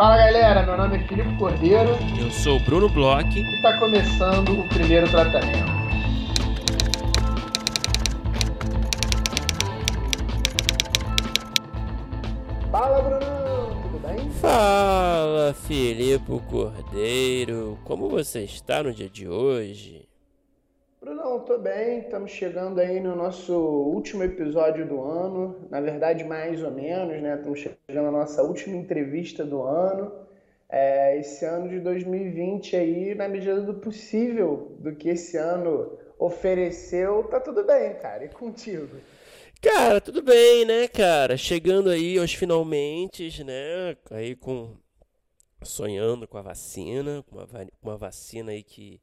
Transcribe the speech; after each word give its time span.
Fala 0.00 0.16
galera, 0.16 0.62
meu 0.62 0.78
nome 0.78 0.96
é 0.96 1.00
Filipe 1.00 1.36
Cordeiro. 1.36 1.90
Eu 2.18 2.30
sou 2.30 2.56
o 2.56 2.60
Bruno 2.60 2.88
Bloch. 2.88 3.38
E 3.38 3.56
está 3.56 3.76
começando 3.78 4.58
o 4.58 4.66
primeiro 4.66 5.06
tratamento. 5.10 5.70
Fala 12.70 13.02
Bruno, 13.02 13.82
tudo 13.82 13.98
bem? 13.98 14.30
Fala 14.40 15.52
Filipe 15.52 16.40
Cordeiro, 16.48 17.78
como 17.84 18.08
você 18.08 18.44
está 18.44 18.82
no 18.82 18.94
dia 18.94 19.10
de 19.10 19.28
hoje? 19.28 20.09
Brunão, 21.40 21.44
tô 21.44 21.58
bem, 21.58 22.00
estamos 22.00 22.30
chegando 22.30 22.80
aí 22.80 23.00
no 23.00 23.16
nosso 23.16 23.54
último 23.54 24.22
episódio 24.22 24.86
do 24.86 25.02
ano, 25.02 25.66
na 25.70 25.80
verdade 25.80 26.24
mais 26.24 26.62
ou 26.62 26.70
menos, 26.70 27.20
né? 27.20 27.36
Estamos 27.36 27.58
chegando 27.58 28.04
na 28.04 28.10
nossa 28.10 28.42
última 28.42 28.76
entrevista 28.76 29.44
do 29.44 29.62
ano. 29.62 30.12
É, 30.68 31.18
esse 31.18 31.44
ano 31.44 31.68
de 31.68 31.80
2020 31.80 32.76
aí, 32.76 33.14
na 33.14 33.28
medida 33.28 33.60
do 33.60 33.74
possível, 33.74 34.76
do 34.78 34.94
que 34.94 35.08
esse 35.08 35.36
ano 35.36 35.98
ofereceu, 36.18 37.24
tá 37.24 37.40
tudo 37.40 37.64
bem, 37.64 37.94
cara. 37.94 38.24
E 38.24 38.28
contigo? 38.28 38.96
Cara, 39.60 40.00
tudo 40.00 40.22
bem, 40.22 40.64
né, 40.64 40.88
cara? 40.88 41.36
Chegando 41.36 41.90
aí 41.90 42.18
aos 42.18 42.32
finalmente, 42.32 43.42
né? 43.44 43.96
Aí 44.10 44.36
com 44.36 44.74
sonhando 45.62 46.26
com 46.26 46.38
a 46.38 46.42
vacina, 46.42 47.22
com 47.28 47.36
uma, 47.36 47.48
uma 47.82 47.96
vacina 47.96 48.52
aí 48.52 48.62
que 48.62 49.00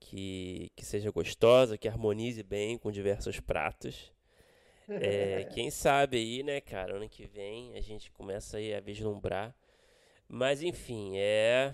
que, 0.00 0.70
que 0.74 0.84
seja 0.84 1.10
gostosa, 1.10 1.78
que 1.78 1.88
harmonize 1.88 2.42
bem 2.42 2.78
com 2.78 2.90
diversos 2.90 3.40
pratos. 3.40 4.12
É, 4.88 5.44
quem 5.54 5.70
sabe 5.70 6.16
aí, 6.16 6.42
né, 6.42 6.60
cara, 6.60 6.96
ano 6.96 7.08
que 7.08 7.26
vem 7.26 7.76
a 7.76 7.80
gente 7.80 8.10
começa 8.10 8.56
aí 8.56 8.74
a 8.74 8.80
vislumbrar. 8.80 9.54
Mas 10.28 10.62
enfim, 10.62 11.12
é 11.16 11.72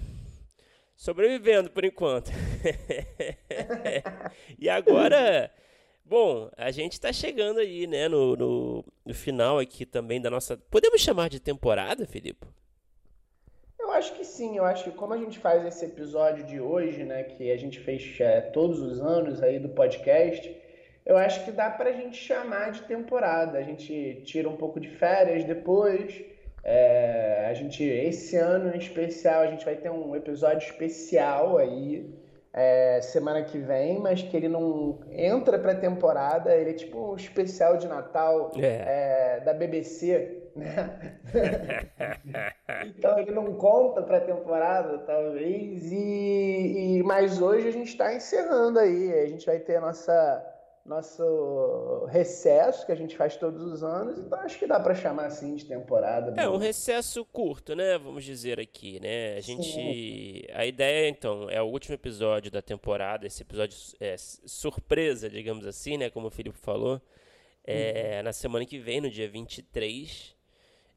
sobrevivendo 0.96 1.70
por 1.70 1.84
enquanto. 1.84 2.30
e 4.58 4.68
agora, 4.68 5.50
bom, 6.04 6.50
a 6.56 6.70
gente 6.70 6.92
está 6.92 7.12
chegando 7.12 7.58
aí, 7.58 7.86
né, 7.86 8.08
no, 8.08 8.36
no, 8.36 8.84
no 9.04 9.14
final 9.14 9.58
aqui 9.58 9.84
também 9.84 10.20
da 10.20 10.30
nossa. 10.30 10.56
Podemos 10.56 11.00
chamar 11.00 11.28
de 11.28 11.40
temporada, 11.40 12.06
Filipe? 12.06 12.46
Eu 13.94 13.98
acho 13.98 14.14
que 14.14 14.24
sim, 14.24 14.56
eu 14.56 14.64
acho 14.64 14.82
que 14.82 14.90
como 14.90 15.14
a 15.14 15.16
gente 15.16 15.38
faz 15.38 15.64
esse 15.64 15.84
episódio 15.84 16.42
de 16.44 16.60
hoje, 16.60 17.04
né, 17.04 17.22
que 17.22 17.52
a 17.52 17.56
gente 17.56 17.78
fez 17.78 18.16
é, 18.18 18.40
todos 18.40 18.80
os 18.80 19.00
anos 19.00 19.40
aí 19.40 19.60
do 19.60 19.68
podcast, 19.68 20.52
eu 21.06 21.16
acho 21.16 21.44
que 21.44 21.52
dá 21.52 21.70
pra 21.70 21.92
gente 21.92 22.16
chamar 22.16 22.72
de 22.72 22.82
temporada. 22.82 23.56
A 23.56 23.62
gente 23.62 24.20
tira 24.24 24.48
um 24.48 24.56
pouco 24.56 24.80
de 24.80 24.88
férias 24.88 25.44
depois. 25.44 26.24
É, 26.64 27.46
a 27.48 27.54
gente, 27.54 27.84
esse 27.84 28.36
ano 28.36 28.74
em 28.74 28.78
especial, 28.78 29.42
a 29.42 29.46
gente 29.46 29.64
vai 29.64 29.76
ter 29.76 29.90
um 29.90 30.16
episódio 30.16 30.68
especial 30.68 31.56
aí 31.56 32.12
é, 32.52 33.00
semana 33.00 33.44
que 33.44 33.58
vem, 33.58 34.00
mas 34.00 34.22
que 34.22 34.36
ele 34.36 34.48
não 34.48 34.98
entra 35.12 35.56
pra 35.56 35.72
temporada, 35.72 36.52
ele 36.52 36.70
é 36.70 36.74
tipo 36.74 37.12
um 37.12 37.14
especial 37.14 37.76
de 37.76 37.86
Natal 37.86 38.50
é. 38.56 39.36
É, 39.36 39.40
da 39.44 39.54
BBC 39.54 40.43
né? 40.56 41.18
então 42.86 43.18
ele 43.18 43.32
não 43.32 43.54
conta 43.54 44.02
para 44.02 44.18
a 44.18 44.20
temporada, 44.20 44.98
talvez. 44.98 45.90
E, 45.92 46.98
e 46.98 47.02
mas 47.02 47.40
hoje 47.40 47.68
a 47.68 47.72
gente 47.72 47.88
está 47.88 48.14
encerrando 48.14 48.78
aí. 48.78 49.12
A 49.12 49.26
gente 49.26 49.46
vai 49.46 49.58
ter 49.58 49.80
nossa 49.80 50.50
nosso 50.84 52.04
recesso 52.10 52.84
que 52.84 52.92
a 52.92 52.94
gente 52.94 53.16
faz 53.16 53.36
todos 53.36 53.62
os 53.62 53.82
anos, 53.82 54.18
então 54.18 54.38
acho 54.40 54.58
que 54.58 54.66
dá 54.66 54.78
para 54.78 54.94
chamar 54.94 55.26
assim 55.26 55.54
de 55.54 55.64
temporada. 55.64 56.38
É 56.40 56.46
um 56.46 56.58
recesso 56.58 57.24
curto, 57.24 57.74
né? 57.74 57.96
Vamos 57.96 58.22
dizer 58.22 58.60
aqui, 58.60 59.00
né? 59.00 59.36
A 59.36 59.40
gente, 59.40 59.72
Sim. 59.72 60.42
a 60.52 60.66
ideia 60.66 61.08
então 61.08 61.48
é 61.48 61.62
o 61.62 61.66
último 61.66 61.94
episódio 61.94 62.50
da 62.50 62.60
temporada, 62.60 63.26
esse 63.26 63.42
episódio 63.42 63.78
é 63.98 64.14
surpresa, 64.18 65.30
digamos 65.30 65.66
assim, 65.66 65.96
né? 65.96 66.10
Como 66.10 66.26
o 66.26 66.30
Felipe 66.30 66.58
falou, 66.58 67.00
é 67.66 68.16
uhum. 68.18 68.24
na 68.24 68.32
semana 68.34 68.66
que 68.66 68.78
vem, 68.78 69.00
no 69.00 69.08
dia 69.08 69.28
23 69.28 70.33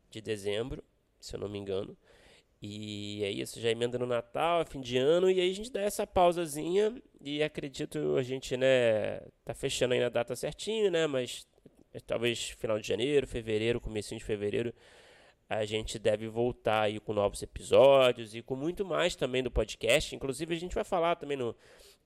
de 0.09 0.21
dezembro, 0.21 0.83
se 1.19 1.35
eu 1.35 1.39
não 1.39 1.49
me 1.49 1.57
engano. 1.57 1.97
E 2.61 3.23
é 3.23 3.29
isso, 3.29 3.59
já 3.59 3.69
emenda 3.69 3.99
no 3.99 4.07
Natal, 4.07 4.61
é 4.61 4.65
fim 4.65 4.81
de 4.81 4.97
ano, 4.97 5.29
e 5.29 5.39
aí 5.39 5.51
a 5.51 5.53
gente 5.53 5.71
dá 5.71 5.81
essa 5.81 6.07
pausazinha 6.07 6.99
e 7.21 7.43
acredito 7.43 8.15
a 8.17 8.23
gente, 8.23 8.57
né, 8.57 9.19
tá 9.45 9.53
fechando 9.53 9.93
aí 9.93 9.99
na 9.99 10.09
data 10.09 10.35
certinho, 10.35 10.89
né, 10.89 11.05
mas 11.05 11.47
talvez 12.07 12.49
final 12.49 12.79
de 12.79 12.87
janeiro, 12.87 13.27
fevereiro, 13.27 13.79
comecinho 13.79 14.17
de 14.17 14.25
fevereiro, 14.25 14.73
a 15.49 15.65
gente 15.65 15.97
deve 15.99 16.27
voltar 16.27 16.81
aí 16.83 16.99
com 16.99 17.13
novos 17.13 17.41
episódios 17.41 18.35
e 18.35 18.41
com 18.41 18.55
muito 18.55 18.83
mais 18.83 19.15
também 19.15 19.41
do 19.41 19.49
podcast. 19.49 20.13
Inclusive 20.13 20.53
a 20.53 20.59
gente 20.59 20.75
vai 20.75 20.83
falar 20.83 21.15
também 21.15 21.37
no 21.37 21.55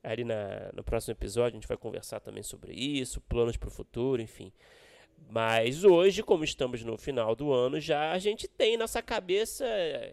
ali 0.04 0.24
na, 0.24 0.72
no 0.74 0.84
próximo 0.84 1.14
episódio, 1.14 1.58
a 1.58 1.60
gente 1.60 1.68
vai 1.68 1.78
conversar 1.78 2.20
também 2.20 2.44
sobre 2.44 2.74
isso, 2.74 3.22
planos 3.22 3.58
para 3.58 3.70
o 3.70 3.72
futuro, 3.72 4.22
enfim. 4.22 4.52
Mas 5.30 5.84
hoje, 5.84 6.22
como 6.22 6.44
estamos 6.44 6.84
no 6.84 6.98
final 6.98 7.36
do 7.36 7.54
ano, 7.54 7.80
já 7.80 8.12
a 8.12 8.20
gente 8.20 8.48
tem 8.48 8.76
nossa 8.76 9.02
cabeça 9.02 9.66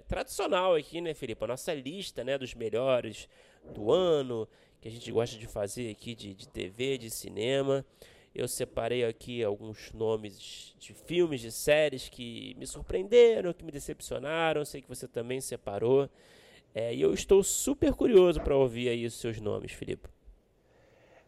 tradicional 0.06 0.74
aqui, 0.74 1.00
né, 1.00 1.12
Felipe? 1.14 1.42
A 1.44 1.48
nossa 1.48 1.74
lista, 1.74 2.22
né, 2.22 2.38
dos 2.38 2.54
melhores 2.54 3.28
do 3.74 3.90
ano, 3.90 4.48
que 4.80 4.88
a 4.88 4.90
gente 4.90 5.10
gosta 5.10 5.36
de 5.36 5.46
fazer 5.46 5.90
aqui 5.90 6.14
de, 6.14 6.34
de 6.34 6.48
TV, 6.48 6.98
de 6.98 7.10
cinema. 7.10 7.84
Eu 8.34 8.46
separei 8.46 9.04
aqui 9.04 9.42
alguns 9.42 9.92
nomes 9.92 10.74
de 10.78 10.94
filmes, 10.94 11.40
de 11.40 11.50
séries 11.50 12.08
que 12.08 12.54
me 12.56 12.66
surpreenderam, 12.66 13.52
que 13.52 13.64
me 13.64 13.72
decepcionaram. 13.72 14.64
Sei 14.64 14.80
que 14.80 14.88
você 14.88 15.08
também 15.08 15.40
separou. 15.40 16.08
É, 16.74 16.94
e 16.94 17.00
eu 17.00 17.12
estou 17.12 17.42
super 17.42 17.92
curioso 17.94 18.40
para 18.40 18.56
ouvir 18.56 18.88
aí 18.88 19.04
os 19.04 19.14
seus 19.14 19.40
nomes, 19.40 19.72
Felipe. 19.72 20.08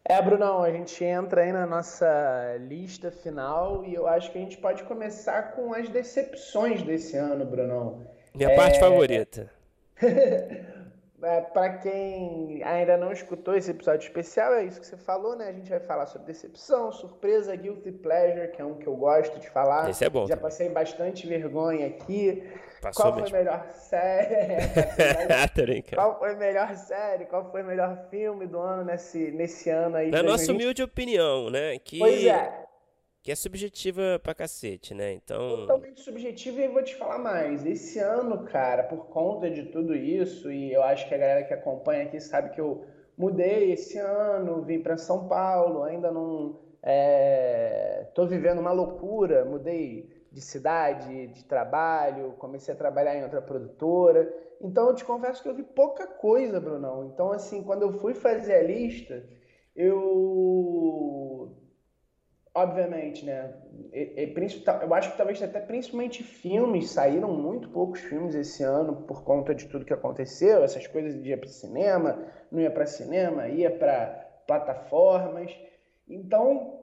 É, 0.03 0.21
Brunão, 0.21 0.63
a 0.63 0.71
gente 0.71 1.03
entra 1.03 1.41
aí 1.41 1.51
na 1.51 1.65
nossa 1.65 2.57
lista 2.59 3.11
final 3.11 3.85
e 3.85 3.93
eu 3.93 4.07
acho 4.07 4.31
que 4.31 4.37
a 4.37 4.41
gente 4.41 4.57
pode 4.57 4.83
começar 4.83 5.53
com 5.53 5.73
as 5.73 5.87
decepções 5.89 6.81
desse 6.81 7.15
ano, 7.15 7.45
Brunão. 7.45 8.05
Minha 8.33 8.51
é... 8.51 8.55
parte 8.55 8.79
favorita. 8.79 9.49
é, 10.01 11.41
para 11.41 11.77
quem 11.77 12.63
ainda 12.63 12.97
não 12.97 13.11
escutou 13.11 13.55
esse 13.55 13.69
episódio 13.69 14.07
especial, 14.07 14.55
é 14.55 14.65
isso 14.65 14.81
que 14.81 14.87
você 14.87 14.97
falou, 14.97 15.35
né? 15.35 15.47
A 15.47 15.53
gente 15.53 15.69
vai 15.69 15.79
falar 15.79 16.07
sobre 16.07 16.27
decepção, 16.27 16.91
surpresa, 16.91 17.55
guilty 17.55 17.91
pleasure, 17.91 18.47
que 18.49 18.61
é 18.61 18.65
um 18.65 18.75
que 18.75 18.87
eu 18.87 18.95
gosto 18.95 19.39
de 19.39 19.49
falar. 19.51 19.87
Esse 19.89 20.03
é 20.03 20.09
bom. 20.09 20.25
Já 20.25 20.35
passei 20.35 20.67
bastante 20.69 21.27
vergonha 21.27 21.87
aqui. 21.87 22.43
Passou 22.81 23.05
Qual 23.05 23.19
foi 23.19 23.29
a 23.29 23.31
melhor 23.31 23.65
série? 23.75 24.63
Qual 25.93 26.17
foi 26.17 26.33
a 26.33 26.35
melhor 26.35 26.75
série? 26.75 27.25
Qual 27.25 27.51
foi 27.51 27.61
o 27.61 27.65
melhor 27.65 28.07
filme 28.09 28.47
do 28.47 28.59
ano 28.59 28.85
nesse, 28.85 29.31
nesse 29.31 29.69
ano 29.69 29.97
aí? 29.97 30.09
Na 30.09 30.23
nossa 30.23 30.51
humilde 30.51 30.81
opinião, 30.81 31.51
né? 31.51 31.77
Que... 31.77 31.99
Pois 31.99 32.25
é 32.25 32.61
que 33.23 33.31
é 33.31 33.35
subjetiva 33.35 34.19
pra 34.23 34.33
cacete, 34.33 34.93
né? 34.93 35.13
Então. 35.13 35.57
Totalmente 35.57 36.01
subjetiva 36.01 36.59
e 36.59 36.65
eu 36.65 36.73
vou 36.73 36.83
te 36.83 36.95
falar 36.95 37.19
mais. 37.19 37.65
Esse 37.65 37.99
ano, 37.99 38.43
cara, 38.45 38.83
por 38.83 39.07
conta 39.07 39.49
de 39.49 39.65
tudo 39.65 39.95
isso, 39.95 40.51
e 40.51 40.73
eu 40.73 40.81
acho 40.83 41.07
que 41.07 41.13
a 41.13 41.17
galera 41.17 41.43
que 41.43 41.53
acompanha 41.53 42.03
aqui 42.03 42.19
sabe 42.19 42.49
que 42.49 42.59
eu 42.59 42.83
mudei 43.15 43.73
esse 43.73 43.97
ano, 43.99 44.63
vim 44.63 44.81
para 44.81 44.97
São 44.97 45.27
Paulo, 45.27 45.83
ainda 45.83 46.11
não. 46.11 46.59
É... 46.83 48.07
tô 48.15 48.25
vivendo 48.25 48.57
uma 48.57 48.71
loucura, 48.71 49.45
mudei 49.45 50.09
de 50.31 50.41
cidade, 50.41 51.27
de 51.27 51.43
trabalho, 51.45 52.35
comecei 52.39 52.73
a 52.73 52.77
trabalhar 52.77 53.15
em 53.15 53.23
outra 53.23 53.41
produtora. 53.41 54.31
Então 54.61 54.87
eu 54.87 54.95
te 54.95 55.03
confesso 55.03 55.43
que 55.43 55.49
eu 55.49 55.55
vi 55.55 55.63
pouca 55.63 56.07
coisa, 56.07 56.59
Brunão. 56.59 57.05
Então, 57.05 57.31
assim, 57.31 57.63
quando 57.63 57.81
eu 57.81 57.93
fui 57.93 58.13
fazer 58.13 58.55
a 58.55 58.63
lista, 58.63 59.27
eu 59.75 61.57
obviamente, 62.53 63.25
né? 63.25 63.53
E, 63.93 64.23
e, 64.23 64.33
eu 64.81 64.93
acho 64.93 65.11
que 65.11 65.17
talvez 65.17 65.41
até 65.41 65.59
principalmente 65.59 66.23
filmes, 66.23 66.91
saíram 66.91 67.33
muito 67.33 67.69
poucos 67.69 68.01
filmes 68.01 68.35
esse 68.35 68.63
ano 68.63 69.03
por 69.03 69.23
conta 69.23 69.55
de 69.55 69.67
tudo 69.67 69.85
que 69.85 69.93
aconteceu, 69.93 70.63
essas 70.63 70.85
coisas 70.87 71.21
de 71.21 71.31
ir 71.31 71.39
para 71.39 71.49
cinema, 71.49 72.25
não 72.51 72.59
ia 72.59 72.71
para 72.71 72.85
cinema, 72.85 73.47
ia 73.47 73.71
para 73.71 74.07
plataformas. 74.47 75.57
Então, 76.07 76.80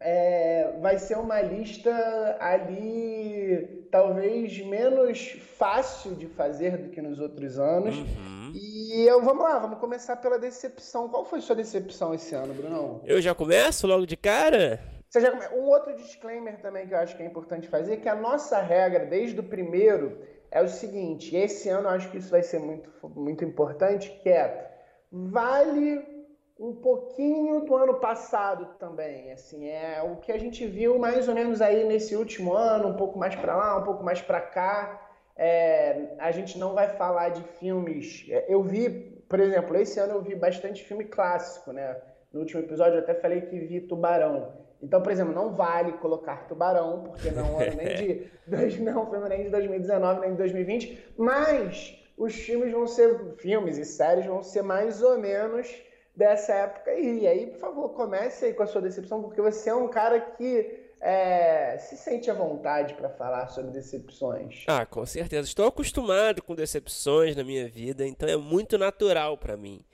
é, 0.00 0.78
vai 0.80 0.98
ser 0.98 1.18
uma 1.18 1.42
lista 1.42 2.38
ali 2.40 3.86
talvez 3.90 4.58
menos 4.64 5.38
fácil 5.58 6.14
de 6.14 6.26
fazer 6.26 6.78
do 6.78 6.88
que 6.88 7.02
nos 7.02 7.20
outros 7.20 7.58
anos. 7.58 7.96
Uhum. 7.96 8.52
E 8.54 9.02
eu, 9.06 9.22
vamos 9.22 9.44
lá, 9.44 9.58
vamos 9.58 9.78
começar 9.78 10.16
pela 10.16 10.38
decepção. 10.38 11.08
Qual 11.08 11.24
foi 11.24 11.40
sua 11.40 11.54
decepção 11.54 12.14
esse 12.14 12.34
ano, 12.34 12.54
Brunão? 12.54 13.02
Eu 13.04 13.20
já 13.20 13.34
começo 13.34 13.86
logo 13.86 14.06
de 14.06 14.16
cara? 14.16 14.80
Você 15.08 15.20
já 15.20 15.32
Um 15.52 15.64
outro 15.64 15.94
disclaimer 15.96 16.60
também 16.60 16.86
que 16.86 16.94
eu 16.94 16.98
acho 16.98 17.16
que 17.16 17.22
é 17.22 17.26
importante 17.26 17.68
fazer, 17.68 17.98
que 17.98 18.08
a 18.08 18.14
nossa 18.14 18.60
regra, 18.60 19.04
desde 19.04 19.38
o 19.38 19.42
primeiro, 19.42 20.18
é 20.50 20.62
o 20.62 20.68
seguinte, 20.68 21.36
esse 21.36 21.68
ano 21.68 21.88
eu 21.88 21.90
acho 21.90 22.10
que 22.10 22.18
isso 22.18 22.30
vai 22.30 22.42
ser 22.42 22.60
muito, 22.60 22.90
muito 23.16 23.44
importante, 23.44 24.10
que 24.22 24.28
é, 24.28 24.70
vale 25.12 26.19
um 26.60 26.74
pouquinho 26.74 27.64
do 27.64 27.74
ano 27.74 27.94
passado 27.94 28.68
também, 28.78 29.32
assim, 29.32 29.66
é 29.66 30.02
o 30.02 30.16
que 30.16 30.30
a 30.30 30.38
gente 30.38 30.66
viu 30.66 30.98
mais 30.98 31.26
ou 31.26 31.34
menos 31.34 31.62
aí 31.62 31.84
nesse 31.84 32.14
último 32.14 32.52
ano, 32.52 32.88
um 32.88 32.96
pouco 32.96 33.18
mais 33.18 33.34
para 33.34 33.56
lá, 33.56 33.78
um 33.78 33.82
pouco 33.82 34.04
mais 34.04 34.20
para 34.20 34.42
cá, 34.42 35.00
é, 35.34 36.08
a 36.18 36.30
gente 36.30 36.58
não 36.58 36.74
vai 36.74 36.88
falar 36.88 37.30
de 37.30 37.42
filmes. 37.58 38.26
É, 38.28 38.44
eu 38.46 38.62
vi, 38.62 38.90
por 39.26 39.40
exemplo, 39.40 39.74
esse 39.74 39.98
ano 39.98 40.12
eu 40.12 40.22
vi 40.22 40.34
bastante 40.34 40.84
filme 40.84 41.04
clássico, 41.04 41.72
né? 41.72 41.96
No 42.30 42.40
último 42.40 42.60
episódio 42.60 42.96
eu 42.96 43.02
até 43.02 43.14
falei 43.14 43.40
que 43.40 43.58
vi 43.58 43.80
Tubarão. 43.80 44.52
Então, 44.82 45.00
por 45.00 45.10
exemplo, 45.10 45.32
não 45.32 45.54
vale 45.54 45.92
colocar 45.94 46.46
Tubarão, 46.46 47.04
porque 47.04 47.30
não 47.30 47.58
é 47.58 47.70
nem 47.70 47.94
de, 47.96 48.80
não, 48.84 49.10
filme 49.10 49.28
nem 49.30 49.44
de 49.44 49.48
2019, 49.48 50.20
nem 50.20 50.30
de 50.32 50.36
2020, 50.36 51.14
mas 51.16 51.98
os 52.18 52.34
filmes 52.34 52.70
vão 52.70 52.86
ser, 52.86 53.34
filmes 53.38 53.78
e 53.78 53.84
séries 53.86 54.26
vão 54.26 54.42
ser 54.42 54.60
mais 54.60 55.02
ou 55.02 55.18
menos 55.18 55.88
dessa 56.14 56.52
época 56.52 56.90
aí. 56.90 57.20
E 57.20 57.26
aí, 57.26 57.46
por 57.46 57.58
favor, 57.58 57.88
comece 57.90 58.46
aí 58.46 58.54
com 58.54 58.62
a 58.62 58.66
sua 58.66 58.80
decepção, 58.80 59.22
porque 59.22 59.40
você 59.40 59.70
é 59.70 59.74
um 59.74 59.88
cara 59.88 60.20
que 60.20 60.90
é, 61.00 61.78
se 61.78 61.96
sente 61.96 62.30
à 62.30 62.34
vontade 62.34 62.94
para 62.94 63.08
falar 63.08 63.48
sobre 63.48 63.70
decepções? 63.70 64.64
Ah, 64.66 64.84
com 64.84 65.04
certeza. 65.06 65.48
Estou 65.48 65.66
acostumado 65.66 66.42
com 66.42 66.54
decepções 66.54 67.34
na 67.34 67.42
minha 67.42 67.68
vida, 67.68 68.06
então 68.06 68.28
é 68.28 68.36
muito 68.36 68.76
natural 68.76 69.38
para 69.38 69.56
mim. 69.56 69.84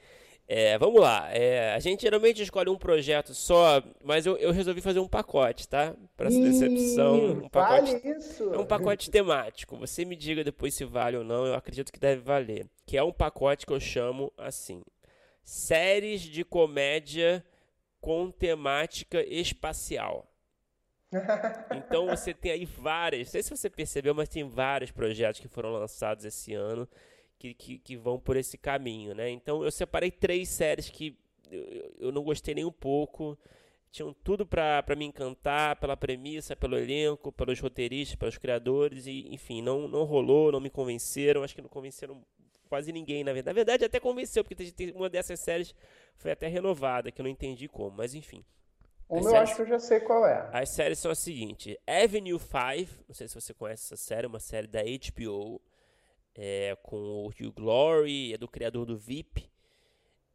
É, 0.49 0.79
vamos 0.79 1.01
lá. 1.01 1.29
É, 1.33 1.75
a 1.75 1.79
gente 1.81 2.03
geralmente 2.03 2.41
escolhe 2.41 2.71
um 2.71 2.79
projeto 2.79 3.35
só, 3.35 3.83
mas 4.05 4.27
eu, 4.27 4.37
eu 4.37 4.53
resolvi 4.53 4.81
fazer 4.81 5.01
um 5.01 5.09
pacote, 5.09 5.69
tá? 5.69 5.95
Para 6.17 6.29
essa 6.29 6.41
decepção. 6.41 7.17
Um 7.17 7.49
pacote, 7.49 7.93
vale 7.97 8.17
isso. 8.17 8.55
É 8.55 8.59
um 8.59 8.65
pacote 8.65 9.11
temático. 9.11 9.77
Você 9.79 10.05
me 10.05 10.15
diga 10.15 10.45
depois 10.45 10.73
se 10.75 10.85
vale 10.85 11.17
ou 11.17 11.25
não. 11.25 11.47
Eu 11.47 11.55
acredito 11.55 11.93
que 11.93 11.99
deve 11.99 12.23
valer. 12.23 12.67
Que 12.85 12.97
é 12.97 13.03
um 13.03 13.13
pacote 13.13 13.67
que 13.67 13.73
eu 13.73 13.81
chamo 13.81 14.33
assim: 14.39 14.85
séries 15.47 16.23
de 16.23 16.45
comédia 16.45 17.47
com 18.01 18.33
temática 18.33 19.23
espacial. 19.23 20.29
Então 21.73 22.09
você 22.09 22.35
tem 22.35 22.51
aí 22.51 22.65
várias, 22.65 23.29
não 23.29 23.33
sei 23.33 23.43
se 23.43 23.57
você 23.57 23.71
percebeu, 23.71 24.13
mas 24.13 24.29
tem 24.29 24.47
vários 24.47 24.91
projetos 24.91 25.41
que 25.41 25.47
foram 25.47 25.71
lançados 25.71 26.25
esse 26.25 26.53
ano 26.53 26.87
que, 27.39 27.55
que, 27.55 27.79
que 27.79 27.97
vão 27.97 28.19
por 28.19 28.37
esse 28.37 28.59
caminho, 28.59 29.15
né? 29.15 29.31
Então 29.31 29.63
eu 29.63 29.71
separei 29.71 30.11
três 30.11 30.49
séries 30.49 30.91
que 30.91 31.17
eu, 31.49 31.95
eu 31.99 32.13
não 32.13 32.25
gostei 32.25 32.55
nem 32.55 32.65
um 32.65 32.73
pouco, 32.73 33.39
tinham 33.93 34.13
tudo 34.13 34.45
para 34.45 34.97
me 34.97 35.05
encantar 35.05 35.77
pela 35.77 35.97
premissa, 35.97 36.57
pelo 36.57 36.77
elenco, 36.77 37.31
pelos 37.31 37.61
roteiristas, 37.61 38.17
pelos 38.17 38.37
criadores 38.37 39.07
e 39.07 39.29
enfim, 39.33 39.63
não, 39.63 39.87
não 39.87 40.03
rolou, 40.03 40.51
não 40.51 40.61
me 40.61 40.71
convenceram, 40.71 41.45
acho 41.45 41.55
que 41.55 41.63
não 41.63 41.69
convenceram 41.69 42.21
quase 42.69 42.93
ninguém 42.93 43.25
na 43.25 43.33
verdade. 43.33 43.55
Na 43.55 43.65
verdade 43.65 43.85
até 43.85 44.01
convenceu, 44.01 44.45
porque 44.45 44.93
uma 44.95 45.09
dessas 45.09 45.41
séries 45.41 45.75
foi 46.17 46.31
até 46.31 46.47
renovada, 46.47 47.11
que 47.11 47.21
eu 47.21 47.25
não 47.25 47.31
entendi 47.31 47.69
como, 47.69 47.97
mas 47.97 48.15
enfim. 48.15 48.45
Uma 49.09 49.21
eu 49.21 49.25
séries, 49.25 49.41
acho 49.41 49.57
que 49.57 49.63
eu 49.63 49.67
já 49.67 49.79
sei 49.79 50.01
qual 50.01 50.27
é. 50.27 50.51
As 50.53 50.71
séries 50.71 50.99
são 50.99 51.11
as 51.11 51.19
seguintes: 51.19 51.77
Avenue 51.87 52.39
5, 52.39 53.05
não 53.09 53.15
sei 53.15 53.29
se 53.29 53.35
você 53.35 53.55
conhece 53.55 53.85
essa 53.85 53.97
série, 53.97 54.27
uma 54.27 54.41
série 54.41 54.67
da 54.67 54.81
HBO, 54.83 55.61
é, 56.35 56.77
com 56.83 56.97
o 56.97 57.29
Hugh 57.29 57.53
Glory, 57.53 58.35
é 58.35 58.39
do 58.39 58.49
criador 58.49 58.85
do 58.85 58.97
VIP. 58.97 59.49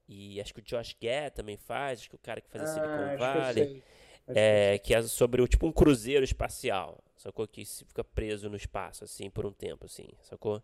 E 0.08 0.42
acho 0.42 0.54
que 0.54 0.60
o 0.60 0.64
Josh 0.64 0.96
Gad 1.02 1.34
também 1.34 1.58
faz, 1.58 2.00
acho 2.00 2.10
que 2.10 2.16
o 2.16 2.20
cara 2.20 2.42
que 2.42 2.50
faz 2.50 2.64
a 2.64 2.68
ah, 2.68 2.74
Silicon 2.74 3.18
Valley. 3.18 3.84
É, 4.28 4.78
que 4.78 4.94
é 4.94 5.02
sobre 5.02 5.46
tipo 5.48 5.66
um 5.66 5.72
cruzeiro 5.72 6.24
espacial, 6.24 7.04
sacou? 7.18 7.48
Que 7.48 7.66
fica 7.66 8.04
preso 8.04 8.50
no 8.50 8.56
espaço, 8.56 9.04
assim, 9.04 9.30
por 9.30 9.46
um 9.46 9.52
tempo, 9.52 9.86
assim, 9.86 10.08
sacou? 10.22 10.62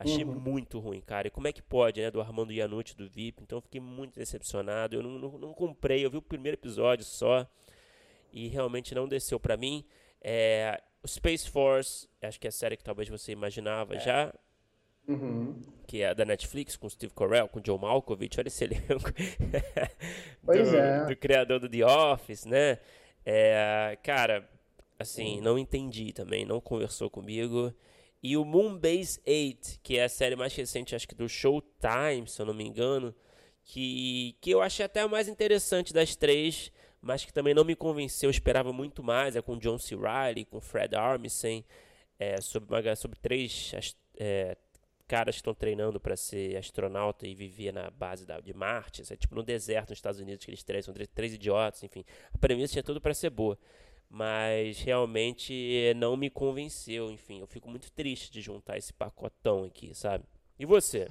Achei 0.00 0.22
uhum. 0.22 0.38
muito 0.38 0.78
ruim, 0.78 1.00
cara. 1.00 1.26
E 1.26 1.30
como 1.30 1.48
é 1.48 1.52
que 1.52 1.60
pode, 1.60 2.00
né? 2.00 2.08
Do 2.08 2.20
Armando 2.20 2.52
Iannucci, 2.52 2.96
do 2.96 3.08
VIP. 3.08 3.42
Então 3.42 3.60
fiquei 3.60 3.80
muito 3.80 4.14
decepcionado. 4.14 4.94
Eu 4.94 5.02
não, 5.02 5.18
não, 5.18 5.38
não, 5.38 5.52
comprei. 5.52 6.04
Eu 6.04 6.10
vi 6.10 6.18
o 6.18 6.22
primeiro 6.22 6.56
episódio 6.56 7.04
só. 7.04 7.44
E 8.32 8.46
realmente 8.46 8.94
não 8.94 9.08
desceu 9.08 9.40
para 9.40 9.56
mim. 9.56 9.84
É, 10.22 10.80
o 11.02 11.08
Space 11.08 11.50
Force, 11.50 12.08
acho 12.22 12.38
que 12.38 12.46
é 12.46 12.50
a 12.50 12.52
série 12.52 12.76
que 12.76 12.84
talvez 12.84 13.08
você 13.08 13.32
imaginava 13.32 13.96
é. 13.96 13.98
já. 13.98 14.32
Uhum. 15.08 15.60
Que 15.84 16.02
é 16.02 16.14
da 16.14 16.24
Netflix, 16.24 16.76
com 16.76 16.88
Steve 16.88 17.12
Carell, 17.12 17.48
com 17.48 17.60
Joe 17.64 17.78
Malkovich. 17.78 18.38
Olha 18.38 18.46
esse 18.46 18.62
elenco. 18.66 19.12
pois 20.44 20.70
do, 20.70 20.76
é. 20.76 21.06
Do 21.06 21.16
criador 21.16 21.58
do 21.58 21.68
The 21.68 21.84
Office, 21.84 22.44
né? 22.44 22.78
É, 23.26 23.98
cara, 24.04 24.48
assim, 24.96 25.38
uhum. 25.38 25.42
não 25.42 25.58
entendi 25.58 26.12
também. 26.12 26.44
Não 26.44 26.60
conversou 26.60 27.10
comigo. 27.10 27.74
E 28.22 28.36
o 28.36 28.44
Moonbase 28.44 29.20
8, 29.26 29.80
que 29.82 29.96
é 29.96 30.04
a 30.04 30.08
série 30.08 30.34
mais 30.34 30.54
recente, 30.54 30.94
acho 30.94 31.06
que 31.06 31.14
do 31.14 31.28
Showtime, 31.28 32.26
se 32.26 32.40
eu 32.42 32.46
não 32.46 32.54
me 32.54 32.64
engano, 32.64 33.14
que, 33.64 34.36
que 34.40 34.50
eu 34.50 34.60
achei 34.60 34.84
até 34.84 35.00
a 35.00 35.08
mais 35.08 35.28
interessante 35.28 35.92
das 35.92 36.16
três, 36.16 36.72
mas 37.00 37.24
que 37.24 37.32
também 37.32 37.54
não 37.54 37.64
me 37.64 37.76
convenceu, 37.76 38.28
eu 38.28 38.30
esperava 38.32 38.72
muito 38.72 39.04
mais, 39.04 39.36
é 39.36 39.42
com 39.42 39.56
John 39.56 39.78
C. 39.78 39.94
Reilly, 39.94 40.44
com 40.44 40.60
Fred 40.60 40.96
Armisen, 40.96 41.64
é, 42.18 42.40
sobre, 42.40 42.74
uma, 42.74 42.96
sobre 42.96 43.18
três 43.20 43.72
é, 44.16 44.56
caras 45.06 45.36
que 45.36 45.40
estão 45.40 45.54
treinando 45.54 46.00
para 46.00 46.16
ser 46.16 46.56
astronauta 46.56 47.24
e 47.24 47.36
viver 47.36 47.72
na 47.72 47.88
base 47.88 48.26
da, 48.26 48.40
de 48.40 48.52
Marte, 48.52 49.02
é 49.12 49.16
tipo 49.16 49.36
no 49.36 49.44
deserto 49.44 49.90
nos 49.90 49.98
Estados 49.98 50.18
Unidos, 50.18 50.44
que 50.44 50.50
eles 50.50 50.64
três, 50.64 50.84
são 50.84 50.92
três, 50.92 51.08
três 51.14 51.34
idiotas, 51.34 51.84
enfim, 51.84 52.04
a 52.34 52.38
premissa 52.38 52.72
tinha 52.72 52.82
tudo 52.82 53.00
para 53.00 53.14
ser 53.14 53.30
boa 53.30 53.56
mas 54.08 54.80
realmente 54.80 55.92
não 55.96 56.16
me 56.16 56.30
convenceu. 56.30 57.10
Enfim, 57.10 57.40
eu 57.40 57.46
fico 57.46 57.68
muito 57.68 57.90
triste 57.92 58.32
de 58.32 58.40
juntar 58.40 58.78
esse 58.78 58.92
pacotão 58.92 59.64
aqui, 59.64 59.94
sabe? 59.94 60.24
E 60.58 60.64
você? 60.64 61.08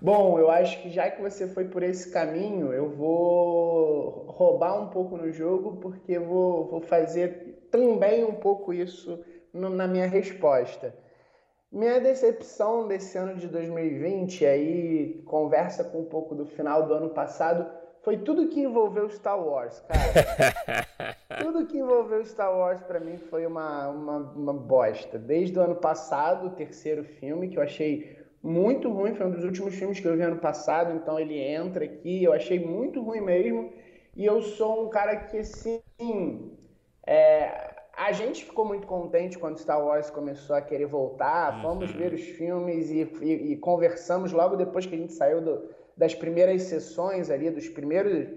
Bom, 0.00 0.38
eu 0.38 0.50
acho 0.50 0.82
que 0.82 0.90
já 0.90 1.10
que 1.10 1.20
você 1.20 1.46
foi 1.46 1.66
por 1.66 1.82
esse 1.82 2.10
caminho, 2.10 2.72
eu 2.72 2.88
vou 2.90 4.24
roubar 4.28 4.80
um 4.80 4.88
pouco 4.88 5.16
no 5.16 5.30
jogo, 5.32 5.76
porque 5.76 6.18
vou, 6.18 6.66
vou 6.68 6.80
fazer 6.80 7.68
também 7.70 8.24
um 8.24 8.34
pouco 8.34 8.72
isso 8.72 9.24
no, 9.52 9.68
na 9.68 9.86
minha 9.86 10.06
resposta. 10.06 10.94
Minha 11.70 12.00
decepção 12.00 12.88
desse 12.88 13.18
ano 13.18 13.36
de 13.36 13.46
2020, 13.46 14.46
aí 14.46 15.22
conversa 15.26 15.84
com 15.84 16.00
um 16.00 16.06
pouco 16.06 16.34
do 16.34 16.46
final 16.46 16.86
do 16.86 16.94
ano 16.94 17.10
passado, 17.10 17.70
foi 18.02 18.18
tudo 18.18 18.48
que 18.48 18.60
envolveu 18.60 19.08
Star 19.10 19.38
Wars, 19.38 19.80
cara. 19.80 21.16
tudo 21.42 21.66
que 21.66 21.78
envolveu 21.78 22.24
Star 22.24 22.56
Wars 22.56 22.82
para 22.82 23.00
mim 23.00 23.16
foi 23.16 23.46
uma, 23.46 23.88
uma, 23.88 24.16
uma, 24.16 24.52
bosta. 24.52 25.18
Desde 25.18 25.58
o 25.58 25.62
ano 25.62 25.76
passado, 25.76 26.46
o 26.46 26.50
terceiro 26.50 27.04
filme, 27.04 27.48
que 27.48 27.58
eu 27.58 27.62
achei 27.62 28.16
muito 28.42 28.90
ruim, 28.90 29.14
foi 29.14 29.26
um 29.26 29.30
dos 29.30 29.44
últimos 29.44 29.74
filmes 29.74 30.00
que 30.00 30.06
eu 30.06 30.16
vi 30.16 30.22
ano 30.22 30.38
passado, 30.38 30.94
então 30.94 31.18
ele 31.18 31.38
entra 31.38 31.84
aqui, 31.84 32.22
eu 32.22 32.32
achei 32.32 32.58
muito 32.58 33.02
ruim 33.02 33.20
mesmo. 33.20 33.72
E 34.16 34.24
eu 34.24 34.40
sou 34.42 34.86
um 34.86 34.88
cara 34.88 35.16
que, 35.16 35.38
assim, 35.38 35.82
é, 37.06 37.74
a 37.96 38.12
gente 38.12 38.44
ficou 38.44 38.64
muito 38.64 38.86
contente 38.86 39.38
quando 39.38 39.58
Star 39.58 39.84
Wars 39.84 40.08
começou 40.08 40.54
a 40.54 40.62
querer 40.62 40.86
voltar. 40.86 41.56
Uhum. 41.56 41.62
Fomos 41.62 41.90
ver 41.90 42.12
os 42.12 42.22
filmes 42.22 42.90
e, 42.90 43.02
e, 43.20 43.52
e 43.52 43.56
conversamos 43.56 44.32
logo 44.32 44.56
depois 44.56 44.86
que 44.86 44.94
a 44.94 44.98
gente 44.98 45.12
saiu 45.12 45.40
do, 45.40 45.68
das 45.98 46.14
primeiras 46.14 46.62
sessões 46.62 47.28
ali, 47.28 47.50
dos 47.50 47.68
primeiros 47.68 48.28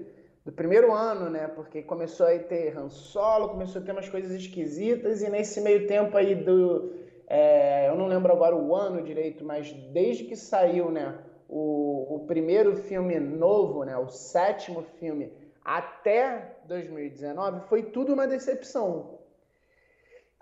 do 0.43 0.51
primeiro 0.51 0.91
ano, 0.91 1.29
né? 1.29 1.47
Porque 1.47 1.83
começou 1.83 2.25
a 2.25 2.39
ter 2.39 2.75
Han 2.75 2.89
Solo, 2.89 3.49
começou 3.49 3.79
a 3.79 3.85
ter 3.85 3.91
umas 3.91 4.09
coisas 4.09 4.31
esquisitas 4.31 5.21
e 5.21 5.29
nesse 5.29 5.61
meio 5.61 5.85
tempo 5.87 6.17
aí 6.17 6.33
do 6.33 6.93
é, 7.27 7.87
eu 7.87 7.95
não 7.95 8.07
lembro 8.07 8.33
agora 8.33 8.55
o 8.55 8.75
ano 8.75 9.03
direito, 9.03 9.45
mas 9.45 9.71
desde 9.93 10.25
que 10.25 10.35
saiu, 10.35 10.89
né? 10.89 11.17
O, 11.47 12.15
o 12.15 12.25
primeiro 12.25 12.75
filme 12.75 13.19
novo, 13.19 13.83
né? 13.83 13.95
O 13.95 14.09
sétimo 14.09 14.81
filme 14.99 15.31
até 15.63 16.57
2019 16.65 17.67
foi 17.67 17.83
tudo 17.83 18.13
uma 18.13 18.27
decepção. 18.27 19.19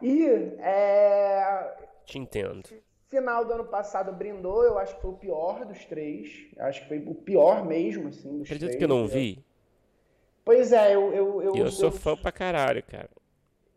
E 0.01 0.25
é, 0.59 1.75
te 2.05 2.17
entendo 2.17 2.69
Final 3.09 3.43
do 3.43 3.53
ano 3.53 3.65
passado 3.65 4.13
brindou, 4.13 4.63
eu 4.63 4.77
acho 4.77 4.95
que 4.95 5.01
foi 5.01 5.09
o 5.11 5.17
pior 5.17 5.65
dos 5.65 5.83
três. 5.85 6.47
Acho 6.59 6.81
que 6.81 6.87
foi 6.87 6.99
o 6.99 7.15
pior 7.15 7.65
mesmo, 7.65 8.09
assim, 8.09 8.37
dos 8.37 8.47
Acredito 8.47 8.67
três. 8.67 8.77
que 8.77 8.83
eu 8.83 8.87
não 8.87 9.07
vi. 9.07 9.43
Pois 10.45 10.71
é, 10.71 10.95
eu. 10.95 11.11
Eu, 11.13 11.41
eu, 11.41 11.55
eu 11.55 11.71
sou 11.71 11.87
eu, 11.87 11.91
fã 11.91 12.15
pra 12.15 12.31
caralho, 12.31 12.83
cara. 12.83 13.09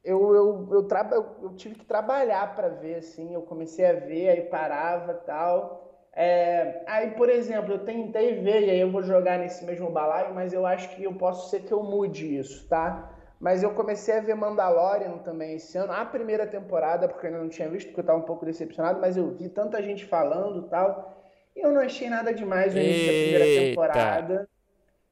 Eu, 0.04 0.34
eu, 0.34 0.68
eu, 0.70 0.82
traba, 0.82 1.16
eu 1.16 1.54
tive 1.56 1.76
que 1.76 1.84
trabalhar 1.84 2.54
para 2.54 2.68
ver, 2.68 2.96
assim. 2.96 3.32
Eu 3.32 3.42
comecei 3.42 3.86
a 3.86 3.94
ver, 3.94 4.28
aí 4.28 4.42
parava 4.42 5.14
tal. 5.14 5.82
É, 6.14 6.82
aí, 6.86 7.12
por 7.12 7.30
exemplo, 7.30 7.72
eu 7.72 7.84
tentei 7.86 8.34
ver, 8.34 8.66
e 8.66 8.70
aí 8.70 8.80
eu 8.80 8.90
vou 8.90 9.02
jogar 9.02 9.38
nesse 9.38 9.64
mesmo 9.64 9.90
balaio, 9.90 10.34
mas 10.34 10.52
eu 10.52 10.66
acho 10.66 10.94
que 10.94 11.04
eu 11.04 11.14
posso 11.14 11.48
ser 11.48 11.62
que 11.62 11.72
eu 11.72 11.82
mude 11.82 12.36
isso, 12.36 12.68
tá? 12.68 13.10
Mas 13.42 13.60
eu 13.60 13.74
comecei 13.74 14.16
a 14.16 14.20
ver 14.20 14.36
Mandalorian 14.36 15.18
também 15.18 15.56
esse 15.56 15.76
ano, 15.76 15.92
a 15.92 16.04
primeira 16.04 16.46
temporada, 16.46 17.08
porque 17.08 17.26
eu 17.26 17.30
ainda 17.30 17.42
não 17.42 17.48
tinha 17.48 17.68
visto, 17.68 17.88
porque 17.88 17.98
eu 17.98 18.02
estava 18.02 18.20
um 18.20 18.22
pouco 18.22 18.46
decepcionado, 18.46 19.00
mas 19.00 19.16
eu 19.16 19.32
vi 19.32 19.48
tanta 19.48 19.82
gente 19.82 20.04
falando 20.06 20.64
e 20.64 20.70
tal, 20.70 21.20
e 21.56 21.60
eu 21.60 21.72
não 21.72 21.80
achei 21.80 22.08
nada 22.08 22.32
demais 22.32 22.72
no 22.72 22.80
início 22.80 23.04
da 23.04 23.12
primeira 23.12 23.44
temporada. 23.44 24.48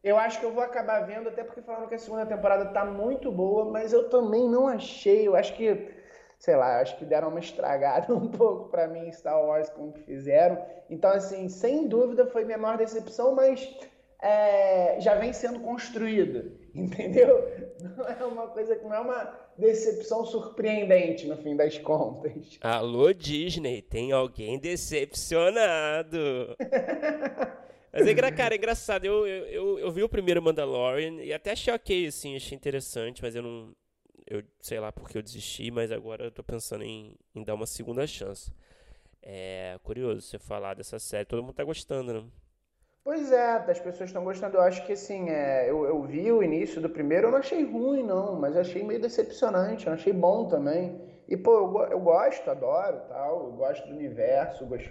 Eu 0.00 0.16
acho 0.16 0.38
que 0.38 0.46
eu 0.46 0.52
vou 0.52 0.62
acabar 0.62 1.00
vendo, 1.00 1.28
até 1.28 1.42
porque 1.42 1.60
falando 1.60 1.88
que 1.88 1.96
a 1.96 1.98
segunda 1.98 2.24
temporada 2.24 2.66
tá 2.66 2.84
muito 2.84 3.32
boa, 3.32 3.64
mas 3.64 3.92
eu 3.92 4.08
também 4.08 4.48
não 4.48 4.68
achei, 4.68 5.26
eu 5.26 5.34
acho 5.34 5.52
que, 5.56 5.92
sei 6.38 6.54
lá, 6.54 6.80
acho 6.80 6.96
que 6.98 7.04
deram 7.04 7.30
uma 7.30 7.40
estragada 7.40 8.14
um 8.14 8.28
pouco 8.28 8.68
para 8.68 8.86
mim 8.86 9.08
em 9.08 9.12
Star 9.12 9.44
Wars 9.44 9.68
como 9.70 9.92
que 9.92 10.02
fizeram. 10.02 10.64
Então, 10.88 11.10
assim, 11.10 11.48
sem 11.48 11.88
dúvida 11.88 12.26
foi 12.26 12.44
minha 12.44 12.56
maior 12.56 12.78
decepção, 12.78 13.34
mas 13.34 13.76
é, 14.22 15.00
já 15.00 15.16
vem 15.16 15.32
sendo 15.32 15.58
construída, 15.58 16.44
entendeu? 16.74 17.48
Não 17.96 18.08
é 18.08 18.24
uma 18.24 18.46
coisa 18.48 18.76
que 18.76 18.84
não 18.84 18.94
é 18.94 19.00
uma 19.00 19.38
decepção 19.56 20.24
surpreendente 20.24 21.26
no 21.26 21.36
fim 21.36 21.56
das 21.56 21.78
contas. 21.78 22.58
Alô, 22.60 23.12
Disney, 23.12 23.82
tem 23.82 24.12
alguém 24.12 24.58
decepcionado. 24.58 26.56
Mas 27.92 28.06
é, 28.06 28.30
cara, 28.30 28.54
é 28.54 28.58
engraçado. 28.58 29.04
Eu, 29.04 29.26
eu, 29.26 29.78
eu, 29.80 29.90
vi 29.90 30.02
o 30.02 30.08
primeiro 30.08 30.40
Mandalorian 30.40 31.22
e 31.22 31.32
até 31.32 31.50
achei 31.52 31.74
ok, 31.74 32.06
assim, 32.06 32.36
achei 32.36 32.56
interessante, 32.56 33.20
mas 33.20 33.34
eu 33.34 33.42
não. 33.42 33.74
Eu 34.28 34.44
sei 34.60 34.78
lá 34.78 34.92
porque 34.92 35.18
eu 35.18 35.22
desisti, 35.22 35.72
mas 35.72 35.90
agora 35.90 36.26
eu 36.26 36.30
tô 36.30 36.40
pensando 36.40 36.84
em, 36.84 37.16
em 37.34 37.42
dar 37.42 37.54
uma 37.54 37.66
segunda 37.66 38.06
chance. 38.06 38.52
É 39.20 39.76
curioso 39.82 40.20
você 40.20 40.38
falar 40.38 40.74
dessa 40.74 41.00
série. 41.00 41.24
Todo 41.24 41.42
mundo 41.42 41.52
tá 41.52 41.64
gostando, 41.64 42.12
né? 42.12 42.24
Pois 43.02 43.32
é, 43.32 43.52
as 43.56 43.80
pessoas 43.80 44.10
estão 44.10 44.22
gostando. 44.24 44.56
Eu 44.56 44.60
acho 44.62 44.84
que 44.84 44.92
assim, 44.92 45.30
é, 45.30 45.68
eu, 45.70 45.84
eu 45.86 46.02
vi 46.02 46.30
o 46.30 46.42
início 46.42 46.80
do 46.80 46.88
primeiro, 46.90 47.28
eu 47.28 47.30
não 47.30 47.38
achei 47.38 47.64
ruim, 47.64 48.02
não, 48.02 48.36
mas 48.38 48.56
achei 48.56 48.82
meio 48.84 49.00
decepcionante, 49.00 49.86
eu 49.86 49.92
achei 49.92 50.12
bom 50.12 50.46
também. 50.46 51.00
E, 51.26 51.36
pô, 51.36 51.52
eu, 51.52 51.90
eu 51.92 52.00
gosto, 52.00 52.50
adoro 52.50 53.00
tal, 53.08 53.46
eu 53.46 53.52
gosto 53.52 53.86
do 53.86 53.94
universo, 53.94 54.66
gosto, 54.66 54.90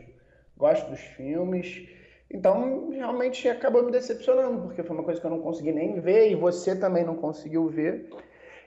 gosto 0.58 0.89
dos 0.89 1.00
filmes. 1.01 1.88
Então, 2.32 2.89
realmente 2.89 3.48
acabou 3.48 3.84
me 3.84 3.92
decepcionando, 3.92 4.62
porque 4.62 4.84
foi 4.84 4.96
uma 4.96 5.04
coisa 5.04 5.20
que 5.20 5.25
eu 5.25 5.32
não 5.32 5.42
consegui 5.42 5.72
nem 5.72 6.00
ver 6.00 6.30
e 6.30 6.36
você 6.36 6.75
também 6.75 7.04
não 7.04 7.16
conseguiu 7.16 7.68
ver. 7.68 8.10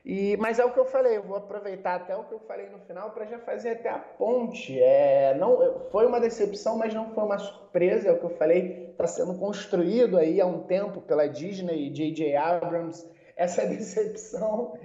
E, 0.04 0.37
mas 0.38 0.59
é 0.59 0.64
o 0.64 0.73
que 0.73 0.80
eu 0.80 0.85
falei, 0.85 1.16
eu 1.16 1.23
vou 1.23 1.37
aproveitar 1.37 1.94
até 1.94 2.16
o 2.16 2.25
que 2.25 2.35
eu 2.35 2.40
falei 2.40 2.68
no 2.68 2.80
final 2.80 3.11
para 3.12 3.25
já 3.25 3.38
fazer 3.38 3.71
até 3.71 3.88
a 3.88 3.99
ponte. 3.99 4.78
É, 4.80 5.35
não, 5.38 5.80
foi 5.90 6.06
uma 6.06 6.18
decepção, 6.18 6.76
mas 6.76 6.92
não 6.92 7.11
foi 7.14 7.23
uma 7.23 7.38
surpresa, 7.38 8.09
é 8.09 8.12
o 8.12 8.18
que 8.18 8.25
eu 8.25 8.37
falei, 8.37 8.88
está 8.90 9.06
sendo 9.06 9.38
construído 9.38 10.18
aí 10.18 10.40
há 10.40 10.47
um 10.47 10.64
tempo 10.64 11.00
pela 11.02 11.28
Disney 11.28 11.87
e 11.87 11.90
J.J. 11.90 12.35
Abrams, 12.35 13.09
essa 13.37 13.64
decepção. 13.66 14.76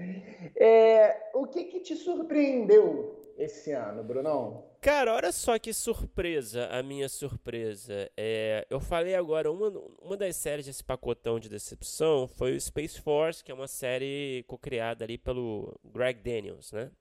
É, 0.55 1.31
o 1.33 1.47
que, 1.47 1.63
que 1.63 1.79
te 1.79 1.95
surpreendeu 1.95 3.19
esse 3.39 3.71
ano, 3.71 4.03
Brunão? 4.03 4.66
Cara, 4.81 5.15
olha 5.15 5.31
só 5.31 5.57
que 5.57 5.73
surpresa, 5.73 6.67
a 6.67 6.83
minha 6.83 7.09
surpresa. 7.09 8.09
É, 8.15 8.65
eu 8.69 8.79
falei 8.79 9.15
agora, 9.15 9.51
uma, 9.51 9.69
uma 10.01 10.15
das 10.15 10.35
séries 10.35 10.65
desse 10.65 10.83
pacotão 10.83 11.39
de 11.39 11.49
decepção 11.49 12.27
foi 12.27 12.55
o 12.55 12.61
Space 12.61 13.01
Force, 13.01 13.43
que 13.43 13.51
é 13.51 13.55
uma 13.55 13.67
série 13.67 14.43
co-criada 14.47 15.03
ali 15.03 15.17
pelo 15.17 15.79
Greg 15.83 16.21
Daniels, 16.21 16.71
né? 16.71 16.91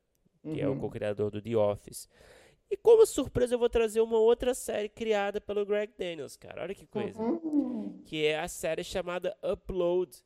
Que 0.42 0.48
uhum. 0.48 0.58
é 0.58 0.68
o 0.68 0.72
uhum. 0.72 0.80
co-criador 0.80 1.30
do 1.30 1.42
The 1.42 1.56
Office. 1.56 2.08
E 2.70 2.76
como 2.76 3.06
surpresa, 3.06 3.54
eu 3.54 3.58
vou 3.58 3.68
trazer 3.68 4.00
uma 4.00 4.18
outra 4.18 4.54
série 4.54 4.88
criada 4.88 5.40
pelo 5.40 5.64
Greg 5.64 5.92
Daniels, 5.96 6.36
cara. 6.36 6.62
Olha 6.62 6.74
que 6.74 6.86
coisa. 6.86 7.20
Uhum. 7.20 8.02
Que 8.04 8.24
é 8.26 8.40
a 8.40 8.48
série 8.48 8.82
chamada 8.82 9.36
Upload 9.42 10.18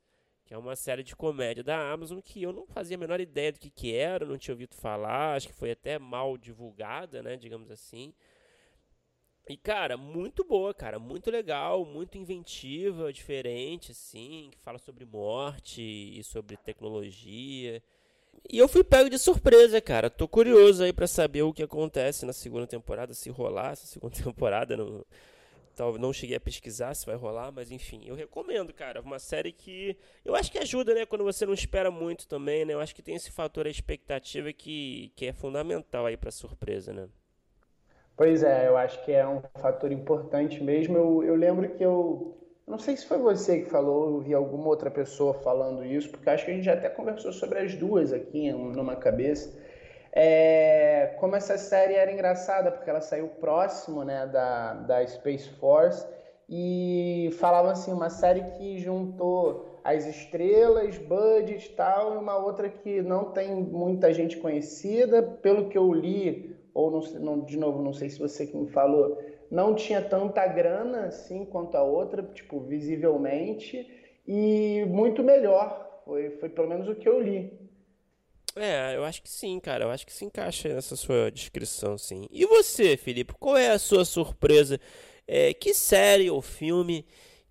que 0.51 0.55
é 0.55 0.59
uma 0.59 0.75
série 0.75 1.05
de 1.05 1.15
comédia 1.15 1.63
da 1.63 1.93
Amazon 1.93 2.19
que 2.19 2.43
eu 2.43 2.53
não 2.53 2.67
fazia 2.67 2.97
a 2.97 2.99
menor 2.99 3.21
ideia 3.21 3.53
do 3.53 3.61
que, 3.61 3.71
que 3.71 3.95
era, 3.95 4.27
não 4.27 4.37
tinha 4.37 4.53
ouvido 4.53 4.75
falar, 4.75 5.37
acho 5.37 5.47
que 5.47 5.55
foi 5.55 5.71
até 5.71 5.97
mal 5.97 6.37
divulgada, 6.37 7.23
né, 7.23 7.37
digamos 7.37 7.71
assim. 7.71 8.13
E, 9.49 9.57
cara, 9.57 9.97
muito 9.97 10.43
boa, 10.43 10.75
cara, 10.75 10.99
muito 10.99 11.31
legal, 11.31 11.85
muito 11.85 12.19
inventiva, 12.19 13.13
diferente, 13.13 13.93
assim, 13.93 14.49
que 14.51 14.59
fala 14.59 14.79
sobre 14.79 15.05
morte 15.05 15.81
e 15.81 16.21
sobre 16.25 16.57
tecnologia. 16.57 17.81
E 18.51 18.59
eu 18.59 18.67
fui 18.67 18.83
pego 18.83 19.09
de 19.09 19.21
surpresa, 19.21 19.81
cara. 19.81 20.11
Tô 20.11 20.27
curioso 20.27 20.83
aí 20.83 20.93
para 20.93 21.07
saber 21.07 21.43
o 21.43 21.53
que 21.53 21.63
acontece 21.63 22.27
na 22.27 22.33
segunda 22.33 22.67
temporada, 22.67 23.15
se 23.15 23.31
rolar 23.31 23.71
essa 23.71 23.87
segunda 23.87 24.17
temporada. 24.21 24.77
Não, 24.77 25.07
Tal, 25.81 25.97
não 25.97 26.13
cheguei 26.13 26.37
a 26.37 26.41
pesquisar 26.41 26.93
se 26.93 27.07
vai 27.07 27.17
rolar, 27.17 27.51
mas 27.51 27.71
enfim, 27.71 28.03
eu 28.05 28.15
recomendo, 28.15 28.71
cara. 28.71 29.01
Uma 29.01 29.19
série 29.19 29.51
que 29.51 29.97
eu 30.23 30.35
acho 30.35 30.53
que 30.53 30.59
ajuda, 30.59 30.93
né? 30.93 31.07
Quando 31.07 31.25
você 31.25 31.47
não 31.47 31.55
espera 31.55 31.91
muito 31.91 32.29
também, 32.29 32.67
né? 32.67 32.75
Eu 32.75 32.81
acho 32.81 32.95
que 32.95 33.01
tem 33.01 33.15
esse 33.15 33.33
fator 33.33 33.67
a 33.67 33.71
expectativa 33.71 34.53
que, 34.53 35.11
que 35.17 35.25
é 35.25 35.33
fundamental 35.33 36.05
aí 36.05 36.19
pra 36.19 36.31
surpresa, 36.31 36.93
né? 36.93 37.09
Pois 38.15 38.43
é, 38.43 38.69
eu 38.69 38.77
acho 38.77 39.03
que 39.07 39.13
é 39.13 39.27
um 39.27 39.41
fator 39.59 39.91
importante 39.91 40.63
mesmo. 40.63 40.99
Eu, 40.99 41.25
eu 41.25 41.35
lembro 41.35 41.71
que 41.71 41.83
eu. 41.83 42.37
Não 42.67 42.79
sei 42.79 42.95
se 42.95 43.07
foi 43.07 43.17
você 43.17 43.63
que 43.63 43.71
falou, 43.71 44.17
eu 44.17 44.21
vi 44.21 44.35
alguma 44.35 44.67
outra 44.67 44.91
pessoa 44.91 45.33
falando 45.33 45.83
isso, 45.83 46.11
porque 46.11 46.29
acho 46.29 46.45
que 46.45 46.51
a 46.51 46.55
gente 46.55 46.65
já 46.65 46.75
até 46.75 46.91
conversou 46.91 47.33
sobre 47.33 47.59
as 47.59 47.75
duas 47.75 48.13
aqui 48.13 48.53
numa 48.53 48.97
cabeça 48.97 49.59
é, 50.13 51.15
como 51.19 51.37
essa 51.37 51.57
série 51.57 51.95
era 51.95 52.11
engraçada, 52.11 52.71
porque 52.71 52.91
ela 52.91 53.01
saiu 53.01 53.29
próximo 53.29 54.05
né, 54.05 54.27
da, 54.27 54.75
da 54.75 55.07
Space 55.07 55.49
Force 55.51 56.07
e 56.49 57.31
falava 57.39 57.71
assim, 57.71 57.93
uma 57.93 58.11
série 58.11 58.43
que 58.43 58.79
juntou 58.79 59.79
as 59.85 60.05
estrelas, 60.05 60.99
budget 60.99 61.69
e 61.69 61.73
tal, 61.75 62.15
e 62.15 62.19
uma 62.19 62.37
outra 62.37 62.69
que 62.69 63.01
não 63.03 63.27
tem 63.27 63.55
muita 63.55 64.13
gente 64.13 64.37
conhecida, 64.37 65.23
pelo 65.23 65.69
que 65.69 65.79
eu 65.79 65.93
li, 65.93 66.57
ou 66.75 66.91
não, 66.91 67.01
não, 67.21 67.41
de 67.41 67.57
novo, 67.57 67.83
não 67.83 67.93
sei 67.93 68.11
se 68.11 68.19
você 68.19 68.47
que 68.47 68.57
me 68.57 68.69
falou, 68.69 69.19
não 69.51 69.75
tinha 69.75 70.03
tanta 70.03 70.47
grana 70.47 71.07
assim 71.07 71.45
quanto 71.45 71.77
a 71.77 71.83
outra, 71.83 72.23
tipo, 72.23 72.61
visivelmente, 72.61 73.89
e 74.27 74.85
muito 74.89 75.23
melhor, 75.23 76.03
foi, 76.05 76.31
foi 76.31 76.49
pelo 76.49 76.69
menos 76.69 76.89
o 76.89 76.95
que 76.95 77.09
eu 77.09 77.21
li. 77.21 77.60
É, 78.57 78.97
eu 78.97 79.05
acho 79.05 79.23
que 79.23 79.31
sim, 79.31 79.59
cara. 79.61 79.85
Eu 79.85 79.91
acho 79.91 80.07
que 80.07 80.13
se 80.13 80.25
encaixa 80.25 80.69
nessa 80.69 80.97
sua 80.97 81.31
descrição, 81.31 81.97
sim. 81.97 82.27
E 82.31 82.45
você, 82.47 82.97
Felipe? 82.97 83.35
Qual 83.39 83.57
é 83.57 83.71
a 83.71 83.79
sua 83.79 84.05
surpresa? 84.05 84.81
É, 85.27 85.55
que 85.55 85.73
série 85.73 86.31
ou 86.31 86.43
filme 86.43 87.07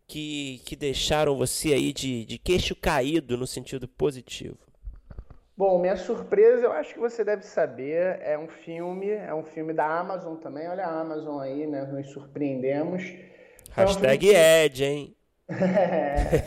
que, 0.07 0.61
que 0.65 0.75
deixaram 0.75 1.37
você 1.37 1.73
aí 1.73 1.93
de, 1.93 2.25
de 2.25 2.37
queixo 2.37 2.75
caído 2.75 3.37
no 3.37 3.47
sentido 3.47 3.87
positivo? 3.87 4.57
Bom, 5.55 5.77
minha 5.79 5.97
surpresa, 5.97 6.65
eu 6.65 6.71
acho 6.71 6.93
que 6.93 6.99
você 6.99 7.23
deve 7.23 7.43
saber, 7.43 8.19
é 8.21 8.37
um 8.37 8.47
filme, 8.47 9.09
é 9.09 9.33
um 9.33 9.43
filme 9.43 9.73
da 9.73 9.85
Amazon 9.99 10.37
também. 10.37 10.67
Olha 10.69 10.85
a 10.85 11.01
Amazon 11.01 11.39
aí, 11.41 11.67
né? 11.67 11.83
Nos 11.83 12.09
surpreendemos. 12.11 13.03
Hashtag 13.71 14.29
é 14.33 14.63
um 14.63 14.65
Ed, 14.65 14.83
hein? 14.83 15.15
É. 15.49 16.39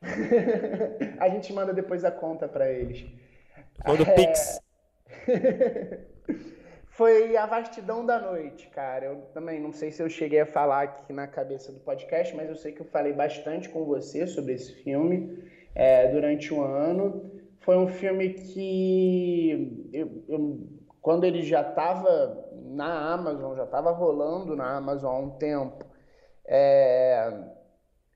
a 1.18 1.28
gente 1.28 1.52
manda 1.52 1.72
depois 1.72 2.04
a 2.04 2.10
conta 2.10 2.48
para 2.48 2.70
eles. 2.70 3.04
Manda 3.86 4.02
o 4.02 4.06
é... 4.06 4.14
Pix. 4.14 4.60
Foi 6.96 7.36
a 7.36 7.44
vastidão 7.44 8.06
da 8.06 8.18
noite, 8.18 8.68
cara. 8.68 9.04
Eu 9.04 9.16
também 9.34 9.60
não 9.60 9.70
sei 9.70 9.92
se 9.92 10.02
eu 10.02 10.08
cheguei 10.08 10.40
a 10.40 10.46
falar 10.46 10.82
aqui 10.82 11.12
na 11.12 11.26
cabeça 11.26 11.70
do 11.70 11.80
podcast, 11.80 12.34
mas 12.34 12.48
eu 12.48 12.56
sei 12.56 12.72
que 12.72 12.80
eu 12.80 12.86
falei 12.86 13.12
bastante 13.12 13.68
com 13.68 13.84
você 13.84 14.26
sobre 14.26 14.54
esse 14.54 14.72
filme 14.82 15.44
é, 15.74 16.08
durante 16.08 16.54
o 16.54 16.62
ano. 16.62 17.30
Foi 17.60 17.76
um 17.76 17.86
filme 17.86 18.30
que, 18.30 19.90
eu, 19.92 20.24
eu, 20.26 20.66
quando 21.02 21.24
ele 21.24 21.42
já 21.42 21.60
estava 21.60 22.48
na 22.62 23.12
Amazon, 23.12 23.54
já 23.54 23.64
estava 23.64 23.90
rolando 23.90 24.56
na 24.56 24.76
Amazon 24.76 25.14
há 25.14 25.18
um 25.18 25.30
tempo, 25.30 25.84
é, 26.46 27.30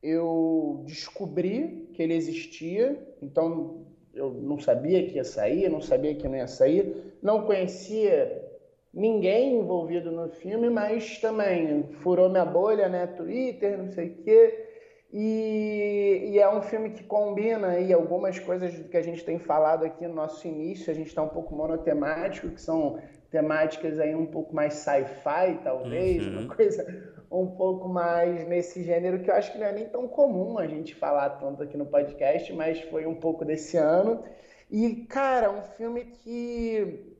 eu 0.02 0.82
descobri 0.86 1.90
que 1.92 2.02
ele 2.02 2.14
existia. 2.14 3.14
Então, 3.20 3.86
eu 4.14 4.32
não 4.32 4.58
sabia 4.58 5.06
que 5.06 5.16
ia 5.16 5.24
sair, 5.24 5.68
não 5.68 5.80
sabia 5.80 6.14
que 6.14 6.26
não 6.28 6.36
ia 6.36 6.46
sair, 6.46 7.14
não 7.22 7.42
conhecia 7.42 8.48
ninguém 8.92 9.58
envolvido 9.58 10.10
no 10.10 10.28
filme, 10.28 10.68
mas 10.68 11.18
também 11.18 11.84
furou 12.00 12.28
minha 12.28 12.44
bolha, 12.44 12.88
né? 12.88 13.06
Twitter, 13.06 13.78
não 13.78 13.88
sei 13.88 14.08
o 14.08 14.14
quê. 14.22 14.66
E, 15.12 16.30
e, 16.32 16.38
é 16.38 16.48
um 16.48 16.62
filme 16.62 16.90
que 16.90 17.02
combina 17.02 17.68
aí 17.68 17.92
algumas 17.92 18.38
coisas 18.38 18.72
que 18.86 18.96
a 18.96 19.02
gente 19.02 19.24
tem 19.24 19.40
falado 19.40 19.84
aqui 19.84 20.06
no 20.06 20.14
nosso 20.14 20.46
início. 20.46 20.90
A 20.90 20.94
gente 20.94 21.08
está 21.08 21.22
um 21.22 21.28
pouco 21.28 21.54
monotemático, 21.54 22.48
que 22.50 22.60
são 22.60 23.00
temáticas 23.28 23.98
aí 23.98 24.14
um 24.14 24.26
pouco 24.26 24.54
mais 24.54 24.74
sci-fi, 24.74 25.58
talvez, 25.64 26.26
uhum. 26.26 26.42
uma 26.44 26.54
coisa 26.54 26.84
um 27.30 27.46
pouco 27.46 27.88
mais 27.88 28.46
nesse 28.48 28.82
gênero 28.82 29.22
que 29.22 29.30
eu 29.30 29.34
acho 29.34 29.52
que 29.52 29.58
não 29.58 29.66
é 29.66 29.72
nem 29.72 29.88
tão 29.88 30.08
comum 30.08 30.58
a 30.58 30.66
gente 30.66 30.94
falar 30.94 31.30
tanto 31.30 31.62
aqui 31.62 31.76
no 31.76 31.86
podcast, 31.86 32.52
mas 32.52 32.80
foi 32.80 33.06
um 33.06 33.14
pouco 33.14 33.44
desse 33.44 33.76
ano. 33.76 34.24
E, 34.70 35.06
cara, 35.06 35.50
um 35.50 35.62
filme 35.62 36.04
que. 36.06 37.16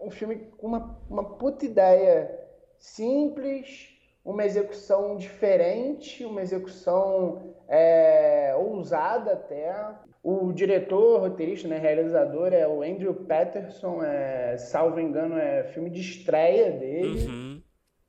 Um 0.00 0.10
filme 0.10 0.36
com 0.56 0.66
uma, 0.66 0.98
uma 1.08 1.36
puta 1.36 1.64
ideia 1.64 2.40
simples, 2.78 3.90
uma 4.24 4.44
execução 4.44 5.16
diferente, 5.16 6.24
uma 6.24 6.42
execução 6.42 7.54
é, 7.68 8.54
ousada 8.56 9.32
até. 9.34 9.74
O 10.22 10.52
diretor, 10.52 11.20
roteirista, 11.20 11.68
né, 11.68 11.78
realizador 11.78 12.52
é 12.52 12.66
o 12.66 12.82
Andrew 12.82 13.14
Patterson, 13.14 14.02
é, 14.02 14.56
salvo 14.56 14.98
engano, 14.98 15.36
é 15.36 15.64
filme 15.64 15.90
de 15.90 16.00
estreia 16.00 16.70
dele. 16.72 17.26
Uhum. 17.26 17.53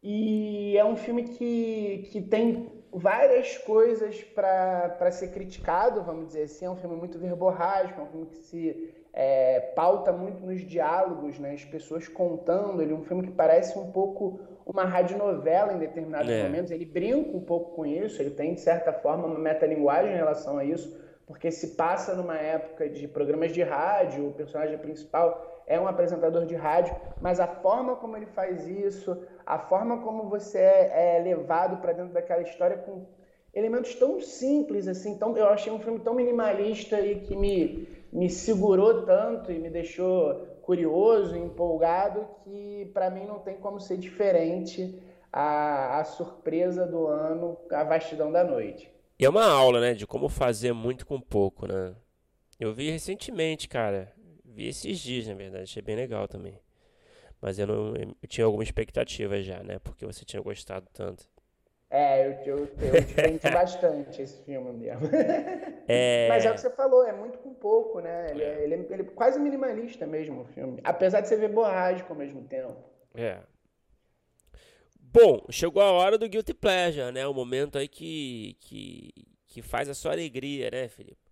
E 0.08 0.78
é 0.78 0.86
um 0.86 0.96
filme 0.96 1.24
que, 1.24 2.08
que 2.12 2.22
tem 2.22 2.72
várias 2.94 3.58
coisas 3.58 4.22
para 4.24 5.12
ser 5.12 5.30
criticado, 5.30 6.04
vamos 6.04 6.28
dizer 6.28 6.44
assim. 6.44 6.66
É 6.66 6.70
um 6.70 6.76
filme 6.76 6.96
muito 6.96 7.18
verborrágico, 7.18 8.00
é 8.00 8.04
um 8.04 8.08
filme 8.08 8.26
que 8.28 8.38
se 8.38 8.94
é, 9.12 9.60
pauta 9.76 10.12
muito 10.12 10.46
nos 10.46 10.62
diálogos, 10.62 11.40
né? 11.40 11.54
as 11.54 11.66
pessoas 11.66 12.08
contando. 12.08 12.84
Ele 12.84 12.94
é 12.94 12.96
um 12.96 13.02
filme 13.02 13.24
que 13.24 13.32
parece 13.32 13.80
um 13.80 13.92
pouco 13.92 14.40
uma 14.64 14.86
radionovela 14.86 15.74
em 15.74 15.80
determinados 15.80 16.30
é. 16.30 16.44
momentos. 16.44 16.70
Ele 16.70 16.86
brinca 16.86 17.36
um 17.36 17.42
pouco 17.42 17.76
com 17.76 17.84
isso, 17.84 18.22
ele 18.22 18.30
tem, 18.30 18.54
de 18.54 18.62
certa 18.62 18.94
forma, 18.94 19.26
uma 19.26 19.40
metalinguagem 19.40 20.14
em 20.14 20.18
relação 20.18 20.60
a 20.60 20.64
isso, 20.64 20.96
porque 21.26 21.50
se 21.50 21.76
passa 21.76 22.14
numa 22.14 22.38
época 22.38 22.88
de 22.88 23.08
programas 23.08 23.52
de 23.52 23.64
rádio, 23.64 24.28
o 24.28 24.34
personagem 24.34 24.78
principal 24.78 25.55
é 25.68 25.80
um 25.80 25.88
apresentador 25.88 26.46
de 26.46 26.56
rádio, 26.56 26.96
mas 27.22 27.40
a 27.40 27.48
forma 27.48 27.96
como 27.96 28.16
ele 28.16 28.28
faz 28.28 28.68
isso, 28.68 29.18
a 29.46 29.58
forma 29.58 30.02
como 30.02 30.30
você 30.30 30.60
é, 30.60 31.18
é 31.18 31.24
levado 31.24 31.78
para 31.78 31.94
dentro 31.94 32.14
daquela 32.14 32.42
história 32.42 32.78
com 32.78 33.06
elementos 33.54 33.96
tão 33.96 34.20
simples 34.20 34.88
assim, 34.88 35.18
tão, 35.18 35.36
eu 35.38 35.48
achei 35.48 35.72
um 35.72 35.80
filme 35.80 36.00
tão 36.00 36.14
minimalista 36.14 37.00
e 37.00 37.22
que 37.22 37.36
me, 37.36 37.88
me 38.12 38.30
segurou 38.30 39.04
tanto 39.04 39.52
e 39.52 39.58
me 39.58 39.70
deixou 39.70 40.56
curioso, 40.62 41.38
empolgado, 41.38 42.28
que 42.44 42.90
para 42.94 43.10
mim 43.10 43.26
não 43.26 43.40
tem 43.40 43.56
como 43.56 43.80
ser 43.80 43.98
diferente 43.98 45.02
a, 45.32 46.00
a 46.00 46.04
surpresa 46.04 46.86
do 46.86 47.08
ano, 47.08 47.58
a 47.72 47.84
vastidão 47.84 48.32
da 48.32 48.44
noite. 48.44 48.92
E 49.18 49.26
é 49.26 49.30
uma 49.30 49.46
aula, 49.46 49.80
né, 49.80 49.94
de 49.94 50.06
como 50.06 50.28
fazer 50.28 50.74
muito 50.74 51.06
com 51.06 51.20
pouco, 51.22 51.68
né? 51.68 51.96
Eu 52.60 52.74
vi 52.74 52.90
recentemente, 52.90 53.68
cara. 53.68 54.15
Vi 54.56 54.70
esses 54.70 55.00
dias, 55.00 55.28
na 55.28 55.34
verdade. 55.34 55.64
Achei 55.64 55.82
bem 55.82 55.98
legal 55.98 56.30
também. 56.30 56.58
Mas 57.42 57.60
eu 57.60 57.68
não 57.68 57.94
eu 57.96 58.28
tinha 58.28 58.46
alguma 58.46 58.64
expectativa 58.64 59.42
já, 59.42 59.62
né? 59.62 59.80
Porque 59.80 60.06
você 60.06 60.24
tinha 60.24 60.42
gostado 60.42 60.88
tanto. 60.94 61.30
É, 61.90 62.26
eu, 62.26 62.32
eu, 62.46 62.58
eu 62.58 63.52
bastante 63.54 64.22
esse 64.22 64.42
filme 64.44 64.72
mesmo. 64.72 65.02
É... 65.88 66.28
Mas 66.30 66.46
é 66.46 66.52
o 66.52 66.54
que 66.56 66.62
você 66.62 66.70
falou, 66.72 67.06
é 67.06 67.14
muito 67.14 67.38
com 67.38 67.54
pouco, 67.54 68.00
né? 68.00 68.32
Ele 68.32 68.44
é, 68.44 68.64
ele 68.64 68.74
é, 68.74 68.78
ele 68.90 69.02
é 69.04 69.06
quase 69.06 69.40
minimalista 69.40 70.08
mesmo 70.08 70.42
o 70.42 70.46
filme. 70.46 70.80
Apesar 70.84 71.22
de 71.22 71.28
você 71.28 71.36
ver 71.36 71.50
borrágico 71.50 72.12
ao 72.12 72.18
mesmo 72.18 72.44
tempo. 72.46 72.76
É. 73.14 73.40
Bom, 75.00 75.46
chegou 75.50 75.82
a 75.82 75.92
hora 75.92 76.18
do 76.18 76.28
Guilty 76.28 76.54
Pleasure, 76.54 77.12
né? 77.12 77.28
O 77.28 77.34
momento 77.34 77.78
aí 77.78 77.88
que, 77.88 78.58
que, 78.62 79.14
que 79.46 79.62
faz 79.62 79.88
a 79.90 79.94
sua 79.94 80.14
alegria, 80.14 80.72
né, 80.72 80.88
Felipe? 80.88 81.25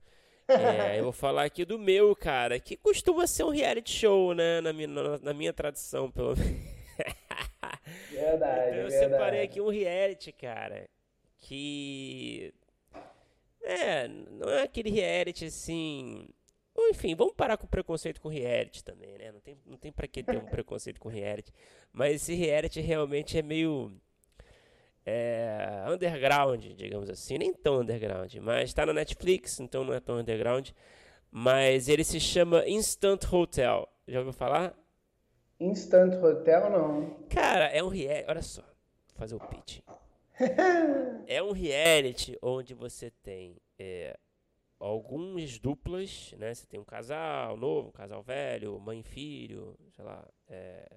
É, 0.60 1.00
eu 1.00 1.04
vou 1.04 1.12
falar 1.12 1.44
aqui 1.44 1.66
do 1.66 1.80
meu, 1.80 2.16
cara, 2.16 2.60
que 2.60 2.76
costuma 2.76 3.28
ser 3.28 3.44
um 3.44 3.50
reality 3.50 3.92
show, 3.92 4.34
né? 4.34 4.62
Na 4.62 4.74
minha, 4.74 4.88
na, 4.88 5.18
na 5.20 5.34
minha 5.34 5.54
tradição, 5.54 6.10
pelo 6.12 6.36
menos. 6.36 6.74
Verdade. 8.10 8.70
Então 8.70 8.82
eu 8.82 8.90
verdade. 8.90 9.12
separei 9.12 9.42
aqui 9.42 9.62
um 9.62 9.70
reality, 9.70 10.32
cara, 10.32 10.90
que. 11.40 12.54
É, 13.62 14.08
não 14.08 14.50
é 14.50 14.64
aquele 14.64 14.90
reality 14.90 15.46
assim. 15.46 16.28
Enfim, 16.76 17.16
vamos 17.16 17.34
parar 17.36 17.56
com 17.56 17.66
o 17.66 17.70
preconceito 17.70 18.20
com 18.20 18.30
reality 18.30 18.84
também, 18.84 19.18
né? 19.18 19.32
Não 19.32 19.40
tem, 19.40 19.58
não 19.66 19.78
tem 19.78 19.92
pra 19.92 20.08
que 20.08 20.24
ter 20.24 20.38
um 20.38 20.46
preconceito 20.46 21.00
com 21.00 21.08
reality. 21.08 21.54
Mas 21.92 22.16
esse 22.16 22.34
reality 22.34 22.82
realmente 22.82 23.38
é 23.38 23.42
meio. 23.42 23.92
É, 25.06 25.84
underground, 25.88 26.64
digamos 26.76 27.10
assim. 27.10 27.38
Nem 27.38 27.54
tão 27.54 27.82
underground, 27.82 28.34
mas 28.36 28.74
tá 28.74 28.86
na 28.86 28.94
Netflix, 28.94 29.60
então 29.60 29.84
não 29.84 29.94
é 29.94 30.00
tão 30.00 30.18
underground. 30.18 30.70
Mas 31.30 31.90
ele 31.90 32.04
se 32.04 32.20
chama 32.20 32.68
Instant 32.68 33.32
Hotel. 33.32 33.88
Já 34.08 34.20
ouviu 34.20 34.34
falar? 34.34 34.74
Instant 35.60 36.14
Hotel, 36.22 36.70
não. 36.70 37.26
Cara, 37.30 37.66
é 37.66 37.84
um 37.84 37.88
reality. 37.88 38.30
Olha 38.30 38.42
só, 38.42 38.62
vou 38.62 39.16
fazer 39.16 39.36
o 39.36 39.40
pitch. 39.40 39.80
é 41.28 41.42
um 41.42 41.52
reality 41.52 42.38
onde 42.42 42.74
você 42.74 43.12
tem 43.22 43.58
é, 43.80 44.18
algumas 44.80 45.60
duplas, 45.60 46.34
né? 46.38 46.54
Você 46.54 46.66
tem 46.68 46.80
um 46.80 46.86
casal 46.86 47.56
novo, 47.56 47.90
um 47.90 47.92
casal 47.92 48.22
velho, 48.22 48.80
mãe 48.80 49.00
e 49.00 49.04
filho, 49.04 49.78
sei 49.96 50.04
lá. 50.04 50.28
É, 50.48 50.90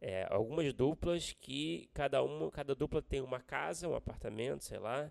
é, 0.00 0.26
algumas 0.30 0.72
duplas 0.72 1.32
que 1.40 1.88
cada 1.92 2.22
uma, 2.22 2.50
cada 2.50 2.74
dupla 2.74 3.00
tem 3.02 3.20
uma 3.20 3.40
casa, 3.40 3.88
um 3.88 3.94
apartamento, 3.94 4.64
sei 4.64 4.78
lá. 4.78 5.10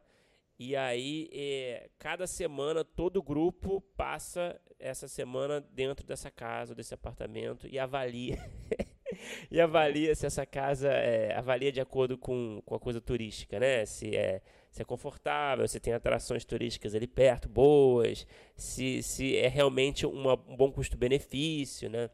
E 0.58 0.76
aí, 0.76 1.30
é, 1.34 1.90
cada 2.00 2.26
semana, 2.26 2.84
todo 2.86 3.22
grupo 3.22 3.82
passa 3.98 4.60
essa 4.80 5.08
semana 5.08 5.60
dentro 5.60 6.06
dessa 6.06 6.32
casa, 6.32 6.74
desse 6.74 6.94
apartamento 6.94 7.68
e 7.68 7.78
avalia. 7.78 8.38
e 9.52 9.60
avalia 9.60 10.16
se 10.16 10.26
essa 10.26 10.46
casa 10.46 10.90
é, 10.90 11.36
avalia 11.36 11.72
de 11.72 11.82
acordo 11.82 12.18
com, 12.18 12.62
com 12.66 12.76
a 12.76 12.80
coisa 12.80 13.02
turística, 13.02 13.60
né? 13.60 13.86
Se 13.86 14.16
é, 14.16 14.42
se 14.72 14.82
é 14.82 14.86
confortável, 14.86 15.66
se 15.68 15.80
tem 15.80 15.94
atrações 15.94 16.44
turísticas 16.44 16.94
ali 16.94 17.08
perto, 17.08 17.48
boas, 17.48 18.28
se, 18.58 19.02
se 19.02 19.38
é 19.38 19.48
realmente 19.48 20.06
uma, 20.06 20.34
um 20.48 20.56
bom 20.56 20.70
custo-benefício, 20.70 21.90
né? 21.90 22.10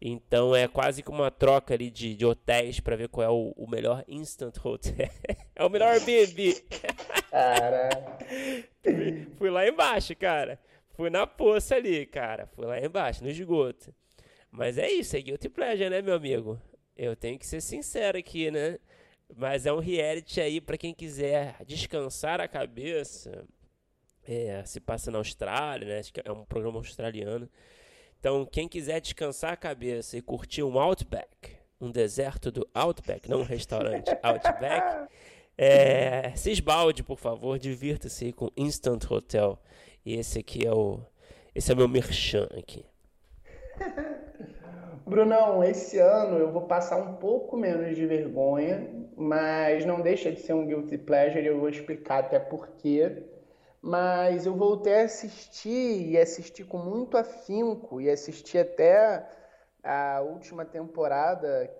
Então 0.00 0.56
é 0.56 0.66
quase 0.66 1.02
que 1.02 1.10
uma 1.10 1.30
troca 1.30 1.74
ali 1.74 1.90
de, 1.90 2.14
de 2.14 2.24
hotéis 2.24 2.80
para 2.80 2.96
ver 2.96 3.08
qual 3.08 3.26
é 3.26 3.30
o, 3.30 3.52
o, 3.54 3.68
melhor 3.68 4.02
instant 4.08 4.56
hotel. 4.64 5.10
é 5.54 5.64
o 5.64 5.68
melhor 5.68 5.88
Airbnb. 5.88 6.54
Cara. 7.30 7.90
Fui 9.36 9.50
lá 9.50 9.68
embaixo, 9.68 10.16
cara. 10.16 10.58
Fui 10.94 11.10
na 11.10 11.26
poça 11.26 11.74
ali, 11.74 12.06
cara. 12.06 12.46
Fui 12.46 12.64
lá 12.64 12.80
embaixo, 12.80 13.22
no 13.22 13.28
esgoto. 13.28 13.94
Mas 14.50 14.78
é 14.78 14.90
isso, 14.90 15.16
é 15.16 15.20
guilty 15.20 15.48
pleasure, 15.48 15.90
né, 15.90 16.00
meu 16.00 16.14
amigo? 16.14 16.60
Eu 16.96 17.14
tenho 17.14 17.38
que 17.38 17.46
ser 17.46 17.60
sincero 17.60 18.18
aqui, 18.18 18.50
né? 18.50 18.78
Mas 19.36 19.64
é 19.66 19.72
um 19.72 19.78
reality 19.78 20.40
aí 20.40 20.60
para 20.60 20.78
quem 20.78 20.94
quiser 20.94 21.56
descansar 21.66 22.40
a 22.40 22.48
cabeça. 22.48 23.46
É, 24.26 24.62
se 24.64 24.80
passa 24.80 25.10
na 25.10 25.18
Austrália, 25.18 25.86
né? 25.86 26.00
É 26.24 26.32
um 26.32 26.44
programa 26.44 26.78
australiano. 26.78 27.48
Então, 28.20 28.44
quem 28.44 28.68
quiser 28.68 29.00
descansar 29.00 29.54
a 29.54 29.56
cabeça 29.56 30.14
e 30.14 30.20
curtir 30.20 30.62
um 30.62 30.78
Outback, 30.78 31.56
um 31.80 31.90
deserto 31.90 32.52
do 32.52 32.68
Outback, 32.74 33.30
não 33.30 33.40
um 33.40 33.44
restaurante, 33.44 34.10
Outback, 34.22 35.08
é, 35.56 36.30
se 36.36 36.50
esbalde, 36.50 37.02
por 37.02 37.18
favor, 37.18 37.58
divirta-se 37.58 38.30
com 38.32 38.50
Instant 38.54 39.10
Hotel. 39.10 39.58
E 40.04 40.14
esse 40.16 40.38
aqui 40.38 40.66
é 40.66 40.70
o, 40.70 41.00
esse 41.54 41.70
é 41.70 41.74
o 41.74 41.76
meu 41.78 41.88
merchan 41.88 42.46
aqui. 42.58 42.84
Brunão, 45.06 45.64
esse 45.64 45.98
ano 45.98 46.36
eu 46.36 46.52
vou 46.52 46.62
passar 46.62 46.98
um 46.98 47.14
pouco 47.14 47.56
menos 47.56 47.96
de 47.96 48.04
vergonha, 48.04 48.86
mas 49.16 49.86
não 49.86 50.02
deixa 50.02 50.30
de 50.30 50.40
ser 50.40 50.52
um 50.52 50.66
guilty 50.66 50.98
pleasure, 50.98 51.44
eu 51.44 51.58
vou 51.58 51.70
explicar 51.70 52.18
até 52.18 52.38
porquê 52.38 53.24
mas 53.82 54.44
eu 54.44 54.54
voltei 54.54 54.94
a 55.00 55.04
assistir 55.04 56.10
e 56.10 56.18
assistir 56.18 56.64
com 56.64 56.78
muito 56.78 57.16
afinco 57.16 58.00
e 58.00 58.10
assisti 58.10 58.58
até 58.58 59.26
a 59.82 60.20
última 60.20 60.64
temporada 60.64 61.70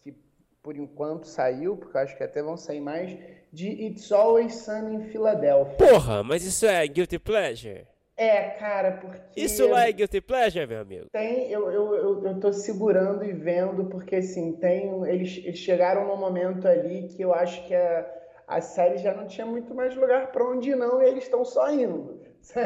que 0.00 0.14
por 0.62 0.76
enquanto 0.76 1.26
saiu, 1.26 1.76
porque 1.76 1.96
eu 1.96 2.00
acho 2.00 2.16
que 2.16 2.22
até 2.22 2.42
vão 2.42 2.56
sair 2.56 2.80
mais, 2.80 3.16
de 3.52 3.68
It's 3.68 4.12
Always 4.12 4.54
Sunny 4.54 4.96
em 4.96 5.02
Filadélfia. 5.10 5.76
Porra, 5.76 6.22
mas 6.22 6.44
isso 6.44 6.66
é 6.66 6.86
guilty 6.86 7.18
pleasure? 7.18 7.86
É, 8.16 8.50
cara, 8.50 8.98
porque. 9.00 9.40
Isso 9.40 9.68
lá 9.68 9.88
é 9.88 9.92
guilty 9.92 10.20
pleasure, 10.20 10.66
meu 10.66 10.80
amigo? 10.80 11.06
Tem, 11.12 11.50
eu, 11.52 11.70
eu, 11.70 11.94
eu, 11.94 12.26
eu 12.26 12.40
tô 12.40 12.52
segurando 12.52 13.24
e 13.24 13.32
vendo, 13.32 13.84
porque 13.84 14.16
assim, 14.16 14.52
tem. 14.56 15.06
Eles, 15.06 15.38
eles 15.38 15.58
chegaram 15.58 16.06
num 16.08 16.16
momento 16.16 16.66
ali 16.66 17.06
que 17.08 17.22
eu 17.22 17.32
acho 17.32 17.64
que 17.68 17.74
a 17.74 18.04
a 18.48 18.62
série 18.62 18.96
já 18.96 19.14
não 19.14 19.26
tinha 19.26 19.46
muito 19.46 19.74
mais 19.74 19.94
lugar 19.94 20.32
para 20.32 20.42
onde 20.42 20.70
ir, 20.70 20.76
não, 20.76 21.02
e 21.02 21.06
eles 21.06 21.24
estão 21.24 21.44
só 21.44 21.70
indo. 21.70 22.18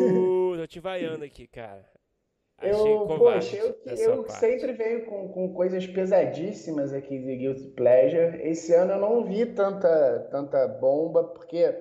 Uh, 0.00 0.56
tô 0.56 0.66
te 0.66 0.80
vaiando 0.80 1.24
aqui, 1.24 1.46
cara. 1.46 1.84
eu, 2.62 3.06
poxa, 3.06 3.56
eu, 3.56 3.74
eu 3.96 4.28
sempre 4.28 4.72
venho 4.72 5.06
com, 5.06 5.28
com 5.28 5.54
coisas 5.54 5.86
pesadíssimas 5.86 6.92
aqui 6.92 7.18
de 7.18 7.36
Guilty 7.36 7.68
Pleasure. 7.70 8.40
Esse 8.42 8.74
ano 8.74 8.92
eu 8.92 9.00
não 9.00 9.24
vi 9.24 9.46
tanta, 9.46 10.28
tanta 10.30 10.68
bomba, 10.68 11.24
porque 11.24 11.72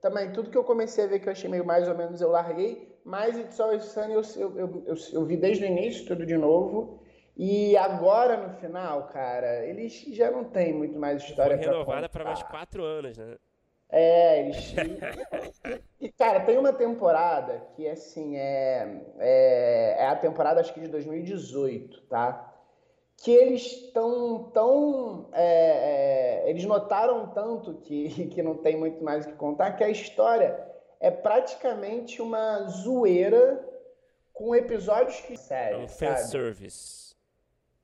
também 0.00 0.32
tudo 0.32 0.50
que 0.50 0.56
eu 0.56 0.64
comecei 0.64 1.04
a 1.04 1.06
ver 1.08 1.18
que 1.18 1.28
eu 1.28 1.32
achei 1.32 1.50
meio 1.50 1.64
mais 1.64 1.88
ou 1.88 1.96
menos 1.96 2.20
eu 2.20 2.30
larguei. 2.30 2.96
Mas 3.04 3.38
It's 3.38 3.58
Always 3.60 3.84
Sunny 3.84 4.14
eu, 4.14 4.22
eu, 4.36 4.58
eu, 4.58 4.82
eu, 4.86 4.94
eu 5.12 5.24
vi 5.24 5.36
desde 5.36 5.64
o 5.64 5.66
início 5.66 6.06
tudo 6.06 6.24
de 6.24 6.36
novo. 6.36 7.00
E 7.36 7.76
agora 7.76 8.36
no 8.38 8.54
final, 8.54 9.08
cara, 9.08 9.66
eles 9.66 9.92
já 10.08 10.30
não 10.30 10.44
tem 10.44 10.72
muito 10.72 10.98
mais 10.98 11.22
história 11.22 11.58
Foi 11.58 11.66
renovada 11.66 12.08
para 12.08 12.24
mais 12.24 12.42
quatro 12.42 12.82
anos, 12.82 13.18
né? 13.18 13.36
É, 13.90 14.40
eles. 14.40 14.74
e, 16.00 16.10
cara, 16.12 16.40
tem 16.40 16.56
uma 16.56 16.72
temporada 16.72 17.62
que, 17.74 17.86
assim, 17.86 18.36
é, 18.36 19.02
é, 19.18 19.96
é 19.98 20.06
a 20.06 20.16
temporada, 20.16 20.60
acho 20.60 20.72
que 20.72 20.80
de 20.80 20.88
2018, 20.88 22.02
tá? 22.02 22.54
Que 23.18 23.30
eles 23.30 23.62
estão 23.62 24.50
tão. 24.52 25.28
É, 25.32 26.44
é, 26.46 26.50
eles 26.50 26.64
notaram 26.64 27.28
tanto 27.28 27.74
que, 27.74 28.28
que 28.32 28.42
não 28.42 28.56
tem 28.56 28.76
muito 28.76 29.04
mais 29.04 29.26
o 29.26 29.28
que 29.28 29.34
contar, 29.34 29.72
que 29.72 29.84
a 29.84 29.90
história 29.90 30.58
é 30.98 31.10
praticamente 31.10 32.20
uma 32.20 32.62
zoeira 32.64 33.62
com 34.32 34.54
episódios 34.54 35.20
que. 35.20 35.36
Sério. 35.36 35.80
É 35.80 35.84
um 35.84 35.88
fanservice. 35.88 37.05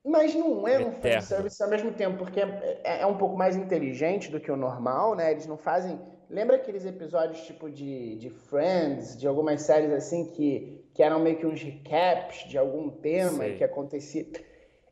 Mas 0.03 0.35
não 0.35 0.67
é 0.67 0.79
um 0.79 0.91
fanservice 0.91 1.63
ao 1.63 1.69
mesmo 1.69 1.93
tempo, 1.93 2.17
porque 2.17 2.41
é, 2.41 2.81
é, 2.83 3.01
é, 3.01 3.05
um 3.05 3.17
pouco 3.17 3.37
mais 3.37 3.55
inteligente 3.55 4.29
do 4.29 4.39
que 4.39 4.51
o 4.51 4.57
normal, 4.57 5.15
né? 5.15 5.31
Eles 5.31 5.47
não 5.47 5.57
fazem. 5.57 5.97
Lembra 6.29 6.57
aqueles 6.57 6.85
episódios 6.85 7.45
tipo 7.45 7.69
de, 7.69 8.15
de 8.17 8.29
Friends, 8.29 9.17
de 9.17 9.27
algumas 9.27 9.61
séries 9.61 9.91
assim, 9.93 10.25
que, 10.25 10.83
que 10.93 11.01
eram 11.01 11.19
meio 11.19 11.37
que 11.37 11.45
uns 11.45 11.61
recaps 11.61 12.49
de 12.49 12.57
algum 12.57 12.89
tema 12.89 13.45
Sim. 13.45 13.55
que 13.55 13.63
acontecia? 13.63 14.25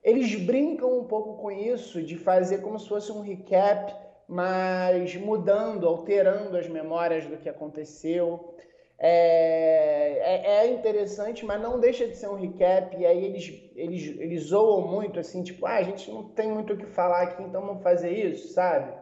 Eles 0.02 0.34
brincam 0.36 1.00
um 1.00 1.04
pouco 1.04 1.41
com 1.41 1.52
isso, 1.52 2.02
de 2.02 2.17
fazer 2.17 2.62
como 2.62 2.80
se 2.80 2.88
fosse 2.88 3.12
um 3.12 3.21
recap, 3.21 3.93
mas 4.28 5.15
mudando, 5.15 5.88
alterando 5.88 6.56
as 6.56 6.67
memórias 6.67 7.26
do 7.26 7.38
que 7.38 7.50
aconteceu. 7.50 8.56
É, 9.04 10.20
é, 10.20 10.58
é, 10.58 10.68
interessante, 10.68 11.44
mas 11.44 11.60
não 11.60 11.80
deixa 11.80 12.08
de 12.08 12.16
ser 12.16 12.30
um 12.30 12.36
recap. 12.36 12.96
E 12.96 13.04
aí 13.04 13.26
eles, 13.26 13.72
eles, 13.76 14.20
eles 14.20 14.44
zoam 14.44 14.88
muito, 14.88 15.20
assim, 15.20 15.42
tipo, 15.42 15.66
ah, 15.66 15.78
a 15.78 15.82
gente 15.82 16.12
não 16.12 16.26
tem 16.26 16.52
muito 16.52 16.74
o 16.74 16.78
que 16.78 16.86
falar 16.86 17.24
aqui, 17.24 17.42
então 17.42 17.66
vamos 17.66 17.82
fazer 17.82 18.12
isso, 18.12 18.54
sabe? 18.54 18.94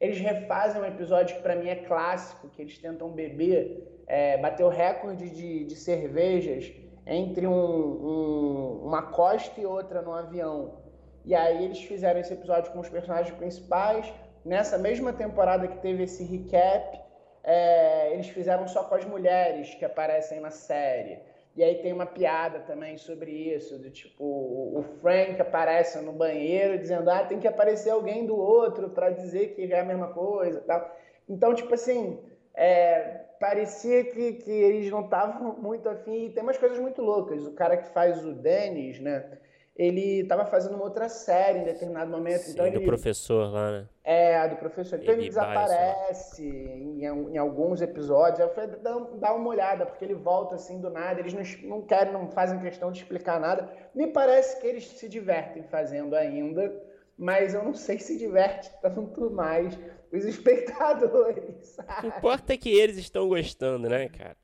Eles 0.00 0.18
refazem 0.18 0.80
um 0.80 0.86
episódio 0.86 1.36
que 1.36 1.42
para 1.42 1.54
mim 1.54 1.68
é 1.68 1.76
clássico, 1.76 2.48
que 2.48 2.62
eles 2.62 2.78
tentam 2.78 3.10
beber, 3.10 4.02
é, 4.06 4.38
bater 4.38 4.64
o 4.64 4.70
recorde 4.70 5.28
de, 5.28 5.64
de 5.64 5.76
cervejas 5.76 6.72
entre 7.06 7.46
um, 7.46 7.52
um, 7.52 8.80
uma 8.86 9.02
costa 9.02 9.60
e 9.60 9.66
outra 9.66 10.00
no 10.00 10.14
avião. 10.14 10.78
E 11.26 11.34
aí 11.34 11.62
eles 11.62 11.82
fizeram 11.82 12.20
esse 12.20 12.32
episódio 12.32 12.72
com 12.72 12.80
os 12.80 12.88
personagens 12.88 13.36
principais. 13.36 14.10
Nessa 14.46 14.78
mesma 14.78 15.12
temporada 15.12 15.68
que 15.68 15.76
teve 15.78 16.04
esse 16.04 16.24
recap, 16.24 16.98
é, 17.44 18.12
eles 18.12 18.28
fizeram 18.28 18.66
só 18.68 18.84
com 18.84 18.94
as 18.94 19.04
mulheres 19.04 19.74
que 19.74 19.84
aparecem 19.84 20.40
na 20.40 20.50
série. 20.50 21.18
E 21.54 21.62
aí 21.62 21.82
tem 21.82 21.92
uma 21.92 22.06
piada 22.06 22.60
também 22.60 22.96
sobre 22.96 23.30
isso, 23.30 23.78
do 23.78 23.90
tipo, 23.90 24.24
o 24.24 24.82
Frank 25.00 25.40
aparece 25.40 26.00
no 26.00 26.12
banheiro 26.12 26.78
dizendo, 26.78 27.10
ah, 27.10 27.24
tem 27.24 27.38
que 27.38 27.46
aparecer 27.46 27.90
alguém 27.90 28.24
do 28.24 28.36
outro 28.36 28.88
para 28.88 29.10
dizer 29.10 29.54
que 29.54 29.70
é 29.70 29.80
a 29.80 29.84
mesma 29.84 30.08
coisa 30.14 30.62
tal. 30.62 30.96
Então, 31.28 31.54
tipo 31.54 31.74
assim, 31.74 32.18
é, 32.54 33.20
parecia 33.38 34.04
que, 34.04 34.34
que 34.34 34.50
eles 34.50 34.90
não 34.90 35.04
estavam 35.04 35.54
muito 35.54 35.88
afim. 35.88 36.26
E 36.26 36.30
tem 36.30 36.42
umas 36.42 36.58
coisas 36.58 36.78
muito 36.78 37.02
loucas. 37.02 37.44
O 37.46 37.52
cara 37.52 37.76
que 37.76 37.88
faz 37.90 38.24
o 38.24 38.32
Dennis, 38.32 39.00
né? 39.00 39.38
Ele 39.74 40.20
estava 40.20 40.44
fazendo 40.44 40.74
uma 40.74 40.84
outra 40.84 41.08
série 41.08 41.60
em 41.60 41.64
determinado 41.64 42.10
momento. 42.10 42.42
Sim, 42.42 42.52
então 42.52 42.70
do 42.70 42.76
ele, 42.76 42.84
professor 42.84 43.50
lá, 43.50 43.70
né? 43.70 43.88
É, 44.04 44.36
a 44.36 44.46
do 44.46 44.56
professor. 44.56 44.98
Então 44.98 45.14
ele, 45.14 45.22
ele 45.22 45.28
desaparece 45.30 46.46
em, 46.46 47.02
em, 47.04 47.38
alguns 47.38 47.80
episódios. 47.80 48.38
Eu 48.38 48.50
falei, 48.50 48.70
dá, 48.82 48.98
dá, 49.14 49.34
uma 49.34 49.48
olhada, 49.48 49.86
porque 49.86 50.04
ele 50.04 50.14
volta 50.14 50.56
assim 50.56 50.78
do 50.78 50.90
nada. 50.90 51.20
Eles 51.20 51.32
não, 51.32 51.42
não 51.68 51.82
querem, 51.82 52.12
não 52.12 52.30
fazem 52.30 52.58
questão 52.58 52.92
de 52.92 52.98
explicar 52.98 53.40
nada. 53.40 53.72
Me 53.94 54.08
parece 54.08 54.60
que 54.60 54.66
eles 54.66 54.84
se 54.84 55.08
divertem 55.08 55.62
fazendo 55.62 56.14
ainda, 56.14 56.70
mas 57.16 57.54
eu 57.54 57.64
não 57.64 57.72
sei 57.72 57.98
se 57.98 58.18
diverte 58.18 58.70
tanto 58.82 59.30
mais 59.30 59.78
os 60.12 60.24
espectadores. 60.26 61.66
Sabe? 61.68 62.08
O 62.08 62.10
que 62.10 62.18
importa 62.18 62.52
é 62.52 62.56
que 62.58 62.68
eles 62.68 62.98
estão 62.98 63.26
gostando, 63.26 63.88
né, 63.88 64.10
cara? 64.10 64.36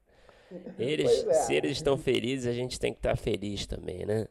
Eles, 0.79 1.27
é. 1.27 1.35
se 1.35 1.55
eles 1.55 1.73
estão 1.73 1.99
felizes, 1.99 2.47
a 2.47 2.55
gente 2.55 2.81
tem 2.81 2.91
que 2.91 3.01
estar 3.01 3.15
feliz 3.19 3.67
também, 3.67 4.07
né? 4.07 4.27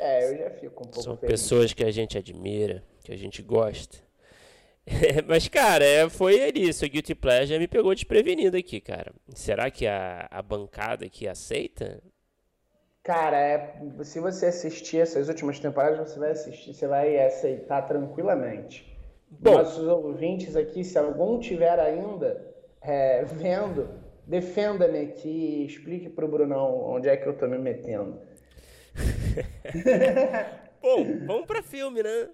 É, 0.00 0.32
eu 0.32 0.38
já 0.38 0.50
fico 0.50 0.82
um 0.82 0.86
pouco 0.86 1.02
São 1.02 1.16
feliz. 1.16 1.32
pessoas 1.32 1.74
que 1.74 1.84
a 1.84 1.90
gente 1.90 2.16
admira, 2.16 2.82
que 3.04 3.12
a 3.12 3.16
gente 3.16 3.42
gosta. 3.42 3.98
mas, 5.28 5.46
cara, 5.46 5.84
é, 5.84 6.08
foi 6.08 6.36
isso. 6.54 6.86
A 6.86 6.88
Guilty 6.88 7.14
Pleasure 7.14 7.58
me 7.58 7.68
pegou 7.68 7.94
desprevenido 7.94 8.56
aqui, 8.56 8.80
cara. 8.80 9.12
Será 9.34 9.70
que 9.70 9.86
a, 9.86 10.26
a 10.30 10.40
bancada 10.40 11.04
aqui 11.04 11.28
aceita? 11.28 12.02
Cara, 13.02 13.38
é, 13.38 13.74
se 14.02 14.20
você 14.20 14.46
assistir 14.46 14.98
essas 14.98 15.28
últimas 15.28 15.60
temporadas, 15.60 16.10
você 16.10 16.18
vai 16.18 16.30
assistir, 16.30 16.72
você 16.72 16.86
vai 16.86 17.18
aceitar 17.18 17.82
tranquilamente. 17.82 18.90
Bom, 19.30 19.52
nossos 19.52 19.86
ouvintes 19.86 20.56
aqui, 20.56 20.82
se 20.82 20.98
algum 20.98 21.38
tiver 21.38 21.78
ainda 21.78 22.54
é, 22.80 23.22
vendo, 23.24 23.88
defenda-me 24.26 24.98
aqui 24.98 25.64
explique 25.66 26.08
para 26.08 26.24
o 26.24 26.28
Brunão 26.28 26.84
onde 26.84 27.08
é 27.08 27.16
que 27.16 27.26
eu 27.26 27.32
estou 27.32 27.48
me 27.48 27.58
metendo. 27.58 28.18
Bom, 30.82 31.26
vamos 31.26 31.46
para 31.46 31.62
filme, 31.62 32.02
né? 32.02 32.30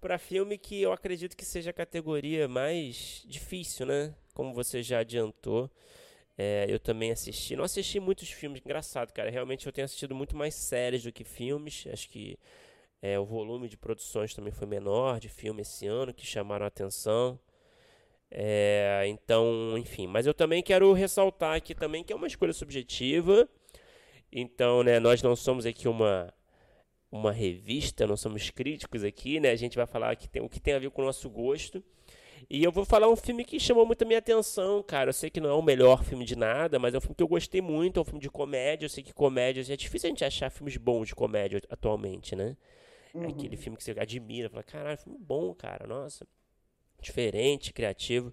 Para 0.00 0.18
filme 0.18 0.56
que 0.58 0.80
eu 0.80 0.92
acredito 0.92 1.36
que 1.36 1.44
seja 1.44 1.70
a 1.70 1.74
categoria 1.74 2.48
mais 2.48 3.22
difícil, 3.26 3.86
né? 3.86 4.14
Como 4.34 4.54
você 4.54 4.82
já 4.82 5.00
adiantou. 5.00 5.70
É, 6.38 6.66
eu 6.68 6.80
também 6.80 7.10
assisti. 7.10 7.54
Não 7.54 7.64
assisti 7.64 8.00
muitos 8.00 8.30
filmes, 8.30 8.62
engraçado, 8.64 9.12
cara. 9.12 9.30
Realmente 9.30 9.66
eu 9.66 9.72
tenho 9.72 9.84
assistido 9.84 10.14
muito 10.14 10.36
mais 10.36 10.54
séries 10.54 11.02
do 11.02 11.12
que 11.12 11.24
filmes. 11.24 11.86
Acho 11.92 12.08
que 12.08 12.38
é, 13.02 13.18
o 13.18 13.24
volume 13.24 13.68
de 13.68 13.76
produções 13.76 14.34
também 14.34 14.52
foi 14.52 14.66
menor 14.66 15.20
de 15.20 15.28
filme 15.28 15.62
esse 15.62 15.86
ano 15.86 16.14
que 16.14 16.26
chamaram 16.26 16.64
a 16.64 16.68
atenção. 16.68 17.38
É, 18.30 19.04
então, 19.08 19.76
enfim, 19.76 20.06
mas 20.06 20.26
eu 20.26 20.32
também 20.32 20.62
quero 20.62 20.92
ressaltar 20.92 21.56
aqui 21.56 21.74
também 21.74 22.04
que 22.04 22.12
é 22.12 22.16
uma 22.16 22.26
escolha 22.26 22.52
subjetiva. 22.52 23.48
Então, 24.32 24.82
né, 24.82 24.98
nós 25.00 25.22
não 25.22 25.34
somos 25.34 25.66
aqui 25.66 25.88
uma 25.88 26.32
uma 27.10 27.32
revista, 27.32 28.06
não 28.06 28.16
somos 28.16 28.50
críticos 28.50 29.02
aqui, 29.02 29.40
né? 29.40 29.50
A 29.50 29.56
gente 29.56 29.76
vai 29.76 29.86
falar 29.86 30.14
que 30.14 30.28
tem, 30.28 30.40
o 30.40 30.48
que 30.48 30.60
tem 30.60 30.74
a 30.74 30.78
ver 30.78 30.90
com 30.90 31.02
o 31.02 31.04
nosso 31.04 31.28
gosto. 31.28 31.82
E 32.48 32.62
eu 32.62 32.72
vou 32.72 32.84
falar 32.84 33.08
um 33.08 33.16
filme 33.16 33.44
que 33.44 33.58
chamou 33.58 33.84
muito 33.84 34.02
a 34.02 34.06
minha 34.06 34.18
atenção, 34.18 34.82
cara. 34.82 35.10
Eu 35.10 35.12
sei 35.12 35.28
que 35.28 35.40
não 35.40 35.50
é 35.50 35.52
o 35.52 35.62
melhor 35.62 36.04
filme 36.04 36.24
de 36.24 36.36
nada, 36.36 36.78
mas 36.78 36.94
é 36.94 36.98
um 36.98 37.00
filme 37.00 37.16
que 37.16 37.22
eu 37.22 37.28
gostei 37.28 37.60
muito, 37.60 37.98
é 37.98 38.02
um 38.02 38.04
filme 38.04 38.20
de 38.20 38.30
comédia. 38.30 38.86
Eu 38.86 38.88
sei 38.88 39.02
que 39.02 39.12
comédia 39.12 39.60
é 39.72 39.76
difícil 39.76 40.06
a 40.06 40.10
gente 40.10 40.24
achar 40.24 40.50
filmes 40.50 40.76
bons 40.76 41.08
de 41.08 41.14
comédia 41.14 41.60
atualmente, 41.68 42.36
né? 42.36 42.56
Uhum. 43.12 43.24
É 43.24 43.28
aquele 43.28 43.56
filme 43.56 43.76
que 43.76 43.84
você 43.84 43.90
admira, 43.90 44.48
fala, 44.48 44.62
caralho, 44.62 44.98
filme 44.98 45.18
bom, 45.18 45.52
cara, 45.54 45.86
nossa. 45.86 46.26
Diferente, 47.00 47.72
criativo. 47.72 48.32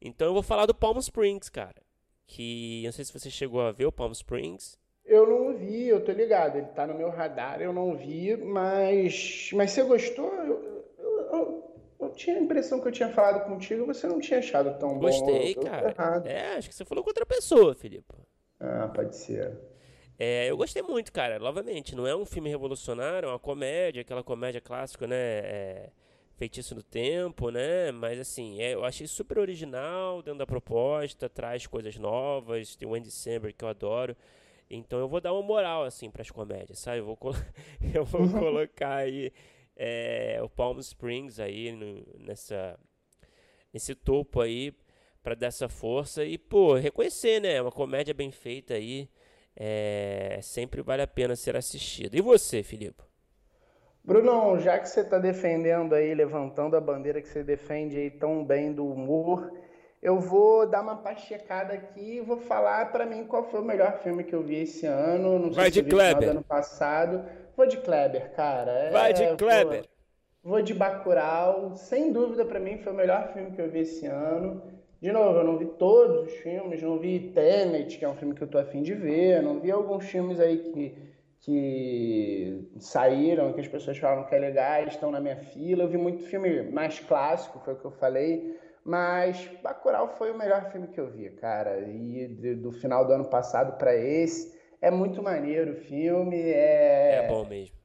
Então 0.00 0.28
eu 0.28 0.32
vou 0.32 0.42
falar 0.42 0.66
do 0.66 0.74
Palm 0.74 0.98
Springs, 0.98 1.48
cara. 1.48 1.82
Que 2.26 2.82
não 2.84 2.92
sei 2.92 3.04
se 3.04 3.12
você 3.12 3.30
chegou 3.30 3.60
a 3.60 3.72
ver 3.72 3.86
o 3.86 3.92
Palm 3.92 4.12
Springs. 4.12 4.78
Eu 5.04 5.26
não 5.26 5.56
vi, 5.56 5.88
eu 5.88 6.04
tô 6.04 6.12
ligado, 6.12 6.56
ele 6.56 6.68
tá 6.68 6.86
no 6.86 6.94
meu 6.94 7.10
radar, 7.10 7.60
eu 7.60 7.72
não 7.72 7.96
vi, 7.96 8.36
mas. 8.36 9.50
Mas 9.52 9.72
você 9.72 9.82
gostou? 9.82 10.32
Eu, 10.32 10.84
eu, 10.98 11.20
eu, 11.32 11.76
eu 12.00 12.08
tinha 12.10 12.36
a 12.36 12.40
impressão 12.40 12.80
que 12.80 12.88
eu 12.88 12.92
tinha 12.92 13.08
falado 13.08 13.44
contigo, 13.46 13.84
você 13.84 14.06
não 14.06 14.20
tinha 14.20 14.38
achado 14.38 14.78
tão 14.78 14.98
Gostei, 14.98 15.54
bom. 15.54 15.62
Gostei, 15.62 15.94
cara. 15.94 16.22
É, 16.24 16.56
acho 16.56 16.68
que 16.68 16.74
você 16.74 16.84
falou 16.84 17.02
com 17.02 17.10
outra 17.10 17.26
pessoa, 17.26 17.74
Felipe. 17.74 18.14
Ah, 18.60 18.88
pode 18.94 19.16
ser. 19.16 19.58
É, 20.18 20.48
eu 20.48 20.56
gostei 20.56 20.82
muito, 20.82 21.12
cara. 21.12 21.38
Novamente, 21.40 21.96
não 21.96 22.06
é 22.06 22.14
um 22.14 22.24
filme 22.24 22.48
revolucionário, 22.48 23.28
é 23.28 23.32
uma 23.32 23.38
comédia, 23.40 24.02
aquela 24.02 24.22
comédia 24.22 24.60
clássica, 24.60 25.06
né? 25.06 25.16
É, 25.16 25.90
feitiço 26.36 26.74
do 26.74 26.82
tempo, 26.82 27.50
né? 27.50 27.90
Mas 27.90 28.20
assim, 28.20 28.60
é, 28.60 28.74
eu 28.74 28.84
achei 28.84 29.06
super 29.06 29.38
original 29.38 30.22
dentro 30.22 30.38
da 30.38 30.46
proposta, 30.46 31.28
traz 31.28 31.66
coisas 31.66 31.96
novas, 31.96 32.76
tem 32.76 32.86
o 32.88 32.94
Andy 32.94 33.10
Samberg 33.10 33.52
que 33.52 33.64
eu 33.64 33.68
adoro. 33.68 34.16
Então 34.76 34.98
eu 34.98 35.08
vou 35.08 35.20
dar 35.20 35.32
uma 35.32 35.42
moral 35.42 35.84
assim 35.84 36.10
para 36.10 36.22
as 36.22 36.30
comédias, 36.30 36.78
sabe? 36.78 36.98
Eu 36.98 37.04
vou, 37.04 37.18
eu 37.94 38.04
vou 38.04 38.28
colocar 38.28 38.96
aí 38.96 39.32
é, 39.76 40.40
o 40.42 40.48
Palm 40.48 40.78
Springs 40.78 41.38
aí 41.38 41.72
no, 41.72 42.04
nessa 42.18 42.78
nesse 43.72 43.94
topo 43.94 44.40
aí 44.40 44.74
para 45.22 45.34
dar 45.34 45.46
essa 45.46 45.68
força 45.68 46.24
e 46.24 46.36
pô 46.36 46.74
reconhecer, 46.74 47.40
né? 47.40 47.60
Uma 47.60 47.72
comédia 47.72 48.12
bem 48.12 48.30
feita 48.30 48.74
aí 48.74 49.08
é, 49.56 50.38
sempre 50.42 50.82
vale 50.82 51.02
a 51.02 51.06
pena 51.06 51.36
ser 51.36 51.56
assistido. 51.56 52.16
E 52.16 52.20
você, 52.20 52.62
Filipe? 52.62 53.02
Bruno, 54.04 54.58
já 54.58 54.78
que 54.78 54.88
você 54.88 55.00
está 55.00 55.18
defendendo 55.18 55.94
aí, 55.94 56.12
levantando 56.12 56.76
a 56.76 56.80
bandeira 56.80 57.22
que 57.22 57.28
você 57.28 57.44
defende 57.44 57.96
aí 57.96 58.10
tão 58.10 58.44
bem 58.44 58.72
do 58.72 58.84
humor, 58.84 59.52
eu 60.02 60.18
vou 60.18 60.66
dar 60.66 60.82
uma 60.82 60.96
pachecada 60.96 61.74
aqui 61.74 62.16
e 62.16 62.20
vou 62.20 62.36
falar 62.36 62.90
para 62.90 63.06
mim 63.06 63.24
qual 63.24 63.44
foi 63.44 63.60
o 63.60 63.64
melhor 63.64 63.98
filme 63.98 64.24
que 64.24 64.34
eu 64.34 64.42
vi 64.42 64.56
esse 64.62 64.84
ano. 64.84 65.38
Não 65.38 65.52
Vai 65.52 65.70
de 65.70 65.82
Kleber. 65.82 66.30
ano 66.30 66.42
passado. 66.42 67.24
Vou 67.56 67.66
de 67.66 67.76
Kleber, 67.76 68.32
cara. 68.34 68.72
É, 68.72 68.90
Vai 68.90 69.12
de 69.12 69.36
Kleber. 69.36 69.84
Vou, 70.42 70.54
vou 70.54 70.62
de 70.62 70.74
Bacurau. 70.74 71.76
Sem 71.76 72.12
dúvida, 72.12 72.44
para 72.44 72.58
mim, 72.58 72.78
foi 72.78 72.92
o 72.92 72.96
melhor 72.96 73.32
filme 73.32 73.52
que 73.52 73.62
eu 73.62 73.70
vi 73.70 73.80
esse 73.80 74.04
ano. 74.06 74.60
De 75.00 75.12
novo, 75.12 75.38
eu 75.38 75.44
não 75.44 75.56
vi 75.56 75.66
todos 75.66 76.26
os 76.26 76.32
filmes, 76.38 76.82
não 76.82 76.98
vi 76.98 77.32
Tenet, 77.32 77.98
que 77.98 78.04
é 78.04 78.08
um 78.08 78.14
filme 78.16 78.34
que 78.34 78.42
eu 78.42 78.48
tô 78.48 78.58
afim 78.58 78.82
de 78.82 78.94
ver, 78.94 79.42
não 79.42 79.58
vi 79.58 79.68
alguns 79.70 80.04
filmes 80.06 80.38
aí 80.38 80.58
que, 80.58 80.94
que 81.40 82.68
saíram, 82.78 83.52
que 83.52 83.60
as 83.60 83.66
pessoas 83.66 83.98
falam 83.98 84.24
que 84.24 84.34
é 84.34 84.38
legal, 84.38 84.84
estão 84.84 85.10
na 85.10 85.20
minha 85.20 85.36
fila. 85.36 85.84
Eu 85.84 85.88
vi 85.88 85.98
muito 85.98 86.22
filme 86.24 86.62
mais 86.62 87.00
clássico, 87.00 87.60
foi 87.64 87.74
o 87.74 87.76
que 87.76 87.84
eu 87.84 87.90
falei, 87.90 88.56
mas 88.84 89.48
Bacurau 89.62 90.08
foi 90.16 90.30
o 90.30 90.38
melhor 90.38 90.70
filme 90.70 90.88
que 90.88 91.00
eu 91.00 91.10
vi, 91.10 91.30
cara. 91.30 91.80
E 91.80 92.28
de, 92.28 92.54
do 92.54 92.72
final 92.72 93.06
do 93.06 93.12
ano 93.12 93.24
passado 93.24 93.78
para 93.78 93.94
esse, 93.94 94.58
é 94.80 94.90
muito 94.90 95.22
maneiro 95.22 95.72
o 95.72 95.76
filme. 95.76 96.40
É, 96.40 97.24
é 97.24 97.28
bom 97.28 97.44
mesmo. 97.44 97.76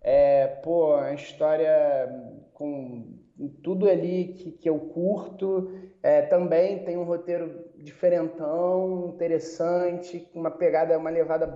É, 0.00 0.46
pô, 0.62 0.96
a 0.96 1.14
história 1.14 2.08
com 2.52 3.18
tudo 3.62 3.88
ali 3.88 4.34
que, 4.34 4.52
que 4.52 4.68
eu 4.68 4.78
curto. 4.78 5.72
É, 6.02 6.22
também 6.22 6.84
tem 6.84 6.96
um 6.96 7.04
roteiro 7.04 7.70
diferentão, 7.76 9.12
interessante, 9.14 10.28
uma 10.34 10.50
pegada, 10.50 10.98
uma 10.98 11.10
levada 11.10 11.46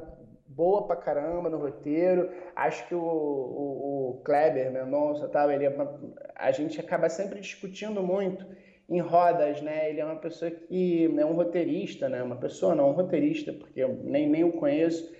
boa 0.46 0.86
pra 0.86 0.96
caramba 0.96 1.50
no 1.50 1.58
roteiro. 1.58 2.30
Acho 2.54 2.86
que 2.88 2.94
o, 2.94 3.00
o, 3.00 4.10
o 4.10 4.22
Kleber, 4.24 4.70
meu 4.70 4.82
irmão, 4.82 5.12
tal, 5.30 5.50
ele 5.50 5.66
é 5.66 5.76
a 6.34 6.50
gente 6.50 6.80
acaba 6.80 7.08
sempre 7.08 7.40
discutindo 7.40 8.02
muito 8.02 8.46
em 8.88 9.00
rodas, 9.00 9.60
né? 9.62 9.90
Ele 9.90 10.00
é 10.00 10.04
uma 10.04 10.16
pessoa 10.16 10.50
que 10.50 11.04
é 11.04 11.24
um 11.24 11.32
roteirista, 11.32 12.08
né? 12.08 12.22
Uma 12.22 12.36
pessoa 12.36 12.74
não, 12.74 12.90
um 12.90 12.92
roteirista, 12.92 13.52
porque 13.52 13.80
eu 13.80 13.98
nem, 14.04 14.28
nem 14.28 14.44
o 14.44 14.52
conheço, 14.52 15.12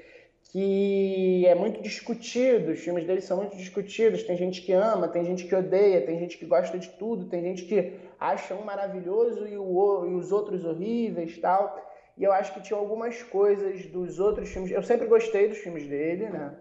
que 0.53 1.45
é 1.47 1.55
muito 1.55 1.83
discutido, 1.83 2.73
os 2.73 2.81
filmes 2.81 3.05
dele 3.05 3.21
são 3.21 3.37
muito 3.37 3.57
discutidos, 3.57 4.23
tem 4.23 4.37
gente 4.37 4.63
que 4.63 4.73
ama, 4.73 5.09
tem 5.09 5.25
gente 5.25 5.45
que 5.45 5.55
odeia, 5.55 6.07
tem 6.07 6.19
gente 6.19 6.39
que 6.39 6.47
gosta 6.47 6.79
de 6.79 6.89
tudo, 6.91 7.27
tem 7.27 7.43
gente 7.43 7.65
que 7.65 7.95
acha 8.19 8.55
um 8.55 8.63
maravilhoso 8.63 9.47
e, 9.47 9.59
o, 9.59 10.07
e 10.07 10.15
os 10.15 10.31
outros 10.33 10.65
horríveis 10.65 11.37
tal. 11.39 11.85
E 12.17 12.25
eu 12.25 12.33
acho 12.33 12.55
que 12.55 12.63
tinha 12.63 12.79
algumas 12.79 13.23
coisas 13.25 13.85
dos 13.87 14.19
outros 14.19 14.49
filmes. 14.49 14.71
Eu 14.71 14.83
sempre 14.83 15.07
gostei 15.07 15.49
dos 15.49 15.59
filmes 15.59 15.87
dele, 15.87 16.31
né? 16.31 16.55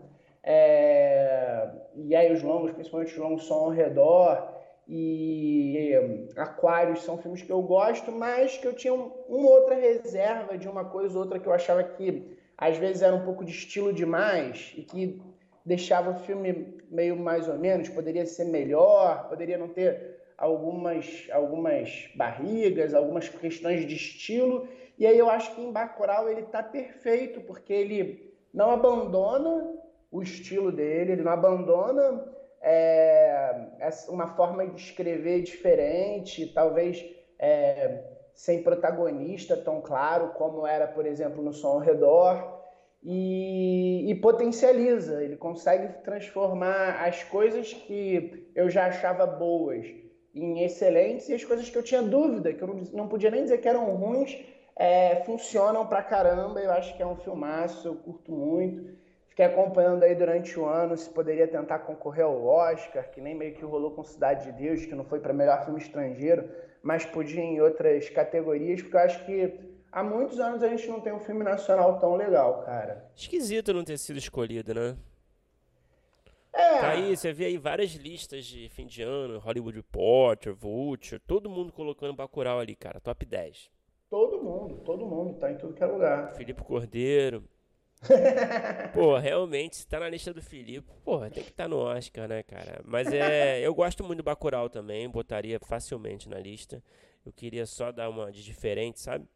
É... 0.43 1.69
E 1.95 2.15
aí 2.15 2.33
os 2.33 2.43
longos, 2.43 2.71
principalmente 2.71 3.13
os 3.13 3.17
longos, 3.17 3.47
são 3.47 3.57
ao 3.57 3.69
redor. 3.69 4.54
E 4.87 6.29
Aquários 6.35 7.03
são 7.03 7.17
filmes 7.17 7.41
que 7.41 7.51
eu 7.51 7.61
gosto, 7.61 8.11
mas 8.11 8.57
que 8.57 8.67
eu 8.67 8.73
tinha 8.73 8.93
um, 8.93 9.11
uma 9.27 9.49
outra 9.49 9.75
reserva 9.75 10.57
de 10.57 10.67
uma 10.67 10.85
coisa 10.85 11.17
ou 11.17 11.23
outra 11.23 11.39
que 11.39 11.47
eu 11.47 11.53
achava 11.53 11.83
que 11.83 12.37
às 12.57 12.77
vezes 12.77 13.01
era 13.01 13.15
um 13.15 13.25
pouco 13.25 13.43
de 13.43 13.51
estilo 13.51 13.91
demais 13.91 14.73
e 14.77 14.83
que 14.83 15.21
deixava 15.65 16.11
o 16.11 16.19
filme 16.19 16.77
meio 16.89 17.17
mais 17.17 17.47
ou 17.47 17.57
menos, 17.57 17.89
poderia 17.89 18.25
ser 18.25 18.45
melhor, 18.45 19.27
poderia 19.27 19.57
não 19.57 19.67
ter 19.67 20.21
algumas, 20.37 21.27
algumas 21.31 22.09
barrigas, 22.15 22.93
algumas 22.93 23.27
questões 23.27 23.85
de 23.87 23.95
estilo. 23.95 24.67
E 24.97 25.05
aí 25.05 25.17
eu 25.17 25.29
acho 25.29 25.55
que 25.55 25.61
em 25.61 25.71
Bacurau 25.71 26.29
ele 26.29 26.41
está 26.41 26.61
perfeito, 26.61 27.41
porque 27.41 27.73
ele 27.73 28.33
não 28.53 28.69
abandona 28.69 29.73
o 30.11 30.21
estilo 30.21 30.71
dele, 30.71 31.13
ele 31.13 31.23
não 31.23 31.31
abandona 31.31 32.34
é, 32.67 33.69
uma 34.09 34.35
forma 34.35 34.65
de 34.65 34.81
escrever 34.81 35.43
diferente, 35.43 36.47
talvez 36.47 37.05
é, 37.37 38.03
sem 38.33 38.63
protagonista 38.63 39.55
tão 39.55 39.81
claro 39.81 40.29
como 40.29 40.65
era, 40.65 40.87
por 40.87 41.05
exemplo, 41.05 41.43
no 41.43 41.53
Som 41.53 41.67
ao 41.67 41.79
Redor, 41.79 42.55
e, 43.03 44.09
e, 44.09 44.15
potencializa, 44.15 45.23
ele 45.23 45.37
consegue 45.37 46.01
transformar 46.03 47.05
as 47.05 47.21
coisas 47.23 47.71
que 47.71 48.51
eu 48.55 48.67
já 48.67 48.87
achava 48.87 49.27
boas 49.27 49.85
em 50.33 50.63
excelentes 50.63 51.29
e 51.29 51.35
as 51.35 51.45
coisas 51.45 51.69
que 51.69 51.77
eu 51.77 51.83
tinha 51.83 52.01
dúvida, 52.01 52.51
que 52.51 52.63
eu 52.63 52.67
não, 52.67 52.81
não 52.93 53.07
podia 53.07 53.29
nem 53.29 53.43
dizer 53.43 53.59
que 53.59 53.67
eram 53.67 53.95
ruins, 53.95 54.43
é, 54.75 55.17
funcionam 55.17 55.85
pra 55.85 56.01
caramba. 56.01 56.59
Eu 56.59 56.71
acho 56.71 56.97
que 56.97 57.03
é 57.03 57.05
um 57.05 57.15
filmaço, 57.15 57.87
eu 57.87 57.95
curto 57.95 58.31
muito. 58.31 59.04
Fiquei 59.35 59.47
acompanhando 59.47 60.01
aí 60.03 60.15
durante 60.15 60.57
o 60.57 60.65
ano 60.65 60.95
se 60.95 61.09
poderia 61.09 61.45
tentar 61.45 61.79
concorrer 61.79 62.23
ao 62.23 62.41
Oscar, 62.45 63.11
que 63.11 63.19
nem 63.19 63.35
meio 63.35 63.53
que 63.53 63.65
rolou 63.65 63.91
com 63.91 64.01
Cidade 64.01 64.45
de 64.45 64.53
Deus, 64.53 64.85
que 64.85 64.95
não 64.95 65.03
foi 65.03 65.19
para 65.19 65.33
melhor 65.33 65.61
filme 65.65 65.77
estrangeiro, 65.77 66.49
mas 66.81 67.03
podia 67.05 67.41
em 67.41 67.59
outras 67.59 68.09
categorias, 68.09 68.81
porque 68.81 68.95
eu 68.95 69.01
acho 69.01 69.25
que 69.25 69.59
há 69.91 70.01
muitos 70.01 70.39
anos 70.39 70.63
a 70.63 70.69
gente 70.69 70.87
não 70.87 71.01
tem 71.01 71.11
um 71.11 71.19
filme 71.19 71.43
nacional 71.43 71.99
tão 71.99 72.15
legal, 72.15 72.63
cara. 72.63 73.11
Esquisito 73.13 73.73
não 73.73 73.83
ter 73.83 73.97
sido 73.97 74.17
escolhido, 74.17 74.73
né? 74.73 74.95
É. 76.53 76.79
Tá 76.79 76.91
aí, 76.91 77.17
você 77.17 77.33
vê 77.33 77.47
aí 77.47 77.57
várias 77.57 77.91
listas 77.91 78.45
de 78.45 78.69
fim 78.69 78.87
de 78.87 79.01
ano, 79.01 79.39
Hollywood 79.39 79.75
Reporter, 79.75 80.55
Vulture, 80.55 81.19
todo 81.19 81.49
mundo 81.49 81.73
colocando 81.73 82.13
Bacurau 82.13 82.59
ali, 82.59 82.73
cara, 82.73 83.01
top 83.01 83.25
10. 83.25 83.69
Todo 84.09 84.41
mundo, 84.41 84.75
todo 84.85 85.05
mundo, 85.05 85.37
tá 85.37 85.51
em 85.51 85.57
tudo 85.57 85.73
que 85.73 85.83
é 85.83 85.87
lugar. 85.87 86.33
Felipe 86.35 86.63
Cordeiro. 86.63 87.43
pô, 88.93 89.17
realmente, 89.17 89.77
se 89.77 89.87
tá 89.87 89.99
na 89.99 90.09
lista 90.09 90.33
do 90.33 90.41
Felipe, 90.41 90.87
pô, 91.03 91.19
tem 91.21 91.43
que 91.43 91.49
estar 91.49 91.63
tá 91.63 91.67
no 91.67 91.77
Oscar, 91.77 92.27
né, 92.27 92.43
cara? 92.43 92.81
Mas 92.83 93.11
é, 93.11 93.59
eu 93.61 93.73
gosto 93.73 94.03
muito 94.03 94.17
do 94.17 94.23
Bacurau 94.23 94.69
também, 94.69 95.09
botaria 95.09 95.59
facilmente 95.59 96.29
na 96.29 96.39
lista. 96.39 96.83
Eu 97.25 97.33
queria 97.33 97.65
só 97.65 97.91
dar 97.91 98.09
uma 98.09 98.31
de 98.31 98.43
diferente, 98.43 98.99
sabe? 98.99 99.27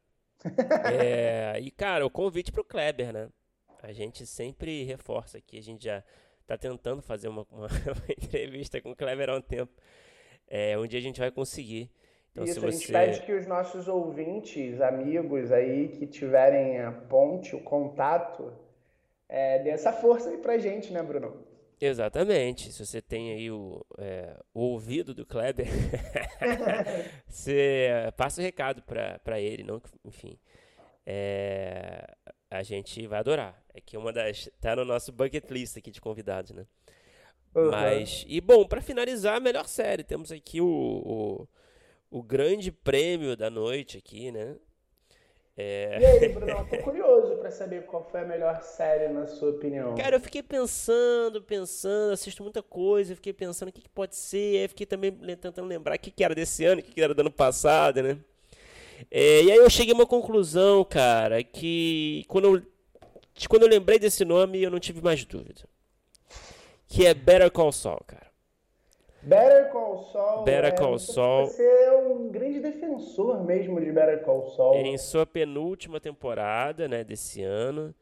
É, 0.94 1.60
e, 1.60 1.70
cara, 1.70 2.06
o 2.06 2.10
convite 2.10 2.52
pro 2.52 2.64
Kleber, 2.64 3.12
né? 3.12 3.30
A 3.84 3.92
gente 3.92 4.26
sempre 4.26 4.84
reforça 4.84 5.38
aqui, 5.38 5.58
a 5.58 5.62
gente 5.62 5.84
já 5.84 6.04
tá 6.48 6.58
tentando 6.58 7.02
fazer 7.02 7.28
uma, 7.28 7.46
uma, 7.52 7.68
uma 7.68 8.06
entrevista 8.10 8.82
com 8.82 8.92
o 8.92 8.96
Kleber 8.96 9.30
há 9.30 9.36
um 9.36 9.42
tempo. 9.42 9.72
É, 10.48 10.78
um 10.78 10.88
dia 10.88 11.00
a 11.00 11.02
gente 11.02 11.20
vai 11.20 11.30
conseguir. 11.30 11.92
Então, 12.32 12.44
Isso, 12.44 12.66
a 12.66 12.72
gente 12.72 12.92
pede 12.92 13.22
que 13.22 13.34
os 13.34 13.48
nossos 13.48 13.88
ouvintes, 13.88 14.80
amigos 14.82 15.52
aí 15.52 15.90
que 15.90 16.06
tiverem 16.06 16.80
a 16.80 16.92
ponte, 16.92 17.56
o 17.56 17.62
contato, 17.62 18.54
é, 19.28 19.60
dê 19.60 19.70
essa 19.70 19.92
força 19.92 20.30
aí 20.30 20.38
pra 20.38 20.58
gente, 20.58 20.94
né, 20.94 21.02
Bruno? 21.02 21.46
Exatamente. 21.82 22.72
Se 22.72 22.86
você 22.86 23.02
tem 23.02 23.32
aí 23.32 23.50
o, 23.50 23.86
é, 23.98 24.36
o 24.54 24.62
ouvido 24.62 25.14
do 25.14 25.26
Kleber, 25.26 25.68
você 27.26 28.12
passa 28.18 28.42
o 28.42 28.44
recado 28.44 28.84
para 28.84 29.40
ele, 29.40 29.64
não, 29.64 29.82
enfim. 30.04 30.38
É, 31.06 32.06
a 32.52 32.64
gente 32.64 33.08
vai 33.08 33.20
adorar. 33.20 33.64
É 33.74 33.80
que 33.80 33.98
uma 33.98 34.12
das 34.12 34.50
tá 34.60 34.76
no 34.76 34.84
nosso 34.84 35.12
bucket 35.12 35.50
list 35.50 35.78
aqui 35.78 35.90
de 35.90 36.02
convidados, 36.02 36.52
né? 36.52 36.66
Uhum. 37.56 37.72
Mas 37.72 38.26
e 38.28 38.40
bom, 38.42 38.66
para 38.66 38.82
finalizar 38.82 39.38
a 39.38 39.40
melhor 39.40 39.68
série, 39.68 40.04
temos 40.04 40.32
aqui 40.32 40.62
o, 40.62 40.68
o, 40.68 41.48
o, 42.10 42.24
grande 42.24 42.72
prêmio 42.72 43.36
da 43.36 43.50
noite 43.50 43.98
aqui, 43.98 44.32
né? 44.32 44.56
É... 45.58 46.00
E 46.00 46.06
aí, 46.06 46.30
Bruno, 46.30 46.66
tô 46.70 46.78
curioso 46.78 47.36
para 47.36 47.52
saber 47.52 47.86
qual 47.86 48.04
foi 48.10 48.22
a 48.22 48.26
melhor 48.26 48.62
série 48.62 49.12
na 49.12 49.28
sua 49.28 49.50
opinião. 49.50 49.94
Cara, 49.96 50.16
eu 50.16 50.20
fiquei 50.20 50.42
pensando, 50.42 51.42
pensando, 51.42 52.14
assisto 52.14 52.42
muita 52.42 52.64
coisa, 52.64 53.16
fiquei 53.16 53.34
pensando 53.34 53.70
o 53.70 53.72
que, 53.72 53.82
que 53.82 53.90
pode 53.90 54.16
ser, 54.16 54.62
aí 54.62 54.68
fiquei 54.70 54.86
também 54.86 55.12
tentando 55.12 55.68
lembrar 55.68 55.96
o 55.96 56.00
que, 56.00 56.12
que 56.12 56.24
era 56.24 56.34
desse 56.34 56.64
ano, 56.64 56.80
o 56.80 56.84
que, 56.84 56.94
que 56.94 57.02
era 57.02 57.14
do 57.14 57.20
ano 57.20 57.32
passado, 57.32 58.02
né? 58.02 58.18
É, 59.12 59.44
e 59.44 59.52
aí 59.52 59.58
eu 59.58 59.70
cheguei 59.70 59.94
a 59.94 59.96
uma 59.96 60.06
conclusão, 60.06 60.84
cara, 60.84 61.44
que 61.44 62.24
quando 62.28 62.56
eu, 62.56 62.62
quando 63.48 63.64
eu 63.64 63.70
lembrei 63.70 64.00
desse 64.00 64.26
nome 64.26 64.62
eu 64.62 64.72
não 64.72 64.80
tive 64.80 65.02
mais 65.02 65.24
dúvida. 65.24 65.62
Que 66.88 67.06
é 67.06 67.14
Better 67.14 67.52
Call 67.52 67.72
Saul, 67.72 68.02
cara. 68.06 68.29
Better 69.22 69.70
Call 69.72 70.04
Saul. 70.12 70.44
Better 70.44 70.66
é, 70.66 70.72
Call 70.72 71.00
Saul. 71.00 71.48
Você 71.48 71.64
é 71.64 71.92
um 71.92 72.30
grande 72.30 72.60
defensor 72.60 73.44
mesmo 73.44 73.80
de 73.80 73.92
Better 73.92 74.24
Call 74.24 74.48
Saul. 74.52 74.76
Em 74.76 74.98
sua 74.98 75.26
penúltima 75.26 76.00
temporada, 76.00 76.88
né, 76.88 77.04
desse 77.04 77.44
ano, 77.44 77.94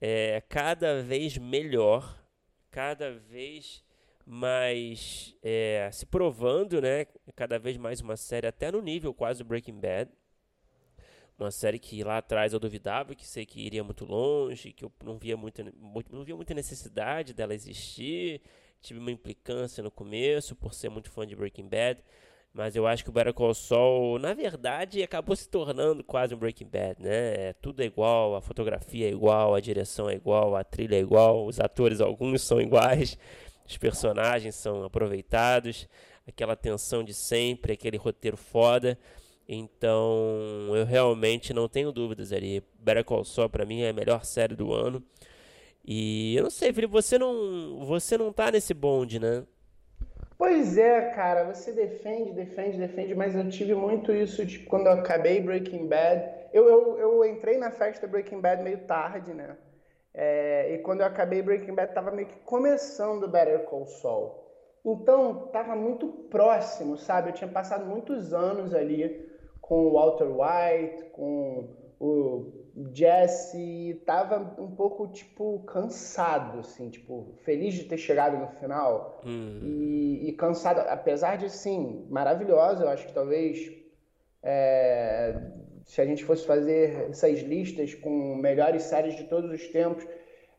é 0.00 0.42
cada 0.48 1.02
vez 1.02 1.38
melhor, 1.38 2.22
cada 2.70 3.12
vez 3.12 3.82
mais 4.26 5.34
é, 5.42 5.88
se 5.90 6.04
provando, 6.04 6.82
né, 6.82 7.06
cada 7.34 7.58
vez 7.58 7.78
mais 7.78 8.00
uma 8.02 8.16
série 8.16 8.46
até 8.46 8.70
no 8.70 8.82
nível 8.82 9.14
quase 9.14 9.42
do 9.42 9.46
Breaking 9.46 9.80
Bad. 9.80 10.10
Uma 11.38 11.50
série 11.52 11.78
que 11.78 12.02
lá 12.02 12.18
atrás 12.18 12.52
eu 12.52 12.58
duvidava 12.58 13.14
que 13.14 13.24
sei 13.24 13.46
que 13.46 13.60
iria 13.60 13.84
muito 13.84 14.04
longe, 14.04 14.72
que 14.72 14.84
eu 14.84 14.92
não 15.04 15.16
via 15.16 15.36
muita, 15.36 15.64
não 16.10 16.24
via 16.24 16.34
muita 16.34 16.52
necessidade 16.52 17.32
dela 17.32 17.54
existir 17.54 18.42
tive 18.80 19.00
uma 19.00 19.10
implicância 19.10 19.82
no 19.82 19.90
começo 19.90 20.54
por 20.54 20.74
ser 20.74 20.88
muito 20.88 21.10
fã 21.10 21.26
de 21.26 21.36
Breaking 21.36 21.68
Bad, 21.68 22.02
mas 22.52 22.74
eu 22.74 22.86
acho 22.86 23.04
que 23.04 23.10
o 23.10 23.12
Better 23.12 23.34
Call 23.34 23.54
Saul, 23.54 24.18
na 24.18 24.34
verdade, 24.34 25.02
acabou 25.02 25.36
se 25.36 25.48
tornando 25.48 26.02
quase 26.02 26.34
um 26.34 26.38
Breaking 26.38 26.68
Bad, 26.68 27.02
né? 27.02 27.48
É, 27.48 27.52
tudo 27.52 27.82
é 27.82 27.84
igual, 27.84 28.34
a 28.34 28.40
fotografia 28.40 29.06
é 29.06 29.10
igual, 29.10 29.54
a 29.54 29.60
direção 29.60 30.08
é 30.08 30.14
igual, 30.14 30.56
a 30.56 30.64
trilha 30.64 30.96
é 30.96 31.00
igual, 31.00 31.46
os 31.46 31.60
atores 31.60 32.00
alguns 32.00 32.42
são 32.42 32.60
iguais, 32.60 33.18
os 33.66 33.76
personagens 33.76 34.54
são 34.54 34.84
aproveitados, 34.84 35.88
aquela 36.26 36.56
tensão 36.56 37.04
de 37.04 37.14
sempre, 37.14 37.72
aquele 37.72 37.96
roteiro 37.96 38.36
foda. 38.36 38.98
Então, 39.48 40.70
eu 40.74 40.84
realmente 40.84 41.54
não 41.54 41.68
tenho 41.68 41.90
dúvidas 41.90 42.32
ali. 42.32 42.62
Better 42.78 43.04
Call 43.04 43.24
Saul 43.24 43.48
para 43.48 43.64
mim 43.64 43.80
é 43.80 43.88
a 43.90 43.94
melhor 43.94 44.24
série 44.24 44.54
do 44.54 44.74
ano. 44.74 45.02
E 45.90 46.36
eu 46.36 46.42
não 46.42 46.50
sei, 46.50 46.70
Felipe, 46.70 46.92
você 46.92 47.16
não, 47.16 47.78
você 47.86 48.18
não 48.18 48.30
tá 48.30 48.50
nesse 48.50 48.74
bonde, 48.74 49.18
né? 49.18 49.46
Pois 50.36 50.76
é, 50.76 51.12
cara, 51.12 51.44
você 51.44 51.72
defende, 51.72 52.32
defende, 52.32 52.76
defende, 52.76 53.14
mas 53.14 53.34
eu 53.34 53.48
tive 53.48 53.74
muito 53.74 54.12
isso, 54.12 54.44
tipo, 54.44 54.68
quando 54.68 54.86
eu 54.86 54.92
acabei 54.92 55.40
Breaking 55.40 55.86
Bad. 55.86 56.30
Eu, 56.52 56.68
eu, 56.68 56.98
eu 56.98 57.24
entrei 57.24 57.56
na 57.56 57.70
festa 57.70 58.06
Breaking 58.06 58.38
Bad 58.38 58.62
meio 58.62 58.84
tarde, 58.84 59.32
né? 59.32 59.56
É, 60.12 60.74
e 60.74 60.78
quando 60.80 61.00
eu 61.00 61.06
acabei 61.06 61.40
Breaking 61.40 61.74
Bad, 61.74 61.94
tava 61.94 62.10
meio 62.10 62.28
que 62.28 62.36
começando 62.40 63.26
Better 63.26 63.60
Call 63.60 63.86
Saul. 63.86 64.44
Então, 64.84 65.48
tava 65.54 65.74
muito 65.74 66.08
próximo, 66.28 66.98
sabe? 66.98 67.30
Eu 67.30 67.34
tinha 67.34 67.48
passado 67.48 67.86
muitos 67.86 68.34
anos 68.34 68.74
ali 68.74 69.26
com 69.62 69.86
o 69.86 69.92
Walter 69.94 70.28
White, 70.28 71.04
com 71.12 71.70
o 71.98 72.57
Jesse 72.92 74.00
tava 74.06 74.54
um 74.60 74.70
pouco, 74.70 75.08
tipo, 75.08 75.60
cansado, 75.60 76.60
assim, 76.60 76.90
tipo, 76.90 77.34
feliz 77.44 77.74
de 77.74 77.84
ter 77.84 77.98
chegado 77.98 78.36
no 78.36 78.48
final 78.48 79.20
uhum. 79.24 79.60
e, 79.62 80.28
e, 80.28 80.32
cansado, 80.32 80.80
apesar 80.88 81.36
de, 81.36 81.50
sim, 81.50 82.06
maravilhosa, 82.08 82.84
eu 82.84 82.88
acho 82.88 83.06
que 83.06 83.12
talvez 83.12 83.72
é, 84.42 85.34
se 85.84 86.00
a 86.00 86.04
gente 86.04 86.24
fosse 86.24 86.46
fazer 86.46 87.08
essas 87.10 87.40
listas 87.40 87.94
com 87.94 88.36
melhores 88.36 88.82
séries 88.82 89.16
de 89.16 89.24
todos 89.24 89.50
os 89.50 89.66
tempos, 89.68 90.06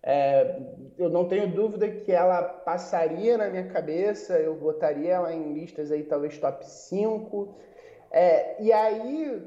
é, 0.02 0.60
eu 0.98 1.10
não 1.10 1.26
tenho 1.28 1.52
dúvida 1.54 1.90
que 1.90 2.12
ela 2.12 2.42
passaria 2.42 3.38
na 3.38 3.50
minha 3.50 3.68
cabeça, 3.68 4.38
eu 4.40 4.56
botaria 4.56 5.14
ela 5.14 5.34
em 5.34 5.54
listas 5.54 5.92
aí, 5.92 6.04
talvez 6.04 6.38
top 6.38 6.66
5, 6.66 7.56
é, 8.12 8.62
e 8.62 8.72
aí 8.72 9.42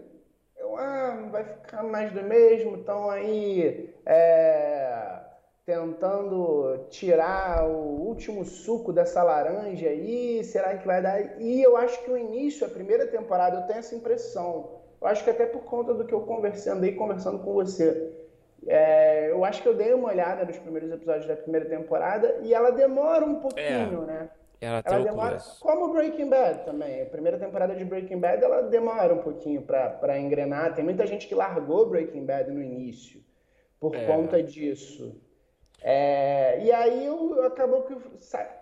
eu, 0.63 0.77
ah, 0.77 1.29
vai 1.31 1.45
ficar 1.45 1.83
mais 1.83 2.13
do 2.13 2.23
mesmo, 2.23 2.77
então 2.77 3.11
aí 3.11 3.93
é, 4.07 5.21
tentando 5.67 6.87
tirar 6.89 7.69
o 7.69 8.07
último 8.07 8.45
suco 8.45 8.93
dessa 8.93 9.23
laranja 9.23 9.89
aí, 9.89 10.43
será 10.45 10.77
que 10.77 10.87
vai 10.87 11.03
dar? 11.03 11.41
E 11.41 11.61
eu 11.61 11.77
acho 11.77 12.03
que 12.05 12.11
o 12.11 12.17
início, 12.17 12.67
a 12.67 12.71
primeira 12.71 13.07
temporada, 13.07 13.59
eu 13.59 13.67
tenho 13.67 13.81
essa 13.81 13.95
impressão. 13.95 14.81
Eu 15.01 15.09
acho 15.09 15.25
que 15.25 15.31
até 15.31 15.47
por 15.47 15.65
conta 15.65 15.93
do 15.93 16.07
que 16.07 16.15
eu 16.15 16.21
conversei, 16.21 16.71
andei 16.71 16.95
conversando 16.95 17.41
com 17.41 17.53
você. 17.53 18.13
É, 18.67 19.31
eu 19.31 19.45
acho 19.45 19.61
que 19.61 19.69
eu 19.69 19.75
dei 19.75 19.93
uma 19.93 20.09
olhada 20.09 20.45
nos 20.45 20.57
primeiros 20.57 20.93
episódios 20.93 21.27
da 21.27 21.35
primeira 21.35 21.69
temporada 21.69 22.39
e 22.43 22.55
ela 22.55 22.71
demora 22.71 23.25
um 23.25 23.41
pouquinho, 23.41 24.05
é, 24.05 24.07
né? 24.07 24.31
Ela, 24.63 24.81
ela 24.85 25.05
demora, 25.05 25.39
como 25.59 25.93
Breaking 25.93 26.29
Bad 26.29 26.65
também. 26.65 27.03
A 27.03 27.07
primeira 27.07 27.37
temporada 27.37 27.75
de 27.75 27.85
Breaking 27.85 28.21
Bad 28.21 28.45
ela 28.45 28.63
demora 28.63 29.13
um 29.13 29.19
pouquinho 29.19 29.61
para 29.63 30.21
engrenar. 30.21 30.73
Tem 30.73 30.85
muita 30.85 31.05
gente 31.05 31.27
que 31.27 31.35
largou 31.35 31.89
Breaking 31.89 32.25
Bad 32.25 32.49
no 32.49 32.63
início 32.63 33.21
por 33.81 33.93
é. 33.97 34.07
conta 34.07 34.41
disso. 34.41 35.21
É, 35.83 36.63
e 36.63 36.71
aí 36.71 37.07
eu, 37.07 37.45
acabou 37.45 37.83
que 37.83 37.97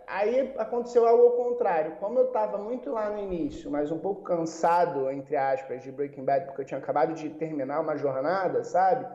aí 0.07 0.55
aconteceu 0.57 1.07
algo 1.07 1.25
ao 1.25 1.33
contrário. 1.33 1.97
Como 1.97 2.19
eu 2.19 2.29
estava 2.29 2.57
muito 2.57 2.91
lá 2.91 3.11
no 3.11 3.19
início, 3.19 3.71
mas 3.71 3.93
um 3.93 3.99
pouco 3.99 4.23
cansado 4.23 5.11
entre 5.11 5.37
aspas 5.37 5.83
de 5.83 5.93
Breaking 5.93 6.25
Bad 6.25 6.47
porque 6.47 6.63
eu 6.63 6.65
tinha 6.65 6.79
acabado 6.79 7.13
de 7.13 7.29
terminar 7.29 7.79
uma 7.81 7.99
jornada, 7.99 8.65
sabe? 8.65 9.07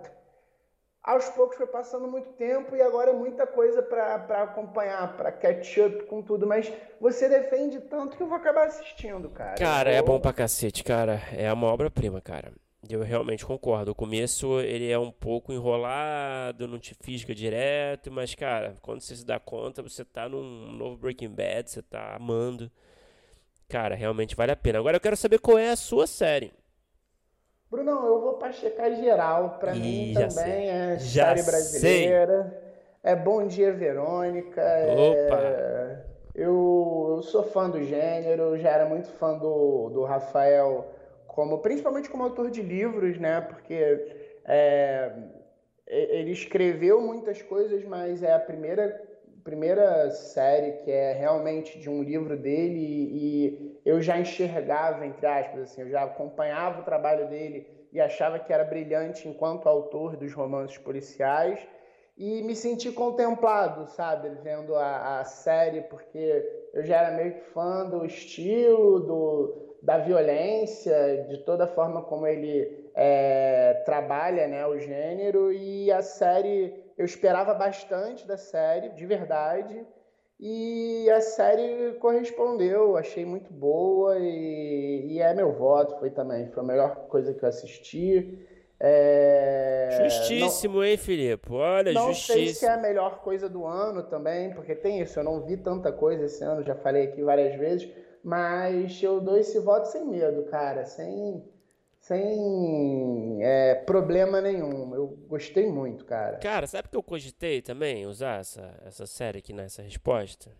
Aos 1.06 1.30
poucos 1.30 1.56
foi 1.56 1.68
passando 1.68 2.08
muito 2.08 2.30
tempo 2.30 2.76
e 2.76 2.82
agora 2.82 3.12
é 3.12 3.14
muita 3.14 3.46
coisa 3.46 3.80
para 3.84 4.42
acompanhar, 4.42 5.16
para 5.16 5.32
catch 5.32 5.78
up 5.78 6.06
com 6.06 6.24
tudo. 6.24 6.48
Mas 6.48 6.74
você 7.00 7.30
defende 7.30 7.80
tanto 7.82 8.18
que 8.18 8.24
eu 8.24 8.28
vou 8.28 8.38
acabar 8.38 8.66
assistindo, 8.66 9.30
cara. 9.30 9.54
Cara, 9.54 9.92
é 9.92 10.02
bom 10.02 10.20
pra 10.20 10.34
cacete, 10.34 10.84
cara. 10.84 11.22
É 11.38 11.54
uma 11.54 11.68
obra-prima, 11.68 12.20
cara. 12.20 12.52
Eu 12.90 13.04
realmente 13.04 13.46
concordo. 13.46 13.92
O 13.92 13.96
começo 13.96 14.60
ele 14.62 14.90
é 14.90 14.98
um 14.98 15.12
pouco 15.12 15.54
enrolado, 15.54 16.68
não 16.68 16.80
te 16.80 16.96
fisga 16.96 17.36
direto, 17.36 18.12
mas 18.12 18.34
cara, 18.34 18.76
quando 18.82 19.02
você 19.02 19.16
se 19.16 19.24
dá 19.24 19.40
conta, 19.40 19.84
você 19.84 20.04
tá 20.04 20.28
num 20.28 20.72
novo 20.72 20.98
Breaking 20.98 21.30
Bad, 21.30 21.70
você 21.70 21.84
tá 21.84 22.16
amando. 22.16 22.72
Cara, 23.70 23.94
realmente 23.94 24.36
vale 24.36 24.52
a 24.52 24.56
pena. 24.56 24.80
Agora 24.80 24.98
eu 24.98 25.02
quero 25.02 25.16
saber 25.16 25.38
qual 25.38 25.60
é 25.60 25.70
a 25.70 25.76
sua 25.76 26.08
série. 26.08 26.52
Brunão, 27.70 28.06
eu 28.06 28.22
vou 28.22 28.34
para 28.34 28.52
checar 28.52 28.94
geral. 28.96 29.58
Para 29.60 29.74
mim 29.74 30.14
também 30.14 30.30
sei. 30.30 30.70
é 30.70 31.00
série 31.00 31.44
brasileira. 31.44 32.44
Sei. 32.50 33.12
É 33.12 33.16
Bom 33.16 33.46
Dia 33.46 33.72
Verônica. 33.72 34.62
Opa! 34.62 35.42
É... 35.42 36.06
Eu, 36.34 37.16
eu 37.16 37.22
sou 37.24 37.44
fã 37.44 37.70
do 37.70 37.82
gênero, 37.82 38.58
já 38.58 38.70
era 38.72 38.86
muito 38.86 39.08
fã 39.08 39.38
do, 39.38 39.90
do 39.90 40.04
Rafael 40.04 40.86
como 41.28 41.60
principalmente 41.60 42.10
como 42.10 42.24
autor 42.24 42.50
de 42.50 42.62
livros, 42.62 43.20
né? 43.20 43.42
Porque 43.42 44.08
é, 44.46 45.12
ele 45.86 46.32
escreveu 46.32 47.02
muitas 47.02 47.42
coisas, 47.42 47.84
mas 47.84 48.24
é 48.24 48.34
a 48.34 48.40
primeira 48.40 49.04
primeira 49.44 50.10
série 50.10 50.72
que 50.84 50.90
é 50.90 51.14
realmente 51.14 51.78
de 51.78 51.88
um 51.88 52.02
livro 52.02 52.36
dele 52.36 52.80
e 52.80 53.75
eu 53.86 54.02
já 54.02 54.18
enxergava 54.18 55.06
entre 55.06 55.26
aspas 55.26 55.62
assim, 55.62 55.82
eu 55.82 55.90
já 55.90 56.04
acompanhava 56.04 56.82
o 56.82 56.86
trabalho 56.86 57.30
dele 57.30 57.88
e 57.94 58.02
achava 58.02 58.40
que 58.40 58.52
era 58.52 58.64
brilhante 58.64 59.28
enquanto 59.28 59.70
autor 59.70 60.18
dos 60.18 60.34
romances 60.34 60.78
policiais 60.78 61.60
e 62.18 62.42
me 62.44 62.56
senti 62.56 62.92
contemplado, 62.92 63.88
sabe, 63.88 64.30
vendo 64.42 64.76
a, 64.76 65.20
a 65.20 65.24
série 65.26 65.82
porque 65.82 66.70
eu 66.74 66.84
já 66.84 66.98
era 66.98 67.12
meio 67.16 67.34
que 67.34 67.42
fã 67.42 67.86
do 67.90 68.06
estilo, 68.06 69.02
do 69.02 69.66
da 69.86 70.00
violência, 70.00 71.26
de 71.30 71.38
toda 71.46 71.66
a 71.66 71.68
forma 71.68 72.02
como 72.02 72.26
ele 72.26 72.90
é, 72.96 73.84
trabalha 73.86 74.48
né, 74.48 74.66
o 74.66 74.80
gênero. 74.80 75.54
E 75.54 75.92
a 75.92 76.02
série, 76.02 76.74
eu 76.98 77.06
esperava 77.06 77.54
bastante 77.54 78.26
da 78.26 78.36
série, 78.36 78.90
de 78.90 79.06
verdade. 79.06 79.86
E 80.40 81.10
a 81.10 81.22
série 81.22 81.94
correspondeu, 81.94 82.98
achei 82.98 83.26
muito 83.26 83.54
boa 83.54 84.18
e, 84.20 85.14
e 85.14 85.20
é 85.20 85.34
meu 85.34 85.54
voto, 85.54 85.98
foi 85.98 86.10
também, 86.10 86.50
foi 86.50 86.62
a 86.62 86.66
melhor 86.66 87.08
coisa 87.08 87.34
que 87.34 87.44
eu 87.44 87.48
assisti. 87.50 88.38
É... 88.78 89.98
Justíssimo, 90.04 90.76
não, 90.76 90.84
hein, 90.84 90.98
Filipe? 90.98 91.54
Olha, 91.54 91.94
não 91.94 92.10
justíssimo. 92.10 92.40
Não 92.40 92.46
sei 92.46 92.54
se 92.54 92.66
é 92.66 92.70
a 92.70 92.78
melhor 92.78 93.22
coisa 93.22 93.48
do 93.48 93.66
ano 93.66 94.04
também, 94.04 94.54
porque 94.54 94.76
tem 94.76 95.00
isso, 95.00 95.18
eu 95.18 95.24
não 95.24 95.42
vi 95.42 95.56
tanta 95.56 95.92
coisa 95.92 96.26
esse 96.26 96.44
ano, 96.44 96.64
já 96.64 96.76
falei 96.76 97.04
aqui 97.04 97.24
várias 97.24 97.56
vezes, 97.56 97.90
mas 98.22 99.02
eu 99.02 99.22
dou 99.22 99.38
esse 99.38 99.58
voto 99.60 99.88
sem 99.88 100.06
medo, 100.06 100.44
cara, 100.44 100.84
sem, 100.84 101.42
sem 102.06 103.44
é, 103.44 103.74
problema 103.74 104.40
nenhum. 104.40 104.94
Eu 104.94 105.08
gostei 105.28 105.68
muito, 105.68 106.06
cara. 106.06 106.38
Cara, 106.38 106.68
sabe 106.68 106.88
que 106.88 106.96
eu 106.96 107.02
cogitei 107.02 107.64
também 107.64 108.06
usar 108.06 108.42
essa, 108.42 108.80
essa 108.86 109.08
série 109.08 109.40
aqui 109.40 109.52
nessa 109.52 109.82
resposta? 109.82 110.52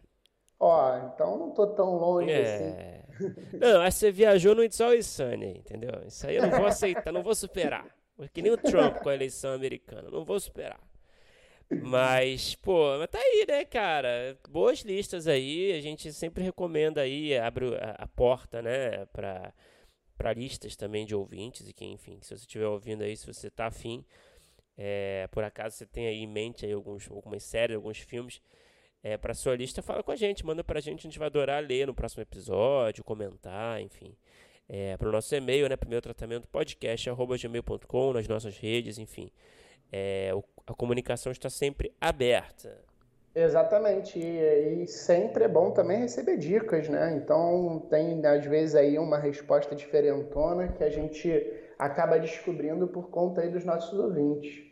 Ó, 0.60 0.98
então 0.98 1.38
não 1.38 1.52
tô 1.52 1.68
tão 1.68 1.98
longe 1.98 2.32
é... 2.32 3.04
assim. 3.12 3.34
Não, 3.60 3.82
aí 3.82 3.92
você 3.92 4.12
viajou 4.12 4.56
no 4.56 4.64
It's 4.64 4.82
Always 4.82 5.06
Sunny, 5.06 5.60
entendeu? 5.60 5.92
Isso 6.08 6.26
aí 6.26 6.38
eu 6.38 6.44
não 6.44 6.52
vou 6.58 6.66
aceitar, 6.66 7.12
não 7.12 7.22
vou 7.22 7.36
superar. 7.36 7.86
Que 8.34 8.42
nem 8.42 8.52
o 8.52 8.58
Trump 8.58 8.98
com 8.98 9.10
a 9.10 9.14
eleição 9.14 9.54
americana, 9.54 10.10
não 10.10 10.26
vou 10.26 10.40
superar. 10.40 10.80
Mas, 11.70 12.56
pô, 12.56 12.98
mas 12.98 13.08
tá 13.10 13.20
aí, 13.20 13.46
né, 13.48 13.66
cara? 13.66 14.38
Boas 14.50 14.80
listas 14.80 15.28
aí. 15.28 15.74
A 15.74 15.82
gente 15.82 16.12
sempre 16.14 16.44
recomenda 16.44 17.02
aí, 17.02 17.38
abre 17.38 17.76
a, 17.76 17.92
a 18.00 18.08
porta, 18.08 18.62
né, 18.62 19.06
pra, 19.08 19.54
pra 20.18 20.34
listas 20.34 20.76
também 20.76 21.06
de 21.06 21.16
ouvintes. 21.16 21.68
E 21.68 21.74
que, 21.74 21.86
enfim, 21.86 22.20
se 22.22 22.30
você 22.30 22.36
estiver 22.36 22.68
ouvindo 22.68 23.04
aí, 23.04 23.16
se 23.16 23.26
você 23.26 23.50
tá 23.50 23.68
afim, 23.68 24.04
é, 24.78 25.28
por 25.32 25.44
acaso 25.44 25.76
você 25.76 25.86
tem 25.86 26.08
aí 26.08 26.24
em 26.24 26.28
mente 26.28 26.66
aí 26.66 26.74
alguns, 26.74 27.10
algumas 27.10 27.44
séries, 27.44 27.76
alguns 27.76 28.00
filmes, 28.00 28.42
é, 29.04 29.18
pra 29.18 29.34
sua 29.34 29.56
lista, 29.56 29.82
fala 29.82 30.02
com 30.04 30.12
a 30.12 30.16
gente, 30.16 30.46
manda 30.46 30.64
pra 30.64 30.80
gente, 30.80 31.00
a 31.00 31.04
gente 31.04 31.20
vai 31.20 31.28
adorar 31.28 31.64
ler 31.64 31.88
no 31.88 31.94
próximo 31.94 32.24
episódio, 32.24 33.04
comentar, 33.04 33.82
enfim. 33.82 34.16
É, 34.68 34.98
pro 34.98 35.12
nosso 35.12 35.34
e-mail, 35.36 35.70
né, 35.70 35.76
primeiro 35.76 36.02
tratamento 36.02 36.48
podcast, 36.48 37.08
gmail.com, 37.40 38.14
nas 38.14 38.28
nossas 38.28 38.58
redes, 38.58 38.98
enfim. 38.98 39.32
É, 39.92 40.32
o 40.34 40.44
a 40.68 40.74
comunicação 40.74 41.32
está 41.32 41.50
sempre 41.50 41.94
aberta. 42.02 42.84
Exatamente, 43.36 44.18
e, 44.18 44.84
e, 44.84 44.88
sempre 44.88 45.44
é 45.44 45.48
bom 45.48 45.70
também 45.70 46.00
receber 46.00 46.38
dicas, 46.38 46.88
né? 46.88 47.14
Então 47.18 47.86
tem 47.90 48.26
às 48.26 48.46
vezes 48.46 48.76
aí 48.76 48.98
uma 48.98 49.18
resposta 49.18 49.76
diferentona 49.76 50.70
que 50.70 50.82
a 50.82 50.90
gente 50.90 51.30
acaba 51.78 52.18
descobrindo 52.18 52.88
por 52.88 53.10
conta 53.10 53.42
aí 53.42 53.50
dos 53.50 53.66
nossos 53.66 54.00
ouvintes. 54.00 54.64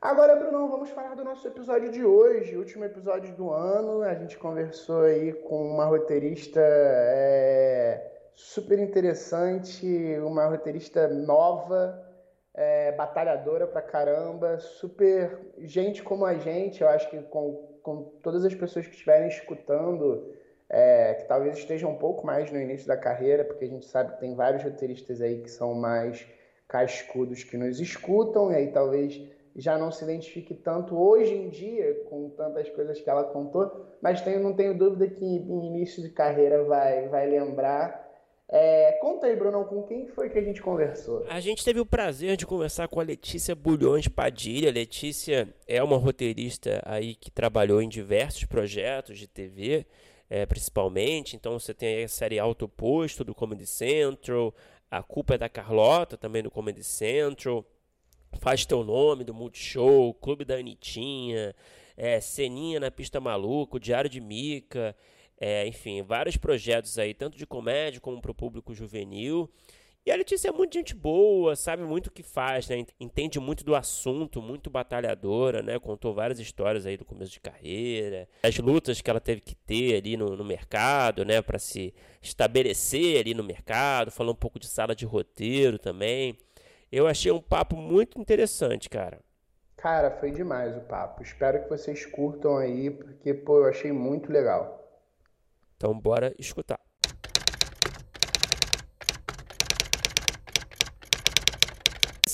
Agora, 0.00 0.34
Bruno, 0.34 0.68
vamos 0.68 0.90
falar 0.90 1.14
do 1.14 1.22
nosso 1.22 1.46
episódio 1.46 1.92
de 1.92 2.04
hoje, 2.04 2.56
último 2.56 2.84
episódio 2.84 3.32
do 3.36 3.52
ano. 3.52 4.02
A 4.02 4.14
gente 4.14 4.36
conversou 4.36 5.02
aí 5.02 5.32
com 5.32 5.64
uma 5.64 5.84
roteirista 5.84 6.60
é, 6.60 8.10
super 8.34 8.80
interessante, 8.80 9.86
uma 10.18 10.46
roteirista 10.46 11.06
nova, 11.06 12.11
é, 12.54 12.92
batalhadora 12.92 13.66
pra 13.66 13.80
caramba, 13.80 14.58
super 14.58 15.38
gente 15.58 16.02
como 16.02 16.24
a 16.24 16.34
gente, 16.34 16.82
eu 16.82 16.88
acho 16.88 17.08
que 17.08 17.18
com, 17.22 17.78
com 17.82 18.02
todas 18.22 18.44
as 18.44 18.54
pessoas 18.54 18.86
que 18.86 18.92
estiverem 18.92 19.28
escutando, 19.28 20.34
é, 20.68 21.14
que 21.14 21.24
talvez 21.24 21.56
estejam 21.56 21.90
um 21.90 21.98
pouco 21.98 22.26
mais 22.26 22.50
no 22.50 22.60
início 22.60 22.86
da 22.86 22.96
carreira, 22.96 23.44
porque 23.44 23.64
a 23.64 23.68
gente 23.68 23.86
sabe 23.86 24.14
que 24.14 24.20
tem 24.20 24.34
vários 24.34 24.62
roteiristas 24.62 25.20
aí 25.20 25.40
que 25.40 25.50
são 25.50 25.74
mais 25.74 26.26
cascudos 26.68 27.44
que 27.44 27.56
nos 27.56 27.80
escutam, 27.80 28.52
e 28.52 28.56
aí 28.56 28.72
talvez 28.72 29.20
já 29.54 29.76
não 29.76 29.92
se 29.92 30.02
identifique 30.04 30.54
tanto 30.54 30.98
hoje 30.98 31.34
em 31.34 31.50
dia 31.50 32.04
com 32.08 32.30
tantas 32.30 32.68
coisas 32.70 33.00
que 33.00 33.08
ela 33.08 33.24
contou, 33.24 33.86
mas 34.00 34.22
tenho, 34.22 34.40
não 34.40 34.54
tenho 34.54 34.76
dúvida 34.76 35.06
que 35.06 35.24
em 35.24 35.66
início 35.66 36.02
de 36.02 36.08
carreira 36.10 36.64
vai, 36.64 37.08
vai 37.08 37.26
lembrar 37.28 38.01
é, 38.54 38.92
conta 39.00 39.28
aí, 39.28 39.34
Bruno, 39.34 39.64
com 39.64 39.82
quem 39.84 40.06
foi 40.08 40.28
que 40.28 40.38
a 40.38 40.42
gente 40.42 40.60
conversou? 40.60 41.24
A 41.30 41.40
gente 41.40 41.64
teve 41.64 41.80
o 41.80 41.86
prazer 41.86 42.36
de 42.36 42.44
conversar 42.44 42.86
com 42.86 43.00
a 43.00 43.02
Letícia 43.02 43.54
Bulhões 43.54 44.08
Padilha. 44.08 44.70
Letícia 44.70 45.48
é 45.66 45.82
uma 45.82 45.96
roteirista 45.96 46.82
aí 46.84 47.14
que 47.14 47.30
trabalhou 47.30 47.80
em 47.80 47.88
diversos 47.88 48.44
projetos 48.44 49.18
de 49.18 49.26
TV, 49.26 49.86
é, 50.28 50.44
principalmente. 50.44 51.34
Então 51.34 51.58
você 51.58 51.72
tem 51.72 52.04
a 52.04 52.08
série 52.08 52.38
Alto 52.38 52.68
Posto 52.68 53.24
do 53.24 53.34
Comedy 53.34 53.66
Central, 53.66 54.54
A 54.90 55.02
Culpa 55.02 55.36
é 55.36 55.38
da 55.38 55.48
Carlota 55.48 56.18
também 56.18 56.42
do 56.42 56.50
Comedy 56.50 56.84
Central, 56.84 57.64
Faz 58.38 58.66
Teu 58.66 58.84
Nome 58.84 59.24
do 59.24 59.32
Multishow, 59.32 60.12
Clube 60.12 60.44
da 60.44 60.56
Anitinha, 60.56 61.54
é, 61.96 62.20
Ceninha 62.20 62.78
na 62.78 62.90
Pista 62.90 63.18
Maluca, 63.18 63.80
Diário 63.80 64.10
de 64.10 64.20
Mica. 64.20 64.94
É, 65.44 65.66
enfim, 65.66 66.02
vários 66.02 66.36
projetos 66.36 67.00
aí, 67.00 67.12
tanto 67.12 67.36
de 67.36 67.44
comédia 67.44 68.00
como 68.00 68.22
para 68.22 68.30
o 68.30 68.34
público 68.34 68.72
juvenil. 68.72 69.50
E 70.06 70.12
a 70.12 70.14
Letícia 70.14 70.50
é 70.50 70.52
muito 70.52 70.72
gente 70.74 70.94
boa, 70.94 71.56
sabe 71.56 71.82
muito 71.82 72.06
o 72.06 72.10
que 72.12 72.22
faz, 72.22 72.68
né? 72.68 72.86
Entende 73.00 73.40
muito 73.40 73.64
do 73.64 73.74
assunto, 73.74 74.40
muito 74.40 74.70
batalhadora, 74.70 75.60
né? 75.60 75.80
Contou 75.80 76.14
várias 76.14 76.38
histórias 76.38 76.86
aí 76.86 76.96
do 76.96 77.04
começo 77.04 77.32
de 77.32 77.40
carreira, 77.40 78.28
as 78.44 78.56
lutas 78.58 79.00
que 79.00 79.10
ela 79.10 79.18
teve 79.18 79.40
que 79.40 79.56
ter 79.56 79.96
ali 79.96 80.16
no, 80.16 80.36
no 80.36 80.44
mercado, 80.44 81.24
né? 81.24 81.42
Para 81.42 81.58
se 81.58 81.92
estabelecer 82.22 83.18
ali 83.18 83.34
no 83.34 83.42
mercado, 83.42 84.12
falou 84.12 84.34
um 84.34 84.38
pouco 84.38 84.60
de 84.60 84.68
sala 84.68 84.94
de 84.94 85.04
roteiro 85.04 85.76
também. 85.76 86.38
Eu 86.92 87.08
achei 87.08 87.32
um 87.32 87.40
papo 87.40 87.74
muito 87.74 88.16
interessante, 88.16 88.88
cara. 88.88 89.18
Cara, 89.76 90.08
foi 90.20 90.30
demais 90.30 90.76
o 90.76 90.82
papo. 90.82 91.20
Espero 91.20 91.64
que 91.64 91.68
vocês 91.68 92.06
curtam 92.06 92.58
aí, 92.58 92.90
porque, 92.90 93.34
pô, 93.34 93.58
eu 93.58 93.64
achei 93.64 93.90
muito 93.90 94.30
legal. 94.30 94.81
Então, 95.82 95.98
bora 95.98 96.32
escutar. 96.38 96.78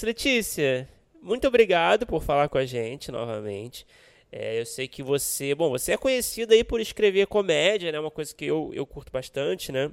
Letícia, 0.03 0.87
muito 1.23 1.49
obrigado 1.49 2.07
por 2.07 2.23
falar 2.23 2.51
com 2.51 2.59
a 2.59 2.67
gente 2.67 3.11
novamente. 3.11 3.87
É, 4.31 4.61
eu 4.61 4.67
sei 4.67 4.87
que 4.87 5.03
você, 5.03 5.55
bom, 5.55 5.71
você 5.71 5.93
é 5.93 5.97
conhecida 5.97 6.53
aí 6.53 6.63
por 6.63 6.79
escrever 6.79 7.27
comédia, 7.27 7.91
né? 7.91 7.99
Uma 7.99 8.11
coisa 8.11 8.35
que 8.35 8.45
eu, 8.45 8.71
eu 8.75 8.85
curto 8.85 9.11
bastante, 9.11 9.73
né? 9.73 9.91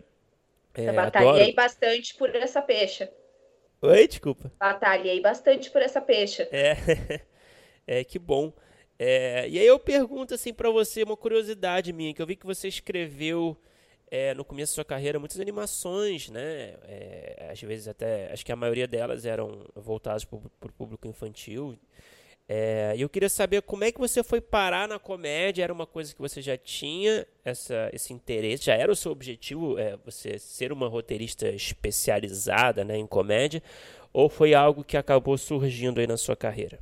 É, 0.73 0.89
eu 0.89 0.93
batalhei 0.93 1.29
adoro. 1.29 1.55
bastante 1.55 2.13
por 2.15 2.35
essa 2.35 2.61
peixe. 2.61 3.09
Oi, 3.81 4.05
desculpa. 4.05 4.51
Batalhei 4.59 5.21
bastante 5.21 5.71
por 5.71 5.81
essa 5.81 6.01
peixe. 6.01 6.45
É, 6.51 6.75
é 7.87 8.03
que 8.03 8.19
bom. 8.19 8.51
É, 8.97 9.47
e 9.49 9.59
aí 9.59 9.65
eu 9.65 9.77
pergunto 9.79 10.33
assim 10.33 10.53
para 10.53 10.69
você 10.69 11.03
uma 11.03 11.17
curiosidade 11.17 11.91
minha, 11.91 12.13
que 12.13 12.21
eu 12.21 12.27
vi 12.27 12.35
que 12.35 12.45
você 12.45 12.67
escreveu 12.67 13.57
é, 14.09 14.33
no 14.33 14.45
começo 14.45 14.71
da 14.71 14.75
sua 14.75 14.85
carreira 14.85 15.19
muitas 15.19 15.39
animações, 15.39 16.29
né? 16.29 16.75
É, 16.83 17.49
às 17.51 17.61
vezes 17.61 17.87
até, 17.87 18.31
acho 18.31 18.45
que 18.45 18.51
a 18.51 18.55
maioria 18.55 18.87
delas 18.87 19.25
eram 19.25 19.65
voltadas 19.75 20.23
para 20.23 20.37
o 20.37 20.73
público 20.77 21.07
infantil. 21.07 21.77
É, 22.47 22.93
e 22.95 23.01
eu 23.01 23.09
queria 23.09 23.27
saber 23.27 23.63
como 23.63 23.83
é 23.83 23.91
que 23.91 23.99
você 23.99 24.23
foi 24.23 24.39
parar 24.39 24.87
na 24.87 24.99
comédia. 24.99 25.63
Era 25.63 25.73
uma 25.73 25.87
coisa 25.87 26.13
que 26.13 26.21
você 26.21 26.41
já 26.41 26.57
tinha 26.57 27.25
essa, 27.43 27.89
esse 27.91 28.13
interesse? 28.13 28.65
Já 28.65 28.75
era 28.75 28.91
o 28.91 28.95
seu 28.95 29.11
objetivo 29.11 29.79
é, 29.79 29.97
você 30.05 30.37
ser 30.37 30.71
uma 30.71 30.87
roteirista 30.87 31.47
especializada 31.49 32.83
né, 32.83 32.97
em 32.97 33.07
comédia? 33.07 33.63
Ou 34.13 34.29
foi 34.29 34.53
algo 34.53 34.83
que 34.83 34.95
acabou 34.95 35.37
surgindo 35.37 35.99
aí 35.99 36.07
na 36.07 36.17
sua 36.17 36.35
carreira? 36.35 36.79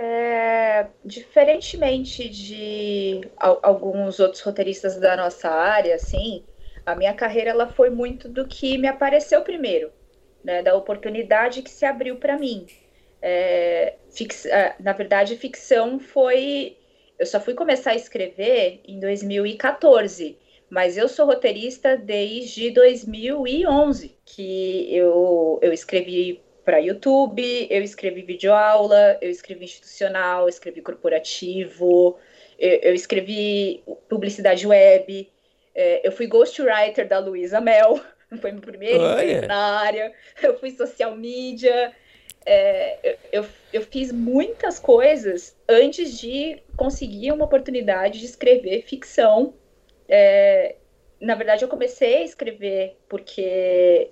É, 0.00 0.90
diferentemente 1.04 2.28
de 2.28 3.20
alguns 3.36 4.20
outros 4.20 4.40
roteiristas 4.42 4.96
da 5.00 5.16
nossa 5.16 5.48
área, 5.50 5.96
assim, 5.96 6.46
a 6.86 6.94
minha 6.94 7.12
carreira 7.14 7.50
ela 7.50 7.66
foi 7.68 7.90
muito 7.90 8.28
do 8.28 8.46
que 8.46 8.78
me 8.78 8.86
apareceu 8.86 9.42
primeiro, 9.42 9.92
né, 10.44 10.62
da 10.62 10.76
oportunidade 10.76 11.62
que 11.62 11.70
se 11.70 11.84
abriu 11.84 12.16
para 12.16 12.38
mim. 12.38 12.64
É, 13.20 13.98
fix, 14.14 14.46
é, 14.46 14.76
na 14.80 14.92
verdade, 14.92 15.36
ficção 15.36 15.98
foi. 15.98 16.78
Eu 17.18 17.26
só 17.26 17.40
fui 17.40 17.54
começar 17.54 17.90
a 17.92 17.96
escrever 17.96 18.80
em 18.86 19.00
2014, 19.00 20.38
mas 20.70 20.96
eu 20.96 21.08
sou 21.08 21.26
roteirista 21.26 21.96
desde 21.96 22.70
2011, 22.70 24.16
que 24.24 24.94
eu, 24.94 25.58
eu 25.60 25.72
escrevi 25.72 26.47
para 26.68 26.80
YouTube, 26.80 27.66
eu 27.70 27.82
escrevi 27.82 28.20
videoaula, 28.20 29.16
eu 29.22 29.30
escrevi 29.30 29.64
institucional, 29.64 30.42
eu 30.42 30.48
escrevi 30.50 30.82
corporativo, 30.82 32.18
eu, 32.58 32.80
eu 32.82 32.94
escrevi 32.94 33.82
publicidade 34.06 34.66
web, 34.66 35.26
é, 35.74 36.06
eu 36.06 36.12
fui 36.12 36.26
ghostwriter 36.26 37.08
da 37.08 37.20
Luísa 37.20 37.58
Mel, 37.58 37.98
foi 38.42 38.52
meu 38.52 38.60
primeiro 38.60 39.02
emprego 39.02 39.46
na 39.46 39.80
área, 39.80 40.12
eu 40.42 40.58
fui 40.58 40.70
social 40.72 41.16
media, 41.16 41.90
é, 42.44 43.16
eu, 43.32 43.46
eu 43.72 43.80
fiz 43.80 44.12
muitas 44.12 44.78
coisas 44.78 45.56
antes 45.66 46.18
de 46.18 46.62
conseguir 46.76 47.32
uma 47.32 47.46
oportunidade 47.46 48.18
de 48.20 48.26
escrever 48.26 48.82
ficção. 48.82 49.54
É, 50.06 50.74
na 51.18 51.34
verdade, 51.34 51.64
eu 51.64 51.68
comecei 51.68 52.18
a 52.18 52.24
escrever 52.24 52.98
porque 53.08 54.10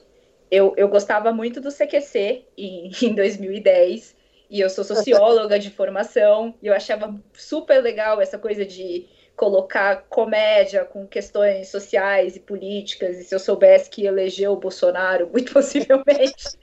eu, 0.50 0.74
eu 0.76 0.88
gostava 0.88 1.32
muito 1.32 1.60
do 1.60 1.70
CQC 1.70 2.44
em, 2.56 2.90
em 3.02 3.14
2010 3.14 4.16
e 4.48 4.60
eu 4.60 4.70
sou 4.70 4.84
socióloga 4.84 5.58
de 5.58 5.70
formação 5.70 6.54
e 6.62 6.68
eu 6.68 6.74
achava 6.74 7.14
super 7.34 7.82
legal 7.82 8.20
essa 8.20 8.38
coisa 8.38 8.64
de 8.64 9.06
colocar 9.34 10.04
comédia 10.08 10.84
com 10.84 11.06
questões 11.06 11.68
sociais 11.68 12.36
e 12.36 12.40
políticas 12.40 13.18
e 13.18 13.24
se 13.24 13.34
eu 13.34 13.38
soubesse 13.38 13.90
que 13.90 14.06
elegeu 14.06 14.52
o 14.52 14.56
Bolsonaro, 14.56 15.28
muito 15.32 15.52
possivelmente 15.52 16.56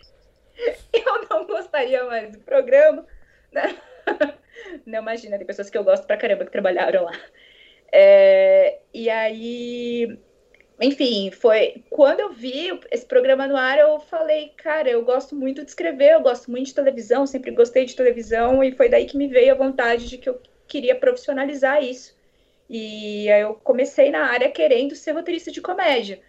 eu 0.94 1.28
não 1.30 1.46
gostaria 1.46 2.04
mais 2.06 2.32
do 2.32 2.40
programa. 2.40 3.06
Né? 3.52 3.76
Não 4.86 5.00
imagina, 5.00 5.38
tem 5.38 5.46
pessoas 5.46 5.70
que 5.70 5.78
eu 5.78 5.84
gosto 5.84 6.06
pra 6.08 6.18
caramba 6.18 6.46
que 6.46 6.52
trabalharam 6.52 7.04
lá. 7.04 7.14
É, 7.92 8.80
e 8.94 9.10
aí, 9.10 10.18
enfim, 10.82 11.32
foi 11.32 11.84
quando 11.90 12.20
eu 12.20 12.34
vi 12.34 12.80
esse 12.92 13.06
programa 13.06 13.48
no 13.48 13.56
ar, 13.56 13.78
eu 13.78 14.00
falei, 14.00 14.52
cara, 14.58 14.90
eu 14.90 15.04
gosto 15.04 15.36
muito 15.36 15.64
de 15.64 15.70
escrever, 15.70 16.14
eu 16.14 16.22
gosto 16.22 16.50
muito 16.50 16.68
de 16.68 16.74
televisão, 16.74 17.26
sempre 17.26 17.52
gostei 17.52 17.86
de 17.86 17.96
televisão, 17.96 18.64
e 18.64 18.72
foi 18.72 18.90
daí 18.90 19.06
que 19.06 19.18
me 19.18 19.28
veio 19.28 19.54
a 19.54 19.58
vontade 19.58 20.10
de 20.10 20.18
que 20.18 20.30
eu 20.30 20.42
queria 20.68 20.96
profissionalizar 20.96 21.84
isso. 21.84 22.16
E 22.70 23.30
aí 23.32 23.42
eu 23.42 23.56
comecei 23.56 24.10
na 24.10 24.26
área 24.32 24.50
querendo 24.50 24.96
ser 24.96 25.12
roteirista 25.12 25.52
de 25.52 25.62
comédia. 25.62 26.20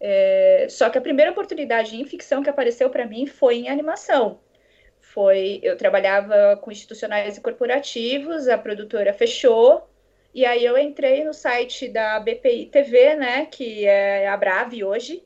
É, 0.00 0.66
só 0.68 0.90
que 0.90 0.98
a 0.98 1.00
primeira 1.00 1.30
oportunidade 1.30 1.96
em 1.96 2.04
ficção 2.04 2.42
que 2.42 2.50
apareceu 2.50 2.90
para 2.90 3.06
mim 3.06 3.26
foi 3.26 3.56
em 3.56 3.68
animação. 3.68 4.40
Foi, 5.00 5.60
eu 5.62 5.76
trabalhava 5.76 6.58
com 6.60 6.70
institucionais 6.70 7.36
e 7.36 7.40
corporativos, 7.40 8.48
a 8.48 8.58
produtora 8.58 9.12
fechou, 9.14 9.88
e 10.36 10.44
aí 10.44 10.62
eu 10.66 10.76
entrei 10.76 11.24
no 11.24 11.32
site 11.32 11.88
da 11.88 12.20
BPI 12.20 12.66
TV, 12.66 13.14
né, 13.14 13.46
que 13.46 13.86
é 13.86 14.28
a 14.28 14.36
Brave 14.36 14.84
hoje. 14.84 15.24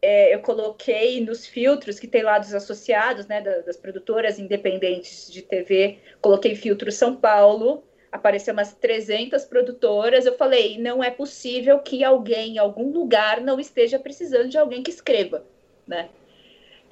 É, 0.00 0.32
eu 0.32 0.38
coloquei 0.38 1.20
nos 1.20 1.44
filtros 1.44 1.98
que 1.98 2.06
tem 2.06 2.22
lá 2.22 2.38
dos 2.38 2.54
associados, 2.54 3.26
né, 3.26 3.40
das, 3.40 3.76
produtoras 3.76 4.38
independentes 4.38 5.28
de 5.28 5.42
TV, 5.42 5.98
coloquei 6.20 6.54
filtro 6.54 6.92
São 6.92 7.16
Paulo, 7.16 7.82
apareceu 8.12 8.54
umas 8.54 8.72
300 8.74 9.44
produtoras. 9.44 10.24
Eu 10.24 10.36
falei, 10.36 10.78
não 10.78 11.02
é 11.02 11.10
possível 11.10 11.80
que 11.80 12.04
alguém 12.04 12.52
em 12.54 12.58
algum 12.58 12.92
lugar 12.92 13.40
não 13.40 13.58
esteja 13.58 13.98
precisando 13.98 14.50
de 14.50 14.56
alguém 14.56 14.84
que 14.84 14.90
escreva, 14.92 15.44
né? 15.84 16.10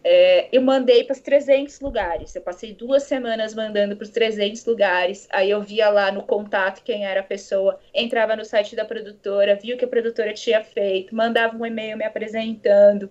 É, 0.09 0.49
eu 0.53 0.63
mandei 0.63 1.03
para 1.03 1.15
os 1.15 1.21
300 1.21 1.81
lugares. 1.81 2.33
Eu 2.37 2.43
passei 2.43 2.73
duas 2.73 3.03
semanas 3.03 3.55
mandando 3.55 3.97
para 3.97 4.05
os 4.05 4.11
300 4.11 4.65
lugares. 4.65 5.27
Aí 5.33 5.51
eu 5.51 5.61
via 5.61 5.91
lá 5.91 6.13
no 6.13 6.23
contato 6.23 6.85
quem 6.85 7.05
era 7.05 7.21
a 7.21 7.25
pessoa, 7.25 7.81
entrava 7.93 8.37
no 8.37 8.45
site 8.45 8.77
da 8.77 8.85
produtora, 8.85 9.57
via 9.57 9.75
o 9.75 9.79
que 9.79 9.85
a 9.85 9.89
produtora 9.89 10.33
tinha 10.33 10.63
feito, 10.63 11.13
mandava 11.13 11.57
um 11.57 11.67
e-mail 11.67 11.97
me 11.97 12.05
apresentando. 12.05 13.11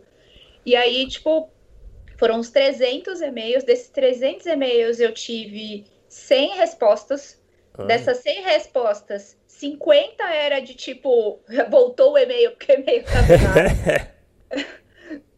E 0.65 0.73
aí, 0.73 1.05
tipo, 1.07 1.49
foram 2.17 2.39
uns 2.39 2.49
300 2.49 3.19
e-mails. 3.19 3.65
Desses 3.65 3.89
300 3.89 4.45
e-mails 4.45 4.99
eu 5.01 5.13
tive 5.13 5.85
100 6.07 6.55
respostas 6.55 7.43
Dessas 7.83 8.19
100 8.19 8.43
respostas, 8.43 9.37
50 9.47 10.23
era 10.23 10.61
de 10.61 10.73
tipo, 10.73 11.41
voltou 11.69 12.13
o 12.13 12.17
e-mail 12.17 12.51
porque 12.51 12.71
o 12.71 12.75
e-mail 12.79 13.01
estava 13.01 13.27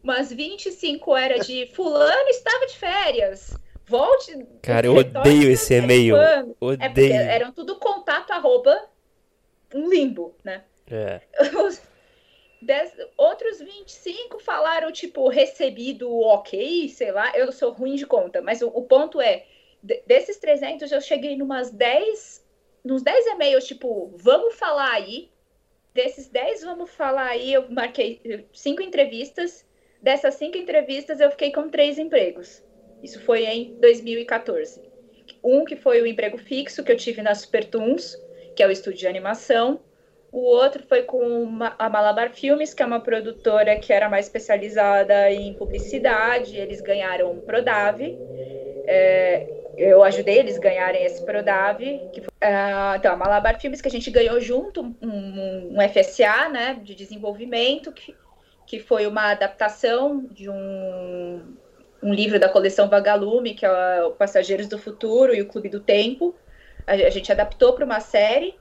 Mas 0.07 0.31
25 0.31 1.17
era 1.17 1.37
de 1.37 1.65
fulano 1.73 2.29
estava 2.29 2.65
de 2.65 2.77
férias. 2.77 3.53
Volte. 3.85 4.47
Cara, 4.61 4.87
eu 4.87 4.95
odeio 4.95 5.51
esse 5.51 5.73
e-mail. 5.73 6.15
É 6.15 6.45
odeio. 6.61 7.13
É 7.13 7.35
eram 7.35 7.51
tudo 7.51 7.75
contato 7.75 8.31
arroba 8.31 8.87
um 9.75 9.89
limbo, 9.89 10.33
né? 10.45 10.63
É. 10.89 11.19
Os, 11.61 11.81
dez, 12.61 12.93
outros 13.17 13.59
25 13.59 14.39
falaram, 14.39 14.93
tipo, 14.93 15.27
recebido 15.27 16.09
ok, 16.21 16.87
sei 16.87 17.11
lá. 17.11 17.37
Eu 17.37 17.51
sou 17.51 17.73
ruim 17.73 17.95
de 17.95 18.05
conta, 18.05 18.41
mas 18.41 18.61
o, 18.61 18.69
o 18.69 18.83
ponto 18.83 19.19
é 19.19 19.45
desses 20.05 20.37
300, 20.37 20.89
eu 20.89 21.01
cheguei 21.01 21.35
numas 21.35 21.69
10, 21.69 22.45
nos 22.81 23.01
10 23.01 23.25
e-mails, 23.25 23.67
tipo, 23.67 24.13
vamos 24.15 24.55
falar 24.55 24.93
aí. 24.93 25.29
Desses 25.93 26.29
10, 26.29 26.63
vamos 26.63 26.91
falar 26.91 27.27
aí, 27.27 27.51
eu 27.51 27.69
marquei 27.69 28.47
cinco 28.53 28.81
entrevistas. 28.81 29.66
Dessas 30.07 30.35
cinco 30.35 30.57
entrevistas, 30.57 31.19
eu 31.19 31.29
fiquei 31.29 31.51
com 31.51 31.67
três 31.67 31.99
empregos. 31.99 32.63
Isso 33.03 33.21
foi 33.25 33.43
em 33.43 33.77
2014. 33.81 34.81
Um 35.43 35.65
que 35.65 35.75
foi 35.75 36.01
o 36.01 36.07
emprego 36.07 36.37
fixo 36.37 36.81
que 36.81 36.89
eu 36.93 36.95
tive 36.95 37.21
na 37.21 37.35
Supertoons, 37.35 38.17
que 38.55 38.63
é 38.63 38.67
o 38.67 38.71
estúdio 38.71 38.99
de 38.99 39.07
animação. 39.07 39.81
O 40.31 40.39
outro 40.39 40.81
foi 40.87 41.03
com 41.03 41.59
a 41.77 41.89
Malabar 41.89 42.29
Filmes, 42.29 42.73
que 42.73 42.81
é 42.81 42.85
uma 42.85 43.01
produtora 43.01 43.75
que 43.75 43.91
era 43.91 44.07
mais 44.07 44.27
especializada 44.27 45.29
em 45.29 45.53
publicidade. 45.55 46.55
Eles 46.55 46.79
ganharam 46.79 47.33
um 47.33 47.41
Prodave. 47.41 48.17
É, 48.87 49.45
eu 49.77 50.01
ajudei 50.03 50.37
eles 50.37 50.57
ganharem 50.57 51.03
esse 51.03 51.21
Prodave, 51.25 51.99
que 52.13 52.21
foi, 52.21 52.29
uh, 52.29 52.95
então, 52.95 53.11
a 53.11 53.17
Malabar 53.17 53.59
Filmes, 53.59 53.81
que 53.81 53.89
a 53.89 53.91
gente 53.91 54.09
ganhou 54.09 54.39
junto, 54.39 54.81
um, 54.81 54.95
um, 55.01 55.75
um 55.75 55.89
FSA, 55.89 56.47
né, 56.47 56.79
de 56.81 56.95
desenvolvimento, 56.95 57.91
que, 57.91 58.15
que 58.67 58.79
foi 58.79 59.07
uma 59.07 59.31
adaptação 59.31 60.27
de 60.29 60.49
um, 60.49 61.41
um 62.03 62.13
livro 62.13 62.37
da 62.37 62.49
coleção 62.49 62.89
Vagalume, 62.89 63.55
que 63.55 63.65
é 63.65 64.03
o 64.03 64.11
Passageiros 64.11 64.67
do 64.67 64.77
Futuro 64.77 65.33
e 65.33 65.41
o 65.41 65.47
Clube 65.47 65.69
do 65.69 65.79
Tempo. 65.79 66.35
A, 66.85 66.91
a 66.91 67.09
gente 67.09 67.31
adaptou 67.31 67.73
para 67.73 67.85
uma 67.85 68.01
série. 68.01 68.53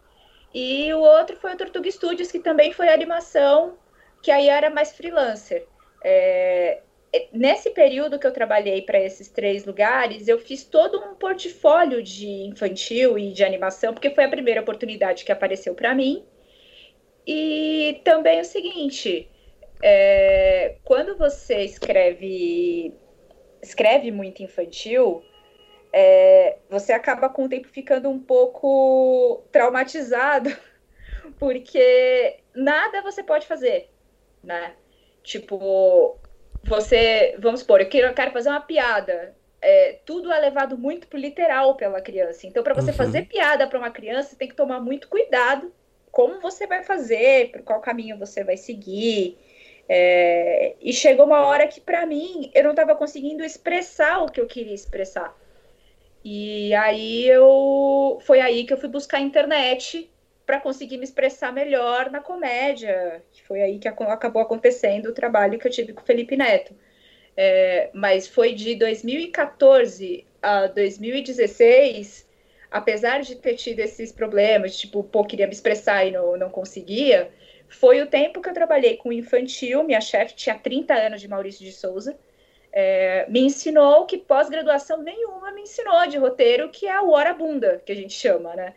E 0.54 0.94
o 0.94 1.00
outro 1.00 1.36
foi 1.36 1.52
o 1.52 1.56
Tortuga 1.56 1.90
Studios, 1.90 2.30
que 2.30 2.38
também 2.38 2.72
foi 2.72 2.88
animação, 2.88 3.76
que 4.22 4.30
aí 4.30 4.48
era 4.48 4.70
mais 4.70 4.96
freelancer. 4.96 5.66
É, 6.02 6.80
é, 7.12 7.28
nesse 7.32 7.70
período 7.70 8.18
que 8.18 8.26
eu 8.28 8.32
trabalhei 8.32 8.82
para 8.82 9.00
esses 9.00 9.28
três 9.28 9.64
lugares, 9.66 10.28
eu 10.28 10.38
fiz 10.38 10.62
todo 10.62 10.98
um 11.00 11.16
portfólio 11.16 12.00
de 12.00 12.28
infantil 12.28 13.18
e 13.18 13.32
de 13.32 13.42
animação, 13.42 13.92
porque 13.92 14.10
foi 14.10 14.24
a 14.24 14.28
primeira 14.28 14.60
oportunidade 14.60 15.24
que 15.24 15.32
apareceu 15.32 15.74
para 15.74 15.94
mim. 15.96 16.24
E 17.26 18.00
também 18.04 18.40
o 18.40 18.44
seguinte, 18.44 19.28
é, 19.82 20.76
quando 20.84 21.16
você 21.16 21.62
escreve 21.62 22.94
escreve 23.62 24.10
muito 24.12 24.42
infantil, 24.42 25.24
é, 25.92 26.58
você 26.68 26.92
acaba 26.92 27.28
com 27.28 27.44
o 27.44 27.48
tempo 27.48 27.68
ficando 27.68 28.08
um 28.08 28.18
pouco 28.18 29.44
traumatizado, 29.50 30.54
porque 31.38 32.38
nada 32.54 33.02
você 33.02 33.22
pode 33.22 33.46
fazer, 33.46 33.90
né? 34.42 34.74
Tipo, 35.22 36.16
você, 36.62 37.36
vamos 37.38 37.60
supor, 37.60 37.80
eu 37.80 37.88
quero, 37.88 38.08
eu 38.08 38.14
quero 38.14 38.30
fazer 38.30 38.50
uma 38.50 38.60
piada. 38.60 39.34
É, 39.60 39.98
tudo 40.04 40.30
é 40.30 40.38
levado 40.38 40.78
muito 40.78 41.08
pro 41.08 41.18
literal 41.18 41.76
pela 41.76 42.00
criança. 42.00 42.46
Então, 42.46 42.62
para 42.62 42.74
você 42.74 42.90
uhum. 42.90 42.96
fazer 42.96 43.22
piada 43.22 43.66
para 43.66 43.78
uma 43.78 43.90
criança, 43.90 44.30
você 44.30 44.36
tem 44.36 44.48
que 44.48 44.54
tomar 44.54 44.80
muito 44.80 45.08
cuidado 45.08 45.72
como 46.12 46.40
você 46.40 46.66
vai 46.66 46.84
fazer, 46.84 47.50
por 47.50 47.62
qual 47.62 47.80
caminho 47.80 48.18
você 48.18 48.44
vai 48.44 48.56
seguir. 48.56 49.36
É, 49.88 50.74
e 50.80 50.92
chegou 50.92 51.26
uma 51.26 51.46
hora 51.46 51.66
que, 51.68 51.80
para 51.80 52.04
mim, 52.06 52.50
eu 52.54 52.64
não 52.64 52.70
estava 52.70 52.94
conseguindo 52.94 53.44
expressar 53.44 54.22
o 54.22 54.30
que 54.30 54.40
eu 54.40 54.46
queria 54.46 54.74
expressar. 54.74 55.36
E 56.24 56.74
aí 56.74 57.28
eu 57.28 58.18
foi 58.22 58.40
aí 58.40 58.64
que 58.64 58.72
eu 58.72 58.78
fui 58.78 58.88
buscar 58.88 59.18
a 59.18 59.20
internet 59.20 60.10
para 60.44 60.60
conseguir 60.60 60.96
me 60.98 61.04
expressar 61.04 61.52
melhor 61.52 62.10
na 62.10 62.20
comédia. 62.20 63.22
Foi 63.46 63.62
aí 63.62 63.78
que 63.78 63.88
acabou 63.88 64.42
acontecendo 64.42 65.06
o 65.06 65.14
trabalho 65.14 65.58
que 65.58 65.66
eu 65.66 65.70
tive 65.70 65.92
com 65.92 66.02
o 66.02 66.04
Felipe 66.06 66.36
Neto. 66.36 66.74
É, 67.36 67.90
mas 67.92 68.26
foi 68.26 68.54
de 68.54 68.74
2014 68.76 70.26
a 70.42 70.66
2016, 70.68 72.26
apesar 72.70 73.20
de 73.20 73.36
ter 73.36 73.54
tido 73.56 73.80
esses 73.80 74.10
problemas, 74.10 74.76
tipo, 74.78 75.04
pô, 75.04 75.24
queria 75.24 75.46
me 75.46 75.52
expressar 75.52 76.06
e 76.06 76.12
não, 76.12 76.36
não 76.36 76.48
conseguia, 76.48 77.30
foi 77.68 78.00
o 78.00 78.06
tempo 78.06 78.40
que 78.40 78.48
eu 78.48 78.54
trabalhei 78.54 78.96
com 78.96 79.12
infantil. 79.12 79.84
Minha 79.84 80.00
chefe 80.00 80.34
tinha 80.34 80.58
30 80.58 80.94
anos 80.94 81.20
de 81.20 81.28
Maurício 81.28 81.64
de 81.64 81.72
Souza 81.72 82.16
é, 82.78 83.24
me 83.30 83.40
ensinou 83.40 84.04
que 84.04 84.18
pós-graduação 84.18 85.02
nenhuma 85.02 85.50
me 85.50 85.62
ensinou 85.62 86.06
de 86.06 86.18
roteiro, 86.18 86.68
que 86.68 86.86
é 86.86 87.00
o 87.00 87.08
hora 87.08 87.32
bunda, 87.32 87.80
que 87.86 87.90
a 87.90 87.94
gente 87.94 88.12
chama, 88.12 88.54
né? 88.54 88.74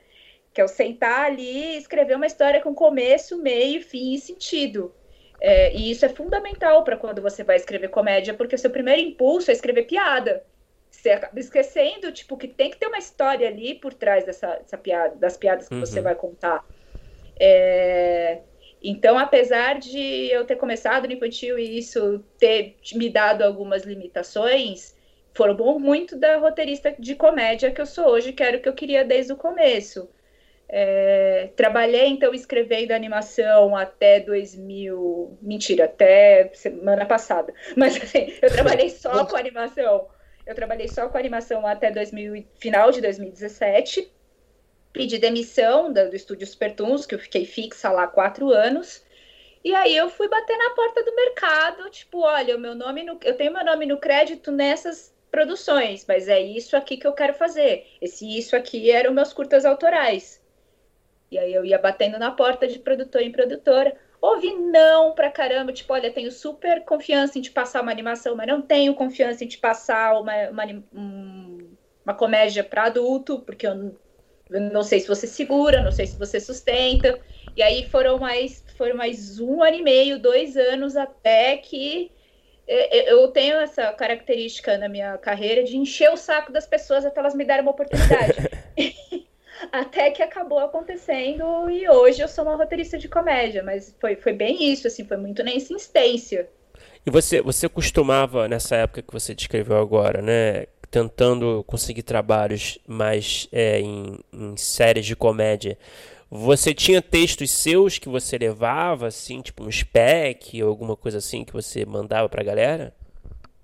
Que 0.54 0.62
é 0.62 0.64
o 0.64 0.70
sentar 0.70 1.26
ali 1.26 1.74
e 1.74 1.78
escrever 1.78 2.16
uma 2.16 2.26
história 2.26 2.62
com 2.62 2.74
começo, 2.74 3.38
meio, 3.38 3.82
fim 3.82 4.14
e 4.14 4.18
sentido. 4.18 4.96
É, 5.42 5.74
e 5.76 5.92
isso 5.92 6.06
é 6.06 6.10
fundamental 6.10 6.86
para 6.86 6.96
quando 6.96 7.22
você 7.22 7.44
vai 7.44 7.58
escrever 7.58 7.90
comédia, 7.90 8.34
porque 8.34 8.56
o 8.56 8.58
seu 8.58 8.70
primeiro 8.70 9.02
impulso 9.02 9.52
é 9.52 9.54
escrever 9.54 9.84
piada. 9.84 10.46
Você 10.90 11.10
acaba 11.10 11.38
esquecendo, 11.38 12.10
tipo, 12.14 12.38
que 12.38 12.48
tem 12.48 12.72
que 12.72 12.78
ter 12.78 12.88
uma 12.88 12.98
história 12.98 13.50
ali 13.50 13.76
por 13.76 13.94
trás 13.94 14.24
dessa, 14.24 14.60
dessa 14.60 14.78
piada, 14.78 15.14
das 15.18 15.36
piadas 15.36 15.68
que 15.68 15.76
uhum. 15.76 15.82
você 15.82 16.00
vai 16.00 16.16
contar. 16.16 16.66
É... 17.38 18.40
Então, 18.82 19.18
apesar 19.18 19.78
de 19.78 20.32
eu 20.32 20.46
ter 20.46 20.56
começado 20.56 21.08
no 21.08 21.14
infantil 21.14 21.60
e 21.60 21.78
isso 21.78 22.24
ter 22.38 22.78
me 22.94 23.10
dado 23.10 23.42
algumas 23.42 23.84
limitações, 23.84 24.96
foram 25.34 25.80
muito 25.80 26.18
da 26.18 26.38
roteirista 26.38 26.96
de 26.98 27.16
comédia 27.16 27.72
que 27.72 27.82
eu 27.82 27.86
sou 27.86 28.08
hoje, 28.08 28.34
que 28.34 28.42
era 28.42 28.58
o 28.58 28.62
que 28.62 28.70
eu 28.70 28.74
queria 28.74 29.04
desde 29.04 29.34
o 29.34 29.38
começo. 29.38 30.10
É, 30.72 31.50
trabalhei, 31.56 32.08
então, 32.08 32.34
escrevendo 32.34 32.92
animação 32.92 33.76
até 33.76 34.20
2000. 34.20 35.38
Mentira, 35.42 35.86
até 35.86 36.52
semana 36.54 37.06
passada. 37.06 37.54
Mas, 37.76 37.98
assim, 37.98 38.34
eu 38.42 38.50
trabalhei 38.50 38.90
só 38.90 39.26
com 39.26 39.36
animação. 39.36 40.08
Eu 40.46 40.56
trabalhei 40.56 40.88
só 40.88 41.10
com 41.10 41.18
animação 41.18 41.66
até 41.66 41.92
2000, 41.92 42.46
final 42.60 42.92
de 42.92 43.02
2017 43.02 44.19
pedi 44.94 45.18
demissão 45.18 45.92
do, 45.92 46.10
do 46.10 46.16
estúdio 46.16 46.48
Supertunes, 46.48 47.06
que 47.06 47.16
eu 47.16 47.20
fiquei 47.20 47.46
fixa 47.46 47.92
lá 47.92 48.08
quatro 48.08 48.52
anos. 48.52 49.04
E 49.64 49.76
aí 49.76 49.96
eu 49.96 50.10
fui 50.10 50.28
bater 50.30 50.58
na 50.58 50.72
porta 50.72 51.04
do 51.04 51.16
mercado, 51.16 51.90
tipo, 51.90 52.20
olha, 52.22 52.56
o 52.56 52.60
meu 52.60 52.74
nome 52.74 53.04
no, 53.04 53.20
eu 53.24 53.36
tenho 53.36 53.54
meu 53.54 53.64
nome 53.66 53.86
no 53.86 53.98
crédito 53.98 54.52
nessas 54.52 55.14
produções, 55.30 56.06
mas 56.08 56.28
é 56.28 56.40
isso 56.40 56.76
aqui 56.78 56.98
que 56.98 57.06
eu 57.06 57.14
quero 57.14 57.34
fazer. 57.34 57.86
Esse 58.02 58.26
isso 58.38 58.56
aqui 58.56 58.90
eram 58.90 59.14
meus 59.14 59.34
curtas 59.34 59.66
autorais. 59.66 60.42
E 61.32 61.38
aí 61.38 61.54
eu 61.54 61.64
ia 61.64 61.78
batendo 61.78 62.18
na 62.18 62.32
porta 62.32 62.68
de 62.68 62.80
produtor 62.80 63.22
em 63.22 63.32
produtora. 63.32 63.96
Ouvi 64.22 64.54
não 64.54 65.14
pra 65.14 65.30
caramba, 65.30 65.72
tipo, 65.72 65.94
olha, 65.94 66.12
tenho 66.12 66.32
super 66.32 66.84
confiança 66.84 67.38
em 67.38 67.42
te 67.42 67.52
passar 67.52 67.82
uma 67.82 67.92
animação, 67.92 68.36
mas 68.36 68.48
não 68.48 68.62
tenho 68.62 68.96
confiança 68.96 69.44
em 69.44 69.48
te 69.48 69.58
passar 69.58 70.20
uma, 70.20 70.50
uma, 70.50 70.64
uma 72.04 72.14
comédia 72.14 72.64
para 72.64 72.86
adulto, 72.86 73.40
porque 73.42 73.68
eu 73.68 73.96
não 74.50 74.84
sei 74.84 75.00
se 75.00 75.08
você 75.08 75.28
segura, 75.28 75.84
não 75.84 75.92
sei 75.92 76.08
se 76.08 76.18
você 76.18 76.40
sustenta. 76.40 77.20
E 77.56 77.62
aí 77.62 77.88
foram 77.90 78.18
mais, 78.18 78.64
foram 78.78 78.96
mais 78.96 79.40
um 79.40 79.62
ano 79.62 79.78
e 79.78 79.84
meio, 79.84 80.20
dois 80.20 80.58
anos 80.58 80.96
até 80.96 81.58
que 81.58 82.12
eu 82.68 83.28
tenho 83.30 83.58
essa 83.58 83.92
característica 83.94 84.78
na 84.78 84.88
minha 84.88 85.18
carreira 85.18 85.64
de 85.64 85.76
encher 85.76 86.12
o 86.12 86.18
saco 86.18 86.52
das 86.52 86.68
pessoas 86.68 87.04
até 87.04 87.20
elas 87.20 87.34
me 87.34 87.44
darem 87.44 87.64
uma 87.64 87.72
oportunidade. 87.72 88.34
até 89.72 90.12
que 90.12 90.22
acabou 90.22 90.60
acontecendo 90.60 91.70
e 91.70 91.90
hoje 91.90 92.22
eu 92.22 92.28
sou 92.28 92.46
uma 92.46 92.56
roteirista 92.56 92.98
de 92.98 93.10
comédia, 93.10 93.64
mas 93.64 93.96
foi, 94.00 94.16
foi 94.16 94.34
bem 94.34 94.72
isso, 94.72 94.88
assim, 94.88 95.04
foi 95.04 95.18
muito 95.18 95.44
na 95.44 95.52
insistência. 95.52 96.48
E 97.06 97.10
você, 97.10 97.42
você 97.42 97.68
costumava, 97.68 98.48
nessa 98.48 98.76
época 98.76 99.02
que 99.02 99.12
você 99.12 99.34
descreveu 99.34 99.78
agora, 99.78 100.22
né, 100.22 100.68
tentando 100.90 101.64
conseguir 101.66 102.04
trabalhos 102.04 102.80
mais 102.88 103.48
é, 103.52 103.80
em, 103.80 104.20
em, 104.34 104.58
séries 104.58 105.06
de 105.06 105.16
comédia, 105.16 105.78
você 106.30 106.74
tinha 106.74 107.02
textos 107.02 107.52
seus 107.52 107.98
que 107.98 108.10
você 108.10 108.38
levava, 108.38 109.08
assim, 109.08 109.42
tipo 109.42 109.64
um 109.64 109.72
spec 109.72 110.62
ou 110.62 110.70
alguma 110.70 110.96
coisa 110.96 111.18
assim 111.18 111.44
que 111.44 111.54
você 111.54 111.86
mandava 111.86 112.30
pra 112.30 112.44
galera? 112.44 112.94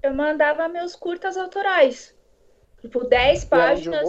Eu 0.02 0.14
mandava 0.14 0.68
meus 0.68 0.96
curtas 0.96 1.38
autorais. 1.38 2.14
Tipo, 2.82 3.04
10 3.04 3.46
páginas. 3.46 4.08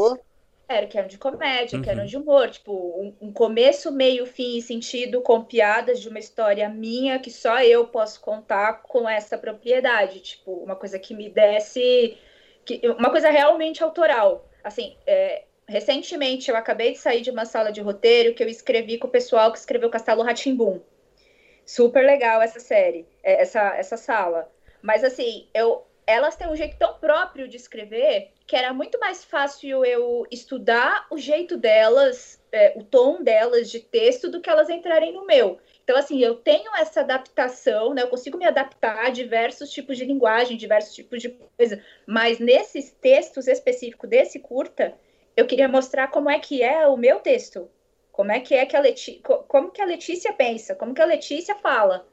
Era 0.69 0.87
que 0.87 0.99
eram 0.99 1.07
de 1.07 1.17
comédia, 1.17 1.77
uhum. 1.77 1.83
que 1.83 1.89
eram 1.89 2.01
uhum. 2.03 2.07
de 2.07 2.17
humor. 2.17 2.51
Tipo, 2.51 2.73
um, 2.73 3.29
um, 3.29 3.33
começo, 3.33 3.93
meio, 3.93 4.27
fim 4.27 4.59
e 4.59 4.63
sentido 4.63 5.21
com 5.23 5.45
piadas 5.45 6.01
de 6.01 6.09
uma 6.09 6.19
história 6.19 6.69
minha 6.69 7.19
que 7.21 7.31
só 7.31 7.63
eu 7.63 7.87
posso 7.87 8.21
contar 8.21 8.83
com 8.83 9.09
essa 9.09 9.39
propriedade. 9.39 10.21
Tipo, 10.21 10.53
uma 10.53 10.75
coisa 10.75 10.99
que 10.99 11.15
me 11.15 11.31
desse 11.31 12.19
que, 12.67 12.81
uma 12.89 13.11
coisa 13.11 13.31
realmente 13.31 13.83
autoral. 13.83 14.47
Assim, 14.63 14.97
é, 15.07 15.45
recentemente 15.67 16.51
eu 16.51 16.57
acabei 16.57 16.93
de 16.93 16.99
sair 16.99 17.23
de 17.23 17.31
uma 17.31 17.45
sala 17.45 17.71
de 17.73 17.81
roteiro 17.81 18.35
que 18.35 18.43
eu 18.43 18.49
escrevi 18.49 18.99
com 18.99 19.07
o 19.07 19.11
pessoal 19.11 19.53
que 19.53 19.59
escreveu 19.59 19.89
Castelo 19.89 20.23
Ratimbum. 20.23 20.81
Super 21.65 22.05
legal 22.05 22.43
essa 22.43 22.61
série, 22.61 23.07
é, 23.23 23.41
essa, 23.41 23.75
essa 23.77 23.97
sala. 23.97 24.51
Mas 24.83 25.03
assim, 25.03 25.49
eu, 25.55 25.87
elas 26.07 26.37
têm 26.37 26.49
um 26.49 26.57
jeito 26.57 26.77
tão 26.77 26.95
próprio 26.95 27.49
de 27.49 27.57
escrever 27.57 28.33
que 28.47 28.55
era 28.55 28.73
muito 28.73 28.99
mais 29.01 29.25
fácil 29.25 29.85
eu 29.85 30.25
estudar 30.31 31.07
o 31.11 31.19
jeito 31.19 31.57
delas, 31.57 32.41
é, 32.53 32.75
o 32.77 32.85
tom 32.85 33.23
delas 33.23 33.69
de 33.69 33.81
texto, 33.81 34.31
do 34.31 34.41
que 34.41 34.49
elas 34.49 34.71
entrarem 34.71 35.13
no 35.13 35.27
meu. 35.27 35.59
Então, 35.87 35.97
assim, 35.97 36.19
eu 36.19 36.35
tenho 36.35 36.75
essa 36.75 36.99
adaptação, 36.99 37.95
né? 37.95 38.03
Eu 38.03 38.09
consigo 38.09 38.37
me 38.37 38.45
adaptar 38.45 39.07
a 39.07 39.09
diversos 39.09 39.71
tipos 39.71 39.97
de 39.97 40.05
linguagem, 40.05 40.57
diversos 40.57 40.93
tipos 40.93 41.23
de 41.23 41.29
coisa. 41.29 41.81
Mas 42.05 42.41
nesses 42.41 42.91
textos 42.91 43.47
específicos 43.47 44.11
desse 44.11 44.41
curta, 44.41 44.99
eu 45.37 45.47
queria 45.47 45.69
mostrar 45.69 46.09
como 46.09 46.29
é 46.29 46.41
que 46.41 46.61
é 46.61 46.89
o 46.89 46.97
meu 46.97 47.21
texto. 47.21 47.71
Como 48.11 48.33
é 48.33 48.41
que 48.41 48.53
é 48.53 48.67
que 48.67 48.77
a 48.77 48.81
Letícia, 48.81 49.21
como 49.23 49.71
que 49.71 49.81
a 49.81 49.85
Letícia 49.85 50.33
pensa, 50.33 50.75
como 50.75 50.93
que 50.93 51.01
a 51.01 51.07
Letícia 51.07 51.55
fala. 51.55 52.05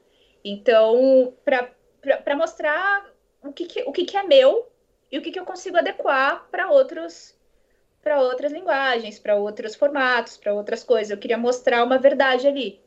Então, 0.44 1.34
para 1.42 2.36
mostrar 2.36 3.12
o 3.42 3.52
que, 3.52 3.66
que, 3.66 3.82
o 3.82 3.90
que, 3.90 4.04
que 4.04 4.16
é 4.16 4.22
meu 4.22 4.70
e 5.10 5.18
o 5.18 5.22
que, 5.22 5.32
que 5.32 5.40
eu 5.40 5.44
consigo 5.44 5.76
adequar 5.76 6.46
para 6.48 6.70
outros 6.70 7.36
para 8.00 8.20
outras 8.22 8.52
linguagens, 8.52 9.18
para 9.18 9.34
outros 9.34 9.74
formatos, 9.74 10.36
para 10.36 10.54
outras 10.54 10.84
coisas. 10.84 11.10
Eu 11.10 11.18
queria 11.18 11.38
mostrar 11.38 11.82
uma 11.82 11.98
verdade 11.98 12.46
ali. 12.46 12.83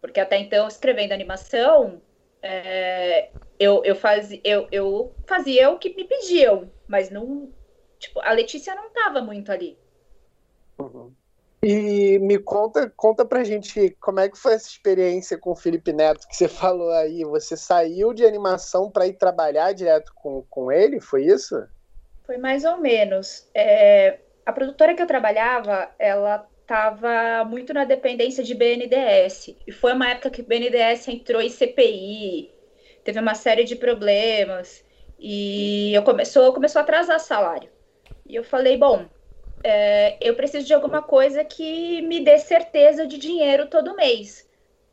Porque 0.00 0.20
até 0.20 0.38
então, 0.38 0.68
escrevendo 0.68 1.12
animação, 1.12 2.00
é, 2.42 3.30
eu, 3.58 3.82
eu, 3.84 3.96
fazia, 3.96 4.40
eu, 4.44 4.68
eu 4.70 5.12
fazia 5.26 5.70
o 5.70 5.78
que 5.78 5.94
me 5.94 6.04
pediam, 6.04 6.70
mas 6.86 7.10
não. 7.10 7.52
Tipo, 7.98 8.20
a 8.20 8.32
Letícia 8.32 8.74
não 8.74 8.86
estava 8.86 9.20
muito 9.20 9.50
ali. 9.50 9.76
Uhum. 10.78 11.12
E 11.60 12.20
me 12.20 12.38
conta, 12.38 12.88
conta 12.96 13.24
pra 13.24 13.42
gente 13.42 13.90
como 14.00 14.20
é 14.20 14.28
que 14.28 14.38
foi 14.38 14.54
essa 14.54 14.68
experiência 14.68 15.36
com 15.36 15.50
o 15.50 15.56
Felipe 15.56 15.92
Neto 15.92 16.28
que 16.28 16.36
você 16.36 16.46
falou 16.46 16.92
aí. 16.92 17.24
Você 17.24 17.56
saiu 17.56 18.14
de 18.14 18.24
animação 18.24 18.88
para 18.88 19.08
ir 19.08 19.14
trabalhar 19.14 19.72
direto 19.72 20.12
com, 20.14 20.44
com 20.48 20.70
ele? 20.70 21.00
Foi 21.00 21.24
isso? 21.24 21.66
Foi 22.24 22.36
mais 22.36 22.64
ou 22.64 22.76
menos. 22.76 23.48
É, 23.52 24.20
a 24.46 24.52
produtora 24.52 24.94
que 24.94 25.02
eu 25.02 25.06
trabalhava, 25.06 25.90
ela 25.98 26.48
estava 26.68 27.46
muito 27.46 27.72
na 27.72 27.84
dependência 27.84 28.44
de 28.44 28.54
BNDES. 28.54 29.56
E 29.66 29.72
foi 29.72 29.94
uma 29.94 30.10
época 30.10 30.28
que 30.28 30.42
o 30.42 30.44
BNDES 30.44 31.08
entrou 31.08 31.40
em 31.40 31.48
CPI, 31.48 32.52
teve 33.02 33.18
uma 33.18 33.34
série 33.34 33.64
de 33.64 33.74
problemas 33.74 34.84
e 35.18 35.94
eu 35.94 36.02
começou, 36.02 36.52
começou 36.52 36.80
a 36.80 36.82
atrasar 36.82 37.18
salário. 37.20 37.70
E 38.26 38.34
eu 38.34 38.44
falei, 38.44 38.76
bom, 38.76 39.06
é, 39.64 40.18
eu 40.20 40.34
preciso 40.34 40.66
de 40.66 40.74
alguma 40.74 41.00
coisa 41.00 41.42
que 41.42 42.02
me 42.02 42.20
dê 42.20 42.38
certeza 42.38 43.06
de 43.06 43.16
dinheiro 43.16 43.68
todo 43.68 43.96
mês. 43.96 44.46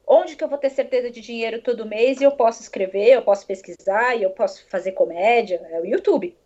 Onde 0.07 0.37
que 0.37 0.43
eu 0.43 0.47
vou 0.47 0.57
ter 0.57 0.69
certeza 0.69 1.11
de 1.11 1.19
dinheiro 1.19 1.61
todo 1.61 1.85
mês 1.85 2.21
e 2.21 2.23
eu 2.23 2.31
posso 2.31 2.61
escrever, 2.61 3.09
eu 3.09 3.21
posso 3.21 3.45
pesquisar 3.45 4.15
eu 4.15 4.29
posso 4.29 4.65
fazer 4.69 4.93
comédia? 4.93 5.61
É 5.69 5.81
o 5.81 5.85
YouTube. 5.85 6.37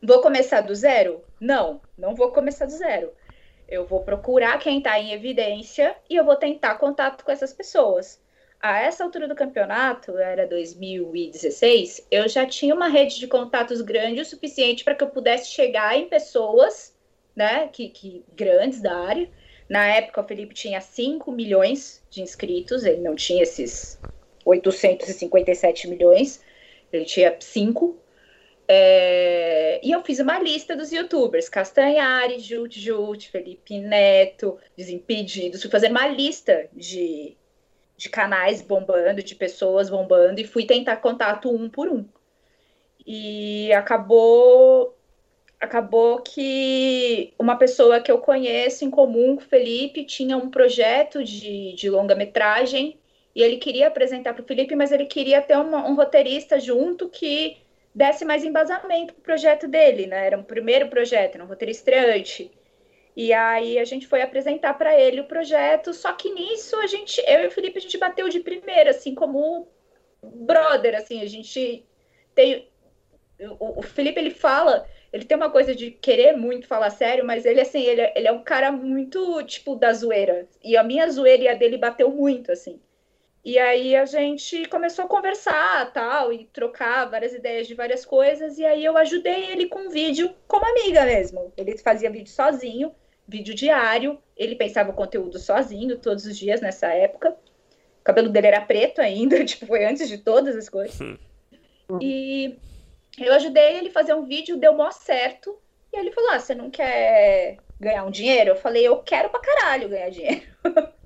Vou 0.00 0.22
começar 0.22 0.60
do 0.60 0.74
zero? 0.74 1.24
Não, 1.40 1.80
não 1.98 2.14
vou 2.14 2.30
começar 2.30 2.66
do 2.66 2.72
zero. 2.72 3.12
Eu 3.70 3.86
vou 3.86 4.02
procurar 4.02 4.58
quem 4.58 4.78
está 4.78 4.98
em 4.98 5.12
evidência 5.12 5.96
e 6.08 6.16
eu 6.16 6.24
vou 6.24 6.36
tentar 6.36 6.74
contato 6.74 7.24
com 7.24 7.30
essas 7.30 7.52
pessoas. 7.52 8.20
A 8.60 8.80
essa 8.80 9.04
altura 9.04 9.26
do 9.26 9.34
campeonato, 9.34 10.18
era 10.18 10.46
2016, 10.46 12.06
eu 12.10 12.28
já 12.28 12.44
tinha 12.44 12.74
uma 12.74 12.88
rede 12.88 13.18
de 13.18 13.26
contatos 13.26 13.80
grande 13.80 14.20
o 14.20 14.24
suficiente 14.24 14.84
para 14.84 14.94
que 14.94 15.02
eu 15.02 15.08
pudesse 15.08 15.48
chegar 15.50 15.96
em 15.96 16.08
pessoas 16.08 16.94
né, 17.34 17.68
que, 17.68 17.88
que 17.88 18.24
grandes 18.34 18.82
da 18.82 18.94
área. 18.94 19.30
Na 19.68 19.86
época, 19.86 20.20
o 20.20 20.26
Felipe 20.26 20.52
tinha 20.52 20.80
5 20.80 21.30
milhões 21.32 22.04
de 22.10 22.20
inscritos, 22.20 22.84
ele 22.84 23.00
não 23.00 23.14
tinha 23.14 23.42
esses 23.42 23.98
857 24.44 25.88
milhões, 25.88 26.42
ele 26.92 27.04
tinha 27.04 27.34
5. 27.38 27.96
É, 28.72 29.80
e 29.82 29.90
eu 29.90 30.00
fiz 30.04 30.20
uma 30.20 30.38
lista 30.38 30.76
dos 30.76 30.92
youtubers, 30.92 31.48
Castanhari, 31.48 32.38
Jut 32.38 32.78
Jut, 32.78 33.28
Felipe 33.28 33.80
Neto, 33.80 34.58
Desimpedidos, 34.76 35.60
fui 35.60 35.68
fazer 35.68 35.90
uma 35.90 36.06
lista 36.06 36.68
de, 36.72 37.36
de 37.96 38.08
canais 38.08 38.62
bombando, 38.62 39.24
de 39.24 39.34
pessoas 39.34 39.90
bombando, 39.90 40.40
e 40.40 40.46
fui 40.46 40.64
tentar 40.66 40.98
contato 40.98 41.50
um 41.50 41.68
por 41.68 41.88
um. 41.88 42.04
E 43.04 43.72
acabou 43.72 44.96
acabou 45.58 46.20
que 46.20 47.34
uma 47.36 47.56
pessoa 47.56 48.00
que 48.00 48.12
eu 48.12 48.18
conheço 48.18 48.84
em 48.84 48.90
comum 48.90 49.34
com 49.34 49.42
o 49.42 49.46
Felipe 49.46 50.04
tinha 50.04 50.36
um 50.36 50.48
projeto 50.48 51.24
de, 51.24 51.72
de 51.72 51.90
longa-metragem 51.90 53.00
e 53.34 53.42
ele 53.42 53.56
queria 53.56 53.88
apresentar 53.88 54.32
para 54.32 54.44
o 54.44 54.46
Felipe, 54.46 54.76
mas 54.76 54.92
ele 54.92 55.06
queria 55.06 55.42
ter 55.42 55.58
uma, 55.58 55.88
um 55.88 55.96
roteirista 55.96 56.60
junto 56.60 57.08
que 57.08 57.58
desse 57.94 58.24
mais 58.24 58.44
embasamento 58.44 59.14
para 59.14 59.20
o 59.20 59.24
projeto 59.24 59.66
dele, 59.66 60.06
né? 60.06 60.26
Era 60.26 60.38
um 60.38 60.42
primeiro 60.42 60.88
projeto, 60.88 61.34
era 61.34 61.44
um 61.44 61.48
roteiro 61.48 61.72
estreante. 61.72 62.50
E 63.16 63.32
aí 63.32 63.78
a 63.78 63.84
gente 63.84 64.06
foi 64.06 64.22
apresentar 64.22 64.74
para 64.74 64.98
ele 64.98 65.20
o 65.20 65.26
projeto, 65.26 65.92
só 65.92 66.12
que 66.12 66.32
nisso 66.32 66.76
a 66.76 66.86
gente, 66.86 67.20
eu 67.26 67.40
e 67.40 67.46
o 67.48 67.50
Felipe, 67.50 67.78
a 67.78 67.82
gente 67.82 67.98
bateu 67.98 68.28
de 68.28 68.40
primeira, 68.40 68.90
assim, 68.90 69.14
como 69.14 69.68
brother, 70.22 70.96
assim, 70.96 71.20
a 71.22 71.26
gente 71.26 71.84
tem... 72.34 72.68
O, 73.58 73.80
o 73.80 73.82
Felipe, 73.82 74.20
ele 74.20 74.30
fala 74.30 74.86
ele 75.12 75.24
tem 75.24 75.36
uma 75.36 75.50
coisa 75.50 75.74
de 75.74 75.90
querer 75.90 76.36
muito 76.36 76.68
falar 76.68 76.90
sério, 76.90 77.26
mas 77.26 77.44
ele, 77.44 77.60
assim, 77.60 77.82
ele, 77.82 78.00
ele 78.14 78.28
é 78.28 78.32
um 78.32 78.44
cara 78.44 78.70
muito, 78.70 79.42
tipo, 79.42 79.74
da 79.74 79.92
zoeira. 79.92 80.48
E 80.62 80.76
a 80.76 80.84
minha 80.84 81.10
zoeira 81.10 81.42
e 81.42 81.48
a 81.48 81.54
dele 81.54 81.76
bateu 81.76 82.10
muito, 82.10 82.52
assim. 82.52 82.80
E 83.42 83.58
aí 83.58 83.96
a 83.96 84.04
gente 84.04 84.66
começou 84.68 85.06
a 85.06 85.08
conversar, 85.08 85.90
tal, 85.92 86.32
e 86.32 86.44
trocar 86.46 87.06
várias 87.06 87.32
ideias 87.32 87.66
de 87.66 87.74
várias 87.74 88.04
coisas. 88.04 88.58
E 88.58 88.64
aí 88.64 88.84
eu 88.84 88.96
ajudei 88.98 89.50
ele 89.50 89.66
com 89.66 89.86
um 89.86 89.88
vídeo 89.88 90.34
como 90.46 90.66
amiga 90.66 91.06
mesmo. 91.06 91.52
Ele 91.56 91.76
fazia 91.78 92.10
vídeo 92.10 92.30
sozinho, 92.30 92.94
vídeo 93.26 93.54
diário. 93.54 94.18
Ele 94.36 94.54
pensava 94.54 94.90
o 94.90 94.94
conteúdo 94.94 95.38
sozinho, 95.38 95.98
todos 95.98 96.26
os 96.26 96.36
dias 96.36 96.60
nessa 96.60 96.88
época. 96.88 97.30
O 98.00 98.04
cabelo 98.04 98.28
dele 98.28 98.48
era 98.48 98.60
preto 98.60 99.00
ainda, 99.00 99.42
tipo, 99.44 99.66
foi 99.66 99.84
antes 99.84 100.08
de 100.08 100.18
todas 100.18 100.54
as 100.54 100.68
coisas. 100.68 101.00
Hum. 101.00 101.16
E 102.00 102.58
eu 103.18 103.32
ajudei 103.32 103.78
ele 103.78 103.88
a 103.88 103.92
fazer 103.92 104.12
um 104.14 104.26
vídeo, 104.26 104.58
deu 104.58 104.74
mó 104.74 104.90
certo. 104.90 105.58
E 105.92 105.98
ele 105.98 106.12
falou: 106.12 106.30
Ah, 106.30 106.38
você 106.38 106.54
não 106.54 106.70
quer 106.70 107.56
ganhar 107.80 108.04
um 108.04 108.10
dinheiro? 108.10 108.50
Eu 108.50 108.56
falei: 108.56 108.86
Eu 108.86 108.98
quero 108.98 109.30
pra 109.30 109.40
caralho 109.40 109.88
ganhar 109.88 110.10
dinheiro. 110.10 110.42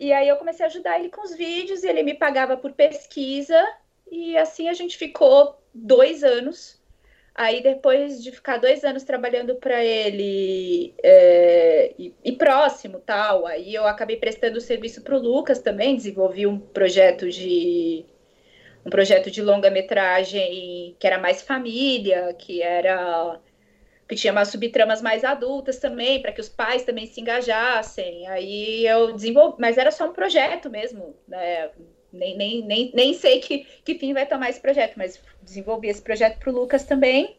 e 0.00 0.12
aí 0.12 0.28
eu 0.28 0.36
comecei 0.36 0.64
a 0.64 0.68
ajudar 0.68 0.98
ele 0.98 1.10
com 1.10 1.22
os 1.22 1.36
vídeos, 1.36 1.84
e 1.84 1.88
ele 1.88 2.02
me 2.02 2.14
pagava 2.14 2.56
por 2.56 2.72
pesquisa. 2.72 3.62
E 4.10 4.36
assim 4.36 4.68
a 4.68 4.72
gente 4.72 4.96
ficou 4.96 5.62
dois 5.74 6.24
anos. 6.24 6.80
Aí 7.34 7.62
depois 7.62 8.22
de 8.22 8.32
ficar 8.32 8.56
dois 8.56 8.84
anos 8.84 9.04
trabalhando 9.04 9.54
para 9.56 9.84
ele 9.84 10.94
é, 11.02 11.94
e, 11.98 12.14
e, 12.24 12.32
próximo 12.32 12.98
tal, 13.00 13.46
aí 13.46 13.74
eu 13.74 13.86
acabei 13.86 14.16
prestando 14.16 14.60
serviço 14.60 15.02
para 15.02 15.16
o 15.16 15.20
Lucas 15.20 15.60
também, 15.60 15.96
desenvolvi 15.96 16.46
um 16.46 16.58
projeto 16.58 17.30
de 17.30 18.04
um 18.84 18.90
projeto 18.90 19.30
de 19.30 19.42
longa-metragem 19.42 20.96
que 20.98 21.06
era 21.06 21.18
mais 21.18 21.42
família, 21.42 22.34
que 22.34 22.62
era 22.62 23.38
que 24.10 24.16
tinha 24.16 24.32
umas 24.32 24.48
subtramas 24.48 25.00
mais 25.00 25.22
adultas 25.22 25.78
também, 25.78 26.20
para 26.20 26.32
que 26.32 26.40
os 26.40 26.48
pais 26.48 26.82
também 26.82 27.06
se 27.06 27.20
engajassem. 27.20 28.26
Aí 28.26 28.84
eu 28.84 29.12
desenvolvi, 29.12 29.54
mas 29.60 29.78
era 29.78 29.92
só 29.92 30.08
um 30.08 30.12
projeto 30.12 30.68
mesmo, 30.68 31.14
né? 31.28 31.70
Nem, 32.12 32.36
nem, 32.36 32.60
nem, 32.66 32.90
nem 32.92 33.14
sei 33.14 33.38
que, 33.38 33.64
que 33.84 33.94
fim 33.94 34.12
vai 34.12 34.26
tomar 34.26 34.50
esse 34.50 34.60
projeto, 34.60 34.94
mas 34.96 35.22
desenvolvi 35.40 35.86
esse 35.86 36.02
projeto 36.02 36.40
para 36.40 36.50
o 36.50 36.52
Lucas 36.52 36.84
também. 36.84 37.36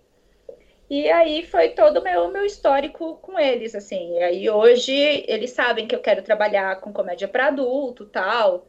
E 0.89 1.11
aí 1.11 1.45
foi 1.45 1.69
todo 1.71 1.99
o 1.99 2.03
meu, 2.03 2.31
meu 2.31 2.45
histórico 2.45 3.17
com 3.17 3.37
eles, 3.37 3.75
assim. 3.75 4.13
E 4.17 4.23
aí 4.23 4.49
hoje 4.49 4.93
eles 5.27 5.51
sabem 5.51 5.85
que 5.85 5.93
eu 5.95 5.99
quero 5.99 6.21
trabalhar 6.21 6.79
com 6.79 6.93
comédia 6.93 7.27
para 7.27 7.47
adulto 7.47 8.05
tal. 8.05 8.65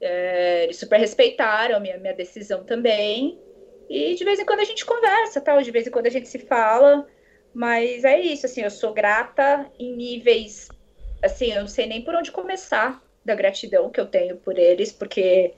É, 0.00 0.64
eles 0.64 0.78
super 0.78 0.98
respeitaram 0.98 1.76
a 1.76 1.80
minha, 1.80 1.98
minha 1.98 2.14
decisão 2.14 2.64
também. 2.64 3.38
E 3.90 4.14
de 4.14 4.24
vez 4.24 4.40
em 4.40 4.46
quando 4.46 4.60
a 4.60 4.64
gente 4.64 4.86
conversa, 4.86 5.38
tal, 5.38 5.60
de 5.60 5.70
vez 5.70 5.86
em 5.86 5.90
quando 5.90 6.06
a 6.06 6.10
gente 6.10 6.28
se 6.28 6.38
fala. 6.38 7.06
Mas 7.54 8.04
é 8.04 8.18
isso, 8.20 8.46
assim, 8.46 8.62
eu 8.62 8.70
sou 8.70 8.92
grata 8.92 9.70
em 9.78 9.94
níveis. 9.94 10.68
Assim, 11.22 11.52
eu 11.52 11.60
não 11.60 11.68
sei 11.68 11.86
nem 11.86 12.02
por 12.02 12.14
onde 12.14 12.32
começar 12.32 13.02
da 13.24 13.34
gratidão 13.34 13.90
que 13.90 14.00
eu 14.00 14.06
tenho 14.06 14.36
por 14.36 14.58
eles, 14.58 14.92
porque 14.92 15.54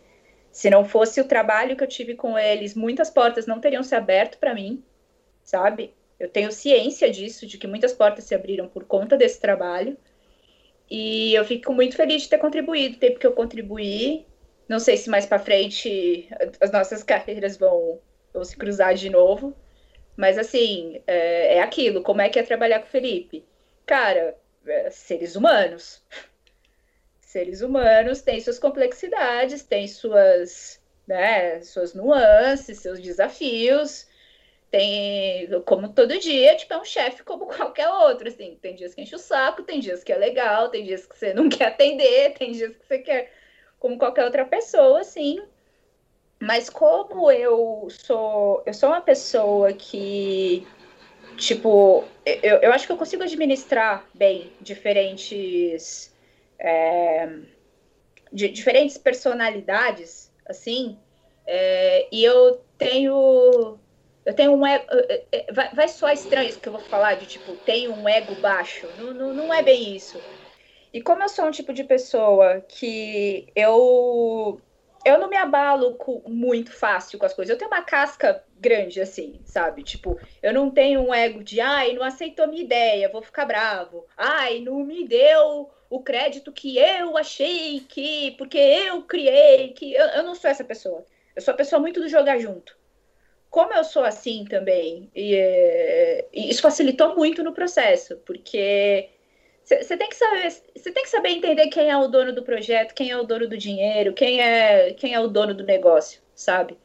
se 0.53 0.71
não 0.71 0.85
fosse 0.85 1.21
o 1.21 1.29
trabalho 1.29 1.77
que 1.77 1.83
eu 1.83 1.89
tive 1.89 2.15
com 2.15 2.39
eles, 2.39 2.75
muitas 2.75 3.11
portas 3.11 3.47
não 3.47 3.61
teriam 3.61 3.83
se 3.83 3.95
aberto 3.95 4.39
para 4.39 4.55
mim, 4.55 4.85
sabe? 5.43 5.95
Eu 6.19 6.29
tenho 6.29 6.53
ciência 6.53 7.11
disso, 7.11 7.47
de 7.47 7.59
que 7.59 7.67
muitas 7.67 7.93
portas 7.93 8.25
se 8.25 8.35
abriram 8.35 8.69
por 8.69 8.85
conta 8.85 9.17
desse 9.17 9.41
trabalho. 9.41 9.97
E 10.91 11.35
eu 11.35 11.45
fico 11.45 11.73
muito 11.73 11.97
feliz 11.97 12.23
de 12.23 12.29
ter 12.29 12.39
contribuído, 12.39 12.99
tempo 12.99 13.19
que 13.19 13.27
eu 13.27 13.33
contribuí, 13.33 14.27
não 14.69 14.79
sei 14.79 14.97
se 14.97 15.11
mais 15.11 15.27
para 15.27 15.39
frente 15.39 16.29
as 16.61 16.71
nossas 16.71 17.03
carreiras 17.05 17.57
vão, 17.57 18.01
vão 18.33 18.45
se 18.45 18.57
cruzar 18.57 18.95
de 18.95 19.11
novo. 19.11 19.57
Mas 20.17 20.39
assim, 20.39 21.03
é, 21.07 21.57
é, 21.57 21.63
aquilo, 21.63 22.03
como 22.03 22.21
é 22.21 22.29
que 22.29 22.39
é 22.39 22.43
trabalhar 22.43 22.81
com 22.81 22.87
o 22.87 22.91
Felipe? 22.91 23.45
Cara, 23.87 24.37
é, 24.67 24.91
seres 24.91 25.37
humanos. 25.37 26.03
Seres 27.21 27.63
humanos 27.63 28.23
têm 28.23 28.41
suas 28.41 28.59
complexidades, 28.59 29.65
têm 29.65 29.89
suas, 29.89 30.81
né, 31.07 31.61
suas 31.63 31.95
nuances, 31.95 32.79
seus 32.79 33.01
desafios. 33.01 34.07
Tem, 34.71 35.49
como 35.63 35.93
todo 35.93 36.19
dia, 36.19 36.57
tipo, 36.57 36.75
é 36.75 36.79
um 36.79 36.85
chefe 36.85 37.23
como 37.25 37.47
qualquer 37.55 37.89
outro, 37.89 38.29
assim. 38.29 38.57
Tem 38.63 38.75
dias 38.75 38.95
que 38.95 39.03
enche 39.03 39.17
o 39.17 39.19
saco, 39.19 39.65
tem 39.65 39.81
dias 39.81 40.05
que 40.05 40.13
é 40.13 40.17
legal, 40.17 40.69
tem 40.69 40.85
dias 40.85 41.07
que 41.07 41.19
você 41.19 41.35
não 41.35 41.49
quer 41.51 41.67
atender, 41.67 42.35
tem 42.35 42.53
dias 42.53 42.77
que 42.77 42.87
você 42.87 42.99
quer 42.99 43.33
como 43.81 43.99
qualquer 43.99 44.25
outra 44.25 44.45
pessoa, 44.45 45.01
assim. 45.01 45.43
Mas 46.45 46.69
como 46.69 47.31
eu 47.31 47.89
sou, 47.91 48.63
eu 48.67 48.75
sou 48.75 48.91
uma 48.91 49.01
pessoa 49.01 49.73
que, 49.73 50.67
tipo, 51.39 52.05
eu, 52.27 52.59
eu 52.59 52.71
acho 52.71 52.87
que 52.87 52.93
eu 52.93 52.99
consigo 52.99 53.23
administrar 53.23 54.07
bem 54.13 54.53
diferentes, 54.61 56.15
é, 56.59 57.31
de, 58.31 58.49
diferentes 58.51 58.99
personalidades, 58.99 60.31
assim, 60.47 60.99
é, 61.47 62.09
e 62.13 62.23
eu 62.23 62.63
tenho, 62.77 63.79
eu 64.27 64.35
tenho 64.35 64.53
um 64.53 64.67
ego, 64.67 64.85
é, 64.91 65.25
é, 65.33 65.51
vai, 65.51 65.75
vai 65.75 65.89
soar 65.89 66.13
estranho 66.13 66.51
isso 66.51 66.61
que 66.61 66.69
eu 66.69 66.75
vou 66.75 66.83
falar, 66.83 67.15
de 67.15 67.25
tipo, 67.25 67.57
tenho 67.57 67.91
um 67.95 68.07
ego 68.07 68.35
baixo, 68.35 68.87
não, 68.99 69.15
não, 69.15 69.33
não 69.33 69.55
é 69.55 69.63
bem 69.63 69.97
isso, 69.97 70.19
e 70.93 71.01
como 71.01 71.23
eu 71.23 71.29
sou 71.31 71.47
um 71.47 71.51
tipo 71.51 71.73
de 71.73 71.85
pessoa 71.85 72.61
que 72.69 73.51
eu 73.57 74.61
eu 75.05 75.19
não 75.19 75.29
me 75.29 75.37
abalo 75.37 75.95
com, 75.95 76.23
muito 76.27 76.73
fácil 76.73 77.19
com 77.19 77.27
as 77.27 77.35
coisas. 77.35 77.53
Eu 77.53 77.59
tenho 77.59 77.71
uma 77.71 77.83
casca 77.83 78.43
grande, 78.59 79.01
assim, 79.01 79.41
sabe? 79.45 79.83
Tipo, 79.83 80.19
eu 80.43 80.53
não 80.53 80.71
tenho 80.71 81.01
um 81.01 81.15
ego 81.15 81.45
de, 81.45 81.61
ai, 81.61 81.93
não 81.93 82.03
aceitou 82.03 82.49
minha 82.49 82.63
ideia, 82.63 83.09
vou 83.09 83.23
ficar 83.23 83.45
bravo. 83.45 84.07
Ai, 84.17 84.61
não 84.61 84.79
me 84.81 85.07
deu 85.07 85.71
o 85.91 86.03
crédito 86.03 86.51
que 86.53 86.79
eu 86.79 87.17
achei 87.17 87.81
que, 87.81 88.33
porque 88.33 88.59
eu 88.59 89.03
criei, 89.03 89.69
que. 89.75 89.93
Eu, 89.93 90.07
eu 90.07 90.23
não 90.23 90.35
sou 90.35 90.51
essa 90.51 90.65
pessoa. 90.65 91.05
Eu 91.37 91.43
sou 91.43 91.53
a 91.53 91.57
pessoa 91.57 91.81
muito 91.81 92.01
do 92.01 92.09
jogar 92.09 92.39
junto. 92.39 92.77
Como 93.51 93.73
eu 93.73 93.85
sou 93.85 94.05
assim 94.05 94.45
também, 94.45 95.09
e, 95.15 96.27
e 96.33 96.51
isso 96.51 96.61
facilitou 96.61 97.15
muito 97.15 97.45
no 97.45 97.53
processo, 97.53 98.17
porque 98.27 99.11
você 99.65 99.97
tem 99.97 100.09
que 100.09 100.17
saber, 100.17 100.51
você 100.51 100.93
tem 100.93 101.03
que 101.03 101.11
saber 101.11 101.31
entender 101.31 101.69
quem 101.69 101.89
é 101.91 101.97
o 101.97 102.07
dono 102.07 102.35
do 102.35 102.43
projeto, 102.43 102.95
quem 102.95 103.11
é 103.11 103.17
o 103.17 103.25
dono 103.25 103.49
do 103.49 103.57
dinheiro, 103.57 104.13
quem 104.13 104.41
é, 104.41 104.93
quem 104.93 105.15
é 105.15 105.21
o 105.21 105.29
dono 105.29 105.55
do 105.55 105.65
negócio, 105.65 106.21
sabe? 106.35 106.77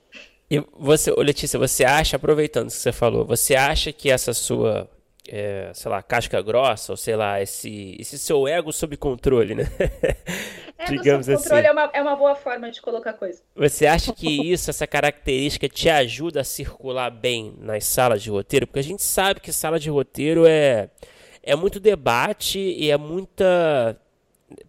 E 0.50 0.64
você, 0.78 1.12
Letícia, 1.12 1.60
você 1.60 1.84
acha, 1.84 2.16
aproveitando 2.16 2.68
o 2.68 2.72
que 2.72 2.78
você 2.78 2.92
falou, 2.92 3.26
você 3.26 3.56
acha 3.56 3.92
que 3.92 4.10
essa 4.10 4.34
sua, 4.34 4.90
é, 5.28 5.70
sei 5.74 5.92
lá, 5.92 6.02
casca 6.02 6.42
grossa, 6.42 6.94
ou 6.94 6.98
sei 6.98 7.16
lá, 7.16 7.42
esse, 7.42 7.96
esse 8.00 8.18
seu 8.18 8.48
ego 8.48 8.72
sob 8.72 8.98
controle, 8.98 9.56
né? 9.56 9.66
Ego 10.80 10.94
Digamos 10.94 11.26
sob 11.26 11.38
controle 11.38 11.68
assim. 11.68 11.68
é, 11.68 11.72
uma, 11.74 11.92
é 11.94 12.02
uma 12.02 12.16
boa 12.16 12.36
forma 12.36 12.72
de 12.72 12.82
colocar 12.82 13.12
coisa. 13.12 13.42
Você 13.54 13.86
acha 13.86 14.14
que 14.14 14.50
isso, 14.50 14.70
essa 14.70 14.88
característica, 14.88 15.68
te 15.68 15.90
ajuda 15.90 16.40
a 16.40 16.44
circular 16.46 17.12
bem 17.12 17.54
nas 17.60 17.84
salas 17.84 18.24
de 18.24 18.30
roteiro? 18.30 18.66
Porque 18.66 18.80
a 18.80 18.84
gente 18.84 19.04
sabe 19.04 19.42
que 19.42 19.52
sala 19.52 19.78
de 19.78 19.90
roteiro 19.90 20.46
é, 20.48 20.90
é 21.50 21.56
muito 21.56 21.80
debate 21.80 22.60
e 22.60 22.92
é 22.92 22.98
muita. 22.98 24.00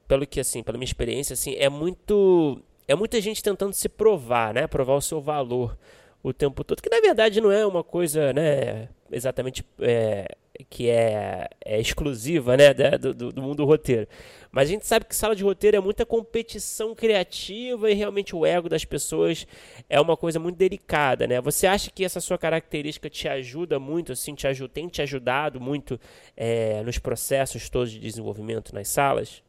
Pelo 0.08 0.26
que, 0.26 0.40
assim, 0.40 0.62
pela 0.62 0.78
minha 0.78 0.86
experiência, 0.86 1.34
assim, 1.34 1.54
é 1.56 1.68
muito 1.68 2.62
é 2.88 2.94
muita 2.94 3.20
gente 3.20 3.42
tentando 3.42 3.72
se 3.72 3.88
provar, 3.88 4.52
né? 4.54 4.66
Provar 4.66 4.94
o 4.94 5.00
seu 5.00 5.20
valor 5.20 5.76
o 6.22 6.32
tempo 6.32 6.62
todo, 6.64 6.82
que 6.82 6.90
na 6.90 7.00
verdade 7.00 7.40
não 7.40 7.50
é 7.50 7.64
uma 7.64 7.82
coisa, 7.82 8.32
né? 8.32 8.88
Exatamente 9.10 9.64
é, 9.80 10.26
que 10.68 10.88
é, 10.90 11.48
é, 11.64 11.80
exclusiva, 11.80 12.56
né? 12.56 12.74
Do, 12.98 13.14
do, 13.14 13.32
do, 13.32 13.42
mundo 13.42 13.64
roteiro. 13.64 14.06
Mas 14.52 14.68
a 14.68 14.72
gente 14.72 14.86
sabe 14.86 15.04
que 15.04 15.14
sala 15.14 15.36
de 15.36 15.44
roteiro 15.44 15.76
é 15.76 15.80
muita 15.80 16.04
competição 16.04 16.94
criativa 16.94 17.90
e 17.90 17.94
realmente 17.94 18.34
o 18.34 18.44
ego 18.44 18.68
das 18.68 18.84
pessoas 18.84 19.46
é 19.88 20.00
uma 20.00 20.16
coisa 20.16 20.40
muito 20.40 20.56
delicada, 20.56 21.26
né? 21.26 21.40
Você 21.40 21.66
acha 21.66 21.90
que 21.90 22.04
essa 22.04 22.20
sua 22.20 22.36
característica 22.36 23.08
te 23.08 23.28
ajuda 23.28 23.78
muito, 23.78 24.12
assim, 24.12 24.34
te 24.34 24.48
ajuda, 24.48 24.72
tem 24.72 24.88
te 24.88 25.00
ajudado 25.02 25.60
muito 25.60 26.00
é, 26.36 26.82
nos 26.82 26.98
processos 26.98 27.68
todos 27.68 27.92
de 27.92 28.00
desenvolvimento 28.00 28.74
nas 28.74 28.88
salas? 28.88 29.42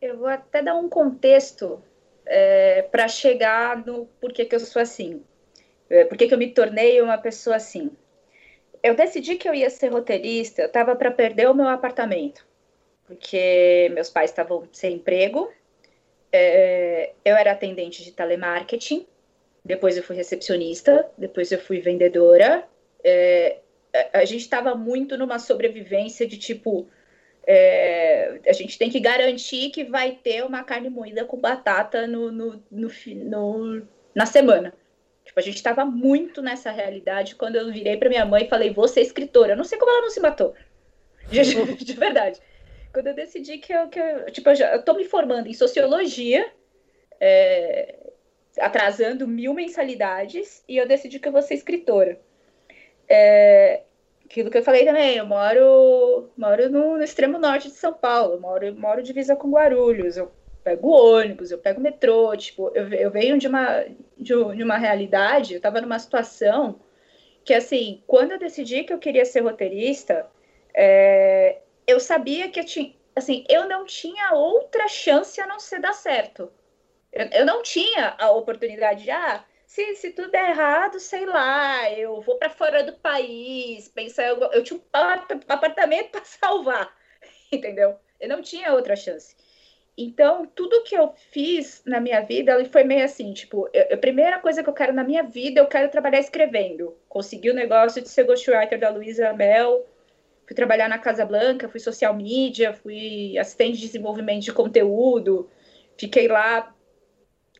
Eu 0.00 0.18
vou 0.18 0.28
até 0.28 0.62
dar 0.62 0.74
um 0.74 0.88
contexto 0.88 1.82
é, 2.26 2.82
para 2.82 3.08
chegar 3.08 3.84
no 3.86 4.06
porquê 4.20 4.44
que 4.44 4.54
eu 4.54 4.60
sou 4.60 4.82
assim. 4.82 5.22
É, 5.88 6.04
por 6.04 6.16
que 6.16 6.32
eu 6.32 6.38
me 6.38 6.48
tornei 6.48 7.00
uma 7.00 7.18
pessoa 7.18 7.56
assim. 7.56 7.90
Eu 8.82 8.94
decidi 8.94 9.36
que 9.36 9.48
eu 9.48 9.54
ia 9.54 9.70
ser 9.70 9.88
roteirista, 9.88 10.62
eu 10.62 10.66
estava 10.66 10.96
para 10.96 11.10
perder 11.10 11.48
o 11.48 11.54
meu 11.54 11.68
apartamento, 11.68 12.44
porque 13.06 13.90
meus 13.92 14.10
pais 14.10 14.30
estavam 14.30 14.68
sem 14.72 14.94
emprego, 14.94 15.52
é, 16.32 17.12
eu 17.24 17.36
era 17.36 17.52
atendente 17.52 18.02
de 18.02 18.12
telemarketing, 18.12 19.06
depois 19.64 19.96
eu 19.96 20.02
fui 20.02 20.16
recepcionista, 20.16 21.08
depois 21.16 21.52
eu 21.52 21.58
fui 21.58 21.80
vendedora. 21.80 22.66
É, 23.04 23.58
a 24.12 24.24
gente 24.24 24.40
estava 24.40 24.74
muito 24.74 25.16
numa 25.18 25.38
sobrevivência 25.38 26.26
de 26.26 26.38
tipo, 26.38 26.88
é, 27.46 28.40
a 28.46 28.52
gente 28.52 28.78
tem 28.78 28.90
que 28.90 28.98
garantir 28.98 29.70
que 29.70 29.84
vai 29.84 30.12
ter 30.12 30.44
uma 30.44 30.64
carne 30.64 30.88
moída 30.88 31.24
com 31.24 31.38
batata 31.38 32.06
no, 32.06 32.32
no, 32.32 32.62
no, 32.70 32.90
no 33.14 33.86
na 34.14 34.26
semana. 34.26 34.74
Tipo, 35.24 35.38
a 35.38 35.42
gente 35.42 35.56
estava 35.56 35.84
muito 35.84 36.42
nessa 36.42 36.70
realidade 36.70 37.36
quando 37.36 37.56
eu 37.56 37.70
virei 37.72 37.96
para 37.96 38.08
minha 38.08 38.24
mãe 38.24 38.44
e 38.44 38.48
falei, 38.48 38.72
vou 38.72 38.88
ser 38.88 39.02
escritora. 39.02 39.52
Eu 39.52 39.56
não 39.56 39.64
sei 39.64 39.78
como 39.78 39.90
ela 39.90 40.02
não 40.02 40.10
se 40.10 40.20
matou. 40.20 40.54
De, 41.30 41.42
de 41.84 41.92
verdade. 41.92 42.40
Quando 42.92 43.06
eu 43.06 43.14
decidi 43.14 43.58
que 43.58 43.72
eu, 43.72 43.88
que 43.88 43.98
eu 43.98 44.30
tipo, 44.30 44.50
eu, 44.50 44.54
já, 44.54 44.72
eu 44.74 44.82
tô 44.82 44.94
me 44.94 45.04
formando 45.04 45.48
em 45.48 45.54
sociologia, 45.54 46.50
é, 47.18 47.94
atrasando 48.58 49.26
mil 49.26 49.54
mensalidades, 49.54 50.62
e 50.68 50.76
eu 50.76 50.86
decidi 50.86 51.18
que 51.18 51.28
eu 51.28 51.32
vou 51.32 51.42
ser 51.42 51.54
escritora. 51.54 52.20
É, 53.08 53.82
aquilo 54.24 54.50
que 54.50 54.58
eu 54.58 54.62
falei 54.62 54.84
também, 54.84 55.16
eu 55.16 55.26
moro, 55.26 56.30
moro 56.36 56.68
no, 56.70 56.96
no 56.96 57.02
extremo 57.02 57.38
norte 57.38 57.68
de 57.68 57.74
São 57.74 57.92
Paulo, 57.92 58.40
moro, 58.40 58.74
moro 58.74 59.02
divisa 59.02 59.36
com 59.36 59.50
Guarulhos, 59.50 60.16
eu 60.16 60.30
pego 60.62 60.90
ônibus, 60.90 61.50
eu 61.50 61.58
pego 61.58 61.80
metrô, 61.80 62.36
tipo, 62.36 62.70
eu, 62.74 62.88
eu 62.88 63.10
venho 63.10 63.38
de 63.38 63.48
uma, 63.48 63.84
de, 64.16 64.32
de 64.56 64.62
uma 64.62 64.78
realidade, 64.78 65.54
eu 65.54 65.56
estava 65.58 65.80
numa 65.80 65.98
situação 65.98 66.80
que, 67.44 67.52
assim, 67.52 68.02
quando 68.06 68.32
eu 68.32 68.38
decidi 68.38 68.84
que 68.84 68.92
eu 68.92 68.98
queria 68.98 69.24
ser 69.24 69.40
roteirista, 69.40 70.26
é, 70.74 71.58
eu 71.86 72.00
sabia 72.00 72.50
que 72.50 72.60
eu 72.60 72.64
tinha, 72.64 72.94
assim, 73.14 73.44
eu 73.48 73.68
não 73.68 73.84
tinha 73.84 74.32
outra 74.32 74.88
chance 74.88 75.40
a 75.40 75.46
não 75.46 75.58
ser 75.58 75.80
dar 75.80 75.92
certo. 75.92 76.52
Eu, 77.12 77.26
eu 77.26 77.46
não 77.46 77.62
tinha 77.62 78.14
a 78.18 78.30
oportunidade 78.30 79.04
de, 79.04 79.10
ah, 79.10 79.44
se, 79.66 79.94
se 79.96 80.10
tudo 80.10 80.34
é 80.34 80.50
errado, 80.50 81.00
sei 81.00 81.24
lá, 81.26 81.90
eu 81.90 82.20
vou 82.20 82.36
para 82.36 82.50
fora 82.50 82.82
do 82.82 82.92
país, 82.94 83.88
pensar, 83.88 84.24
eu, 84.24 84.38
eu 84.52 84.62
tinha 84.62 84.78
um 84.78 84.82
apartamento 85.48 86.10
para 86.10 86.24
salvar, 86.26 86.94
entendeu? 87.50 87.96
Eu 88.20 88.28
não 88.28 88.42
tinha 88.42 88.72
outra 88.72 88.94
chance. 88.96 89.34
Então, 89.96 90.46
tudo 90.46 90.82
que 90.84 90.94
eu 90.94 91.12
fiz 91.30 91.82
na 91.84 92.00
minha 92.00 92.20
vida 92.20 92.64
foi 92.66 92.82
meio 92.82 93.04
assim, 93.04 93.32
tipo, 93.34 93.68
eu, 93.72 93.94
a 93.94 93.96
primeira 93.98 94.38
coisa 94.38 94.62
que 94.62 94.68
eu 94.68 94.74
quero 94.74 94.92
na 94.92 95.04
minha 95.04 95.22
vida, 95.22 95.60
eu 95.60 95.66
quero 95.66 95.90
trabalhar 95.90 96.20
escrevendo. 96.20 96.96
Consegui 97.08 97.50
o 97.50 97.54
negócio 97.54 98.00
de 98.00 98.08
ser 98.08 98.24
ghostwriter 98.24 98.78
da 98.78 98.88
Luísa 98.88 99.32
Mel, 99.34 99.86
fui 100.52 100.54
trabalhar 100.54 100.88
na 100.88 100.98
Casa 100.98 101.24
Blanca, 101.24 101.68
fui 101.68 101.80
social 101.80 102.14
media, 102.14 102.74
fui 102.74 103.38
assistente 103.38 103.78
de 103.78 103.86
desenvolvimento 103.86 104.44
de 104.44 104.52
conteúdo, 104.52 105.48
fiquei 105.96 106.28
lá, 106.28 106.74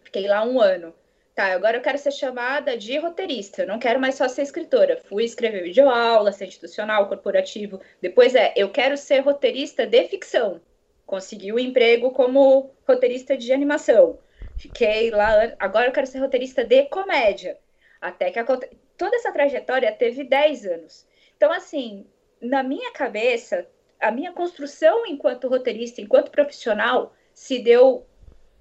fiquei 0.04 0.28
lá 0.28 0.44
um 0.44 0.60
ano. 0.60 0.94
Tá, 1.34 1.46
agora 1.54 1.78
eu 1.78 1.80
quero 1.80 1.96
ser 1.96 2.12
chamada 2.12 2.76
de 2.76 2.98
roteirista, 2.98 3.62
eu 3.62 3.66
não 3.66 3.78
quero 3.78 3.98
mais 3.98 4.16
só 4.16 4.28
ser 4.28 4.42
escritora. 4.42 4.98
Fui 5.08 5.24
escrever 5.24 5.62
videoaula, 5.62 6.30
ser 6.32 6.44
institucional, 6.44 7.08
corporativo. 7.08 7.80
Depois 8.02 8.34
é, 8.34 8.52
eu 8.54 8.68
quero 8.68 8.98
ser 8.98 9.20
roteirista 9.20 9.86
de 9.86 10.04
ficção. 10.08 10.60
Consegui 11.06 11.50
o 11.50 11.56
um 11.56 11.58
emprego 11.58 12.10
como 12.10 12.70
roteirista 12.86 13.34
de 13.34 13.50
animação. 13.54 14.18
Fiquei 14.58 15.10
lá, 15.10 15.54
agora 15.58 15.86
eu 15.86 15.92
quero 15.92 16.06
ser 16.06 16.18
roteirista 16.18 16.62
de 16.62 16.84
comédia. 16.84 17.56
Até 17.98 18.30
que 18.30 18.38
a, 18.38 18.44
toda 18.44 19.16
essa 19.16 19.32
trajetória 19.32 19.90
teve 19.92 20.24
10 20.24 20.66
anos. 20.66 21.06
Então, 21.42 21.50
assim, 21.50 22.06
na 22.42 22.62
minha 22.62 22.90
cabeça, 22.92 23.66
a 24.00 24.10
minha 24.10 24.32
construção 24.32 25.06
enquanto 25.06 25.48
roteirista, 25.48 26.00
enquanto 26.00 26.30
profissional, 26.30 27.14
se 27.32 27.60
deu 27.60 28.04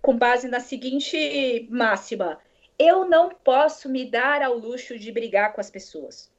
com 0.01 0.15
base 0.15 0.47
na 0.47 0.59
seguinte 0.59 1.67
máxima: 1.69 2.39
eu 2.77 3.05
não 3.05 3.29
posso 3.29 3.89
me 3.89 4.05
dar 4.05 4.41
ao 4.41 4.57
luxo 4.57 4.97
de 4.97 5.11
brigar 5.11 5.53
com 5.53 5.59
as 5.59 5.69
pessoas. 5.69 6.31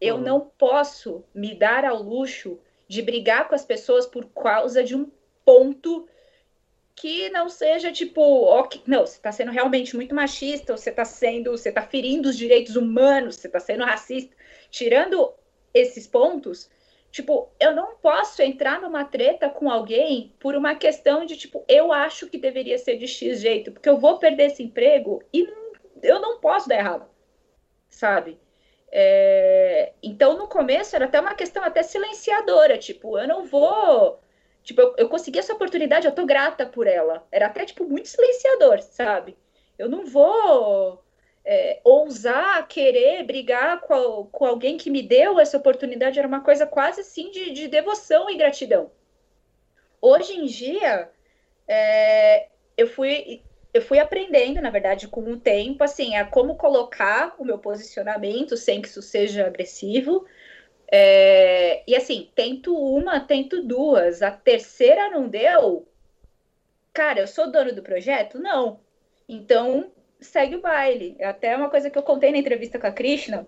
Eu 0.00 0.16
uhum. 0.16 0.22
não 0.22 0.40
posso 0.56 1.24
me 1.34 1.54
dar 1.54 1.84
ao 1.84 2.02
luxo 2.02 2.58
de 2.86 3.02
brigar 3.02 3.48
com 3.48 3.54
as 3.54 3.64
pessoas 3.64 4.06
por 4.06 4.26
causa 4.26 4.82
de 4.82 4.94
um 4.96 5.10
ponto 5.44 6.08
que 6.94 7.30
não 7.30 7.48
seja 7.48 7.92
tipo, 7.92 8.20
okay, 8.58 8.82
não, 8.86 9.06
você 9.06 9.16
está 9.16 9.30
sendo 9.30 9.52
realmente 9.52 9.94
muito 9.94 10.14
machista, 10.14 10.76
você 10.76 10.90
está 10.90 11.04
sendo, 11.04 11.52
você 11.52 11.68
está 11.68 11.82
ferindo 11.82 12.28
os 12.28 12.36
direitos 12.36 12.74
humanos, 12.76 13.36
você 13.36 13.46
está 13.46 13.60
sendo 13.60 13.84
racista. 13.84 14.34
Tirando 14.70 15.32
esses 15.74 16.06
pontos, 16.06 16.70
Tipo, 17.10 17.50
eu 17.58 17.74
não 17.74 17.96
posso 17.96 18.42
entrar 18.42 18.80
numa 18.80 19.04
treta 19.04 19.48
com 19.48 19.70
alguém 19.70 20.34
por 20.38 20.54
uma 20.54 20.74
questão 20.74 21.24
de, 21.24 21.36
tipo, 21.36 21.64
eu 21.66 21.92
acho 21.92 22.28
que 22.28 22.38
deveria 22.38 22.78
ser 22.78 22.96
de 22.98 23.08
X 23.08 23.40
jeito, 23.40 23.72
porque 23.72 23.88
eu 23.88 23.96
vou 23.96 24.18
perder 24.18 24.46
esse 24.46 24.62
emprego 24.62 25.22
e 25.32 25.48
eu 26.02 26.20
não 26.20 26.38
posso 26.38 26.68
dar 26.68 26.76
errado, 26.76 27.08
sabe? 27.88 28.38
É... 28.92 29.92
Então, 30.02 30.36
no 30.36 30.48
começo, 30.48 30.94
era 30.94 31.06
até 31.06 31.18
uma 31.18 31.34
questão 31.34 31.64
até 31.64 31.82
silenciadora, 31.82 32.78
tipo, 32.78 33.18
eu 33.18 33.26
não 33.26 33.44
vou... 33.44 34.20
Tipo, 34.62 34.82
eu, 34.82 34.94
eu 34.98 35.08
consegui 35.08 35.38
essa 35.38 35.54
oportunidade, 35.54 36.06
eu 36.06 36.14
tô 36.14 36.26
grata 36.26 36.66
por 36.66 36.86
ela. 36.86 37.26
Era 37.32 37.46
até, 37.46 37.64
tipo, 37.64 37.84
muito 37.84 38.08
silenciador, 38.08 38.82
sabe? 38.82 39.36
Eu 39.78 39.88
não 39.88 40.04
vou 40.04 41.02
é, 41.50 41.80
ousar 41.82 42.68
querer 42.68 43.24
brigar 43.24 43.80
com, 43.80 44.28
com, 44.30 44.44
alguém 44.44 44.76
que 44.76 44.90
me 44.90 45.02
deu 45.02 45.40
essa 45.40 45.56
oportunidade 45.56 46.18
era 46.18 46.28
uma 46.28 46.42
coisa 46.42 46.66
quase 46.66 47.00
assim 47.00 47.30
de, 47.30 47.52
de 47.52 47.68
devoção 47.68 48.28
e 48.28 48.36
gratidão. 48.36 48.90
Hoje 49.98 50.34
em 50.34 50.44
dia, 50.44 51.10
é, 51.66 52.48
eu 52.76 52.86
fui 52.86 53.42
eu 53.72 53.80
fui 53.80 53.98
aprendendo, 53.98 54.60
na 54.60 54.70
verdade, 54.70 55.08
com 55.08 55.22
o 55.22 55.38
tempo, 55.38 55.84
assim, 55.84 56.16
a 56.16 56.24
como 56.24 56.56
colocar 56.56 57.34
o 57.38 57.44
meu 57.44 57.58
posicionamento 57.58 58.56
sem 58.56 58.82
que 58.82 58.88
isso 58.88 59.00
seja 59.00 59.46
agressivo. 59.46 60.26
É, 60.90 61.82
e 61.86 61.94
assim, 61.94 62.30
tento 62.34 62.74
uma, 62.76 63.20
tento 63.20 63.62
duas. 63.62 64.20
A 64.22 64.30
terceira 64.30 65.10
não 65.10 65.28
deu. 65.28 65.86
Cara, 66.92 67.20
eu 67.20 67.26
sou 67.26 67.50
dono 67.50 67.74
do 67.74 67.82
projeto? 67.82 68.38
Não. 68.38 68.80
Então, 69.28 69.92
segue 70.20 70.56
o 70.56 70.60
baile. 70.60 71.16
É 71.18 71.26
até 71.26 71.56
uma 71.56 71.70
coisa 71.70 71.90
que 71.90 71.98
eu 71.98 72.02
contei 72.02 72.30
na 72.30 72.38
entrevista 72.38 72.78
com 72.78 72.86
a 72.86 72.92
Krishna. 72.92 73.46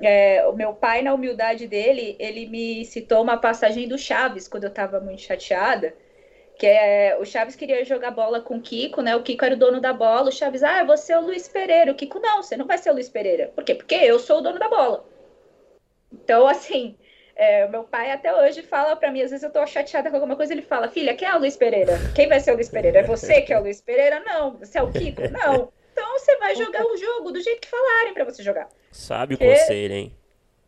É, 0.00 0.46
o 0.46 0.54
meu 0.54 0.72
pai, 0.72 1.02
na 1.02 1.12
humildade 1.12 1.66
dele, 1.66 2.16
ele 2.18 2.46
me 2.46 2.84
citou 2.86 3.22
uma 3.22 3.36
passagem 3.36 3.86
do 3.86 3.98
Chaves, 3.98 4.48
quando 4.48 4.64
eu 4.64 4.70
estava 4.70 4.98
muito 4.98 5.20
chateada, 5.20 5.94
que 6.58 6.66
é, 6.66 7.16
o 7.20 7.24
Chaves 7.24 7.54
queria 7.54 7.84
jogar 7.84 8.10
bola 8.10 8.40
com 8.40 8.56
o 8.56 8.60
Kiko, 8.62 9.02
né? 9.02 9.14
O 9.14 9.22
Kiko 9.22 9.44
era 9.44 9.54
o 9.54 9.58
dono 9.58 9.80
da 9.80 9.92
bola, 9.92 10.30
o 10.30 10.32
Chaves, 10.32 10.62
ah, 10.62 10.84
você 10.84 11.12
é 11.12 11.18
o 11.18 11.22
Luiz 11.22 11.48
Pereira. 11.48 11.92
O 11.92 11.94
Kiko, 11.94 12.18
não, 12.18 12.42
você 12.42 12.56
não 12.56 12.66
vai 12.66 12.78
ser 12.78 12.90
o 12.90 12.94
Luiz 12.94 13.08
Pereira. 13.08 13.52
Por 13.54 13.62
quê? 13.62 13.74
Porque 13.74 13.94
eu 13.94 14.18
sou 14.18 14.38
o 14.38 14.40
dono 14.40 14.58
da 14.58 14.68
bola. 14.68 15.06
Então, 16.12 16.46
assim, 16.46 16.96
é, 17.36 17.68
meu 17.68 17.84
pai 17.84 18.10
até 18.10 18.34
hoje 18.34 18.62
fala 18.62 18.96
para 18.96 19.10
mim, 19.10 19.22
às 19.22 19.30
vezes 19.30 19.44
eu 19.44 19.50
tô 19.50 19.66
chateada 19.66 20.10
com 20.10 20.16
alguma 20.16 20.36
coisa, 20.36 20.52
ele 20.52 20.62
fala, 20.62 20.88
filha, 20.88 21.14
quem 21.14 21.28
é 21.28 21.34
o 21.34 21.38
Luiz 21.38 21.56
Pereira? 21.56 21.92
Quem 22.14 22.28
vai 22.28 22.40
ser 22.40 22.52
o 22.52 22.54
Luiz 22.54 22.68
Pereira? 22.68 23.00
É 23.00 23.02
você 23.02 23.42
que 23.42 23.52
é 23.52 23.58
o 23.58 23.62
Luiz 23.62 23.80
Pereira? 23.80 24.20
Não. 24.20 24.58
Você 24.58 24.78
é 24.78 24.82
o 24.82 24.90
Kiko? 24.90 25.22
Não. 25.30 25.70
Então 25.92 26.18
você 26.18 26.36
vai 26.36 26.54
jogar 26.54 26.84
o 26.84 26.96
jogo 26.96 27.32
do 27.32 27.40
jeito 27.40 27.60
que 27.60 27.68
falarem 27.68 28.14
para 28.14 28.24
você 28.24 28.42
jogar. 28.42 28.68
Sabe 28.90 29.34
o 29.34 29.38
conselho, 29.38 29.94
hein? 29.94 30.16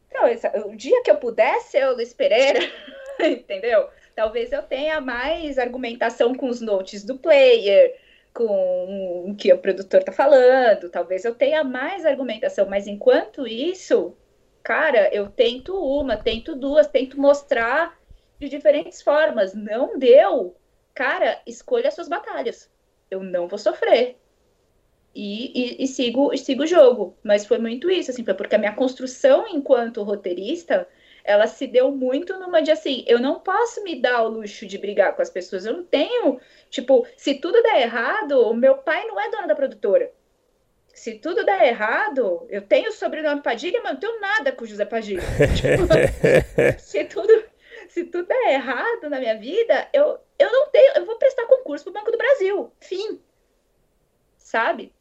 Então, 0.09 0.71
o 0.71 0.77
dia 0.77 1.03
que 1.03 1.11
eu 1.11 1.17
pudesse 1.17 1.71
ser 1.73 1.87
o 1.87 1.95
Luiz 1.95 2.13
Pereira, 2.13 2.61
entendeu? 3.21 3.89
Talvez 4.15 4.53
eu 4.53 4.63
tenha 4.63 5.01
mais 5.01 5.59
argumentação 5.59 6.35
com 6.35 6.49
os 6.49 6.61
notes 6.61 7.03
do 7.03 7.17
player, 7.17 7.99
com 8.35 9.31
o 9.31 9.35
que 9.35 9.53
o 9.53 9.59
produtor 9.59 10.01
está 10.01 10.13
falando, 10.13 10.91
talvez 10.91 11.25
eu 11.25 11.35
tenha 11.35 11.65
mais 11.65 12.05
argumentação, 12.05 12.67
mas 12.67 12.87
enquanto 12.87 13.47
isso, 13.47 14.17
cara, 14.63 15.09
eu 15.15 15.29
tento 15.29 15.75
uma, 15.75 16.17
tento 16.17 16.55
duas, 16.55 16.87
tento 16.87 17.21
mostrar 17.21 17.99
de 18.39 18.49
diferentes 18.49 19.03
formas. 19.03 19.55
Não 19.55 19.99
deu, 19.99 20.57
cara, 20.95 21.41
escolha 21.47 21.89
as 21.89 21.95
suas 21.95 22.09
batalhas. 22.09 22.71
Eu 23.11 23.23
não 23.23 23.49
vou 23.49 23.59
sofrer. 23.59 24.17
E, 25.15 25.81
e, 25.81 25.85
e, 25.85 25.87
sigo, 25.87 26.33
e 26.33 26.39
sigo 26.39 26.63
o 26.63 26.67
jogo. 26.67 27.17
Mas 27.23 27.47
foi 27.47 27.59
muito 27.59 27.91
isso, 27.91 28.11
assim, 28.11 28.25
foi 28.25 28.35
porque 28.35 28.55
a 28.55 28.59
minha 28.59 28.75
construção 28.75 29.47
enquanto 29.47 30.03
roteirista, 30.03 30.89
ela 31.23 31.47
se 31.47 31.67
deu 31.67 31.91
muito 31.93 32.39
numa 32.39 32.63
de 32.63 32.71
assim, 32.71 33.05
eu 33.07 33.21
não 33.21 33.41
posso 33.41 33.83
me 33.85 34.01
dar 34.01 34.23
o 34.23 34.29
luxo 34.29 34.67
de 34.67 34.79
brigar 34.79 35.15
com 35.15 35.23
as 35.23 35.31
pessoas. 35.31 35.67
Eu 35.67 35.75
não 35.75 35.85
tenho, 35.85 36.41
tipo, 36.71 37.07
se 37.17 37.35
tudo 37.35 37.63
der 37.63 37.83
errado, 37.83 38.49
o 38.49 38.55
meu 38.55 38.79
pai 38.79 39.05
não 39.07 39.21
é 39.21 39.31
dono 39.31 39.47
da 39.47 39.55
produtora. 39.55 40.11
Se 40.95 41.15
tudo 41.15 41.45
der 41.45 41.69
errado, 41.69 42.47
eu 42.51 42.63
tenho 42.63 42.91
o 42.91 42.93
sobrenome 42.93 43.43
Padilha, 43.43 43.81
mas 43.83 43.95
não 43.95 44.01
tenho 44.01 44.21
nada 44.21 44.53
com 44.53 44.65
o 44.65 44.67
José 44.67 44.85
Padilha. 44.85 45.23
tipo, 45.57 45.89
se 46.79 47.05
tudo 47.05 47.53
se 47.89 48.05
tudo 48.05 48.27
der 48.27 48.55
errado 48.55 49.11
na 49.11 49.19
minha 49.19 49.37
vida, 49.37 49.89
eu, 49.93 50.19
eu 50.39 50.51
não 50.51 50.71
tenho, 50.71 50.95
eu 50.97 51.05
vou 51.05 51.17
prestar 51.17 51.47
concurso 51.47 51.85
para 51.85 51.91
o 51.91 51.95
Banco 51.95 52.11
do 52.11 52.17
Brasil. 52.17 52.73
Fim. 52.81 53.21
Sabe? 54.39 54.95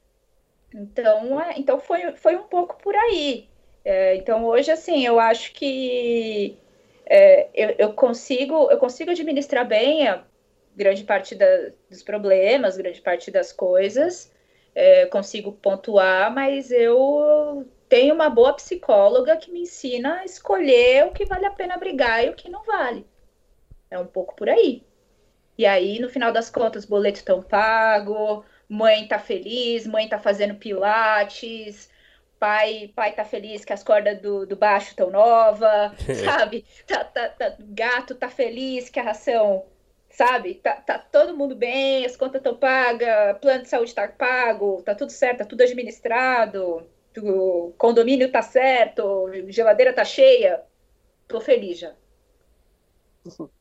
Então, 0.73 1.39
é, 1.41 1.53
então 1.57 1.79
foi, 1.79 2.11
foi 2.13 2.35
um 2.35 2.43
pouco 2.43 2.77
por 2.81 2.95
aí. 2.95 3.49
É, 3.83 4.15
então 4.15 4.45
hoje 4.45 4.71
assim, 4.71 5.05
eu 5.05 5.19
acho 5.19 5.53
que 5.53 6.57
é, 7.05 7.49
eu, 7.53 7.75
eu, 7.77 7.93
consigo 7.93 8.69
eu 8.71 8.77
consigo 8.77 9.11
administrar 9.11 9.67
bem 9.67 10.07
a 10.07 10.23
grande 10.75 11.03
parte 11.03 11.35
da, 11.35 11.45
dos 11.89 12.03
problemas, 12.03 12.77
grande 12.77 13.01
parte 13.01 13.31
das 13.31 13.51
coisas, 13.51 14.31
é, 14.73 15.05
consigo 15.07 15.51
pontuar, 15.51 16.33
mas 16.33 16.71
eu 16.71 17.67
tenho 17.89 18.13
uma 18.13 18.29
boa 18.29 18.53
psicóloga 18.53 19.35
que 19.35 19.51
me 19.51 19.63
ensina 19.63 20.19
a 20.19 20.25
escolher 20.25 21.07
o 21.07 21.11
que 21.11 21.25
vale 21.25 21.45
a 21.45 21.51
pena 21.51 21.77
brigar 21.77 22.23
e 22.25 22.29
o 22.29 22.33
que 22.35 22.49
não 22.49 22.63
vale. 22.63 23.05
É 23.89 23.99
um 23.99 24.07
pouco 24.07 24.35
por 24.35 24.47
aí. 24.47 24.83
E 25.57 25.65
aí, 25.65 25.99
no 25.99 26.09
final 26.09 26.31
das 26.31 26.49
contas, 26.49 26.85
boleto 26.85 27.19
estão 27.19 27.43
pago, 27.43 28.45
mãe 28.71 29.05
tá 29.05 29.19
feliz, 29.19 29.85
mãe 29.85 30.07
tá 30.07 30.17
fazendo 30.17 30.55
pilates, 30.55 31.89
pai 32.39 32.89
pai 32.95 33.11
tá 33.13 33.25
feliz 33.25 33.65
que 33.65 33.73
as 33.73 33.83
cordas 33.83 34.21
do, 34.21 34.45
do 34.45 34.55
baixo 34.55 34.91
estão 34.91 35.11
nova, 35.11 35.93
sabe? 36.23 36.65
Tá, 36.87 37.03
tá, 37.03 37.29
tá, 37.29 37.55
gato 37.59 38.15
tá 38.15 38.29
feliz 38.29 38.89
que 38.89 38.97
a 38.97 39.03
ração, 39.03 39.65
sabe? 40.09 40.55
Tá, 40.55 40.75
tá 40.77 40.97
todo 40.97 41.35
mundo 41.35 41.53
bem, 41.53 42.05
as 42.05 42.15
contas 42.15 42.39
estão 42.39 42.55
pagas, 42.55 43.37
plano 43.39 43.63
de 43.63 43.67
saúde 43.69 43.93
tá 43.93 44.07
pago, 44.07 44.81
tá 44.83 44.95
tudo 44.95 45.11
certo, 45.11 45.39
tá 45.39 45.45
tudo 45.45 45.61
administrado, 45.63 46.87
o 47.17 47.73
condomínio 47.77 48.31
tá 48.31 48.41
certo, 48.41 49.29
geladeira 49.49 49.91
tá 49.91 50.05
cheia, 50.05 50.63
tô 51.27 51.41
feliz 51.41 51.77
já. 51.79 51.93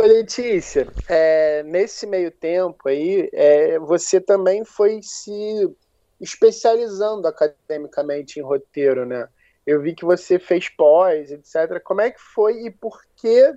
Ô, 0.00 0.02
Letícia, 0.02 0.86
é, 1.08 1.64
nesse 1.64 2.06
meio 2.06 2.30
tempo 2.30 2.88
aí, 2.88 3.28
é, 3.32 3.80
você 3.80 4.20
também 4.20 4.64
foi 4.64 5.00
se 5.02 5.68
especializando 6.20 7.26
academicamente 7.26 8.38
em 8.38 8.42
roteiro, 8.44 9.04
né? 9.04 9.28
Eu 9.66 9.82
vi 9.82 9.96
que 9.96 10.04
você 10.04 10.38
fez 10.38 10.68
pós, 10.68 11.32
etc. 11.32 11.82
Como 11.82 12.00
é 12.00 12.12
que 12.12 12.20
foi 12.20 12.66
e 12.66 12.70
por 12.70 13.02
que? 13.16 13.52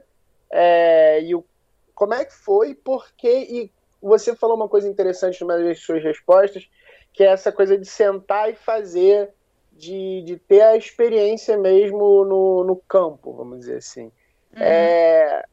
É, 0.52 1.22
e 1.22 1.36
o, 1.36 1.46
como 1.94 2.16
é 2.16 2.26
que 2.26 2.34
foi, 2.34 2.74
por 2.74 3.12
que? 3.16 3.30
E 3.30 3.72
você 4.02 4.36
falou 4.36 4.56
uma 4.56 4.68
coisa 4.68 4.90
interessante 4.90 5.40
numa 5.42 5.60
das 5.60 5.80
suas 5.80 6.02
respostas, 6.02 6.68
que 7.14 7.24
é 7.24 7.28
essa 7.28 7.52
coisa 7.52 7.78
de 7.78 7.86
sentar 7.86 8.50
e 8.50 8.56
fazer, 8.56 9.30
de, 9.72 10.24
de 10.24 10.38
ter 10.38 10.62
a 10.62 10.76
experiência 10.76 11.56
mesmo 11.56 12.26
no, 12.26 12.64
no 12.64 12.76
campo, 12.88 13.32
vamos 13.32 13.60
dizer 13.60 13.78
assim. 13.78 14.12
Uhum. 14.56 14.64
É, 14.64 15.46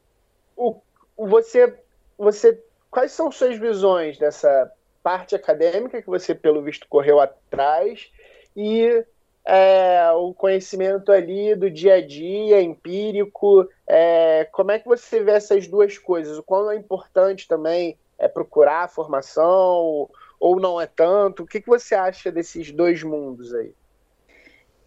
o, 0.59 0.81
você, 1.27 1.73
você, 2.17 2.61
quais 2.91 3.13
são 3.13 3.31
suas 3.31 3.57
visões 3.57 4.17
dessa 4.17 4.71
parte 5.01 5.33
acadêmica 5.35 6.01
que 6.01 6.09
você, 6.09 6.35
pelo 6.35 6.61
visto, 6.61 6.87
correu 6.89 7.19
atrás 7.19 8.11
e 8.55 9.05
é, 9.45 10.11
o 10.11 10.33
conhecimento 10.33 11.11
ali 11.11 11.55
do 11.55 11.71
dia 11.71 11.95
a 11.95 12.05
dia, 12.05 12.61
empírico, 12.61 13.67
é, 13.87 14.47
como 14.51 14.71
é 14.71 14.79
que 14.79 14.87
você 14.87 15.23
vê 15.23 15.31
essas 15.31 15.65
duas 15.65 15.97
coisas? 15.97 16.37
O 16.37 16.43
quão 16.43 16.69
é 16.69 16.75
importante 16.75 17.47
também 17.47 17.97
é 18.17 18.27
procurar 18.27 18.83
a 18.83 18.87
formação 18.89 20.09
ou 20.39 20.59
não 20.59 20.79
é 20.79 20.85
tanto? 20.85 21.43
O 21.43 21.47
que, 21.47 21.61
que 21.61 21.67
você 21.67 21.95
acha 21.95 22.31
desses 22.31 22.71
dois 22.71 23.01
mundos 23.01 23.53
aí? 23.55 23.73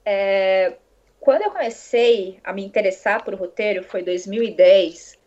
É, 0.04 0.76
quando 1.18 1.42
eu 1.42 1.50
comecei 1.50 2.38
a 2.44 2.52
me 2.52 2.64
interessar 2.64 3.24
por 3.24 3.34
roteiro 3.34 3.84
foi 3.84 4.02
2010. 4.02 5.21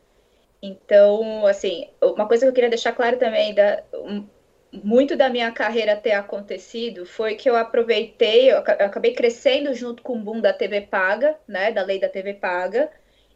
Então, 0.66 1.46
assim, 1.46 1.90
uma 2.02 2.28
coisa 2.28 2.46
que 2.46 2.50
eu 2.50 2.54
queria 2.54 2.70
deixar 2.70 2.92
claro 2.92 3.18
também, 3.18 3.54
da, 3.54 3.84
muito 4.72 5.16
da 5.16 5.30
minha 5.30 5.52
carreira 5.52 5.96
ter 5.96 6.14
acontecido 6.14 7.06
foi 7.06 7.36
que 7.36 7.50
eu 7.50 7.56
aproveitei, 7.56 8.52
eu 8.52 8.58
acabei 8.58 9.14
crescendo 9.14 9.74
junto 9.76 10.02
com 10.02 10.18
o 10.18 10.20
boom 10.20 10.42
da 10.42 10.52
TV 10.52 10.82
paga, 10.82 11.38
né, 11.48 11.72
da 11.72 11.84
lei 11.84 12.00
da 12.00 12.10
TV 12.10 12.34
paga, 12.34 12.90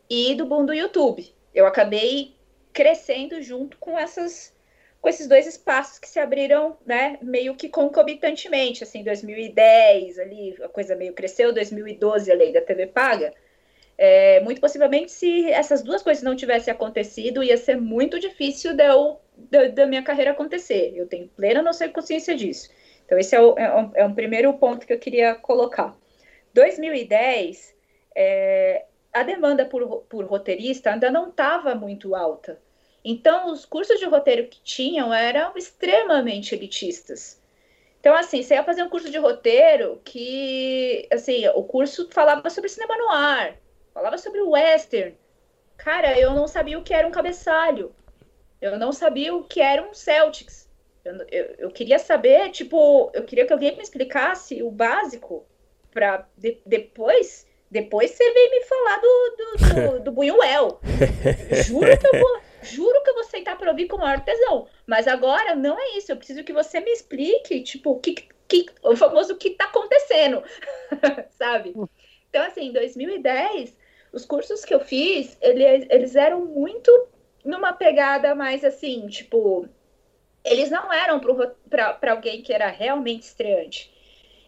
e 0.09 0.33
do 0.33 0.45
boom 0.45 0.65
do 0.65 0.73
YouTube. 0.73 1.31
Eu 1.53 1.67
acabei 1.67 2.35
crescendo 2.73 3.41
junto 3.41 3.77
com 3.77 3.97
essas 3.97 4.57
com 5.01 5.07
esses 5.07 5.27
dois 5.29 5.47
espaços 5.47 5.97
que 5.97 6.09
se 6.09 6.19
abriram, 6.19 6.75
né, 6.85 7.17
meio 7.21 7.55
que 7.55 7.69
concomitantemente, 7.69 8.83
assim, 8.83 9.01
2010 9.01 10.19
ali, 10.19 10.57
a 10.61 10.67
coisa 10.67 10.93
meio 10.93 11.13
cresceu, 11.13 11.53
2012 11.53 12.29
a 12.29 12.35
lei 12.35 12.51
da 12.51 12.59
TV 12.59 12.87
paga, 12.87 13.33
é, 14.01 14.39
muito 14.39 14.61
possivelmente 14.61 15.11
se 15.11 15.51
essas 15.51 15.81
duas 15.83 16.01
coisas 16.01 16.23
não 16.23 16.35
tivessem 16.35 16.71
acontecido, 16.71 17.43
ia 17.43 17.57
ser 17.57 17.75
muito 17.75 18.17
difícil 18.19 18.73
de 18.73 18.85
eu, 18.85 19.19
da, 19.35 19.67
da 19.67 19.85
minha 19.85 20.01
carreira 20.01 20.31
acontecer, 20.31 20.93
eu 20.95 21.05
tenho 21.05 21.27
plena 21.27 21.61
noção 21.61 21.87
e 21.87 21.91
consciência 21.91 22.35
disso. 22.35 22.69
Então 23.05 23.17
esse 23.17 23.35
é, 23.35 23.41
o, 23.41 23.57
é, 23.57 23.75
um, 23.75 23.91
é 23.95 24.05
um 24.05 24.15
primeiro 24.15 24.53
ponto 24.53 24.87
que 24.87 24.93
eu 24.93 24.99
queria 24.99 25.35
colocar. 25.35 25.97
2010, 26.53 27.75
é, 28.15 28.85
a 29.11 29.23
demanda 29.23 29.65
por, 29.65 30.03
por 30.09 30.23
roteirista 30.25 30.91
ainda 30.91 31.11
não 31.11 31.29
estava 31.29 31.75
muito 31.75 32.15
alta, 32.15 32.57
então, 33.03 33.51
os 33.51 33.65
cursos 33.65 33.99
de 33.99 34.05
roteiro 34.05 34.47
que 34.47 34.61
tinham 34.61 35.13
eram 35.13 35.53
extremamente 35.55 36.53
elitistas. 36.53 37.39
Então, 37.99 38.15
assim, 38.15 38.41
você 38.41 38.53
ia 38.55 38.63
fazer 38.63 38.83
um 38.83 38.89
curso 38.89 39.09
de 39.09 39.17
roteiro 39.17 40.01
que, 40.05 41.07
assim, 41.11 41.47
o 41.49 41.63
curso 41.63 42.07
falava 42.11 42.49
sobre 42.49 42.69
cinema 42.69 42.97
no 42.97 43.09
ar, 43.09 43.57
falava 43.99 44.17
sobre 44.17 44.41
western. 44.41 45.15
Cara, 45.77 46.17
eu 46.17 46.33
não 46.33 46.47
sabia 46.47 46.79
o 46.79 46.83
que 46.83 46.93
era 46.93 47.07
um 47.07 47.11
cabeçalho. 47.11 47.93
Eu 48.61 48.77
não 48.77 48.91
sabia 48.93 49.35
o 49.35 49.43
que 49.43 49.61
era 49.61 49.81
um 49.81 49.93
Celtics. 49.93 50.69
Eu, 51.03 51.15
eu, 51.29 51.55
eu 51.59 51.71
queria 51.71 51.99
saber, 51.99 52.49
tipo, 52.51 53.11
eu 53.13 53.23
queria 53.23 53.45
que 53.45 53.53
alguém 53.53 53.75
me 53.75 53.83
explicasse 53.83 54.61
o 54.63 54.71
básico 54.71 55.45
para 55.91 56.27
de, 56.37 56.61
depois 56.65 57.47
depois 57.71 58.11
você 58.11 58.33
vem 58.33 58.49
me 58.49 58.61
falar 58.63 58.97
do, 58.97 59.35
do, 59.37 59.57
do, 59.57 59.99
do 60.05 60.11
Buñuel. 60.11 60.79
Juro 61.65 61.97
que 61.97 62.07
eu 62.07 62.19
vou 62.19 62.39
juro 62.61 63.03
que 63.03 63.09
eu 63.09 63.13
vou 63.13 63.23
sentar 63.23 63.57
para 63.57 63.69
ouvir 63.69 63.87
com 63.87 63.95
o 63.95 63.99
maior 63.99 64.23
tesão. 64.23 64.67
Mas 64.87 65.07
agora 65.07 65.55
não 65.55 65.79
é 65.79 65.97
isso. 65.97 66.11
Eu 66.11 66.17
preciso 66.17 66.43
que 66.43 66.51
você 66.51 66.79
me 66.79 66.91
explique, 66.91 67.61
tipo, 67.61 67.91
o 67.91 67.99
que, 67.99 68.27
que 68.47 68.65
o 68.83 68.95
famoso 68.95 69.33
o 69.33 69.37
que 69.37 69.49
está 69.49 69.65
acontecendo, 69.65 70.43
sabe? 71.37 71.73
Então, 72.29 72.43
assim, 72.45 72.67
em 72.67 72.71
2010, 72.71 73.75
os 74.11 74.25
cursos 74.25 74.65
que 74.65 74.73
eu 74.73 74.79
fiz, 74.79 75.37
eles, 75.41 75.87
eles 75.89 76.15
eram 76.15 76.45
muito 76.45 76.91
numa 77.43 77.73
pegada 77.73 78.35
mais 78.35 78.63
assim, 78.63 79.07
tipo, 79.07 79.67
eles 80.43 80.69
não 80.69 80.91
eram 80.91 81.19
para 81.69 82.11
alguém 82.11 82.41
que 82.41 82.53
era 82.53 82.67
realmente 82.67 83.23
estreante. 83.23 83.91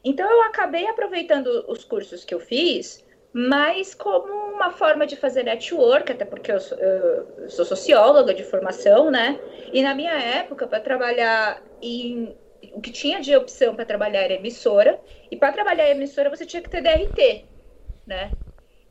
Então, 0.04 0.30
eu 0.30 0.42
acabei 0.44 0.88
aproveitando 0.88 1.66
os 1.68 1.84
cursos 1.84 2.26
que 2.26 2.34
eu 2.34 2.40
fiz 2.40 3.04
mas 3.34 3.94
como 3.94 4.28
uma 4.54 4.72
forma 4.72 5.08
de 5.08 5.16
fazer 5.16 5.44
network, 5.44 6.12
até 6.12 6.26
porque 6.26 6.52
eu 6.52 6.60
sou, 6.60 6.78
eu 6.78 7.50
sou 7.50 7.64
socióloga 7.64 8.34
de 8.34 8.44
formação, 8.44 9.10
né? 9.10 9.40
E 9.72 9.82
na 9.82 9.96
minha 9.96 10.14
época, 10.14 10.68
para 10.68 10.82
trabalhar 10.82 11.64
em. 11.82 12.38
O 12.74 12.82
que 12.82 12.92
tinha 12.92 13.20
de 13.20 13.36
opção 13.36 13.76
para 13.76 13.86
trabalhar 13.86 14.22
era 14.22 14.34
emissora, 14.34 15.00
e 15.32 15.36
para 15.36 15.52
trabalhar 15.52 15.88
em 15.88 15.92
emissora 15.92 16.30
você 16.30 16.46
tinha 16.46 16.62
que 16.62 16.70
ter 16.70 16.82
DRT, 16.82 17.50
né? 18.06 18.36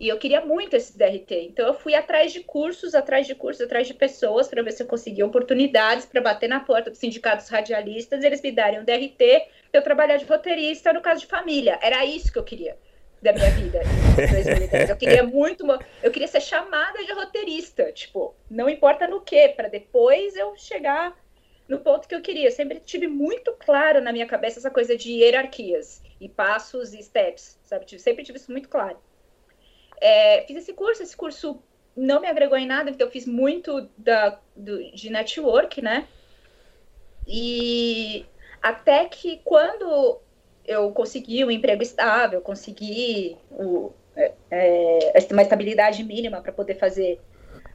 E 0.00 0.08
eu 0.08 0.16
queria 0.16 0.40
muito 0.40 0.74
esse 0.74 0.96
DRT. 0.96 1.48
Então 1.50 1.66
eu 1.66 1.74
fui 1.74 1.94
atrás 1.94 2.32
de 2.32 2.40
cursos, 2.40 2.94
atrás 2.94 3.26
de 3.26 3.34
cursos, 3.34 3.60
atrás 3.60 3.86
de 3.86 3.92
pessoas 3.92 4.48
para 4.48 4.62
ver 4.62 4.72
se 4.72 4.82
eu 4.82 4.86
conseguia 4.86 5.26
oportunidades 5.26 6.06
para 6.06 6.22
bater 6.22 6.48
na 6.48 6.58
porta 6.58 6.88
dos 6.88 6.98
sindicatos 6.98 7.48
radialistas, 7.48 8.24
eles 8.24 8.40
me 8.40 8.50
darem 8.50 8.80
um 8.80 8.84
DRT, 8.84 9.46
eu 9.70 9.82
trabalhar 9.82 10.16
de 10.16 10.24
roteirista 10.24 10.90
no 10.94 11.02
caso 11.02 11.20
de 11.20 11.26
família. 11.26 11.78
Era 11.82 12.02
isso 12.06 12.32
que 12.32 12.38
eu 12.38 12.42
queria 12.44 12.78
da 13.20 13.34
minha 13.34 13.50
vida 13.50 13.80
Eu 14.88 14.96
queria 14.96 15.22
muito, 15.22 15.66
eu 16.02 16.10
queria 16.10 16.28
ser 16.28 16.40
chamada 16.40 17.04
de 17.04 17.12
roteirista, 17.12 17.92
tipo, 17.92 18.34
não 18.50 18.70
importa 18.70 19.06
no 19.06 19.20
que, 19.20 19.50
para 19.50 19.68
depois 19.68 20.34
eu 20.34 20.56
chegar 20.56 21.14
no 21.68 21.78
ponto 21.78 22.08
que 22.08 22.14
eu 22.14 22.22
queria. 22.22 22.48
Eu 22.48 22.52
sempre 22.52 22.80
tive 22.80 23.06
muito 23.06 23.52
claro 23.58 24.00
na 24.00 24.12
minha 24.12 24.26
cabeça 24.26 24.58
essa 24.58 24.70
coisa 24.70 24.96
de 24.96 25.12
hierarquias 25.12 26.02
e 26.18 26.26
passos 26.26 26.94
e 26.94 27.02
steps, 27.02 27.60
sabe? 27.62 27.86
Sempre 28.00 28.24
tive 28.24 28.38
isso 28.38 28.50
muito 28.50 28.70
claro. 28.70 28.96
É, 30.00 30.42
fiz 30.46 30.56
esse 30.56 30.72
curso, 30.72 31.02
esse 31.02 31.16
curso 31.16 31.62
não 31.96 32.20
me 32.20 32.28
agregou 32.28 32.56
em 32.56 32.66
nada, 32.66 32.90
porque 32.90 33.02
eu 33.02 33.10
fiz 33.10 33.26
muito 33.26 33.88
da, 33.96 34.38
do, 34.56 34.90
de 34.92 35.10
network, 35.10 35.82
né? 35.82 36.06
E 37.26 38.24
até 38.62 39.04
que 39.06 39.40
quando 39.44 40.18
eu 40.64 40.90
consegui 40.92 41.44
um 41.44 41.50
emprego 41.50 41.82
estável, 41.82 42.40
consegui 42.40 43.36
o, 43.50 43.92
é, 44.16 44.32
é 44.50 45.32
uma 45.32 45.42
estabilidade 45.42 46.02
mínima 46.04 46.40
para 46.40 46.52
poder 46.52 46.76
fazer 46.76 47.20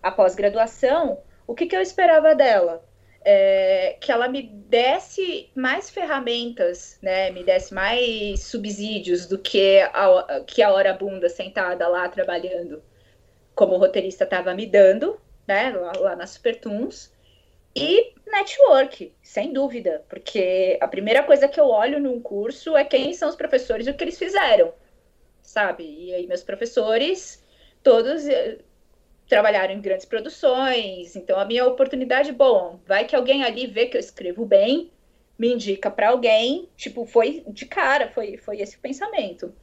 a 0.01 0.11
pós-graduação, 0.11 1.19
o 1.47 1.53
que, 1.53 1.65
que 1.65 1.76
eu 1.76 1.82
esperava 1.82 2.36
dela? 2.36 2.84
É, 3.28 3.97
que 3.99 4.11
ela 4.11 4.28
me 4.28 4.43
desse 4.43 5.49
mais 5.55 5.89
ferramentas, 5.89 6.99
né, 7.01 7.32
me 7.32 7.43
desse 7.43 7.73
mais 7.73 8.43
subsídios 8.43 9.26
do 9.26 9.39
que 9.39 9.80
a, 9.82 10.43
que 10.45 10.61
a 10.61 10.71
hora 10.71 10.93
bunda 10.93 11.28
sentada 11.28 11.88
lá 11.88 12.07
trabalhando, 12.07 12.84
como 13.55 13.73
o 13.73 13.78
roteirista 13.80 14.26
estava 14.26 14.53
me 14.53 14.67
dando, 14.67 15.19
né, 15.47 15.71
lá, 15.71 15.93
lá 15.97 16.15
na 16.15 16.28
Supertunes, 16.28 17.11
e 17.76 18.13
network, 18.26 19.13
sem 19.21 19.51
dúvida, 19.51 20.05
porque 20.07 20.78
a 20.80 20.88
primeira 20.88 21.23
coisa 21.23 21.47
que 21.47 21.59
eu 21.59 21.67
olho 21.67 21.99
num 21.99 22.21
curso 22.21 22.78
é 22.78 22.86
quem 22.86 23.13
são 23.13 23.28
os 23.28 23.36
professores 23.36 23.86
e 23.86 23.89
o 23.89 23.93
que 23.93 24.03
eles 24.03 24.17
fizeram, 24.17 24.73
sabe? 25.41 25.84
E 25.84 26.13
aí 26.13 26.26
meus 26.26 26.43
professores 26.43 27.43
todos 27.84 28.26
eh, 28.28 28.59
trabalharam 29.28 29.73
em 29.73 29.82
grandes 29.82 30.05
produções, 30.05 31.15
então 31.15 31.39
a 31.39 31.45
minha 31.45 31.65
oportunidade, 31.65 32.32
bom, 32.32 32.80
vai 32.86 33.05
que 33.05 33.15
alguém 33.15 33.43
ali 33.43 33.65
vê 33.67 33.88
que 33.88 33.97
eu 33.97 33.99
escrevo 33.99 34.45
bem, 34.45 34.91
me 35.38 35.53
indica 35.53 35.89
para 35.89 36.09
alguém, 36.09 36.69
tipo, 36.78 37.05
foi 37.05 37.43
de 37.47 37.65
cara, 37.65 38.09
foi, 38.09 38.38
foi 38.38 38.61
esse 38.61 38.78
o 38.78 38.80
pensamento. 38.80 39.53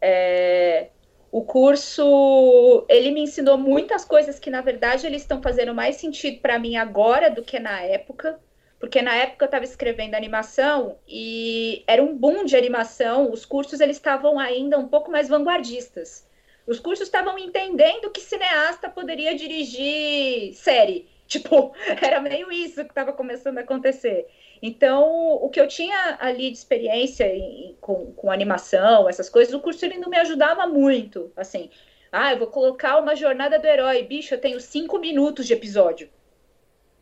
É, 0.00 0.88
o 1.30 1.42
curso, 1.42 2.84
ele 2.88 3.10
me 3.10 3.22
ensinou 3.22 3.56
muitas 3.56 4.04
coisas 4.04 4.38
que, 4.38 4.50
na 4.50 4.60
verdade, 4.60 5.06
eles 5.06 5.22
estão 5.22 5.40
fazendo 5.40 5.74
mais 5.74 5.96
sentido 5.96 6.40
para 6.40 6.58
mim 6.58 6.76
agora 6.76 7.30
do 7.30 7.42
que 7.42 7.58
na 7.58 7.80
época, 7.80 8.38
porque 8.78 9.00
na 9.00 9.14
época 9.14 9.44
eu 9.44 9.46
estava 9.46 9.64
escrevendo 9.64 10.14
animação 10.14 10.98
e 11.08 11.84
era 11.86 12.02
um 12.02 12.16
boom 12.16 12.44
de 12.44 12.56
animação, 12.56 13.30
os 13.30 13.46
cursos 13.46 13.80
eles 13.80 13.96
estavam 13.96 14.38
ainda 14.38 14.76
um 14.78 14.88
pouco 14.88 15.10
mais 15.10 15.28
vanguardistas. 15.28 16.26
Os 16.66 16.78
cursos 16.78 17.06
estavam 17.06 17.38
entendendo 17.38 18.10
que 18.10 18.20
cineasta 18.20 18.88
poderia 18.88 19.34
dirigir 19.34 20.54
série. 20.54 21.10
Tipo, 21.32 21.72
era 22.02 22.20
meio 22.20 22.52
isso 22.52 22.84
que 22.84 22.90
estava 22.90 23.10
começando 23.10 23.56
a 23.56 23.62
acontecer. 23.62 24.26
Então, 24.60 25.02
o 25.36 25.48
que 25.48 25.58
eu 25.58 25.66
tinha 25.66 26.18
ali 26.20 26.50
de 26.50 26.58
experiência 26.58 27.24
em, 27.24 27.74
com, 27.80 28.12
com 28.12 28.30
animação, 28.30 29.08
essas 29.08 29.30
coisas, 29.30 29.54
o 29.54 29.60
curso 29.60 29.82
ele 29.82 29.96
não 29.96 30.10
me 30.10 30.18
ajudava 30.18 30.66
muito. 30.66 31.32
Assim, 31.34 31.70
ah, 32.10 32.32
eu 32.32 32.38
vou 32.38 32.48
colocar 32.48 32.98
uma 32.98 33.16
jornada 33.16 33.58
do 33.58 33.66
herói. 33.66 34.02
Bicho, 34.02 34.34
eu 34.34 34.40
tenho 34.40 34.60
cinco 34.60 34.98
minutos 34.98 35.46
de 35.46 35.54
episódio. 35.54 36.10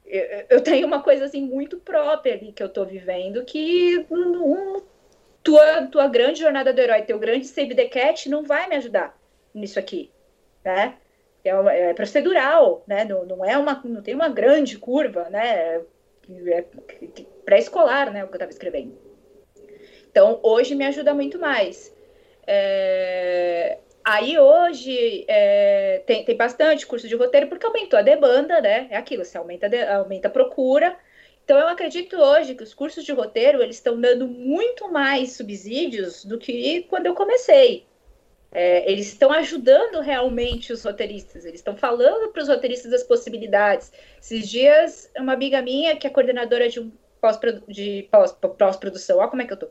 Eu, 0.06 0.46
eu 0.48 0.60
tenho 0.60 0.86
uma 0.86 1.02
coisa 1.02 1.24
assim 1.24 1.42
muito 1.42 1.78
própria 1.78 2.34
ali 2.34 2.52
que 2.52 2.62
eu 2.62 2.68
tô 2.68 2.84
vivendo 2.84 3.44
que 3.44 4.06
um, 4.08 4.80
tua, 5.42 5.86
tua 5.88 6.06
grande 6.06 6.38
jornada 6.38 6.72
do 6.72 6.80
herói, 6.80 7.02
teu 7.02 7.18
grande 7.18 7.48
save 7.48 7.74
the 7.74 7.86
cat 7.86 8.28
não 8.28 8.44
vai 8.44 8.68
me 8.68 8.76
ajudar 8.76 9.19
nisso 9.54 9.78
aqui, 9.78 10.10
né? 10.64 10.96
É, 11.44 11.50
é 11.90 11.94
procedural, 11.94 12.84
né? 12.86 13.04
Não, 13.04 13.24
não 13.24 13.44
é 13.44 13.56
uma, 13.56 13.80
não 13.84 14.02
tem 14.02 14.14
uma 14.14 14.28
grande 14.28 14.78
curva, 14.78 15.28
né? 15.30 15.82
É 16.46 16.64
pré-escolar, 17.44 18.12
né? 18.12 18.24
O 18.24 18.28
que 18.28 18.34
eu 18.34 18.36
estava 18.36 18.52
escrevendo. 18.52 18.96
Então, 20.10 20.40
hoje 20.42 20.74
me 20.74 20.84
ajuda 20.84 21.14
muito 21.14 21.38
mais. 21.38 21.94
É... 22.46 23.78
Aí 24.04 24.38
hoje 24.38 25.24
é... 25.28 26.02
tem, 26.06 26.24
tem 26.24 26.36
bastante 26.36 26.86
curso 26.86 27.06
de 27.06 27.14
roteiro 27.14 27.48
porque 27.48 27.66
aumentou 27.66 27.98
a 27.98 28.02
demanda, 28.02 28.60
né? 28.60 28.88
É 28.90 28.96
aquilo, 28.96 29.24
você 29.24 29.38
aumenta, 29.38 29.68
de... 29.68 29.82
aumenta 29.82 30.28
a 30.28 30.30
procura. 30.30 30.96
Então 31.44 31.58
eu 31.58 31.68
acredito 31.68 32.16
hoje 32.16 32.54
que 32.54 32.62
os 32.62 32.74
cursos 32.74 33.04
de 33.04 33.12
roteiro 33.12 33.62
eles 33.62 33.76
estão 33.76 34.00
dando 34.00 34.26
muito 34.26 34.90
mais 34.90 35.32
subsídios 35.32 36.24
do 36.24 36.38
que 36.38 36.82
quando 36.88 37.06
eu 37.06 37.14
comecei. 37.14 37.86
É, 38.52 38.90
eles 38.90 39.06
estão 39.06 39.30
ajudando 39.30 40.00
realmente 40.00 40.72
os 40.72 40.84
roteiristas, 40.84 41.44
eles 41.44 41.60
estão 41.60 41.76
falando 41.76 42.32
para 42.32 42.42
os 42.42 42.48
roteiristas 42.48 42.90
das 42.90 43.04
possibilidades. 43.04 43.92
Esses 44.20 44.48
dias, 44.48 45.10
uma 45.16 45.34
amiga 45.34 45.62
minha, 45.62 45.96
que 45.96 46.06
é 46.06 46.10
coordenadora 46.10 46.68
de 46.68 46.80
um 46.80 46.90
pós-produção, 47.20 49.18
olha 49.18 49.28
como 49.28 49.42
é 49.42 49.44
que 49.44 49.52
eu 49.52 49.56
tô. 49.56 49.68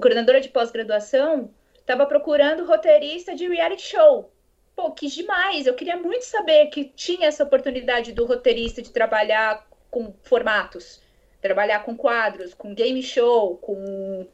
Coordenadora 0.00 0.40
de 0.40 0.48
pós-graduação, 0.48 1.50
estava 1.78 2.06
procurando 2.06 2.64
roteirista 2.64 3.34
de 3.34 3.46
reality 3.48 3.82
show. 3.82 4.32
Pô, 4.74 4.92
quis 4.92 5.12
demais. 5.12 5.66
Eu 5.66 5.74
queria 5.74 5.96
muito 5.96 6.24
saber 6.24 6.66
que 6.66 6.84
tinha 6.84 7.28
essa 7.28 7.44
oportunidade 7.44 8.12
do 8.12 8.24
roteirista 8.24 8.80
de 8.80 8.90
trabalhar 8.90 9.68
com 9.90 10.14
formatos, 10.22 11.02
trabalhar 11.42 11.84
com 11.84 11.96
quadros, 11.96 12.54
com 12.54 12.74
game 12.74 13.02
show, 13.02 13.56
com 13.58 14.26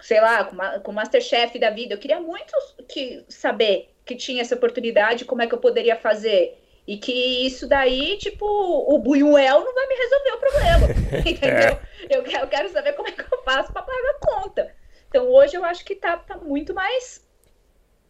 sei 0.00 0.20
lá, 0.20 0.44
com, 0.44 0.56
com 0.82 0.92
Masterchef 0.92 1.58
da 1.58 1.70
vida. 1.70 1.94
Eu 1.94 1.98
queria 1.98 2.20
muito 2.20 2.52
que, 2.88 3.24
saber 3.28 3.90
que 4.04 4.14
tinha 4.14 4.42
essa 4.42 4.54
oportunidade, 4.54 5.24
como 5.24 5.42
é 5.42 5.46
que 5.46 5.54
eu 5.54 5.58
poderia 5.58 5.96
fazer. 5.96 6.62
E 6.86 6.96
que 6.96 7.44
isso 7.44 7.68
daí, 7.68 8.16
tipo, 8.18 8.46
o 8.46 8.98
Buñuel 8.98 9.64
não 9.64 9.74
vai 9.74 9.86
me 9.88 9.94
resolver 9.94 10.32
o 10.32 10.38
problema. 10.38 10.86
Entendeu? 11.26 11.78
Eu, 12.08 12.22
quero, 12.22 12.44
eu 12.44 12.48
quero 12.48 12.68
saber 12.68 12.92
como 12.92 13.08
é 13.08 13.12
que 13.12 13.20
eu 13.20 13.42
faço 13.42 13.72
para 13.72 13.82
pagar 13.82 14.10
a 14.10 14.26
conta. 14.26 14.74
Então 15.08 15.28
hoje 15.28 15.56
eu 15.56 15.64
acho 15.64 15.84
que 15.84 15.94
tá, 15.94 16.16
tá 16.16 16.36
muito 16.36 16.74
mais 16.74 17.24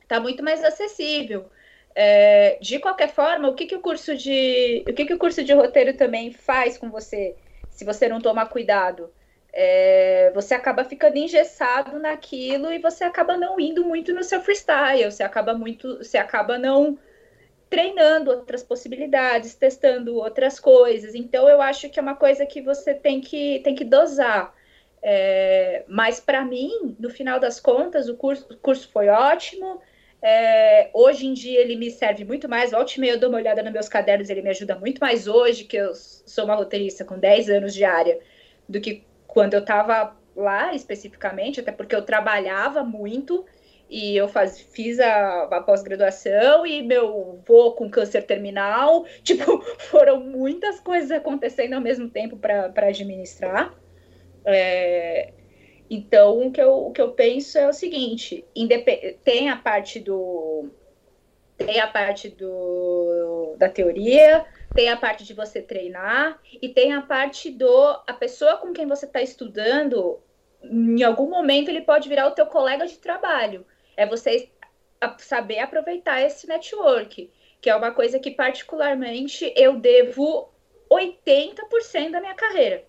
tá 0.09 0.21
muito 0.21 0.43
mais 0.43 0.63
acessível. 0.63 1.47
É, 1.95 2.59
de 2.61 2.79
qualquer 2.79 3.09
forma, 3.09 3.49
o 3.49 3.55
que, 3.55 3.67
que 3.67 3.75
o 3.75 3.81
curso 3.81 4.15
de 4.15 4.85
o 4.87 4.93
que, 4.93 5.07
que 5.07 5.15
o 5.15 5.19
curso 5.19 5.43
de 5.43 5.53
roteiro 5.55 5.97
também 5.97 6.31
faz 6.31 6.77
com 6.77 6.91
você, 6.91 7.35
se 7.71 7.85
você 7.85 8.09
não 8.09 8.21
tomar 8.21 8.47
cuidado? 8.47 9.11
É, 9.59 10.31
você 10.35 10.53
acaba 10.53 10.85
ficando 10.85 11.17
engessado 11.17 11.99
naquilo 11.99 12.71
e 12.71 12.79
você 12.79 13.05
acaba 13.05 13.39
não 13.39 13.59
indo 13.59 13.83
muito 13.87 14.13
no 14.13 14.23
seu 14.23 14.39
freestyle, 14.43 15.11
você 15.11 15.23
acaba 15.23 15.55
muito, 15.55 15.97
você 15.97 16.19
acaba 16.19 16.59
não 16.59 16.99
treinando 17.71 18.31
outras 18.31 18.63
possibilidades, 18.63 19.55
testando 19.55 20.17
outras 20.17 20.61
coisas. 20.61 21.15
Então 21.15 21.49
eu 21.49 21.63
acho 21.63 21.89
que 21.89 21.99
é 21.99 22.03
uma 22.03 22.15
coisa 22.15 22.45
que 22.45 22.61
você 22.61 22.93
tem 22.93 23.19
que 23.19 23.61
tem 23.65 23.75
que 23.75 23.83
dosar. 23.83 24.55
É, 25.03 25.85
mas 25.89 26.21
para 26.21 26.45
mim, 26.45 26.95
no 27.01 27.09
final 27.09 27.41
das 27.41 27.59
contas, 27.59 28.11
o 28.11 28.15
curso, 28.17 28.47
o 28.53 28.57
curso 28.59 28.91
foi 28.93 29.09
ótimo. 29.09 29.81
É, 30.21 30.91
hoje 30.93 31.27
em 31.27 31.33
dia 31.33 31.63
ele 31.63 31.77
me 31.77 31.91
serve 31.91 32.27
muito 32.27 32.47
mais. 32.47 32.73
Volte 32.73 32.97
e 32.97 33.01
meia 33.01 33.13
eu 33.13 33.19
dou 33.19 33.31
uma 33.31 33.39
olhada 33.39 33.63
nos 33.63 33.73
meus 33.73 33.89
cadernos, 33.89 34.29
ele 34.29 34.43
me 34.43 34.51
ajuda 34.51 34.75
muito 34.79 34.99
mais 34.99 35.27
hoje, 35.27 35.65
que 35.65 35.79
eu 35.79 35.95
sou 35.95 36.45
uma 36.45 36.57
roteirista 36.57 37.07
com 37.07 37.19
10 37.19 37.49
anos 37.49 37.73
de 37.73 37.85
área, 37.85 38.19
do 38.69 38.81
que 38.83 39.03
quando 39.37 39.53
eu 39.53 39.61
estava 39.61 40.17
lá 40.35 40.75
especificamente, 40.75 41.61
até 41.61 41.71
porque 41.71 41.95
eu 41.95 42.01
trabalhava 42.01 42.83
muito 42.83 43.45
e 43.87 44.17
eu 44.17 44.27
faz, 44.29 44.59
fiz 44.59 44.99
a, 44.99 45.43
a 45.43 45.61
pós-graduação 45.61 46.67
e 46.67 46.83
meu 46.83 47.39
vô 47.47 47.73
com 47.73 47.91
câncer 47.91 48.23
terminal, 48.23 49.05
tipo, 49.23 49.61
foram 49.91 50.21
muitas 50.21 50.81
coisas 50.81 51.11
acontecendo 51.11 51.75
ao 51.75 51.83
mesmo 51.83 52.09
tempo 52.09 52.39
para 52.39 52.73
administrar. 52.89 53.75
É, 54.43 55.35
então, 55.91 56.47
o 56.47 56.51
que, 56.51 56.63
eu, 56.63 56.87
o 56.87 56.91
que 56.91 57.03
eu 57.03 57.11
penso 57.11 57.59
é 57.59 57.69
o 57.69 57.75
seguinte: 57.75 58.43
tem 59.23 59.51
a 59.51 59.57
parte 59.59 60.01
do. 60.01 60.71
Tem 61.59 61.79
a 61.79 61.87
parte 61.87 62.31
do, 62.31 63.55
da 63.59 63.69
teoria, 63.69 64.47
tem 64.77 64.91
a 64.91 64.97
parte 64.97 65.25
de 65.25 65.33
você 65.35 65.63
treinar 65.63 66.39
e 66.63 66.69
tem 66.69 66.93
a 66.93 67.01
parte 67.03 67.51
do 67.51 68.03
a 68.07 68.13
pessoa 68.13 68.59
com 68.59 68.75
quem 68.75 68.87
você 68.87 69.07
está 69.07 69.23
estudando, 69.23 70.21
em 70.63 71.03
algum 71.03 71.31
momento 71.31 71.71
ele 71.71 71.81
pode 71.81 72.09
virar 72.09 72.29
o 72.29 72.33
teu 72.33 72.47
colega 72.47 72.87
de 72.87 72.99
trabalho. 72.99 73.67
É 73.97 74.07
você 74.07 74.51
saber 75.19 75.61
aproveitar 75.61 76.21
esse 76.21 76.47
network, 76.47 77.33
que 77.61 77.71
é 77.71 77.75
uma 77.77 77.91
coisa 77.93 78.19
que 78.19 78.31
particularmente 78.31 79.53
eu 79.57 79.79
devo 79.81 80.53
80% 80.91 82.11
da 82.11 82.21
minha 82.21 82.35
carreira. 82.35 82.85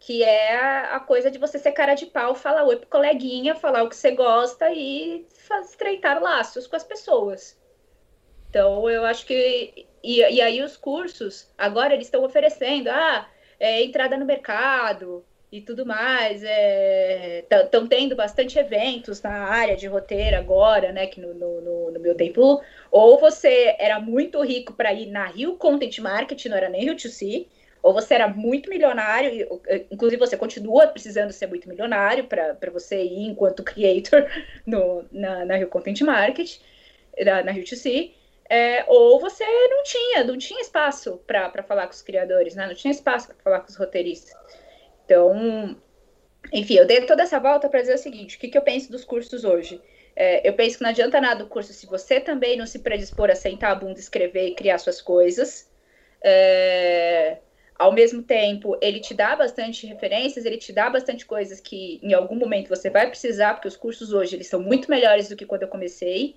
que 0.00 0.22
é 0.22 0.56
a 0.94 1.00
coisa 1.00 1.30
de 1.30 1.38
você 1.38 1.58
ser 1.58 1.72
cara 1.72 1.94
de 1.94 2.06
pau, 2.06 2.34
falar 2.34 2.64
oi 2.64 2.76
pro 2.76 2.88
coleguinha, 2.88 3.54
falar 3.54 3.82
o 3.82 3.88
que 3.88 3.96
você 3.96 4.12
gosta 4.12 4.70
e 4.72 5.26
estreitar 5.62 6.22
laços 6.22 6.66
com 6.66 6.76
as 6.76 6.84
pessoas. 6.84 7.60
Então, 8.48 8.88
eu 8.88 9.04
acho 9.04 9.26
que. 9.26 9.87
E, 10.02 10.18
e 10.18 10.40
aí, 10.40 10.62
os 10.62 10.76
cursos, 10.76 11.50
agora 11.56 11.94
eles 11.94 12.06
estão 12.06 12.24
oferecendo, 12.24 12.88
ah, 12.88 13.28
é, 13.58 13.82
entrada 13.82 14.16
no 14.16 14.24
mercado 14.24 15.24
e 15.50 15.60
tudo 15.60 15.84
mais. 15.84 16.42
Estão 16.42 17.84
é, 17.84 17.88
tendo 17.88 18.14
bastante 18.14 18.58
eventos 18.58 19.22
na 19.22 19.32
área 19.32 19.76
de 19.76 19.86
roteiro 19.86 20.36
agora, 20.36 20.92
né? 20.92 21.06
Que 21.06 21.20
no, 21.20 21.34
no, 21.34 21.90
no 21.90 22.00
meu 22.00 22.14
tempo. 22.14 22.62
Ou 22.90 23.18
você 23.18 23.74
era 23.78 23.98
muito 24.00 24.40
rico 24.42 24.72
para 24.72 24.92
ir 24.92 25.06
na 25.06 25.26
Rio 25.26 25.56
Content 25.56 25.98
Marketing, 25.98 26.48
não 26.48 26.56
era 26.56 26.68
nem 26.68 26.84
Rio 26.84 26.94
2C 26.94 27.46
ou 27.82 27.92
você 27.92 28.14
era 28.14 28.28
muito 28.28 28.68
milionário, 28.68 29.60
inclusive 29.90 30.18
você 30.18 30.36
continua 30.36 30.88
precisando 30.88 31.32
ser 31.32 31.46
muito 31.46 31.68
milionário 31.68 32.24
para 32.24 32.70
você 32.72 33.02
ir 33.02 33.28
enquanto 33.28 33.62
creator 33.64 34.26
no, 34.66 35.04
na, 35.12 35.44
na 35.44 35.56
Rio 35.56 35.68
Content 35.68 36.00
Market, 36.02 36.58
na, 37.24 37.42
na 37.42 37.52
Rio 37.52 37.64
2C, 37.64 38.12
é, 38.48 38.84
ou 38.88 39.20
você 39.20 39.44
não 39.44 39.82
tinha, 39.82 40.24
não 40.24 40.38
tinha 40.38 40.60
espaço 40.60 41.20
para 41.26 41.62
falar 41.62 41.86
com 41.86 41.92
os 41.92 42.02
criadores, 42.02 42.54
né? 42.54 42.66
não 42.66 42.74
tinha 42.74 42.90
espaço 42.90 43.28
para 43.28 43.36
falar 43.36 43.60
com 43.60 43.68
os 43.68 43.76
roteiristas. 43.76 44.34
Então, 45.04 45.76
enfim, 46.52 46.74
eu 46.74 46.86
dei 46.86 47.02
toda 47.02 47.22
essa 47.22 47.38
volta 47.38 47.68
para 47.68 47.80
dizer 47.80 47.94
o 47.94 47.98
seguinte: 47.98 48.36
o 48.36 48.40
que, 48.40 48.48
que 48.48 48.56
eu 48.56 48.62
penso 48.62 48.90
dos 48.90 49.04
cursos 49.04 49.44
hoje? 49.44 49.80
É, 50.16 50.48
eu 50.48 50.52
penso 50.54 50.78
que 50.78 50.82
não 50.82 50.90
adianta 50.90 51.20
nada 51.20 51.44
o 51.44 51.46
curso 51.46 51.72
se 51.72 51.86
você 51.86 52.18
também 52.18 52.56
não 52.56 52.66
se 52.66 52.80
predispor 52.80 53.30
a 53.30 53.34
sentar 53.34 53.70
a 53.70 53.74
bunda, 53.74 54.00
escrever 54.00 54.48
e 54.48 54.54
criar 54.54 54.78
suas 54.78 55.00
coisas. 55.00 55.70
É, 56.24 57.38
ao 57.78 57.92
mesmo 57.92 58.22
tempo, 58.22 58.76
ele 58.82 58.98
te 58.98 59.14
dá 59.14 59.36
bastante 59.36 59.86
referências, 59.86 60.44
ele 60.44 60.56
te 60.56 60.72
dá 60.72 60.90
bastante 60.90 61.24
coisas 61.24 61.60
que 61.60 62.00
em 62.02 62.12
algum 62.12 62.34
momento 62.34 62.68
você 62.68 62.90
vai 62.90 63.08
precisar, 63.08 63.54
porque 63.54 63.68
os 63.68 63.76
cursos 63.76 64.12
hoje 64.12 64.34
eles 64.34 64.48
são 64.48 64.60
muito 64.60 64.90
melhores 64.90 65.28
do 65.28 65.36
que 65.36 65.46
quando 65.46 65.62
eu 65.62 65.68
comecei. 65.68 66.34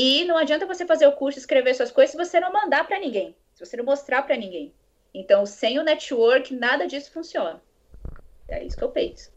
E 0.00 0.24
não 0.26 0.36
adianta 0.38 0.64
você 0.64 0.86
fazer 0.86 1.08
o 1.08 1.12
curso, 1.12 1.40
escrever 1.40 1.74
suas 1.74 1.90
coisas 1.90 2.12
se 2.12 2.16
você 2.16 2.38
não 2.38 2.52
mandar 2.52 2.86
para 2.86 3.00
ninguém, 3.00 3.34
se 3.52 3.66
você 3.66 3.76
não 3.76 3.84
mostrar 3.84 4.22
para 4.22 4.36
ninguém. 4.36 4.72
Então, 5.12 5.44
sem 5.44 5.76
o 5.76 5.82
network, 5.82 6.54
nada 6.54 6.86
disso 6.86 7.10
funciona. 7.10 7.60
É 8.46 8.62
isso 8.62 8.76
que 8.76 8.84
eu 8.84 8.90
penso. 8.90 9.28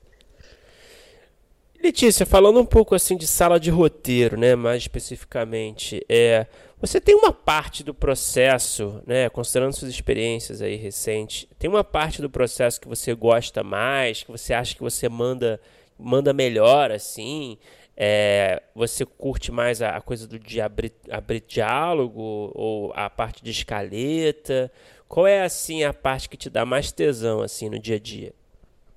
Letícia, 1.81 2.27
falando 2.27 2.59
um 2.59 2.65
pouco 2.65 2.93
assim 2.93 3.17
de 3.17 3.25
sala 3.25 3.59
de 3.59 3.71
roteiro, 3.71 4.37
né, 4.37 4.53
mais 4.53 4.83
especificamente, 4.83 6.05
é, 6.07 6.45
você 6.79 7.01
tem 7.01 7.15
uma 7.15 7.33
parte 7.33 7.83
do 7.83 7.91
processo, 7.91 9.01
né, 9.07 9.29
considerando 9.29 9.75
suas 9.75 9.89
experiências 9.89 10.61
aí 10.61 10.75
recentes, 10.75 11.47
tem 11.57 11.67
uma 11.67 11.83
parte 11.83 12.21
do 12.21 12.29
processo 12.29 12.79
que 12.79 12.87
você 12.87 13.15
gosta 13.15 13.63
mais, 13.63 14.21
que 14.21 14.29
você 14.29 14.53
acha 14.53 14.75
que 14.75 14.81
você 14.83 15.09
manda 15.09 15.59
manda 16.01 16.33
melhor, 16.33 16.91
assim, 16.91 17.57
é, 18.03 18.63
você 18.73 19.05
curte 19.05 19.51
mais 19.51 19.79
a, 19.79 19.89
a 19.89 20.01
coisa 20.01 20.27
do 20.27 20.39
de 20.39 20.59
abrir, 20.59 20.91
abrir 21.07 21.39
diálogo 21.41 22.51
ou 22.55 22.91
a 22.95 23.07
parte 23.11 23.43
de 23.43 23.51
escaleta? 23.51 24.71
Qual 25.07 25.27
é 25.27 25.43
assim 25.43 25.83
a 25.83 25.93
parte 25.93 26.27
que 26.27 26.35
te 26.35 26.49
dá 26.49 26.65
mais 26.65 26.91
tesão 26.91 27.43
assim 27.43 27.69
no 27.69 27.77
dia 27.77 27.97
a 27.97 27.99
dia? 27.99 28.33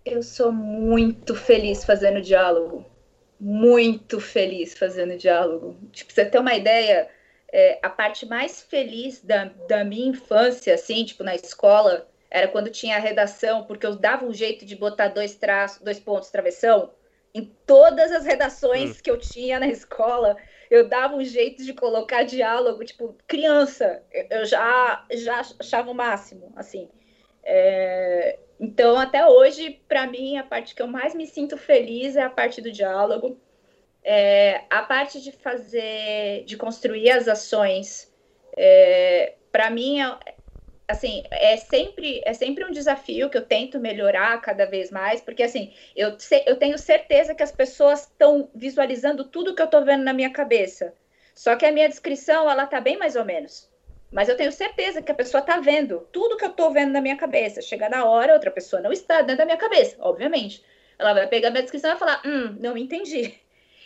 Eu 0.07 0.23
sou 0.23 0.51
muito 0.51 1.35
feliz 1.35 1.85
fazendo 1.85 2.23
diálogo. 2.23 2.83
Muito 3.39 4.19
feliz 4.19 4.73
fazendo 4.73 5.19
diálogo. 5.19 5.77
Tipo, 5.93 6.11
você 6.11 6.25
ter 6.25 6.39
uma 6.39 6.55
ideia, 6.55 7.07
é, 7.53 7.79
a 7.83 7.91
parte 7.91 8.25
mais 8.25 8.63
feliz 8.63 9.23
da, 9.23 9.51
da 9.69 9.85
minha 9.85 10.09
infância, 10.09 10.73
assim, 10.73 11.05
tipo, 11.05 11.23
na 11.23 11.35
escola, 11.35 12.09
era 12.31 12.49
quando 12.49 12.71
tinha 12.71 12.97
a 12.97 13.01
redação, 13.01 13.65
porque 13.65 13.85
eu 13.85 13.97
dava 13.97 14.25
um 14.25 14.33
jeito 14.33 14.65
de 14.65 14.75
botar 14.75 15.09
dois 15.09 15.35
traços, 15.35 15.83
dois 15.83 16.01
pontos 16.01 16.31
travessão 16.31 16.91
em 17.35 17.53
todas 17.67 18.13
as 18.13 18.25
redações 18.25 18.93
hum. 18.93 19.01
que 19.03 19.11
eu 19.11 19.19
tinha 19.19 19.59
na 19.59 19.67
escola. 19.67 20.37
Eu 20.71 20.89
dava 20.89 21.17
um 21.17 21.25
jeito 21.25 21.65
de 21.65 21.75
colocar 21.75 22.23
diálogo, 22.23 22.85
tipo, 22.85 23.17
criança, 23.27 24.03
eu 24.31 24.45
já, 24.45 25.05
já 25.13 25.43
achava 25.59 25.91
o 25.91 25.95
máximo, 25.95 26.53
assim. 26.57 26.89
É, 27.43 28.39
então, 28.59 28.97
até 28.97 29.27
hoje, 29.27 29.83
para 29.89 30.07
mim, 30.07 30.39
a 30.39 30.43
parte 30.43 30.75
que 30.75 30.81
eu 30.81 30.87
mais 30.87 31.15
me 31.15 31.27
sinto 31.27 31.59
feliz 31.59 32.17
é 32.17 32.23
a 32.23 32.31
parte 32.31 32.63
do 32.63 32.73
diálogo. 32.73 33.39
É, 34.03 34.63
a 34.71 34.83
parte 34.83 35.21
de 35.21 35.33
fazer, 35.33 36.45
de 36.45 36.57
construir 36.57 37.11
as 37.11 37.27
ações, 37.27 38.13
é, 38.57 39.35
para 39.51 39.71
mim, 39.71 40.01
é, 40.01 40.34
assim, 40.89 41.23
é 41.31 41.57
sempre, 41.57 42.21
é 42.25 42.33
sempre 42.33 42.65
um 42.65 42.71
desafio 42.71 43.31
que 43.31 43.39
eu 43.39 43.45
tento 43.45 43.79
melhorar 43.81 44.41
cada 44.41 44.67
vez 44.67 44.91
mais, 44.91 45.21
porque 45.21 45.43
assim, 45.43 45.73
eu, 45.97 46.17
eu 46.47 46.57
tenho 46.57 46.79
certeza 46.79 47.35
que 47.35 47.43
as 47.43 47.53
pessoas 47.53 48.03
estão 48.03 48.51
visualizando 48.55 49.25
tudo 49.25 49.55
que 49.55 49.63
eu 49.63 49.67
estou 49.67 49.85
vendo 49.85 50.05
na 50.05 50.13
minha 50.13 50.31
cabeça. 50.31 50.95
Só 51.35 51.57
que 51.57 51.67
a 51.67 51.73
minha 51.73 51.89
descrição, 51.89 52.49
ela 52.49 52.67
tá 52.67 52.81
bem 52.81 52.97
mais 52.97 53.17
ou 53.17 53.25
menos. 53.25 53.69
Mas 54.13 54.29
eu 54.29 54.37
tenho 54.37 54.53
certeza 54.53 55.03
que 55.03 55.11
a 55.11 55.15
pessoa 55.15 55.41
está 55.41 55.59
vendo 55.59 56.07
tudo 56.13 56.37
que 56.37 56.45
eu 56.45 56.51
estou 56.51 56.71
vendo 56.73 56.93
na 56.93 57.01
minha 57.01 57.17
cabeça. 57.17 57.61
Chega 57.61 57.89
na 57.89 58.05
hora, 58.05 58.35
outra 58.35 58.51
pessoa 58.51 58.81
não 58.81 58.93
está 58.93 59.23
dentro 59.23 59.39
da 59.39 59.45
minha 59.45 59.57
cabeça, 59.57 59.97
obviamente. 59.99 60.65
Ela 60.97 61.13
vai 61.13 61.27
pegar 61.27 61.51
minha 61.51 61.63
descrição 61.63 61.91
e 61.91 61.95
vai 61.95 61.99
falar: 61.99 62.23
Hum, 62.25 62.57
não 62.61 62.77
entendi. 62.79 63.35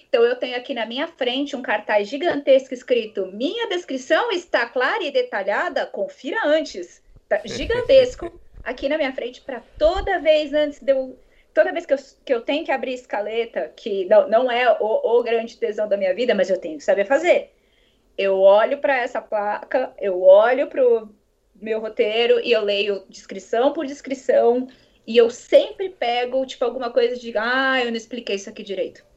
Então, 0.09 0.25
eu 0.25 0.37
tenho 0.37 0.57
aqui 0.57 0.73
na 0.73 0.87
minha 0.87 1.07
frente 1.07 1.55
um 1.55 1.63
cartaz 1.63 2.09
gigantesco 2.09 2.73
escrito: 2.73 3.27
Minha 3.27 3.69
descrição 3.69 4.31
está 4.33 4.67
clara 4.67 5.05
e 5.05 5.11
detalhada, 5.11 5.87
confira 5.87 6.41
antes. 6.47 7.03
Tá 7.29 7.41
gigantesco 7.45 8.41
aqui 8.65 8.89
na 8.89 8.97
minha 8.97 9.13
frente 9.13 9.43
para 9.43 9.61
toda 9.79 10.19
vez 10.19 10.53
antes 10.53 10.81
de 10.81 10.93
eu. 10.93 11.19
Toda 11.53 11.73
vez 11.73 11.85
que 11.85 11.93
eu, 11.93 11.99
que 12.25 12.35
eu 12.35 12.41
tenho 12.41 12.65
que 12.65 12.71
abrir 12.71 12.95
escaleta, 12.95 13.73
que 13.75 14.05
não, 14.05 14.29
não 14.29 14.51
é 14.51 14.71
o, 14.81 15.19
o 15.19 15.23
grande 15.25 15.57
tesão 15.57 15.89
da 15.89 15.97
minha 15.97 16.15
vida, 16.15 16.35
mas 16.35 16.49
eu 16.49 16.59
tenho 16.59 16.79
que 16.79 16.85
saber 16.85 17.05
fazer. 17.05 17.53
Eu 18.17 18.39
olho 18.39 18.79
para 18.79 18.97
essa 18.99 19.21
placa, 19.21 19.93
eu 19.99 20.23
olho 20.23 20.69
para 20.69 20.85
o 20.87 21.09
meu 21.55 21.81
roteiro 21.81 22.41
e 22.41 22.53
eu 22.53 22.63
leio 22.63 23.03
descrição 23.09 23.73
por 23.73 23.87
descrição. 23.87 24.69
E 25.07 25.17
eu 25.17 25.31
sempre 25.31 25.89
pego, 25.89 26.47
tipo, 26.47 26.65
alguma 26.65 26.93
coisa 26.93 27.17
de, 27.17 27.37
ah, 27.37 27.81
eu 27.83 27.91
não 27.91 27.97
expliquei 27.97 28.37
isso 28.37 28.49
aqui 28.49 28.63
direito. 28.63 29.08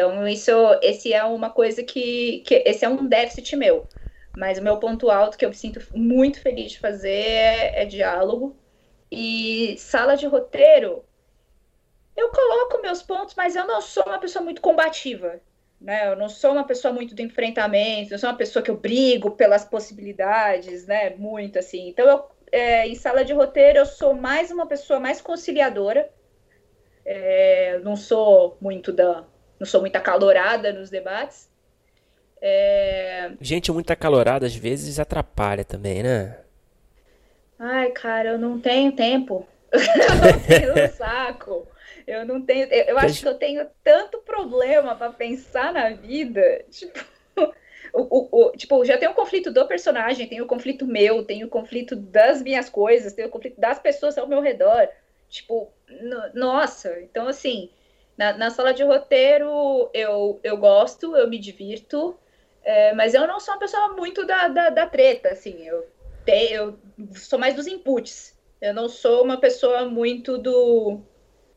Então, 0.00 0.26
isso, 0.26 0.50
esse 0.82 1.12
é 1.12 1.22
uma 1.24 1.50
coisa 1.50 1.82
que, 1.82 2.40
que 2.46 2.62
esse 2.66 2.86
é 2.86 2.88
um 2.88 3.06
déficit 3.06 3.54
meu. 3.54 3.86
Mas 4.34 4.56
o 4.56 4.62
meu 4.62 4.78
ponto 4.78 5.10
alto 5.10 5.36
que 5.36 5.44
eu 5.44 5.50
me 5.50 5.54
sinto 5.54 5.78
muito 5.94 6.40
feliz 6.40 6.72
de 6.72 6.80
fazer 6.80 7.10
é, 7.10 7.82
é 7.82 7.84
diálogo. 7.84 8.56
E 9.12 9.76
sala 9.76 10.16
de 10.16 10.26
roteiro, 10.26 11.04
eu 12.16 12.30
coloco 12.30 12.80
meus 12.80 13.02
pontos, 13.02 13.34
mas 13.34 13.54
eu 13.56 13.66
não 13.66 13.82
sou 13.82 14.04
uma 14.06 14.18
pessoa 14.18 14.42
muito 14.42 14.62
combativa. 14.62 15.38
Né? 15.78 16.08
Eu 16.10 16.16
não 16.16 16.30
sou 16.30 16.52
uma 16.52 16.64
pessoa 16.64 16.94
muito 16.94 17.14
do 17.14 17.20
enfrentamento, 17.20 18.14
eu 18.14 18.18
sou 18.18 18.30
uma 18.30 18.36
pessoa 18.36 18.62
que 18.62 18.70
eu 18.70 18.76
brigo 18.78 19.32
pelas 19.32 19.64
possibilidades, 19.66 20.86
né? 20.86 21.10
Muito 21.10 21.58
assim. 21.58 21.88
Então, 21.88 22.06
eu, 22.06 22.24
é, 22.52 22.86
em 22.88 22.94
sala 22.94 23.24
de 23.24 23.32
roteiro, 23.34 23.78
eu 23.80 23.86
sou 23.86 24.14
mais 24.14 24.50
uma 24.50 24.66
pessoa 24.66 24.98
mais 24.98 25.20
conciliadora. 25.20 26.10
É, 27.04 27.78
não 27.80 27.96
sou 27.96 28.56
muito 28.60 28.92
da 28.92 29.26
não 29.60 29.66
sou 29.66 29.82
muito 29.82 29.94
acalorada 29.96 30.72
nos 30.72 30.88
debates. 30.88 31.50
É... 32.40 33.32
Gente 33.38 33.70
muito 33.70 33.92
acalorada 33.92 34.46
às 34.46 34.56
vezes 34.56 34.98
atrapalha 34.98 35.62
também, 35.62 36.02
né? 36.02 36.38
Ai, 37.58 37.90
cara, 37.90 38.30
eu 38.30 38.38
não 38.38 38.58
tenho 38.58 38.92
tempo. 38.92 39.46
eu 39.70 40.32
não 40.32 40.74
tenho 40.74 40.92
saco. 40.96 41.68
Eu 42.06 42.24
não 42.24 42.40
tenho. 42.40 42.66
Eu, 42.68 42.84
eu 42.86 42.98
acho 42.98 43.20
que 43.20 43.28
eu 43.28 43.34
tenho 43.34 43.66
tanto 43.84 44.18
problema 44.18 44.96
para 44.96 45.12
pensar 45.12 45.70
na 45.74 45.90
vida. 45.90 46.64
Tipo, 46.70 46.98
o, 47.92 48.00
o, 48.00 48.28
o, 48.46 48.52
tipo, 48.52 48.82
já 48.86 48.96
tem 48.96 49.08
o 49.10 49.14
conflito 49.14 49.50
do 49.52 49.66
personagem, 49.66 50.26
tem 50.26 50.40
o 50.40 50.46
conflito 50.46 50.86
meu, 50.86 51.22
tem 51.22 51.44
o 51.44 51.48
conflito 51.48 51.94
das 51.94 52.40
minhas 52.40 52.70
coisas, 52.70 53.12
tem 53.12 53.26
o 53.26 53.30
conflito 53.30 53.60
das 53.60 53.78
pessoas 53.78 54.16
ao 54.16 54.26
meu 54.26 54.40
redor. 54.40 54.88
Tipo, 55.28 55.70
nossa, 56.32 56.98
então 57.02 57.28
assim, 57.28 57.70
na, 58.20 58.34
na 58.34 58.50
sala 58.50 58.74
de 58.74 58.82
roteiro, 58.82 59.88
eu, 59.94 60.38
eu 60.42 60.58
gosto, 60.58 61.16
eu 61.16 61.26
me 61.26 61.38
divirto, 61.38 62.14
é, 62.62 62.92
mas 62.92 63.14
eu 63.14 63.26
não 63.26 63.40
sou 63.40 63.54
uma 63.54 63.60
pessoa 63.60 63.94
muito 63.94 64.26
da, 64.26 64.46
da, 64.46 64.68
da 64.68 64.86
treta, 64.86 65.30
assim, 65.30 65.66
eu, 65.66 65.86
te, 66.26 66.52
eu 66.52 66.78
sou 67.14 67.38
mais 67.38 67.54
dos 67.54 67.66
inputs, 67.66 68.38
eu 68.60 68.74
não 68.74 68.90
sou 68.90 69.24
uma 69.24 69.40
pessoa 69.40 69.86
muito 69.86 70.36
do... 70.36 71.00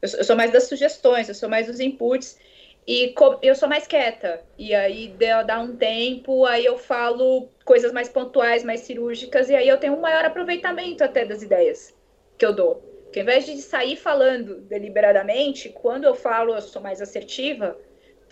Eu 0.01 0.09
eu 0.17 0.23
sou 0.23 0.37
mais 0.37 0.51
das 0.51 0.63
sugestões, 0.63 1.27
eu 1.27 1.35
sou 1.35 1.49
mais 1.49 1.67
dos 1.67 1.81
inputs, 1.81 2.39
e 2.87 3.13
eu 3.41 3.55
sou 3.55 3.67
mais 3.67 3.85
quieta. 3.85 4.41
E 4.57 4.73
aí 4.73 5.15
dá 5.45 5.59
um 5.59 5.75
tempo, 5.75 6.45
aí 6.45 6.65
eu 6.65 6.77
falo 6.77 7.49
coisas 7.65 7.91
mais 7.91 8.07
pontuais, 8.07 8.63
mais 8.63 8.81
cirúrgicas, 8.81 9.49
e 9.49 9.55
aí 9.55 9.67
eu 9.67 9.77
tenho 9.77 9.95
um 9.95 10.01
maior 10.01 10.23
aproveitamento 10.23 11.03
até 11.03 11.25
das 11.25 11.41
ideias 11.41 11.93
que 12.37 12.45
eu 12.45 12.53
dou. 12.53 12.92
Porque 13.13 13.19
ao 13.19 13.25
invés 13.25 13.45
de 13.45 13.61
sair 13.61 13.95
falando 13.95 14.55
deliberadamente, 14.61 15.69
quando 15.69 16.05
eu 16.05 16.15
falo, 16.15 16.55
eu 16.55 16.61
sou 16.63 16.81
mais 16.81 16.99
assertiva, 16.99 17.77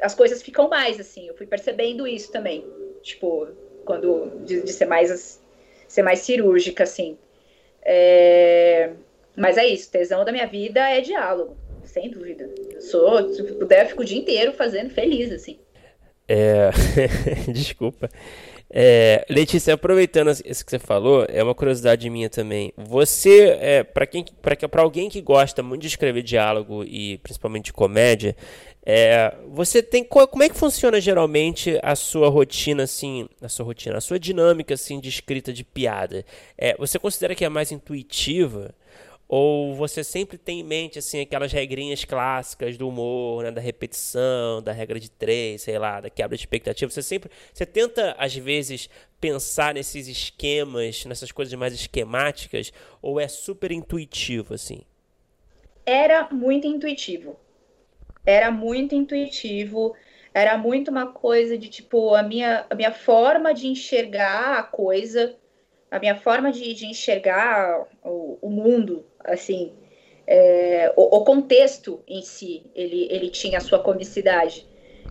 as 0.01 0.15
coisas 0.15 0.41
ficam 0.41 0.67
mais 0.67 0.99
assim. 0.99 1.27
Eu 1.27 1.37
fui 1.37 1.45
percebendo 1.45 2.07
isso 2.07 2.31
também. 2.31 2.65
Tipo, 3.03 3.47
quando 3.85 4.41
de, 4.43 4.63
de 4.63 4.73
ser 4.73 4.85
mais 4.85 5.39
ser 5.87 6.01
mais 6.01 6.21
cirúrgica, 6.21 6.83
assim. 6.83 7.15
É... 7.83 8.89
Mas 9.37 9.55
é 9.55 9.67
isso, 9.67 9.91
tesão 9.91 10.25
da 10.25 10.31
minha 10.31 10.47
vida 10.47 10.89
é 10.89 10.99
diálogo, 10.99 11.55
sem 11.83 12.09
dúvida. 12.09 12.49
Eu 12.71 12.81
sou, 12.81 13.31
se 13.31 13.43
puder, 13.43 13.83
eu 13.83 13.89
fico 13.89 14.01
o 14.01 14.05
dia 14.05 14.17
inteiro 14.17 14.51
fazendo 14.51 14.89
feliz, 14.89 15.31
assim. 15.31 15.59
É... 16.27 16.71
Desculpa. 17.53 18.09
É, 18.73 19.25
Letícia, 19.29 19.73
aproveitando 19.73 20.31
isso 20.45 20.63
que 20.63 20.71
você 20.71 20.79
falou, 20.79 21.25
é 21.27 21.43
uma 21.43 21.53
curiosidade 21.53 22.09
minha 22.09 22.29
também. 22.29 22.71
Você, 22.77 23.57
é, 23.59 23.83
para 23.83 24.05
quem, 24.05 24.23
para 24.41 24.81
alguém 24.81 25.09
que 25.09 25.21
gosta 25.21 25.61
muito 25.61 25.81
de 25.81 25.87
escrever 25.87 26.23
diálogo 26.23 26.85
e 26.85 27.17
principalmente 27.17 27.65
de 27.65 27.73
comédia, 27.73 28.33
é, 28.85 29.35
você 29.49 29.83
tem 29.83 30.03
como 30.03 30.41
é 30.41 30.49
que 30.49 30.55
funciona 30.55 31.01
geralmente 31.01 31.77
a 31.83 31.95
sua 31.95 32.29
rotina 32.29 32.83
assim, 32.83 33.27
a 33.41 33.49
sua 33.49 33.65
rotina, 33.65 33.97
a 33.97 34.01
sua 34.01 34.17
dinâmica 34.17 34.73
assim 34.73 35.01
de 35.01 35.09
escrita 35.09 35.51
de 35.51 35.65
piada? 35.65 36.25
É, 36.57 36.75
você 36.77 36.97
considera 36.97 37.35
que 37.35 37.43
é 37.43 37.49
mais 37.49 37.73
intuitiva? 37.73 38.73
Ou 39.33 39.73
você 39.73 40.03
sempre 40.03 40.37
tem 40.37 40.59
em 40.59 40.63
mente, 40.63 40.99
assim, 40.99 41.21
aquelas 41.21 41.53
regrinhas 41.53 42.03
clássicas 42.03 42.75
do 42.75 42.89
humor, 42.89 43.45
né? 43.45 43.49
Da 43.49 43.61
repetição, 43.61 44.61
da 44.61 44.73
regra 44.73 44.99
de 44.99 45.09
três, 45.09 45.61
sei 45.61 45.79
lá, 45.79 46.01
da 46.01 46.09
quebra 46.09 46.35
de 46.35 46.41
expectativa. 46.43 46.91
Você 46.91 47.01
sempre, 47.01 47.31
você 47.53 47.65
tenta, 47.65 48.13
às 48.17 48.35
vezes, 48.35 48.89
pensar 49.21 49.73
nesses 49.73 50.09
esquemas, 50.09 51.05
nessas 51.05 51.31
coisas 51.31 51.53
mais 51.53 51.73
esquemáticas, 51.73 52.73
ou 53.01 53.21
é 53.21 53.27
super 53.29 53.71
intuitivo, 53.71 54.53
assim? 54.53 54.81
Era 55.85 56.27
muito 56.29 56.67
intuitivo. 56.67 57.39
Era 58.25 58.51
muito 58.51 58.93
intuitivo. 58.95 59.95
Era 60.33 60.57
muito 60.57 60.91
uma 60.91 61.07
coisa 61.07 61.57
de, 61.57 61.69
tipo, 61.69 62.13
a 62.15 62.21
minha, 62.21 62.65
a 62.69 62.75
minha 62.75 62.91
forma 62.91 63.53
de 63.53 63.67
enxergar 63.67 64.59
a 64.59 64.63
coisa, 64.63 65.37
a 65.91 65.99
minha 65.99 66.15
forma 66.15 66.53
de, 66.53 66.73
de 66.73 66.85
enxergar 66.85 67.85
o, 68.01 68.39
o 68.41 68.49
mundo, 68.49 69.05
assim, 69.19 69.73
é, 70.25 70.91
o, 70.95 71.17
o, 71.17 71.25
contexto 71.25 72.01
em 72.07 72.21
si, 72.21 72.63
ele, 72.73 73.07
ele 73.11 73.29
tinha 73.29 73.57
a 73.57 73.61
sua 73.61 73.79
comicidade. 73.79 74.65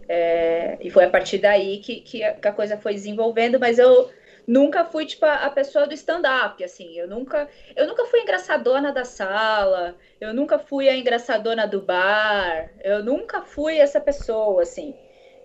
É, 0.08 0.78
e 0.80 0.88
foi 0.90 1.04
a 1.04 1.10
partir 1.10 1.38
daí 1.38 1.78
que, 1.78 2.00
que 2.00 2.24
a, 2.24 2.32
que, 2.32 2.48
a, 2.48 2.52
coisa 2.52 2.78
foi 2.78 2.94
desenvolvendo, 2.94 3.60
mas 3.60 3.78
eu 3.78 4.10
nunca 4.46 4.82
fui, 4.82 5.04
tipo, 5.04 5.26
a, 5.26 5.34
a 5.44 5.50
pessoa 5.50 5.86
do 5.86 5.92
stand-up, 5.92 6.64
assim, 6.64 6.98
eu 6.98 7.06
nunca, 7.06 7.46
eu 7.76 7.86
nunca 7.86 8.06
fui 8.06 8.20
engraçadona 8.20 8.90
da 8.90 9.04
sala, 9.04 9.94
eu 10.18 10.32
nunca 10.32 10.58
fui 10.58 10.88
a 10.88 10.96
engraçadona 10.96 11.66
do 11.66 11.82
bar, 11.82 12.72
eu 12.82 13.04
nunca 13.04 13.42
fui 13.42 13.76
essa 13.76 14.00
pessoa, 14.00 14.62
assim. 14.62 14.96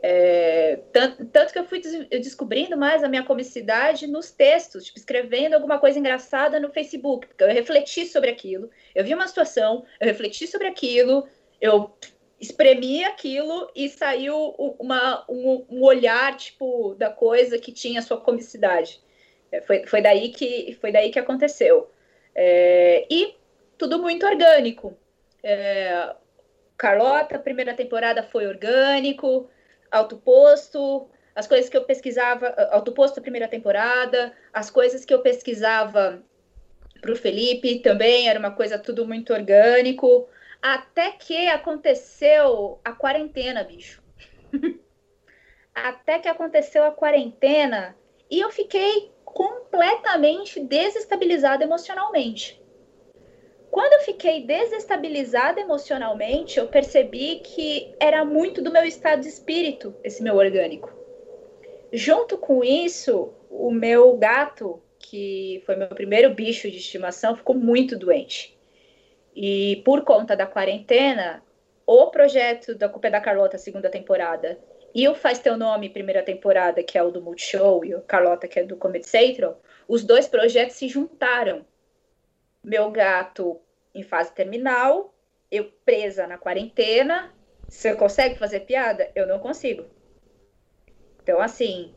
É, 0.08 0.82
tanto, 0.94 1.26
tanto, 1.26 1.52
que 1.52 1.58
eu 1.58 1.66
fui 1.66 1.80
des 1.82 2.08
descobrindo 2.22 2.78
mais 2.78 3.04
a 3.04 3.10
minha 3.10 3.24
comicidade 3.24 4.06
nos 4.06 4.30
textos, 4.30 4.86
tipo, 4.86 5.00
escrevendo 5.00 5.56
alguma 5.56 5.80
coisa 5.80 5.98
engraçada 5.98 6.60
no 6.60 6.70
Facebook, 6.70 7.26
porque 7.26 7.44
eu 7.44 7.48
refleti 7.48 8.06
sobre 8.06 8.30
aquilo, 8.30 8.70
eu 8.94 9.04
vi 9.04 9.16
uma 9.16 9.28
situação, 9.28 9.84
eu 10.00 10.06
refleti 10.06 10.46
sobre 10.46 10.68
aquilo, 10.68 11.28
eu 11.60 11.92
espremi 12.40 13.04
aquilo 13.04 13.68
e 13.76 13.90
saiu 13.90 14.38
uma, 14.78 15.26
um, 15.28 15.66
um 15.72 15.84
olhar, 15.84 16.38
tipo, 16.38 16.94
da 16.94 17.10
coisa 17.10 17.58
que 17.58 17.72
tinha 17.72 18.00
sua 18.04 18.22
comicidade. 18.22 19.02
É, 19.52 19.60
foi, 19.62 19.88
foi, 19.88 20.04
daí, 20.04 20.30
que, 20.30 20.78
foi 20.80 20.92
daí 20.92 21.10
que 21.10 21.18
aconteceu. 21.18 21.90
É, 22.36 23.08
e 23.10 23.34
tudo 23.76 23.98
muito 23.98 24.24
orgânico. 24.24 24.96
É, 25.42 26.14
Carlota, 26.78 27.40
primeira 27.40 27.74
temporada 27.74 28.22
foi 28.22 28.46
orgânico, 28.46 29.50
autoposto, 29.98 31.10
as 31.36 31.48
coisas 31.48 31.70
que 31.70 31.76
eu 31.76 31.84
pesquisava, 31.84 32.48
autoposto 32.72 33.22
primeira 33.22 33.48
temporada, 33.48 34.34
as 34.54 34.70
coisas 34.70 35.04
que 35.04 35.14
eu 35.14 35.22
pesquisava 35.22 36.24
para 37.02 37.12
o 37.12 37.16
Felipe 37.16 37.80
também 37.80 38.30
era 38.30 38.40
uma 38.40 38.52
coisa 38.52 38.80
tudo 38.80 39.06
muito 39.06 39.34
orgânico, 39.34 40.28
até 40.62 41.12
que 41.12 41.48
aconteceu 41.50 42.80
a 42.84 42.92
quarentena, 42.94 43.64
bicho. 43.64 44.02
até 45.76 46.20
que 46.20 46.28
aconteceu 46.28 46.84
a 46.86 46.92
quarentena 46.92 47.96
e 48.32 48.40
eu 48.40 48.50
fiquei 48.50 49.12
completamente 49.24 50.60
desestabilizada 50.60 51.64
emocionalmente. 51.64 52.60
Quando 53.76 53.92
eu 53.92 54.00
fiquei 54.00 54.42
desestabilizada 54.42 55.60
emocionalmente, 55.60 56.58
eu 56.58 56.66
percebi 56.66 57.42
que 57.44 57.94
era 58.00 58.24
muito 58.24 58.62
do 58.62 58.72
meu 58.72 58.86
estado 58.86 59.24
de 59.24 59.28
espírito, 59.28 59.94
esse 60.02 60.24
meu 60.24 60.38
orgânico. 60.38 60.94
Junto 61.92 62.38
com 62.38 62.64
isso, 62.64 63.34
o 63.50 63.70
meu 63.70 64.16
gato, 64.16 64.82
que 64.98 65.62
foi 65.66 65.76
meu 65.76 65.90
primeiro 65.90 66.34
bicho 66.34 66.72
de 66.72 66.78
estimação, 66.78 67.36
ficou 67.36 67.54
muito 67.54 68.00
doente. 68.00 68.58
E 69.36 69.82
por 69.84 70.06
conta 70.06 70.38
da 70.38 70.48
quarentena, 70.48 71.44
o 71.86 72.08
projeto 72.08 72.76
da 72.76 72.88
Culpa 72.88 73.08
é 73.10 73.12
da 73.12 73.20
Carlota, 73.20 73.58
segunda 73.58 73.90
temporada, 73.90 74.58
e 74.94 75.06
o 75.06 75.14
Faz 75.14 75.40
Teu 75.40 75.58
Nome, 75.58 75.90
primeira 75.90 76.24
temporada, 76.24 76.82
que 76.82 76.98
é 76.98 77.04
o 77.04 77.12
do 77.12 77.22
Multishow, 77.22 77.84
e 77.84 77.94
o 77.94 78.00
Carlota, 78.04 78.48
que 78.48 78.58
é 78.58 78.64
do 78.64 78.78
Comedy 78.78 79.06
Central, 79.06 79.62
os 79.86 80.02
dois 80.02 80.30
projetos 80.30 80.78
se 80.78 80.88
juntaram. 80.88 81.66
Meu 82.64 82.90
gato 82.90 83.62
em 83.96 84.04
fase 84.04 84.32
terminal, 84.34 85.14
eu 85.50 85.72
presa 85.86 86.28
na 86.28 86.38
quarentena. 86.38 87.34
Você 87.68 87.96
consegue 87.96 88.38
fazer 88.38 88.62
piada? 88.62 89.10
Eu 89.16 89.26
não 89.26 89.40
consigo. 89.40 89.86
Então, 91.24 91.42
assim, 91.42 91.96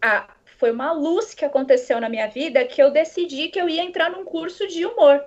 a, 0.00 0.32
foi 0.58 0.70
uma 0.70 0.92
luz 0.92 1.34
que 1.34 1.44
aconteceu 1.44 2.00
na 2.00 2.08
minha 2.08 2.28
vida 2.28 2.64
que 2.64 2.80
eu 2.80 2.90
decidi 2.90 3.48
que 3.48 3.60
eu 3.60 3.68
ia 3.68 3.82
entrar 3.82 4.10
num 4.10 4.24
curso 4.24 4.68
de 4.68 4.84
humor. 4.84 5.24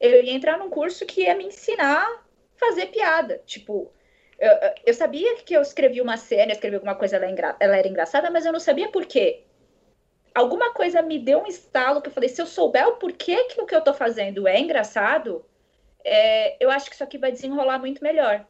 Eu 0.00 0.22
ia 0.22 0.32
entrar 0.32 0.58
num 0.58 0.68
curso 0.68 1.06
que 1.06 1.22
ia 1.22 1.34
me 1.34 1.46
ensinar 1.46 2.02
a 2.02 2.20
fazer 2.56 2.86
piada. 2.86 3.40
Tipo, 3.46 3.90
eu, 4.38 4.50
eu 4.86 4.92
sabia 4.92 5.36
que 5.36 5.54
eu 5.54 5.62
escrevi 5.62 6.00
uma 6.00 6.16
cena, 6.16 6.50
eu 6.50 6.54
escrevi 6.54 6.76
alguma 6.76 6.96
coisa, 6.96 7.16
ela, 7.16 7.30
engra, 7.30 7.56
ela 7.58 7.76
era 7.76 7.88
engraçada, 7.88 8.30
mas 8.30 8.44
eu 8.44 8.52
não 8.52 8.60
sabia 8.60 8.88
por 8.88 9.06
quê 9.06 9.44
alguma 10.34 10.72
coisa 10.72 11.00
me 11.00 11.18
deu 11.18 11.40
um 11.40 11.46
estalo 11.46 12.02
que 12.02 12.08
eu 12.08 12.12
falei, 12.12 12.28
se 12.28 12.42
eu 12.42 12.46
souber 12.46 12.86
o 12.88 12.96
porquê 12.96 13.44
que 13.44 13.60
o 13.60 13.66
que 13.66 13.74
eu 13.74 13.80
tô 13.80 13.94
fazendo 13.94 14.48
é 14.48 14.58
engraçado, 14.58 15.44
é, 16.04 16.56
eu 16.62 16.70
acho 16.70 16.88
que 16.88 16.94
isso 16.94 17.04
aqui 17.04 17.16
vai 17.16 17.32
desenrolar 17.32 17.78
muito 17.78 18.02
melhor. 18.02 18.44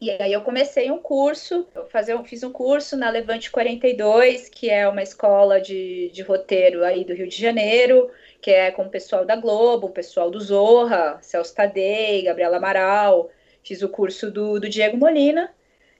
E 0.00 0.10
aí 0.10 0.32
eu 0.32 0.42
comecei 0.42 0.90
um 0.90 0.98
curso, 0.98 1.66
eu 1.74 1.86
fazer, 1.86 2.20
fiz 2.24 2.42
um 2.42 2.52
curso 2.52 2.96
na 2.96 3.08
Levante 3.10 3.50
42, 3.50 4.48
que 4.48 4.68
é 4.68 4.86
uma 4.88 5.02
escola 5.02 5.60
de, 5.60 6.10
de 6.10 6.22
roteiro 6.22 6.84
aí 6.84 7.04
do 7.04 7.14
Rio 7.14 7.28
de 7.28 7.40
Janeiro, 7.40 8.10
que 8.40 8.50
é 8.50 8.70
com 8.70 8.82
o 8.82 8.90
pessoal 8.90 9.24
da 9.24 9.36
Globo, 9.36 9.86
o 9.86 9.92
pessoal 9.92 10.30
do 10.30 10.40
Zorra, 10.40 11.18
Celso 11.22 11.54
Tadei, 11.54 12.22
Gabriela 12.22 12.58
Amaral, 12.58 13.30
fiz 13.62 13.82
o 13.82 13.88
curso 13.88 14.30
do, 14.30 14.60
do 14.60 14.68
Diego 14.68 14.96
Molina, 14.96 15.54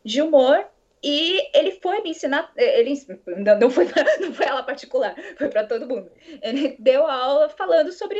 de 0.04 0.20
humor, 0.20 0.66
e 1.06 1.50
ele 1.52 1.72
foi 1.82 2.00
me 2.00 2.12
ensinar, 2.12 2.50
ele 2.56 2.94
não 3.60 3.68
foi 3.68 3.84
não 4.20 4.32
foi 4.32 4.46
ela 4.46 4.62
particular, 4.62 5.14
foi 5.36 5.50
para 5.50 5.66
todo 5.66 5.86
mundo. 5.86 6.10
Ele 6.40 6.76
deu 6.78 7.06
aula 7.06 7.50
falando 7.50 7.92
sobre 7.92 8.18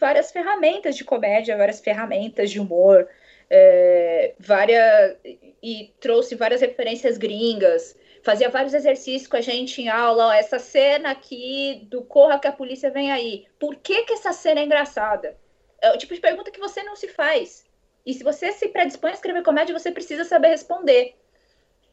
várias 0.00 0.32
ferramentas 0.32 0.96
de 0.96 1.04
comédia, 1.04 1.58
várias 1.58 1.80
ferramentas 1.80 2.50
de 2.50 2.58
humor, 2.58 3.06
é, 3.50 4.32
várias 4.38 5.14
e 5.62 5.92
trouxe 6.00 6.34
várias 6.34 6.62
referências 6.62 7.18
gringas. 7.18 7.94
Fazia 8.22 8.48
vários 8.48 8.72
exercícios 8.72 9.26
com 9.26 9.36
a 9.36 9.42
gente 9.42 9.82
em 9.82 9.90
aula. 9.90 10.28
Ó, 10.28 10.32
essa 10.32 10.58
cena 10.58 11.10
aqui 11.10 11.86
do 11.90 12.02
Corra 12.02 12.38
que 12.38 12.48
a 12.48 12.52
polícia 12.52 12.90
vem 12.90 13.12
aí. 13.12 13.44
Por 13.58 13.76
que, 13.76 14.04
que 14.04 14.14
essa 14.14 14.32
cena 14.32 14.60
é 14.60 14.64
engraçada? 14.64 15.36
É 15.82 15.92
o 15.92 15.98
tipo 15.98 16.14
de 16.14 16.20
pergunta 16.20 16.50
que 16.50 16.60
você 16.60 16.82
não 16.82 16.96
se 16.96 17.08
faz. 17.08 17.66
E 18.06 18.14
se 18.14 18.24
você 18.24 18.52
se 18.52 18.68
predispõe 18.68 19.10
a 19.10 19.14
escrever 19.14 19.42
comédia, 19.42 19.78
você 19.78 19.92
precisa 19.92 20.24
saber 20.24 20.48
responder. 20.48 21.14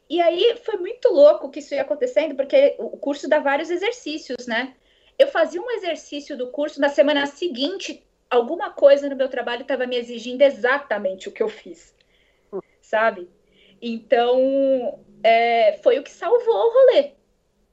E 0.10 0.20
aí 0.20 0.58
foi 0.64 0.78
muito 0.78 1.10
louco 1.10 1.52
que 1.52 1.60
isso 1.60 1.76
ia 1.76 1.84
acontecendo, 1.84 2.36
porque 2.36 2.76
o 2.80 2.98
curso 2.98 3.30
dá 3.30 3.40
vários 3.40 3.70
exercícios, 3.70 4.48
né? 4.48 4.76
Eu 5.20 5.28
fazia 5.28 5.62
um 5.62 5.70
exercício 5.72 6.36
do 6.36 6.50
curso, 6.50 6.82
na 6.82 6.90
semana 6.90 7.28
seguinte, 7.28 8.04
alguma 8.30 8.72
coisa 8.72 9.08
no 9.08 9.16
meu 9.16 9.30
trabalho 9.30 9.62
estava 9.62 9.86
me 9.86 9.98
exigindo 9.98 10.42
exatamente 10.42 11.30
o 11.30 11.32
que 11.32 11.44
eu 11.44 11.50
fiz, 11.50 11.96
sabe? 12.82 13.30
Então, 13.82 15.00
é, 15.24 15.78
foi 15.84 16.00
o 16.00 16.04
que 16.04 16.12
salvou 16.12 16.56
o 16.56 16.74
rolê. 16.74 17.12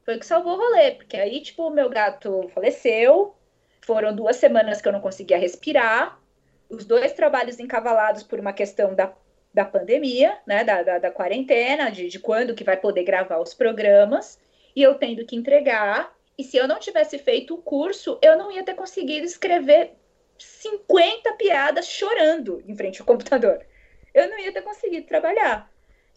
Foi 0.04 0.16
o 0.16 0.20
que 0.20 0.26
salvou 0.26 0.54
o 0.54 0.56
rolê, 0.56 0.92
porque 0.92 1.16
aí, 1.16 1.40
tipo, 1.40 1.66
o 1.66 1.70
meu 1.70 1.88
gato 1.88 2.48
faleceu, 2.54 3.34
foram 3.80 4.14
duas 4.14 4.36
semanas 4.36 4.80
que 4.80 4.88
eu 4.88 4.92
não 4.92 5.00
conseguia 5.00 5.38
respirar, 5.38 6.20
os 6.68 6.84
dois 6.84 7.12
trabalhos 7.12 7.58
encavalados 7.58 8.22
por 8.22 8.38
uma 8.38 8.52
questão 8.52 8.94
da 8.94 9.12
da 9.56 9.64
pandemia, 9.64 10.36
né, 10.46 10.62
da, 10.62 10.82
da, 10.82 10.98
da 10.98 11.10
quarentena, 11.10 11.90
de, 11.90 12.08
de 12.08 12.18
quando 12.18 12.54
que 12.54 12.62
vai 12.62 12.76
poder 12.76 13.04
gravar 13.04 13.38
os 13.40 13.54
programas, 13.54 14.38
e 14.76 14.82
eu 14.82 14.96
tendo 14.96 15.24
que 15.24 15.34
entregar, 15.34 16.14
e 16.36 16.44
se 16.44 16.58
eu 16.58 16.68
não 16.68 16.78
tivesse 16.78 17.16
feito 17.16 17.54
o 17.54 17.62
curso, 17.62 18.18
eu 18.20 18.36
não 18.36 18.52
ia 18.52 18.62
ter 18.62 18.74
conseguido 18.74 19.24
escrever 19.24 19.94
50 20.38 21.32
piadas 21.38 21.88
chorando 21.88 22.62
em 22.68 22.76
frente 22.76 23.00
ao 23.00 23.06
computador. 23.06 23.64
Eu 24.12 24.28
não 24.28 24.38
ia 24.38 24.52
ter 24.52 24.60
conseguido 24.60 25.06
trabalhar. 25.06 25.72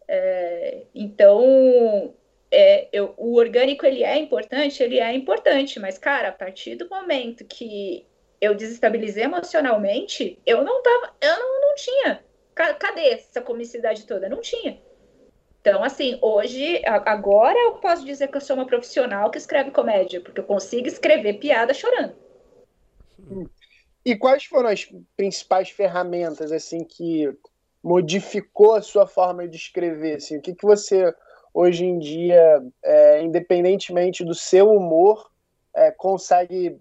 É, 0.05 0.81
então, 0.93 2.13
é, 2.51 2.89
eu, 2.91 3.13
o 3.15 3.35
orgânico 3.37 3.85
ele 3.85 4.03
é 4.03 4.17
importante, 4.17 4.83
ele 4.83 4.99
é 4.99 5.13
importante, 5.13 5.79
mas 5.79 5.97
cara, 5.97 6.27
a 6.27 6.33
partir 6.33 6.75
do 6.75 6.89
momento 6.89 7.45
que 7.45 8.05
eu 8.41 8.53
desestabilizei 8.53 9.23
emocionalmente, 9.23 10.37
eu 10.45 10.61
não 10.61 10.83
tava, 10.83 11.15
eu 11.21 11.39
não, 11.39 11.61
não 11.61 11.75
tinha. 11.75 12.28
Cadê 12.77 13.09
essa 13.09 13.41
comicidade 13.41 14.05
toda? 14.05 14.27
Não 14.27 14.41
tinha. 14.41 14.81
Então, 15.61 15.83
assim, 15.83 16.17
hoje, 16.21 16.81
agora 16.85 17.57
eu 17.57 17.73
posso 17.75 18.05
dizer 18.05 18.29
que 18.29 18.37
eu 18.37 18.41
sou 18.41 18.55
uma 18.55 18.65
profissional 18.65 19.29
que 19.29 19.37
escreve 19.37 19.71
comédia, 19.71 20.21
porque 20.21 20.39
eu 20.39 20.45
consigo 20.45 20.87
escrever 20.87 21.33
piada 21.33 21.73
chorando. 21.73 22.15
E 24.05 24.15
quais 24.15 24.45
foram 24.45 24.69
as 24.69 24.89
principais 25.17 25.69
ferramentas, 25.69 26.51
assim, 26.51 26.83
que 26.83 27.29
modificou 27.83 28.75
a 28.75 28.81
sua 28.81 29.05
forma 29.05 29.47
de 29.47 29.57
escrever? 29.57 30.15
Assim, 30.15 30.37
o 30.37 30.41
que, 30.41 30.55
que 30.55 30.65
você, 30.65 31.13
hoje 31.53 31.85
em 31.85 31.99
dia, 31.99 32.61
é, 32.83 33.21
independentemente 33.21 34.23
do 34.23 34.33
seu 34.33 34.69
humor, 34.69 35.29
é, 35.75 35.91
consegue 35.91 36.77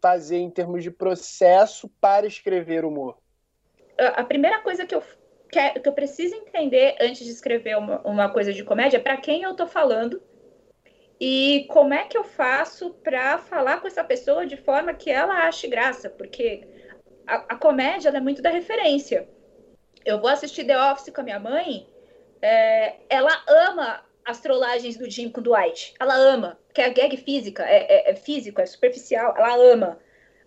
fazer 0.00 0.38
em 0.38 0.50
termos 0.50 0.82
de 0.82 0.90
processo 0.90 1.88
para 2.00 2.26
escrever 2.26 2.84
humor? 2.84 3.16
A 3.98 4.24
primeira 4.24 4.60
coisa 4.60 4.86
que 4.86 4.94
eu, 4.94 5.02
que, 5.50 5.80
que 5.80 5.88
eu 5.88 5.92
preciso 5.92 6.34
entender 6.34 6.96
antes 7.00 7.24
de 7.24 7.32
escrever 7.32 7.76
uma, 7.76 8.00
uma 8.02 8.32
coisa 8.32 8.52
de 8.52 8.62
comédia 8.62 8.98
é 8.98 9.00
para 9.00 9.16
quem 9.16 9.42
eu 9.42 9.52
estou 9.52 9.66
falando 9.66 10.22
e 11.20 11.66
como 11.68 11.92
é 11.92 12.04
que 12.04 12.16
eu 12.16 12.22
faço 12.22 12.90
para 13.02 13.38
falar 13.38 13.80
com 13.80 13.88
essa 13.88 14.04
pessoa 14.04 14.46
de 14.46 14.56
forma 14.56 14.94
que 14.94 15.10
ela 15.10 15.48
ache 15.48 15.66
graça, 15.66 16.08
porque 16.08 16.66
a, 17.26 17.54
a 17.54 17.56
comédia 17.56 18.10
é 18.10 18.20
muito 18.20 18.40
da 18.40 18.50
referência. 18.50 19.28
Eu 20.04 20.20
vou 20.20 20.30
assistir 20.30 20.64
The 20.64 20.80
Office 20.92 21.12
com 21.12 21.20
a 21.20 21.24
minha 21.24 21.40
mãe, 21.40 21.88
é, 22.40 22.96
ela 23.08 23.32
ama 23.48 24.04
as 24.24 24.40
trollagens 24.40 24.96
do 24.96 25.10
Jim 25.10 25.28
com 25.30 25.40
o 25.40 25.42
Dwight. 25.42 25.94
Ela 25.98 26.14
ama, 26.14 26.58
porque 26.66 26.80
é 26.80 26.90
gag 26.90 27.16
física, 27.16 27.64
é, 27.64 28.10
é, 28.10 28.10
é 28.10 28.14
físico, 28.14 28.60
é 28.60 28.66
superficial, 28.66 29.34
ela 29.36 29.54
ama. 29.56 29.98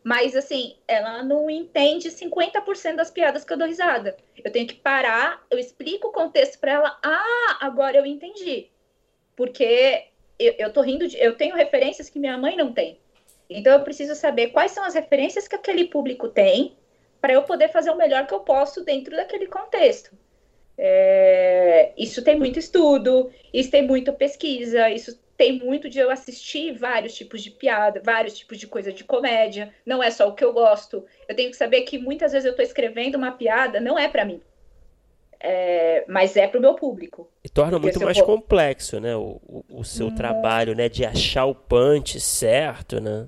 Mas, 0.04 0.36
assim, 0.36 0.78
ela 0.88 1.24
não 1.24 1.50
entende 1.50 2.10
50% 2.10 2.96
das 2.96 3.12
piadas 3.12 3.44
que 3.44 3.54
eu 3.54 3.58
dou 3.58 3.68
risada. 3.68 4.18
Eu 4.44 4.52
tenho 4.52 4.68
que 4.68 4.76
parar, 4.76 5.46
eu 5.50 5.60
explico 5.60 6.08
o 6.08 6.12
contexto 6.12 6.60
para 6.60 6.72
ela. 6.72 7.00
Ah, 7.04 7.58
agora 7.62 7.98
eu 7.98 8.06
entendi. 8.06 8.70
Porque 9.36 10.08
eu, 10.40 10.56
eu 10.58 10.74
tô 10.74 10.82
rindo 10.82 11.08
de. 11.08 11.18
Eu 11.18 11.36
tenho 11.36 11.56
referências 11.56 12.10
que 12.10 12.20
minha 12.20 12.38
mãe 12.38 12.58
não 12.58 12.74
tem. 12.74 13.00
Então 13.50 13.74
eu 13.74 13.84
preciso 13.84 14.16
saber 14.16 14.48
quais 14.48 14.72
são 14.72 14.84
as 14.84 14.96
referências 14.96 15.48
que 15.48 15.56
aquele 15.56 15.86
público 15.86 16.30
tem 16.30 16.76
para 17.20 17.34
eu 17.34 17.44
poder 17.44 17.70
fazer 17.70 17.92
o 17.92 17.98
melhor 17.98 18.26
que 18.26 18.34
eu 18.34 18.40
posso 18.40 18.84
dentro 18.84 19.16
daquele 19.16 19.46
contexto. 19.46 20.18
É, 20.78 21.92
isso 21.96 22.24
tem 22.24 22.40
muito 22.40 22.58
estudo, 22.58 23.30
isso 23.54 23.70
tem 23.70 23.86
muita 23.86 24.12
pesquisa, 24.12 24.90
isso 24.90 25.21
tem 25.42 25.58
muito 25.58 25.90
de 25.90 25.98
eu 25.98 26.12
assistir 26.12 26.78
vários 26.78 27.16
tipos 27.16 27.42
de 27.42 27.50
piada, 27.50 28.00
vários 28.06 28.38
tipos 28.38 28.60
de 28.60 28.68
coisa 28.68 28.94
de 28.94 29.04
comédia. 29.04 29.74
Não 29.84 30.04
é 30.04 30.12
só 30.12 30.30
o 30.30 30.36
que 30.36 30.46
eu 30.46 30.54
gosto. 30.54 31.04
Eu 31.28 31.36
tenho 31.36 31.50
que 31.50 31.58
saber 31.58 31.82
que 31.82 31.98
muitas 31.98 32.32
vezes 32.32 32.46
eu 32.46 32.52
estou 32.52 32.64
escrevendo 32.64 33.16
uma 33.16 33.32
piada, 33.32 33.80
não 33.80 33.98
é 33.98 34.08
para 34.08 34.24
mim 34.24 34.40
é, 35.44 36.06
mas 36.08 36.38
é 36.38 36.48
para 36.48 36.60
o 36.60 36.62
meu 36.62 36.76
público. 36.76 37.28
E 37.44 37.50
torna 37.50 37.80
muito 37.80 38.00
mais 38.00 38.18
for... 38.18 38.26
complexo, 38.26 39.00
né? 39.00 39.16
O, 39.16 39.42
o, 39.48 39.80
o 39.80 39.84
seu 39.84 40.08
hum... 40.08 40.16
trabalho, 40.16 40.76
né? 40.76 40.88
De 40.88 41.04
achar 41.04 41.46
o 41.46 41.56
punch 41.56 42.20
certo, 42.20 43.02
né? 43.02 43.28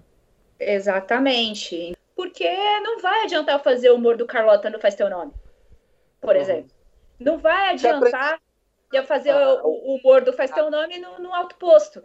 Exatamente. 0.60 1.98
Porque 2.15 2.48
não 2.81 2.99
vai 2.99 3.23
adiantar 3.23 3.56
eu 3.56 3.64
fazer 3.64 3.90
o 3.90 3.95
humor 3.95 4.15
do 4.15 4.27
Carlota 4.27 4.69
no 4.69 4.80
Faz 4.80 4.94
Teu 4.94 5.10
Nome, 5.10 5.31
por 6.22 6.35
uhum. 6.35 6.41
exemplo. 6.41 6.72
Não 7.19 7.40
vai 7.40 7.69
adiantar 7.72 8.40
eu 8.97 9.05
fazer 9.05 9.31
ah, 9.31 9.61
o, 9.63 9.69
o 9.69 9.95
humor 9.95 10.21
do 10.21 10.33
Faz 10.33 10.51
Teu 10.51 10.69
Nome 10.69 10.99
no, 10.99 11.19
no 11.19 11.33
alto 11.33 11.55
posto. 11.55 12.03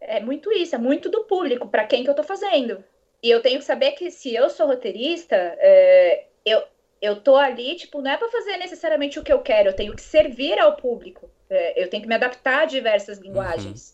É 0.00 0.20
muito 0.20 0.52
isso, 0.52 0.74
é 0.74 0.78
muito 0.78 1.08
do 1.08 1.24
público, 1.24 1.68
para 1.68 1.86
quem 1.86 2.04
que 2.04 2.10
eu 2.10 2.14
tô 2.14 2.22
fazendo. 2.22 2.84
E 3.22 3.30
eu 3.30 3.40
tenho 3.40 3.58
que 3.58 3.64
saber 3.64 3.92
que 3.92 4.10
se 4.10 4.34
eu 4.34 4.48
sou 4.50 4.66
roteirista, 4.66 5.34
é, 5.36 6.26
eu, 6.44 6.62
eu 7.00 7.20
tô 7.20 7.36
ali, 7.36 7.74
tipo, 7.76 8.00
não 8.00 8.10
é 8.10 8.16
para 8.16 8.28
fazer 8.28 8.56
necessariamente 8.56 9.18
o 9.18 9.24
que 9.24 9.32
eu 9.32 9.40
quero, 9.40 9.70
eu 9.70 9.76
tenho 9.76 9.94
que 9.94 10.02
servir 10.02 10.58
ao 10.58 10.76
público. 10.76 11.30
É, 11.48 11.82
eu 11.82 11.88
tenho 11.88 12.02
que 12.02 12.08
me 12.08 12.14
adaptar 12.14 12.62
a 12.62 12.66
diversas 12.66 13.18
linguagens. 13.18 13.90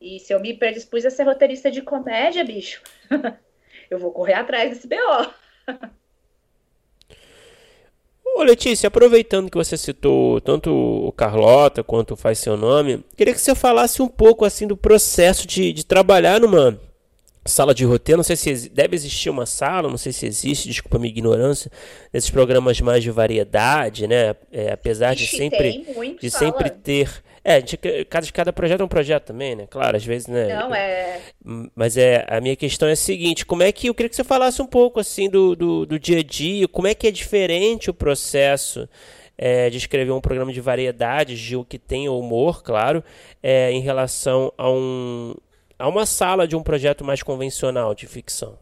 Uhum. 0.00 0.08
E 0.08 0.20
se 0.20 0.32
eu 0.32 0.40
me 0.40 0.54
predispus 0.54 1.04
a 1.06 1.10
ser 1.10 1.24
roteirista 1.24 1.70
de 1.70 1.82
comédia, 1.82 2.44
bicho, 2.44 2.82
eu 3.90 3.98
vou 3.98 4.12
correr 4.12 4.34
atrás 4.34 4.70
desse 4.70 4.88
BO. 4.88 4.96
Ô 8.36 8.42
Letícia, 8.42 8.88
aproveitando 8.88 9.50
que 9.50 9.56
você 9.56 9.78
citou 9.78 10.42
tanto 10.42 10.70
o 10.70 11.10
Carlota 11.10 11.82
quanto 11.82 12.12
o 12.12 12.16
Faz 12.16 12.38
Seu 12.38 12.54
Nome, 12.54 13.02
queria 13.16 13.32
que 13.32 13.40
você 13.40 13.54
falasse 13.54 14.02
um 14.02 14.08
pouco 14.08 14.44
assim 14.44 14.66
do 14.66 14.76
processo 14.76 15.46
de, 15.46 15.72
de 15.72 15.86
trabalhar 15.86 16.38
numa 16.38 16.78
sala 17.46 17.74
de 17.74 17.86
roteiro, 17.86 18.18
não 18.18 18.22
sei 18.22 18.36
se 18.36 18.68
deve 18.68 18.94
existir 18.94 19.30
uma 19.30 19.46
sala, 19.46 19.88
não 19.88 19.96
sei 19.96 20.12
se 20.12 20.26
existe, 20.26 20.68
desculpa 20.68 20.98
a 20.98 21.00
minha 21.00 21.10
ignorância, 21.10 21.72
nesses 22.12 22.28
programas 22.28 22.78
mais 22.78 23.02
de 23.02 23.10
variedade, 23.10 24.06
né? 24.06 24.36
É, 24.52 24.70
apesar 24.70 25.14
de 25.14 25.26
sempre 25.26 25.86
de 26.20 26.30
sempre 26.30 26.68
ter, 26.68 27.08
é, 27.48 27.60
de, 27.60 27.76
cada 27.76 28.26
cada 28.32 28.52
projeto 28.52 28.80
é 28.80 28.84
um 28.84 28.88
projeto 28.88 29.26
também, 29.26 29.54
né? 29.54 29.68
Claro, 29.70 29.96
às 29.96 30.04
vezes, 30.04 30.26
né? 30.26 30.48
Não 30.52 30.74
é. 30.74 31.20
Mas 31.76 31.96
é 31.96 32.26
a 32.28 32.40
minha 32.40 32.56
questão 32.56 32.88
é 32.88 32.92
a 32.92 32.96
seguinte: 32.96 33.46
como 33.46 33.62
é 33.62 33.70
que 33.70 33.86
eu 33.86 33.94
queria 33.94 34.10
que 34.10 34.16
você 34.16 34.24
falasse 34.24 34.60
um 34.60 34.66
pouco 34.66 34.98
assim 34.98 35.30
do, 35.30 35.54
do, 35.54 35.86
do 35.86 35.96
dia 35.96 36.18
a 36.18 36.22
dia, 36.24 36.66
como 36.66 36.88
é 36.88 36.94
que 36.94 37.06
é 37.06 37.10
diferente 37.12 37.88
o 37.88 37.94
processo 37.94 38.88
é, 39.38 39.70
de 39.70 39.76
escrever 39.78 40.10
um 40.10 40.20
programa 40.20 40.52
de 40.52 40.60
variedades, 40.60 41.38
de 41.38 41.54
o 41.54 41.64
que 41.64 41.78
tem 41.78 42.08
humor, 42.08 42.64
claro, 42.64 43.04
é, 43.40 43.70
em 43.70 43.80
relação 43.80 44.52
a 44.58 44.68
um, 44.68 45.32
a 45.78 45.86
uma 45.86 46.04
sala 46.04 46.48
de 46.48 46.56
um 46.56 46.64
projeto 46.64 47.04
mais 47.04 47.22
convencional 47.22 47.94
de 47.94 48.08
ficção? 48.08 48.58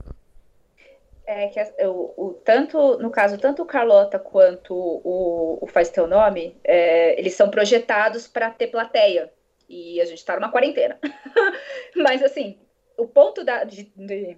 É 1.27 1.49
que 1.49 1.61
o, 1.87 2.13
o, 2.17 2.35
tanto, 2.35 2.99
no 2.99 3.11
caso, 3.11 3.39
tanto 3.39 3.63
o 3.63 3.67
Carlota 3.67 4.19
quanto 4.19 4.75
o, 4.75 5.59
o 5.63 5.67
Faz 5.67 5.89
Teu 5.89 6.07
Nome, 6.07 6.59
é, 6.63 7.19
eles 7.19 7.35
são 7.35 7.51
projetados 7.51 8.29
para 8.29 8.51
ter 8.51 8.67
plateia. 8.67 9.33
E 9.67 10.01
a 10.03 10.05
gente 10.05 10.19
está 10.19 10.35
numa 10.35 10.53
quarentena. 10.53 10.99
Mas, 11.97 12.23
assim, 12.23 12.59
o 12.99 13.07
ponto 13.07 13.43
da, 13.43 13.65
de, 13.65 13.85
de, 13.97 14.37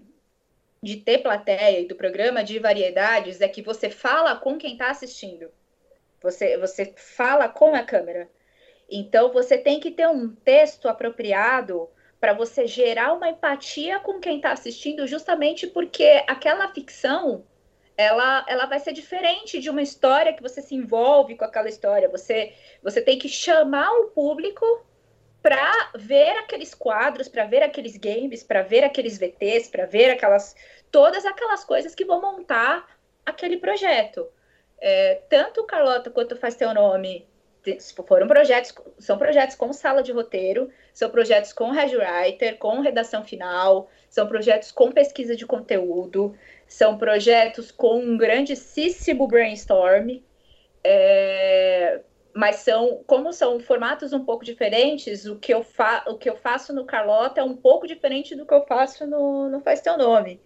de, 0.80 0.96
ter 0.98 1.18
plateia 1.18 1.80
e 1.80 1.88
do 1.88 1.96
programa 1.96 2.44
de 2.44 2.60
variedades 2.60 3.40
é 3.40 3.48
que 3.48 3.62
você 3.62 3.90
fala 3.90 4.36
com 4.36 4.56
quem 4.56 4.72
está 4.72 4.88
assistindo. 4.88 5.50
Você, 6.22 6.56
você 6.56 6.94
fala 6.96 7.48
com 7.48 7.74
a 7.74 7.82
câmera. 7.82 8.28
Então, 8.88 9.32
você 9.32 9.58
tem 9.58 9.80
que 9.80 9.90
ter 9.90 10.06
um 10.06 10.32
texto 10.36 10.88
apropriado 10.88 11.90
para 12.27 12.35
você 12.35 12.66
gerar 12.66 13.12
uma 13.12 13.28
empatia 13.28 14.01
com 14.01 14.19
quem 14.19 14.39
está 14.39 14.51
assistindo, 14.51 15.07
justamente 15.07 15.65
porque 15.65 16.24
aquela 16.27 16.66
ficção 16.74 17.44
ela, 17.97 18.44
ela 18.48 18.66
vai 18.66 18.81
ser 18.81 18.93
diferente 18.93 19.61
de 19.61 19.70
uma 19.70 19.81
história 19.81 20.32
que 20.32 20.43
você 20.43 20.61
se 20.61 20.74
envolve 20.74 21.36
com 21.36 21.44
aquela 21.44 21.69
história. 21.69 22.09
Você, 22.09 22.53
você 22.82 23.01
tem 23.01 23.16
que 23.16 23.28
chamar 23.28 23.93
o 23.93 24.07
público 24.07 24.66
para 25.40 25.93
ver 25.94 26.36
aqueles 26.39 26.74
quadros, 26.74 27.28
para 27.28 27.44
ver 27.44 27.62
aqueles 27.62 27.97
games, 27.97 28.43
para 28.43 28.62
ver 28.62 28.82
aqueles 28.82 29.16
VTs, 29.19 29.69
para 29.69 29.86
ver 29.86 30.11
aquelas 30.11 30.57
todas 30.90 31.24
aquelas 31.24 31.65
coisas 31.65 31.94
que 31.94 32.05
vão 32.05 32.20
montar 32.20 32.89
aquele 33.24 33.57
projeto. 33.57 34.27
É, 34.81 35.23
tanto 35.28 35.62
Carlota 35.62 36.11
quanto 36.11 36.35
Faz 36.35 36.57
Teu 36.57 36.74
Nome 36.74 37.24
foram 38.06 38.26
projetos, 38.26 38.74
são 38.98 39.18
projetos 39.18 39.56
com 39.56 39.72
sala 39.72 40.02
de 40.02 40.12
roteiro, 40.12 40.70
são 40.93 41.10
projetos 41.10 41.52
com 41.52 41.70
writer, 41.70 42.59
com 42.59 42.80
redação 42.80 43.24
final, 43.24 43.88
são 44.09 44.26
projetos 44.26 44.70
com 44.72 44.90
pesquisa 44.93 45.36
de 45.36 45.47
conteúdo, 45.47 46.34
são 46.66 46.97
projetos 46.97 47.70
com 47.70 47.98
um 47.98 48.16
grandíssimo 48.16 49.26
brainstorm, 49.26 50.20
é, 50.84 52.01
mas 52.32 52.56
são, 52.56 53.02
como 53.06 53.32
são 53.32 53.59
formatos 53.59 54.12
um 54.12 54.24
pouco 54.24 54.44
diferentes, 54.44 55.26
o 55.26 55.36
que 55.36 55.52
eu, 55.52 55.62
fa 55.62 56.05
o 56.06 56.16
que 56.16 56.28
eu 56.28 56.36
faço 56.36 56.72
no 56.72 56.84
Carlota 56.84 57.40
é 57.40 57.44
um 57.44 57.56
pouco 57.56 57.86
diferente 57.86 58.34
do 58.34 58.44
que 58.44 58.55
eu 58.55 58.62
faço 58.66 59.06
no, 59.06 59.48
no 59.48 59.60
Faz 59.60 59.80
Teu 59.80 59.97
Nome. 59.97 60.40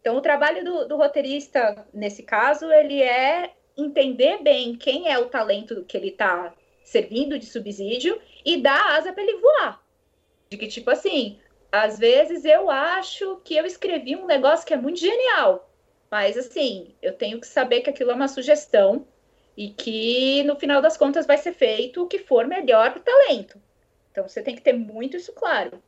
Então, 0.00 0.16
o 0.16 0.20
trabalho 0.20 0.62
do, 0.62 0.86
do 0.86 0.96
roteirista, 0.98 1.86
nesse 1.92 2.22
caso, 2.22 2.70
ele 2.70 3.02
é 3.02 3.52
entender 3.76 4.42
bem 4.42 4.76
quem 4.76 5.10
é 5.10 5.18
o 5.18 5.26
talento 5.26 5.84
que 5.84 5.96
ele 5.96 6.08
está 6.08 6.54
servindo 6.82 7.38
de 7.38 7.46
subsídio 7.46 8.20
e 8.44 8.58
dar 8.58 8.96
asa 8.96 9.12
para 9.12 9.22
ele 9.22 9.38
voar. 9.38 9.82
De 10.50 10.56
que, 10.56 10.68
tipo 10.68 10.90
assim, 10.90 11.38
às 11.72 11.98
vezes 11.98 12.44
eu 12.44 12.70
acho 12.70 13.40
que 13.44 13.56
eu 13.56 13.66
escrevi 13.66 14.14
um 14.14 14.26
negócio 14.26 14.66
que 14.66 14.74
é 14.74 14.76
muito 14.76 15.00
genial, 15.00 15.68
mas 16.10 16.36
assim, 16.36 16.94
eu 17.02 17.12
tenho 17.12 17.40
que 17.40 17.46
saber 17.46 17.80
que 17.80 17.90
aquilo 17.90 18.12
é 18.12 18.14
uma 18.14 18.28
sugestão 18.28 19.06
e 19.56 19.70
que 19.70 20.42
no 20.44 20.56
final 20.56 20.80
das 20.80 20.96
contas 20.96 21.26
vai 21.26 21.38
ser 21.38 21.52
feito 21.52 22.02
o 22.02 22.06
que 22.06 22.18
for 22.18 22.46
melhor 22.46 22.92
para 22.92 23.00
o 23.00 23.02
talento. 23.02 23.60
Então 24.12 24.28
você 24.28 24.42
tem 24.42 24.54
que 24.54 24.62
ter 24.62 24.72
muito 24.72 25.16
isso 25.16 25.32
claro. 25.32 25.82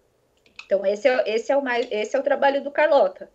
Então 0.64 0.84
esse 0.84 1.08
é, 1.08 1.22
esse 1.32 1.52
é 1.52 1.56
o 1.56 1.62
mais 1.62 1.86
esse 1.90 2.16
é 2.16 2.18
o 2.18 2.24
trabalho 2.24 2.62
do 2.64 2.70
Carlota. 2.70 3.30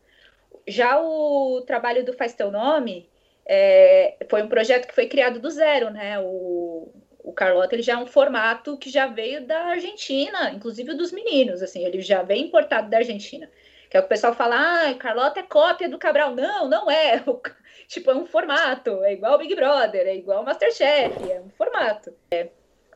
Já 0.68 1.02
o 1.02 1.62
trabalho 1.62 2.06
do 2.06 2.14
Faz 2.14 2.34
Teu 2.34 2.52
Nome, 2.52 3.10
é, 3.54 4.16
foi 4.30 4.42
um 4.42 4.48
projeto 4.48 4.88
que 4.88 4.96
foi 4.96 5.08
criado 5.08 5.38
do 5.38 5.50
zero, 5.50 5.90
né? 5.90 6.18
O, 6.22 6.90
o 7.22 7.34
Carlota 7.34 7.76
ele 7.76 7.82
já 7.82 7.94
é 7.94 7.98
um 7.98 8.08
formato 8.08 8.78
que 8.78 8.90
já 8.90 9.08
veio 9.08 9.46
da 9.46 9.60
Argentina, 9.66 10.52
inclusive 10.52 10.94
dos 10.94 11.12
meninos, 11.12 11.62
assim, 11.62 11.84
ele 11.84 12.00
já 12.00 12.24
veio 12.24 12.46
importado 12.46 12.90
da 12.90 13.00
Argentina. 13.00 13.52
Que 13.90 13.98
é 13.98 14.00
o 14.00 14.04
que 14.04 14.06
o 14.06 14.10
pessoal 14.10 14.34
fala, 14.34 14.56
ah, 14.88 14.94
Carlota 14.94 15.42
é 15.42 15.44
cópia 15.44 15.90
do 15.90 16.00
Cabral. 16.00 16.34
Não, 16.34 16.70
não 16.70 16.90
é. 16.90 17.22
O, 17.28 17.42
tipo, 17.90 18.10
é 18.10 18.16
um 18.16 18.26
formato. 18.26 19.04
É 19.04 19.12
igual 19.12 19.38
Big 19.38 19.54
Brother, 19.54 20.08
é 20.08 20.16
igual 20.16 20.46
Masterchef, 20.46 21.30
é 21.30 21.42
um 21.42 21.50
formato. 21.50 22.14
É. 22.32 22.48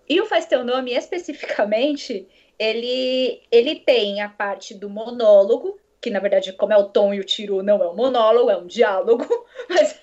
E 0.08 0.22
o 0.22 0.26
Faz 0.26 0.46
Teu 0.46 0.64
Nome, 0.64 0.94
especificamente, 0.94 2.26
ele, 2.58 3.42
ele 3.52 3.76
tem 3.76 4.22
a 4.22 4.30
parte 4.30 4.74
do 4.74 4.90
monólogo, 4.90 5.78
que 6.06 6.12
na 6.12 6.20
verdade, 6.20 6.54
como 6.54 6.72
é 6.72 6.78
o 6.78 6.84
tom 6.84 7.16
e 7.16 7.20
o 7.20 7.24
tiro, 7.24 7.64
não 7.64 7.82
é 7.82 7.90
um 7.90 7.96
monólogo, 7.96 8.52
é 8.52 8.56
um 8.56 8.68
diálogo, 8.68 9.26
mas 9.68 10.00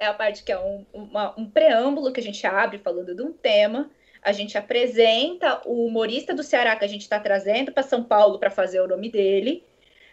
é 0.00 0.06
a 0.06 0.14
parte 0.14 0.42
que 0.42 0.50
é 0.50 0.58
um, 0.58 0.86
uma, 0.94 1.38
um 1.38 1.44
preâmbulo 1.44 2.10
que 2.10 2.20
a 2.20 2.22
gente 2.22 2.46
abre 2.46 2.78
falando 2.78 3.14
de 3.14 3.22
um 3.22 3.34
tema. 3.34 3.90
A 4.22 4.32
gente 4.32 4.56
apresenta 4.56 5.60
o 5.66 5.84
humorista 5.84 6.32
do 6.32 6.42
Ceará 6.42 6.74
que 6.74 6.86
a 6.86 6.88
gente 6.88 7.02
está 7.02 7.20
trazendo 7.20 7.70
para 7.70 7.82
São 7.82 8.02
Paulo 8.02 8.38
para 8.38 8.48
fazer 8.48 8.80
o 8.80 8.88
nome 8.88 9.10
dele. 9.10 9.62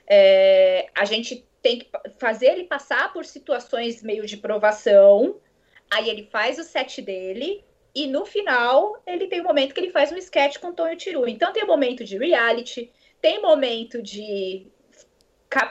É, 0.06 0.88
a 0.94 1.06
gente 1.06 1.48
tem 1.62 1.80
que 1.80 1.88
fazer 2.18 2.48
ele 2.48 2.66
passar 2.66 3.14
por 3.14 3.24
situações 3.24 4.04
meio 4.04 4.26
de 4.26 4.36
provação. 4.36 5.38
Aí 5.90 6.10
ele 6.10 6.28
faz 6.30 6.60
o 6.60 6.66
set 6.66 7.02
dele 7.02 7.64
e 7.96 8.08
no 8.08 8.26
final 8.26 9.02
ele 9.08 9.28
tem 9.28 9.40
um 9.40 9.46
momento 9.46 9.74
que 9.74 9.80
ele 9.80 9.92
faz 9.92 10.12
um 10.12 10.18
sketch 10.18 10.58
com 10.58 10.74
Tonho 10.74 10.98
Tiru. 10.98 11.30
Então 11.30 11.54
tem 11.54 11.64
um 11.64 11.68
momento 11.68 12.04
de 12.04 12.18
reality, 12.18 12.92
tem 13.22 13.42
momento 13.42 14.02
de 14.02 14.68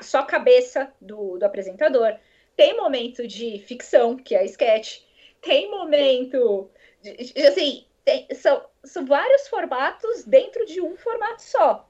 só 0.02 0.22
cabeça 0.22 0.92
do, 1.00 1.38
do 1.38 1.44
apresentador, 1.44 2.16
tem 2.56 2.76
momento 2.76 3.26
de 3.26 3.58
ficção, 3.60 4.16
que 4.16 4.34
é 4.34 4.44
sketch, 4.44 5.00
tem 5.40 5.70
momento 5.70 6.68
de, 7.00 7.32
assim, 7.46 7.84
tem, 8.04 8.26
são, 8.34 8.64
são 8.84 9.06
vários 9.06 9.46
formatos 9.48 10.24
dentro 10.24 10.64
de 10.66 10.80
um 10.80 10.96
formato 10.96 11.42
só. 11.42 11.88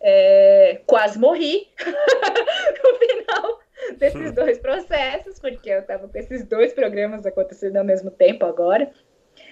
É, 0.00 0.80
quase 0.86 1.18
morri 1.18 1.68
no 1.82 2.98
final 2.98 3.60
desses 3.98 4.30
dois 4.32 4.58
processos, 4.58 5.38
porque 5.40 5.70
eu 5.70 5.80
estava 5.80 6.08
com 6.08 6.16
esses 6.16 6.44
dois 6.44 6.72
programas 6.72 7.26
acontecendo 7.26 7.76
ao 7.76 7.84
mesmo 7.84 8.10
tempo 8.10 8.46
agora. 8.46 8.90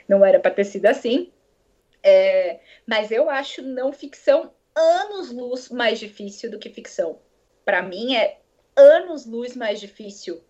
Não 0.08 0.24
era 0.24 0.38
para 0.38 0.52
ter 0.52 0.64
sido 0.64 0.86
assim. 0.86 1.32
É, 2.02 2.60
mas 2.86 3.10
eu 3.10 3.28
acho 3.28 3.62
não 3.62 3.92
ficção 3.92 4.52
anos 4.74 5.32
luz 5.32 5.70
mais 5.70 5.98
difícil 5.98 6.50
do 6.50 6.58
que 6.58 6.70
ficção. 6.70 7.18
Para 7.66 7.82
mim 7.82 8.16
é 8.16 8.38
anos 8.74 9.26
luz 9.26 9.54
mais 9.54 9.78
difícil 9.78 10.40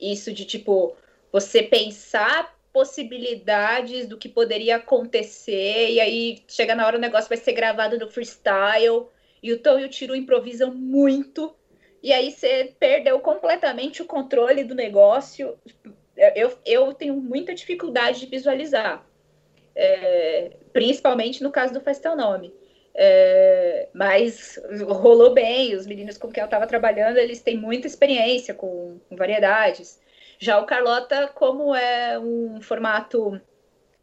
isso 0.00 0.32
de 0.32 0.44
tipo 0.44 0.96
você 1.30 1.62
pensar 1.62 2.58
possibilidades 2.72 4.08
do 4.08 4.18
que 4.18 4.28
poderia 4.28 4.76
acontecer 4.76 5.90
e 5.90 6.00
aí 6.00 6.42
chega 6.48 6.74
na 6.74 6.86
hora 6.86 6.98
o 6.98 7.00
negócio 7.00 7.28
vai 7.28 7.38
ser 7.38 7.52
gravado 7.52 7.98
no 7.98 8.10
freestyle 8.10 9.06
e 9.42 9.52
o 9.52 9.58
Tom 9.58 9.78
e 9.78 9.84
o 9.84 9.88
Tiro 9.88 10.16
improvisam 10.16 10.74
muito 10.74 11.54
e 12.02 12.12
aí 12.12 12.30
você 12.30 12.74
perdeu 12.78 13.18
completamente 13.20 14.00
o 14.00 14.06
controle 14.06 14.62
do 14.62 14.74
negócio. 14.74 15.58
Eu, 16.36 16.56
eu 16.64 16.94
tenho 16.94 17.14
muita 17.14 17.54
dificuldade 17.54 18.20
de 18.20 18.26
visualizar, 18.26 19.04
é, 19.74 20.52
principalmente 20.72 21.42
no 21.42 21.50
caso 21.50 21.74
do 21.74 21.80
Faz 21.80 21.98
Teu 21.98 22.14
Nome. 22.14 22.54
É, 22.98 23.88
mas 23.92 24.58
rolou 24.88 25.34
bem, 25.34 25.74
os 25.74 25.86
meninos 25.86 26.16
com 26.16 26.28
quem 26.28 26.40
eu 26.40 26.46
estava 26.46 26.66
trabalhando, 26.66 27.18
eles 27.18 27.42
têm 27.42 27.58
muita 27.58 27.86
experiência 27.86 28.54
com, 28.54 28.98
com, 29.06 29.16
variedades. 29.16 30.00
Já 30.38 30.58
o 30.58 30.64
Carlota, 30.64 31.28
como 31.34 31.74
é 31.74 32.18
um 32.18 32.58
formato 32.62 33.38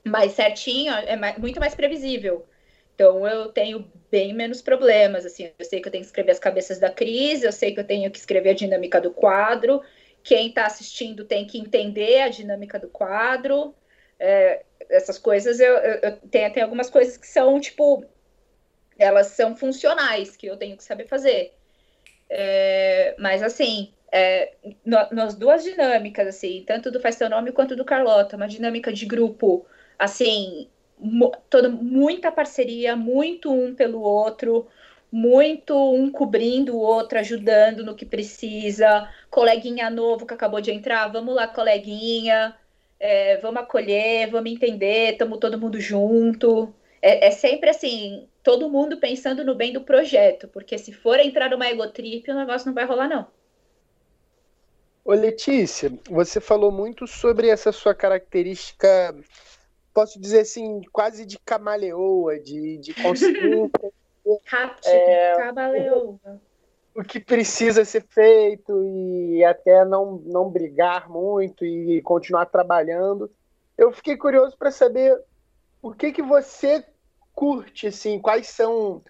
mais 0.05 0.33
certinho, 0.33 0.93
é 0.93 1.15
mais, 1.15 1.37
muito 1.39 1.59
mais 1.59 1.73
previsível. 1.73 2.45
Então 2.93 3.27
eu 3.27 3.49
tenho 3.49 3.91
bem 4.11 4.31
menos 4.31 4.61
problemas, 4.61 5.25
assim, 5.25 5.51
eu 5.57 5.65
sei 5.65 5.81
que 5.81 5.87
eu 5.87 5.91
tenho 5.91 6.03
que 6.03 6.07
escrever 6.07 6.31
as 6.31 6.39
cabeças 6.39 6.77
da 6.77 6.91
crise, 6.91 7.45
eu 7.45 7.51
sei 7.51 7.73
que 7.73 7.79
eu 7.79 7.87
tenho 7.87 8.11
que 8.11 8.19
escrever 8.19 8.51
a 8.51 8.53
dinâmica 8.53 9.01
do 9.01 9.09
quadro, 9.09 9.81
quem 10.23 10.49
está 10.49 10.67
assistindo 10.67 11.25
tem 11.25 11.47
que 11.47 11.57
entender 11.57 12.21
a 12.21 12.29
dinâmica 12.29 12.77
do 12.77 12.87
quadro, 12.87 13.73
é, 14.19 14.63
essas 14.89 15.17
coisas, 15.17 15.59
eu, 15.59 15.73
eu, 15.77 15.99
eu 16.03 16.17
tenho, 16.29 16.53
tem 16.53 16.61
algumas 16.61 16.89
coisas 16.91 17.17
que 17.17 17.27
são, 17.27 17.59
tipo, 17.59 18.05
elas 18.97 19.27
são 19.27 19.55
funcionais, 19.55 20.35
que 20.35 20.47
eu 20.47 20.57
tenho 20.57 20.77
que 20.77 20.83
saber 20.83 21.07
fazer. 21.07 21.53
É, 22.29 23.15
mas, 23.19 23.43
assim, 23.43 23.91
é, 24.11 24.53
no, 24.85 24.97
nas 25.11 25.35
duas 25.35 25.63
dinâmicas, 25.63 26.27
assim, 26.27 26.63
tanto 26.65 26.91
do 26.91 26.99
Faz 26.99 27.15
Seu 27.15 27.29
Nome 27.29 27.51
quanto 27.51 27.75
do 27.75 27.85
Carlota, 27.85 28.35
uma 28.35 28.47
dinâmica 28.47 28.91
de 28.93 29.05
grupo, 29.05 29.65
assim, 29.97 30.67
toda, 31.49 31.69
muita 31.69 32.31
parceria, 32.31 32.95
muito 32.95 33.51
um 33.51 33.75
pelo 33.75 34.01
outro, 34.01 34.67
muito 35.11 35.75
um 35.93 36.11
cobrindo 36.11 36.75
o 36.75 36.79
outro, 36.79 37.19
ajudando 37.19 37.83
no 37.83 37.95
que 37.95 38.05
precisa, 38.05 39.09
coleguinha 39.29 39.89
novo 39.89 40.25
que 40.25 40.33
acabou 40.33 40.61
de 40.61 40.71
entrar, 40.71 41.07
vamos 41.07 41.35
lá, 41.35 41.47
coleguinha, 41.47 42.55
é, 42.99 43.37
vamos 43.37 43.61
acolher, 43.61 44.29
vamos 44.29 44.51
entender, 44.51 45.11
estamos 45.11 45.39
todo 45.39 45.59
mundo 45.59 45.79
junto. 45.79 46.73
É, 47.01 47.27
é 47.27 47.31
sempre 47.31 47.69
assim, 47.69 48.27
todo 48.43 48.69
mundo 48.69 48.97
pensando 48.97 49.43
no 49.43 49.55
bem 49.55 49.71
do 49.71 49.81
projeto, 49.81 50.47
porque 50.49 50.77
se 50.77 50.91
for 50.91 51.17
entrar 51.19 51.49
numa 51.49 51.69
egotrip, 51.69 52.29
o 52.29 52.35
negócio 52.35 52.67
não 52.67 52.73
vai 52.73 52.85
rolar, 52.85 53.07
não. 53.07 53.25
Ô 55.05 55.13
Letícia, 55.13 55.91
você 56.09 56.39
falou 56.39 56.71
muito 56.71 57.07
sobre 57.07 57.47
essa 57.47 57.71
sua 57.71 57.95
característica, 57.95 59.15
posso 59.93 60.19
dizer 60.19 60.41
assim, 60.41 60.81
quase 60.91 61.25
de 61.25 61.39
camaleoa, 61.39 62.39
de, 62.39 62.77
de 62.77 62.93
conseguir. 62.93 63.69
Rápido, 64.45 64.87
é, 64.87 65.35
camaleoa. 65.37 66.19
O, 66.95 67.01
o 67.01 67.03
que 67.03 67.19
precisa 67.19 67.83
ser 67.83 68.03
feito 68.03 68.81
e 68.85 69.43
até 69.43 69.83
não, 69.83 70.21
não 70.25 70.49
brigar 70.49 71.09
muito 71.09 71.65
e 71.65 72.01
continuar 72.01 72.45
trabalhando. 72.45 73.29
Eu 73.77 73.91
fiquei 73.91 74.15
curioso 74.15 74.55
para 74.57 74.71
saber 74.71 75.19
o 75.81 75.93
que, 75.93 76.13
que 76.13 76.21
você 76.21 76.85
curte, 77.33 77.87
assim, 77.87 78.19
quais 78.19 78.47
são 78.47 79.03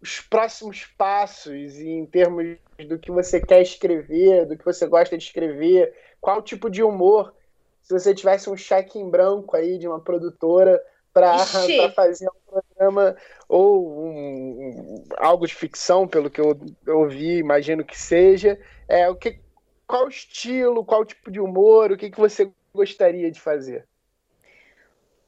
os 0.00 0.20
próximos 0.20 0.84
passos 0.98 1.78
em 1.80 2.04
termos 2.06 2.58
do 2.86 2.98
que 2.98 3.10
você 3.10 3.40
quer 3.40 3.62
escrever, 3.62 4.46
do 4.46 4.56
que 4.56 4.64
você 4.64 4.86
gosta 4.86 5.16
de 5.16 5.24
escrever, 5.24 5.94
qual 6.20 6.42
tipo 6.42 6.68
de 6.68 6.82
humor, 6.82 7.34
se 7.82 7.92
você 7.92 8.14
tivesse 8.14 8.50
um 8.50 8.56
cheque 8.56 8.98
em 8.98 9.08
branco 9.08 9.56
aí 9.56 9.78
de 9.78 9.86
uma 9.86 10.00
produtora 10.00 10.82
para 11.12 11.38
fazer 11.94 12.28
um 12.28 12.50
programa 12.50 13.16
ou 13.48 14.06
um, 14.06 15.04
algo 15.16 15.46
de 15.46 15.54
ficção, 15.54 16.06
pelo 16.06 16.30
que 16.30 16.40
eu, 16.40 16.58
ouvi, 16.88 17.38
imagino 17.38 17.84
que 17.84 17.98
seja, 17.98 18.58
é 18.88 19.08
o 19.08 19.16
que, 19.16 19.40
qual 19.86 20.08
estilo, 20.08 20.84
qual 20.84 21.04
tipo 21.04 21.30
de 21.30 21.40
humor, 21.40 21.92
o 21.92 21.96
que, 21.96 22.10
que 22.10 22.18
você 22.18 22.52
gostaria 22.74 23.30
de 23.30 23.40
fazer? 23.40 23.86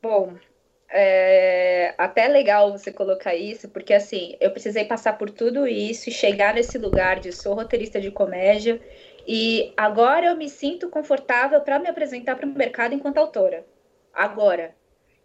Bom, 0.02 0.34
é 0.90 1.94
até 1.98 2.28
legal 2.28 2.72
você 2.72 2.92
colocar 2.92 3.34
isso, 3.34 3.68
porque 3.68 3.92
assim, 3.94 4.36
eu 4.40 4.50
precisei 4.50 4.84
passar 4.84 5.14
por 5.14 5.30
tudo 5.30 5.66
isso 5.66 6.08
e 6.08 6.12
chegar 6.12 6.54
nesse 6.54 6.78
lugar 6.78 7.20
de 7.20 7.32
sou 7.32 7.54
roteirista 7.54 8.00
de 8.00 8.10
comédia 8.10 8.80
e 9.26 9.72
agora 9.76 10.26
eu 10.28 10.36
me 10.36 10.48
sinto 10.48 10.88
confortável 10.88 11.60
para 11.60 11.78
me 11.78 11.88
apresentar 11.88 12.36
para 12.36 12.46
o 12.46 12.52
mercado 12.54 12.94
enquanto 12.94 13.18
autora. 13.18 13.66
Agora, 14.12 14.74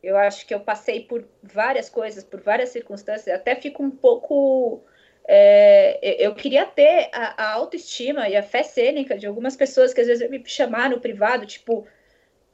eu 0.03 0.17
acho 0.17 0.45
que 0.45 0.53
eu 0.53 0.59
passei 0.59 1.01
por 1.01 1.25
várias 1.41 1.89
coisas, 1.89 2.23
por 2.23 2.41
várias 2.41 2.69
circunstâncias, 2.69 3.33
até 3.33 3.55
fico 3.55 3.81
um 3.83 3.89
pouco. 3.91 4.85
É, 5.25 5.97
eu 6.25 6.35
queria 6.35 6.65
ter 6.65 7.09
a, 7.13 7.43
a 7.45 7.51
autoestima 7.53 8.27
e 8.27 8.35
a 8.35 8.43
fé 8.43 8.61
cênica 8.63 9.17
de 9.17 9.25
algumas 9.25 9.55
pessoas 9.55 9.93
que 9.93 10.01
às 10.01 10.07
vezes 10.07 10.29
me 10.29 10.43
chamaram 10.45 10.97
no 10.97 11.01
privado, 11.01 11.45
tipo, 11.45 11.87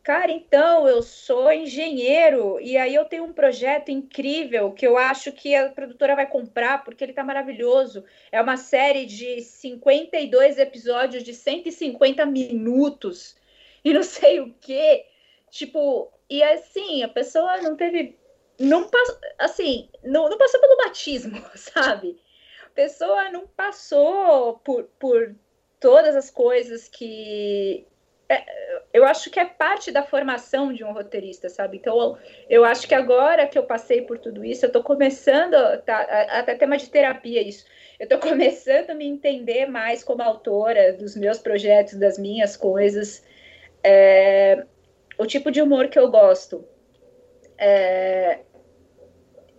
Cara, 0.09 0.31
então, 0.31 0.87
eu 0.87 1.03
sou 1.03 1.51
engenheiro 1.51 2.59
e 2.59 2.75
aí 2.75 2.95
eu 2.95 3.05
tenho 3.05 3.25
um 3.25 3.31
projeto 3.31 3.91
incrível 3.91 4.71
que 4.71 4.87
eu 4.87 4.97
acho 4.97 5.31
que 5.31 5.53
a 5.53 5.69
produtora 5.69 6.15
vai 6.15 6.25
comprar 6.25 6.83
porque 6.83 7.03
ele 7.03 7.13
tá 7.13 7.23
maravilhoso. 7.23 8.03
É 8.31 8.41
uma 8.41 8.57
série 8.57 9.05
de 9.05 9.39
52 9.39 10.57
episódios 10.57 11.21
de 11.21 11.31
150 11.31 12.25
minutos 12.25 13.37
e 13.85 13.93
não 13.93 14.01
sei 14.01 14.39
o 14.39 14.51
quê. 14.59 15.05
Tipo, 15.51 16.11
e 16.27 16.41
assim, 16.41 17.03
a 17.03 17.07
pessoa 17.07 17.61
não 17.61 17.75
teve. 17.75 18.17
Não 18.59 18.89
passou, 18.89 19.15
assim, 19.37 19.89
não, 20.03 20.27
não 20.27 20.39
passou 20.39 20.59
pelo 20.59 20.77
batismo, 20.77 21.39
sabe? 21.53 22.19
A 22.65 22.69
pessoa 22.71 23.29
não 23.29 23.45
passou 23.45 24.57
por, 24.57 24.85
por 24.97 25.35
todas 25.79 26.15
as 26.15 26.31
coisas 26.31 26.87
que 26.87 27.85
é, 28.29 28.45
eu 28.93 29.05
acho 29.05 29.31
que 29.31 29.39
é 29.39 29.45
parte 29.45 29.91
da 29.91 30.03
formação 30.03 30.71
de 30.71 30.83
um 30.83 30.93
roteirista, 30.93 31.49
sabe? 31.49 31.77
Então, 31.77 32.15
eu 32.47 32.63
acho 32.63 32.87
que 32.87 32.93
agora 32.93 33.47
que 33.47 33.57
eu 33.57 33.63
passei 33.63 34.03
por 34.03 34.19
tudo 34.19 34.45
isso, 34.45 34.65
eu 34.65 34.67
estou 34.67 34.83
começando, 34.83 35.55
tá, 35.83 36.01
até 36.29 36.53
tema 36.53 36.77
de 36.77 36.89
terapia 36.89 37.41
isso, 37.41 37.65
eu 37.99 38.03
estou 38.03 38.19
começando 38.29 38.91
a 38.91 38.93
me 38.93 39.05
entender 39.05 39.65
mais 39.65 40.03
como 40.03 40.21
autora 40.21 40.93
dos 40.93 41.15
meus 41.15 41.39
projetos, 41.39 41.95
das 41.95 42.19
minhas 42.19 42.55
coisas, 42.55 43.25
é, 43.83 44.63
o 45.17 45.25
tipo 45.25 45.49
de 45.49 45.61
humor 45.61 45.87
que 45.87 45.97
eu 45.97 46.09
gosto. 46.11 46.63
É, 47.57 48.39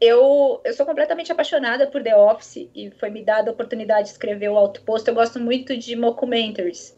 eu, 0.01 0.61
eu 0.65 0.73
sou 0.73 0.87
completamente 0.87 1.31
apaixonada 1.31 1.87
por 1.89 2.03
The 2.03 2.17
Office 2.17 2.71
e 2.75 2.91
foi 2.93 3.11
me 3.11 3.23
dada 3.23 3.51
a 3.51 3.53
oportunidade 3.53 4.05
de 4.05 4.13
escrever 4.13 4.49
o 4.49 4.57
Autoposto. 4.57 5.11
Eu 5.11 5.15
gosto 5.15 5.39
muito 5.39 5.77
de 5.77 5.95
mockumentaries. 5.95 6.97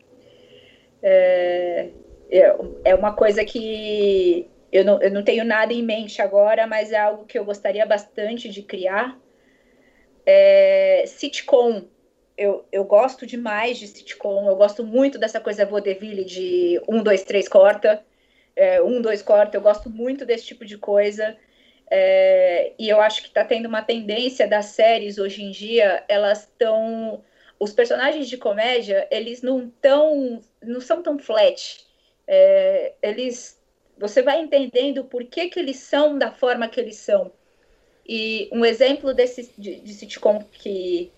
É, 1.02 1.88
é, 2.30 2.56
é 2.84 2.94
uma 2.94 3.14
coisa 3.14 3.44
que 3.44 4.48
eu 4.72 4.84
não, 4.84 5.02
eu 5.02 5.10
não 5.10 5.22
tenho 5.22 5.44
nada 5.44 5.72
em 5.72 5.82
mente 5.82 6.22
agora, 6.22 6.66
mas 6.66 6.92
é 6.92 6.98
algo 6.98 7.26
que 7.26 7.38
eu 7.38 7.44
gostaria 7.44 7.84
bastante 7.84 8.48
de 8.48 8.62
criar. 8.62 9.18
É, 10.24 11.04
sitcom. 11.06 11.84
Eu, 12.38 12.64
eu 12.72 12.84
gosto 12.84 13.26
demais 13.26 13.78
de 13.78 13.86
sitcom. 13.86 14.48
Eu 14.48 14.56
gosto 14.56 14.82
muito 14.82 15.18
dessa 15.18 15.40
coisa 15.40 15.66
vaudeville 15.66 16.24
de 16.24 16.80
um, 16.88 17.02
dois, 17.02 17.22
três, 17.22 17.48
corta. 17.48 18.02
É, 18.56 18.82
um, 18.82 19.02
dois, 19.02 19.20
corta. 19.20 19.56
Eu 19.56 19.60
gosto 19.60 19.90
muito 19.90 20.24
desse 20.24 20.46
tipo 20.46 20.64
de 20.64 20.78
coisa. 20.78 21.36
É, 21.90 22.72
e 22.78 22.88
eu 22.88 23.02
acho 23.02 23.20
que 23.20 23.28
está 23.28 23.44
tendo 23.44 23.66
uma 23.66 23.82
tendência 23.82 24.48
das 24.48 24.66
séries 24.66 25.18
hoje 25.18 25.42
em 25.42 25.50
dia, 25.50 26.02
elas 26.08 26.44
estão. 26.44 27.22
Os 27.60 27.72
personagens 27.72 28.28
de 28.28 28.38
comédia, 28.38 29.06
eles 29.10 29.42
não 29.42 29.68
tão, 29.80 30.40
não 30.62 30.80
são 30.80 31.02
tão 31.02 31.18
flat. 31.18 31.84
É, 32.26 32.94
eles 33.02 33.60
você 33.98 34.22
vai 34.22 34.40
entendendo 34.40 35.04
por 35.04 35.24
que, 35.24 35.48
que 35.48 35.60
eles 35.60 35.76
são 35.76 36.18
da 36.18 36.32
forma 36.32 36.68
que 36.68 36.80
eles 36.80 36.96
são. 36.96 37.30
E 38.06 38.48
um 38.52 38.64
exemplo 38.64 39.14
desse 39.14 39.52
de, 39.56 39.76
de 39.76 39.94
sitcom 39.94 40.42
que, 40.50 41.12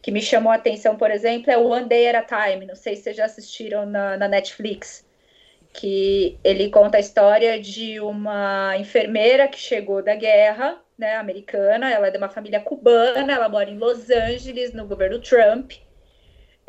que 0.00 0.10
me 0.12 0.22
chamou 0.22 0.52
a 0.52 0.56
atenção, 0.56 0.96
por 0.96 1.10
exemplo, 1.10 1.50
é 1.50 1.58
o 1.58 1.66
One 1.66 1.88
Day 1.88 2.08
at 2.08 2.32
a 2.32 2.50
Time. 2.50 2.64
Não 2.64 2.76
sei 2.76 2.94
se 2.94 3.02
vocês 3.02 3.16
já 3.16 3.24
assistiram 3.24 3.86
na, 3.86 4.16
na 4.16 4.28
Netflix. 4.28 5.06
Que 5.72 6.38
ele 6.44 6.70
conta 6.70 6.96
a 6.96 7.00
história 7.00 7.60
de 7.60 8.00
uma 8.00 8.76
enfermeira 8.78 9.48
que 9.48 9.58
chegou 9.58 10.02
da 10.02 10.14
guerra 10.14 10.80
né, 10.96 11.16
americana. 11.16 11.90
Ela 11.90 12.06
é 12.06 12.10
de 12.10 12.18
uma 12.18 12.28
família 12.28 12.60
cubana, 12.60 13.32
ela 13.32 13.48
mora 13.48 13.68
em 13.68 13.78
Los 13.78 14.10
Angeles, 14.10 14.72
no 14.72 14.86
governo 14.86 15.20
Trump 15.20 15.72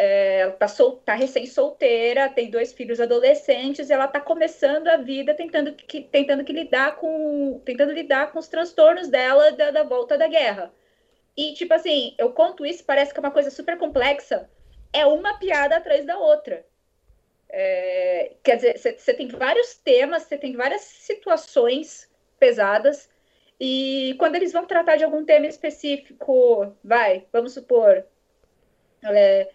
ela 0.01 0.53
tá, 0.53 0.67
sol, 0.67 0.97
tá 0.97 1.13
recém-solteira, 1.13 2.29
tem 2.29 2.49
dois 2.49 2.71
filhos 2.71 3.01
adolescentes, 3.01 3.89
ela 3.89 4.07
tá 4.07 4.19
começando 4.19 4.87
a 4.87 4.97
vida 4.97 5.33
tentando 5.33 5.73
que, 5.73 6.01
tentando 6.01 6.43
que 6.45 6.53
lidar 6.53 6.95
com 6.95 7.61
tentando 7.65 7.91
lidar 7.91 8.31
com 8.31 8.39
os 8.39 8.47
transtornos 8.47 9.09
dela 9.09 9.51
da, 9.51 9.71
da 9.71 9.83
volta 9.83 10.17
da 10.17 10.27
guerra. 10.27 10.71
E 11.35 11.53
tipo 11.53 11.73
assim, 11.73 12.15
eu 12.17 12.31
conto 12.31 12.65
isso, 12.65 12.83
parece 12.85 13.13
que 13.13 13.19
é 13.19 13.23
uma 13.23 13.31
coisa 13.31 13.51
super 13.51 13.77
complexa. 13.77 14.49
É 14.93 15.05
uma 15.05 15.37
piada 15.37 15.75
atrás 15.77 16.05
da 16.05 16.17
outra. 16.17 16.65
É, 17.49 18.35
quer 18.43 18.55
dizer, 18.55 18.77
você 18.77 19.13
tem 19.13 19.27
vários 19.27 19.75
temas, 19.75 20.23
você 20.23 20.37
tem 20.37 20.55
várias 20.55 20.81
situações 20.81 22.09
pesadas, 22.39 23.09
e 23.59 24.15
quando 24.17 24.35
eles 24.35 24.53
vão 24.53 24.65
tratar 24.65 24.95
de 24.95 25.03
algum 25.03 25.25
tema 25.25 25.45
específico, 25.45 26.73
vai, 26.83 27.25
vamos 27.33 27.53
supor, 27.53 28.05
é, 29.03 29.49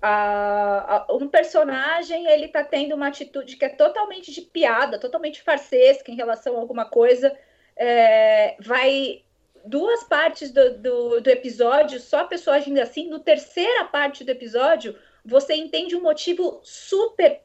a, 0.00 1.06
a, 1.08 1.14
um 1.14 1.28
personagem 1.28 2.26
ele 2.26 2.48
tá 2.48 2.62
tendo 2.62 2.94
uma 2.94 3.08
atitude 3.08 3.56
que 3.56 3.64
é 3.64 3.68
totalmente 3.68 4.30
de 4.30 4.42
piada, 4.42 4.98
totalmente 4.98 5.42
farsesca 5.42 6.10
em 6.10 6.16
relação 6.16 6.56
a 6.56 6.60
alguma 6.60 6.84
coisa, 6.84 7.36
é, 7.76 8.56
vai 8.60 9.22
duas 9.64 10.04
partes 10.04 10.50
do, 10.52 10.78
do, 10.78 11.20
do, 11.20 11.30
episódio, 11.30 11.98
só 11.98 12.20
a 12.20 12.24
pessoa 12.24 12.56
agindo 12.56 12.78
assim, 12.78 13.08
no 13.08 13.18
terceira 13.18 13.84
parte 13.84 14.22
do 14.22 14.30
episódio, 14.30 14.96
você 15.24 15.54
entende 15.54 15.96
um 15.96 16.02
motivo 16.02 16.60
super 16.62 17.40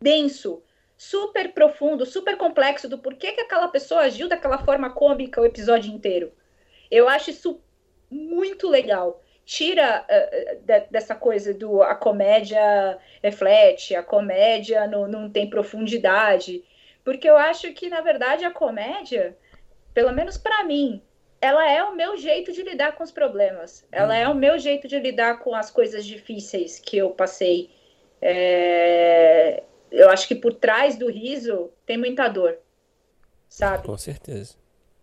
denso, 0.00 0.62
super 0.96 1.52
profundo, 1.52 2.06
super 2.06 2.36
complexo 2.36 2.88
do 2.88 2.98
porquê 2.98 3.32
que 3.32 3.42
aquela 3.42 3.68
pessoa 3.68 4.02
agiu 4.02 4.28
daquela 4.28 4.58
forma 4.58 4.90
cômica 4.90 5.40
o 5.40 5.44
episódio 5.44 5.92
inteiro. 5.92 6.32
Eu 6.90 7.08
acho 7.08 7.30
isso 7.30 7.60
muito 8.10 8.68
legal 8.68 9.20
tira 9.46 10.04
uh, 10.04 10.56
de, 10.60 10.80
dessa 10.90 11.14
coisa 11.14 11.54
do 11.54 11.80
a 11.80 11.94
comédia 11.94 12.98
reflete, 13.22 13.94
a 13.94 14.02
comédia 14.02 14.86
não, 14.88 15.06
não 15.06 15.30
tem 15.30 15.48
profundidade. 15.48 16.62
Porque 17.04 17.30
eu 17.30 17.36
acho 17.36 17.72
que, 17.72 17.88
na 17.88 18.00
verdade, 18.00 18.44
a 18.44 18.50
comédia, 18.50 19.36
pelo 19.94 20.12
menos 20.12 20.36
para 20.36 20.64
mim, 20.64 21.00
ela 21.40 21.70
é 21.70 21.82
o 21.84 21.94
meu 21.94 22.16
jeito 22.16 22.52
de 22.52 22.62
lidar 22.62 22.96
com 22.96 23.04
os 23.04 23.12
problemas. 23.12 23.86
Ela 23.92 24.16
é 24.16 24.28
o 24.28 24.34
meu 24.34 24.58
jeito 24.58 24.88
de 24.88 24.98
lidar 24.98 25.38
com 25.38 25.54
as 25.54 25.70
coisas 25.70 26.04
difíceis 26.04 26.80
que 26.80 26.98
eu 26.98 27.10
passei. 27.10 27.70
É... 28.20 29.62
Eu 29.92 30.10
acho 30.10 30.26
que 30.26 30.34
por 30.34 30.52
trás 30.52 30.96
do 30.96 31.08
riso 31.08 31.70
tem 31.86 31.96
muita 31.96 32.26
dor, 32.26 32.58
sabe? 33.48 33.86
Com 33.86 33.96
certeza. 33.96 34.56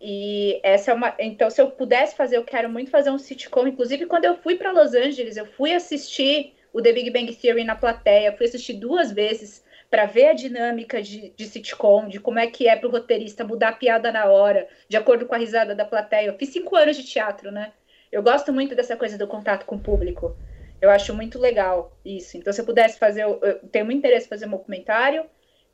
E 0.05 0.59
essa 0.63 0.91
é 0.91 0.93
uma. 0.93 1.15
Então, 1.17 1.49
se 1.49 1.61
eu 1.61 1.71
pudesse 1.71 2.13
fazer, 2.13 2.35
eu 2.35 2.43
quero 2.43 2.69
muito 2.69 2.91
fazer 2.91 3.09
um 3.09 3.17
sitcom. 3.17 3.65
Inclusive, 3.65 4.05
quando 4.05 4.25
eu 4.25 4.35
fui 4.35 4.57
para 4.57 4.73
Los 4.73 4.93
Angeles, 4.93 5.37
eu 5.37 5.45
fui 5.45 5.73
assistir 5.73 6.53
o 6.73 6.81
The 6.81 6.91
Big 6.91 7.09
Bang 7.09 7.33
Theory 7.33 7.63
na 7.63 7.73
plateia, 7.73 8.35
fui 8.35 8.45
assistir 8.45 8.73
duas 8.73 9.13
vezes 9.13 9.63
para 9.89 10.05
ver 10.05 10.25
a 10.25 10.33
dinâmica 10.33 11.01
de, 11.01 11.29
de 11.29 11.45
sitcom, 11.45 12.09
de 12.09 12.19
como 12.19 12.37
é 12.37 12.47
que 12.47 12.67
é 12.67 12.75
para 12.75 12.89
o 12.89 12.91
roteirista 12.91 13.45
mudar 13.45 13.69
a 13.69 13.73
piada 13.73 14.11
na 14.11 14.25
hora, 14.25 14.67
de 14.89 14.97
acordo 14.97 15.25
com 15.25 15.35
a 15.35 15.37
risada 15.37 15.73
da 15.73 15.85
plateia. 15.85 16.27
Eu 16.27 16.37
fiz 16.37 16.49
cinco 16.49 16.75
anos 16.75 16.97
de 16.97 17.05
teatro, 17.05 17.49
né? 17.49 17.71
Eu 18.11 18.21
gosto 18.21 18.51
muito 18.51 18.75
dessa 18.75 18.97
coisa 18.97 19.17
do 19.17 19.25
contato 19.25 19.65
com 19.65 19.75
o 19.75 19.79
público. 19.79 20.35
Eu 20.81 20.89
acho 20.89 21.13
muito 21.13 21.39
legal 21.39 21.95
isso. 22.03 22.35
Então, 22.35 22.51
se 22.51 22.59
eu 22.59 22.65
pudesse 22.65 22.99
fazer, 22.99 23.23
eu 23.23 23.39
tenho 23.71 23.85
muito 23.85 23.99
interesse 23.99 24.25
em 24.25 24.29
fazer 24.29 24.47
um 24.47 24.51
documentário, 24.51 25.23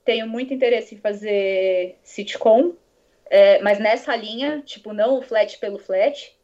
tenho 0.06 0.27
muito 0.27 0.53
interesse 0.53 0.93
em 0.93 0.99
fazer 0.99 1.97
sitcom, 2.03 2.73
é, 3.30 3.61
mas 3.61 3.80
nessa 3.80 4.15
linha, 4.15 4.61
tipo, 4.61 4.93
não 4.93 5.19
o 5.19 5.22
flat 5.22 5.57
pelo 5.60 5.80
flat. 5.80 6.35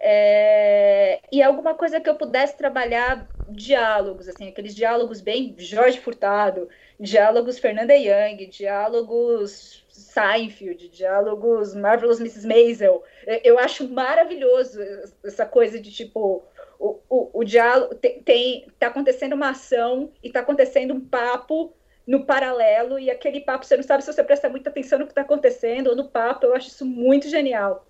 É, 0.00 1.20
e 1.32 1.42
alguma 1.42 1.74
coisa 1.74 2.00
que 2.00 2.08
eu 2.08 2.16
pudesse 2.16 2.56
trabalhar 2.56 3.28
diálogos, 3.48 4.28
assim, 4.28 4.48
aqueles 4.48 4.74
diálogos 4.74 5.20
bem 5.20 5.54
Jorge 5.58 5.98
Furtado, 6.00 6.68
diálogos 7.00 7.58
Fernanda 7.58 7.94
Young, 7.96 8.46
diálogos 8.48 9.84
Seinfeld, 9.88 10.88
diálogos 10.90 11.74
Marvelous 11.74 12.20
Mrs. 12.20 12.46
Maisel. 12.46 13.02
Eu 13.42 13.58
acho 13.58 13.88
maravilhoso 13.88 14.78
essa 15.24 15.46
coisa 15.46 15.80
de 15.80 15.90
tipo 15.90 16.46
o, 16.78 17.00
o, 17.08 17.40
o 17.40 17.44
diálogo 17.44 17.94
tem, 17.96 18.22
tem 18.22 18.66
tá 18.78 18.86
acontecendo 18.88 19.32
uma 19.34 19.50
ação 19.50 20.12
e 20.22 20.30
tá 20.30 20.40
acontecendo 20.40 20.94
um 20.94 21.00
papo 21.00 21.74
no 22.08 22.24
paralelo 22.24 22.98
e 22.98 23.10
aquele 23.10 23.40
papo, 23.42 23.66
você 23.66 23.76
não 23.76 23.82
sabe 23.82 24.02
se 24.02 24.10
você 24.10 24.24
presta 24.24 24.48
muita 24.48 24.70
atenção 24.70 24.98
no 24.98 25.04
que 25.04 25.12
está 25.12 25.20
acontecendo 25.20 25.88
ou 25.88 25.96
no 25.96 26.08
papo, 26.08 26.46
eu 26.46 26.54
acho 26.54 26.68
isso 26.68 26.86
muito 26.86 27.28
genial. 27.28 27.86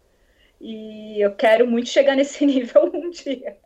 E 0.60 1.20
eu 1.20 1.36
quero 1.36 1.68
muito 1.68 1.88
chegar 1.88 2.16
nesse 2.16 2.44
nível 2.46 2.90
um 2.92 3.10
dia. 3.10 3.56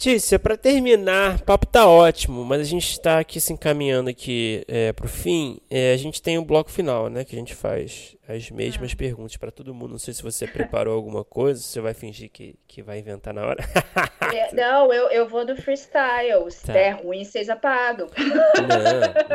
Tícia, 0.00 0.38
para 0.38 0.56
terminar, 0.56 1.36
o 1.36 1.42
papo 1.42 1.66
tá 1.66 1.86
ótimo, 1.86 2.42
mas 2.42 2.62
a 2.62 2.64
gente 2.64 2.90
está 2.90 3.18
aqui 3.18 3.38
se 3.38 3.52
encaminhando 3.52 4.08
aqui 4.08 4.64
é, 4.66 4.94
para 4.94 5.04
o 5.04 5.08
fim. 5.10 5.60
É, 5.68 5.92
a 5.92 5.96
gente 5.98 6.22
tem 6.22 6.38
o 6.38 6.40
um 6.40 6.44
bloco 6.44 6.70
final, 6.70 7.10
né? 7.10 7.22
Que 7.22 7.36
a 7.36 7.38
gente 7.38 7.54
faz 7.54 8.16
as 8.26 8.50
mesmas 8.50 8.92
ah. 8.94 8.96
perguntas 8.96 9.36
para 9.36 9.50
todo 9.50 9.74
mundo. 9.74 9.90
Não 9.90 9.98
sei 9.98 10.14
se 10.14 10.22
você 10.22 10.46
preparou 10.46 10.94
alguma 10.94 11.22
coisa, 11.22 11.60
se 11.60 11.68
você 11.68 11.82
vai 11.82 11.92
fingir 11.92 12.30
que, 12.30 12.54
que 12.66 12.80
vai 12.80 12.98
inventar 12.98 13.34
na 13.34 13.44
hora. 13.44 13.62
é, 14.34 14.54
não, 14.54 14.90
eu, 14.90 15.10
eu 15.10 15.28
vou 15.28 15.44
do 15.44 15.54
freestyle. 15.54 16.50
Se 16.50 16.64
tá. 16.64 16.72
der 16.72 16.92
ruim, 16.92 17.22
vocês 17.22 17.50
apagam. 17.50 18.08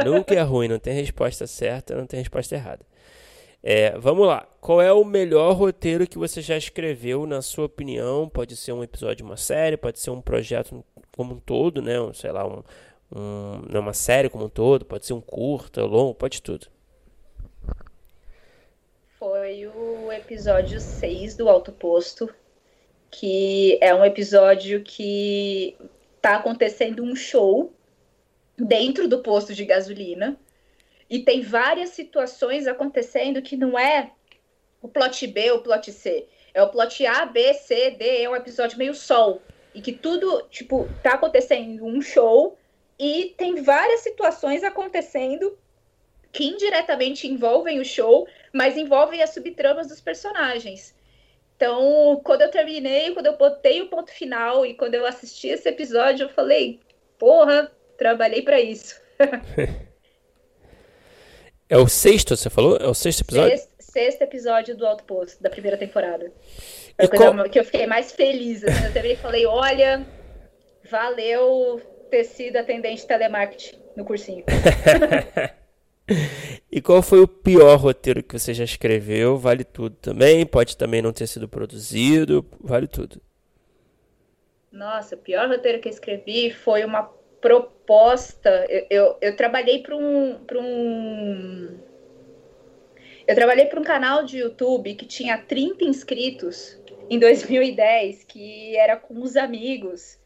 Não, 0.03 0.13
nunca 0.13 0.33
é 0.33 0.41
ruim, 0.41 0.67
não 0.67 0.79
tem 0.79 0.95
resposta 0.95 1.45
certa, 1.45 1.95
não 1.95 2.07
tem 2.07 2.17
resposta 2.17 2.55
errada. 2.55 2.83
É, 3.67 3.97
vamos 3.97 4.27
lá. 4.27 4.47
Qual 4.61 4.79
é 4.79 4.93
o 4.93 5.03
melhor 5.03 5.53
roteiro 5.53 6.05
que 6.05 6.19
você 6.19 6.39
já 6.39 6.55
escreveu, 6.55 7.25
na 7.25 7.41
sua 7.41 7.65
opinião? 7.65 8.29
Pode 8.29 8.55
ser 8.55 8.71
um 8.73 8.83
episódio 8.83 9.25
uma 9.25 9.37
série, 9.37 9.75
pode 9.75 9.99
ser 9.99 10.11
um 10.11 10.21
projeto 10.21 10.85
como 11.17 11.33
um 11.33 11.39
todo, 11.39 11.81
né? 11.81 11.99
Um, 11.99 12.13
sei 12.13 12.31
lá, 12.31 12.45
um, 12.47 12.61
um, 13.11 13.79
uma 13.79 13.91
série 13.91 14.29
como 14.29 14.45
um 14.45 14.49
todo, 14.49 14.85
pode 14.85 15.07
ser 15.07 15.13
um 15.13 15.21
curta, 15.21 15.83
longo, 15.83 16.13
pode 16.13 16.43
tudo. 16.43 16.67
Foi 19.17 19.65
o 19.65 20.11
episódio 20.11 20.79
6 20.79 21.35
do 21.35 21.49
Alto 21.49 21.71
Posto, 21.71 22.29
que 23.09 23.79
é 23.81 23.95
um 23.95 24.05
episódio 24.05 24.83
que 24.83 25.75
tá 26.21 26.35
acontecendo 26.35 27.01
um 27.01 27.15
show 27.15 27.73
dentro 28.59 29.07
do 29.07 29.23
posto 29.23 29.55
de 29.55 29.65
gasolina 29.65 30.37
e 31.09 31.19
tem 31.19 31.41
várias 31.41 31.89
situações 31.89 32.67
acontecendo 32.67 33.41
que 33.41 33.55
não 33.55 33.77
é 33.77 34.11
o 34.81 34.87
plot 34.87 35.27
B 35.27 35.51
ou 35.51 35.57
o 35.59 35.61
plot 35.61 35.91
C. 35.91 36.27
É 36.53 36.63
o 36.63 36.69
plot 36.69 37.05
A, 37.05 37.25
B, 37.25 37.53
C, 37.53 37.91
D, 37.91 38.23
é 38.23 38.29
um 38.29 38.35
episódio 38.35 38.77
meio 38.77 38.93
sol. 38.93 39.41
E 39.73 39.81
que 39.81 39.91
tudo, 39.91 40.43
tipo, 40.49 40.87
tá 41.03 41.15
acontecendo 41.15 41.85
um 41.85 42.01
show 42.01 42.57
e 42.97 43.35
tem 43.37 43.61
várias 43.61 43.99
situações 44.01 44.63
acontecendo 44.63 45.57
que 46.31 46.45
indiretamente 46.45 47.27
envolvem 47.27 47.79
o 47.79 47.85
show, 47.85 48.27
mas 48.53 48.77
envolvem 48.77 49.21
as 49.21 49.31
subtramas 49.31 49.87
dos 49.87 50.01
personagens. 50.01 50.95
Então, 51.55 52.19
quando 52.23 52.41
eu 52.41 52.51
terminei, 52.51 53.13
quando 53.13 53.27
eu 53.27 53.37
botei 53.37 53.81
o 53.81 53.89
ponto 53.89 54.11
final 54.11 54.65
e 54.65 54.73
quando 54.73 54.95
eu 54.95 55.05
assisti 55.05 55.47
esse 55.47 55.67
episódio, 55.69 56.25
eu 56.25 56.29
falei: 56.29 56.79
porra, 57.17 57.71
trabalhei 57.97 58.41
para 58.41 58.59
isso. 58.59 58.99
É 61.75 61.77
o 61.77 61.89
sexto, 61.89 62.37
você 62.37 62.49
falou? 62.49 62.77
É 62.77 62.87
o 62.87 62.93
sexto 62.93 63.19
episódio? 63.19 63.57
Sexto, 63.57 63.69
sexto 63.79 64.21
episódio 64.21 64.77
do 64.77 64.87
Outpost, 64.87 65.43
da 65.43 65.49
primeira 65.49 65.75
temporada. 65.75 66.31
Foi 66.95 67.09
qual... 67.09 67.49
que 67.49 67.59
eu 67.59 67.65
fiquei 67.65 67.85
mais 67.85 68.13
feliz. 68.13 68.63
Assim, 68.63 68.85
eu 68.85 68.93
também 68.93 69.17
falei, 69.17 69.45
olha, 69.45 70.07
valeu 70.89 71.81
ter 72.09 72.23
sido 72.23 72.55
atendente 72.55 73.01
de 73.01 73.07
telemarketing 73.07 73.77
no 73.93 74.05
cursinho. 74.05 74.45
e 76.71 76.81
qual 76.81 77.01
foi 77.01 77.19
o 77.19 77.27
pior 77.27 77.75
roteiro 77.75 78.23
que 78.23 78.39
você 78.39 78.53
já 78.53 78.63
escreveu? 78.63 79.37
Vale 79.37 79.65
tudo 79.65 79.97
também. 79.97 80.45
Pode 80.45 80.77
também 80.77 81.01
não 81.01 81.11
ter 81.11 81.27
sido 81.27 81.49
produzido. 81.49 82.45
Vale 82.61 82.87
tudo. 82.87 83.21
Nossa, 84.71 85.15
o 85.15 85.17
pior 85.17 85.49
roteiro 85.49 85.81
que 85.81 85.89
eu 85.89 85.93
escrevi 85.93 86.51
foi 86.51 86.85
uma 86.85 87.11
proposta. 87.41 88.65
Eu, 88.69 88.87
eu, 88.89 89.17
eu 89.21 89.35
trabalhei 89.35 89.81
para 89.81 89.95
um, 89.95 90.39
um. 90.53 91.77
Eu 93.27 93.35
trabalhei 93.35 93.65
para 93.65 93.79
um 93.79 93.83
canal 93.83 94.23
de 94.23 94.37
YouTube 94.39 94.95
que 94.95 95.05
tinha 95.05 95.37
30 95.37 95.83
inscritos 95.83 96.79
em 97.09 97.19
2010, 97.19 98.23
que 98.23 98.75
era 98.77 98.95
com 98.97 99.21
os 99.21 99.35
amigos. 99.35 100.19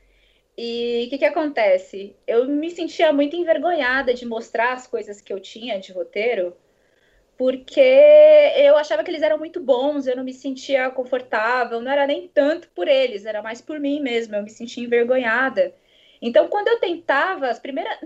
E 0.58 1.06
o 1.08 1.10
que, 1.10 1.18
que 1.20 1.26
acontece? 1.26 2.16
Eu 2.28 2.46
me 2.48 2.70
sentia 2.70 3.14
muito 3.14 3.36
envergonhada 3.36 4.14
de 4.14 4.26
mostrar 4.26 4.74
as 4.74 4.86
coisas 4.86 5.22
que 5.22 5.32
eu 5.32 5.40
tinha 5.40 5.80
de 5.80 5.94
roteiro, 5.94 6.54
porque 7.38 7.80
eu 7.80 8.76
achava 8.76 9.04
que 9.04 9.10
eles 9.12 9.22
eram 9.22 9.38
muito 9.38 9.62
bons, 9.62 10.08
eu 10.08 10.18
não 10.18 10.24
me 10.26 10.34
sentia 10.34 10.90
confortável, 10.92 11.80
não 11.80 11.92
era 11.92 12.06
nem 12.06 12.28
tanto 12.28 12.70
por 12.72 12.88
eles, 12.90 13.26
era 13.26 13.42
mais 13.42 13.62
por 13.62 13.80
mim 13.80 14.02
mesma, 14.02 14.38
eu 14.38 14.44
me 14.44 14.50
sentia 14.50 14.84
envergonhada. 14.84 15.74
Então, 16.22 16.48
quando 16.48 16.68
eu 16.68 16.80
tentava, 16.80 17.48
as 17.48 17.60
primeiras. 17.60 17.98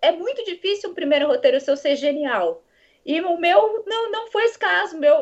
É 0.00 0.12
muito 0.12 0.44
difícil 0.44 0.90
um 0.90 0.94
primeiro 0.94 1.26
roteiro 1.26 1.60
seu 1.60 1.76
ser 1.76 1.96
genial. 1.96 2.62
E 3.04 3.20
o 3.20 3.38
meu 3.38 3.84
não, 3.86 4.10
não 4.10 4.30
foi 4.30 4.44
esse 4.44 4.58
caso. 4.58 4.96
O 4.96 5.00
meu, 5.00 5.14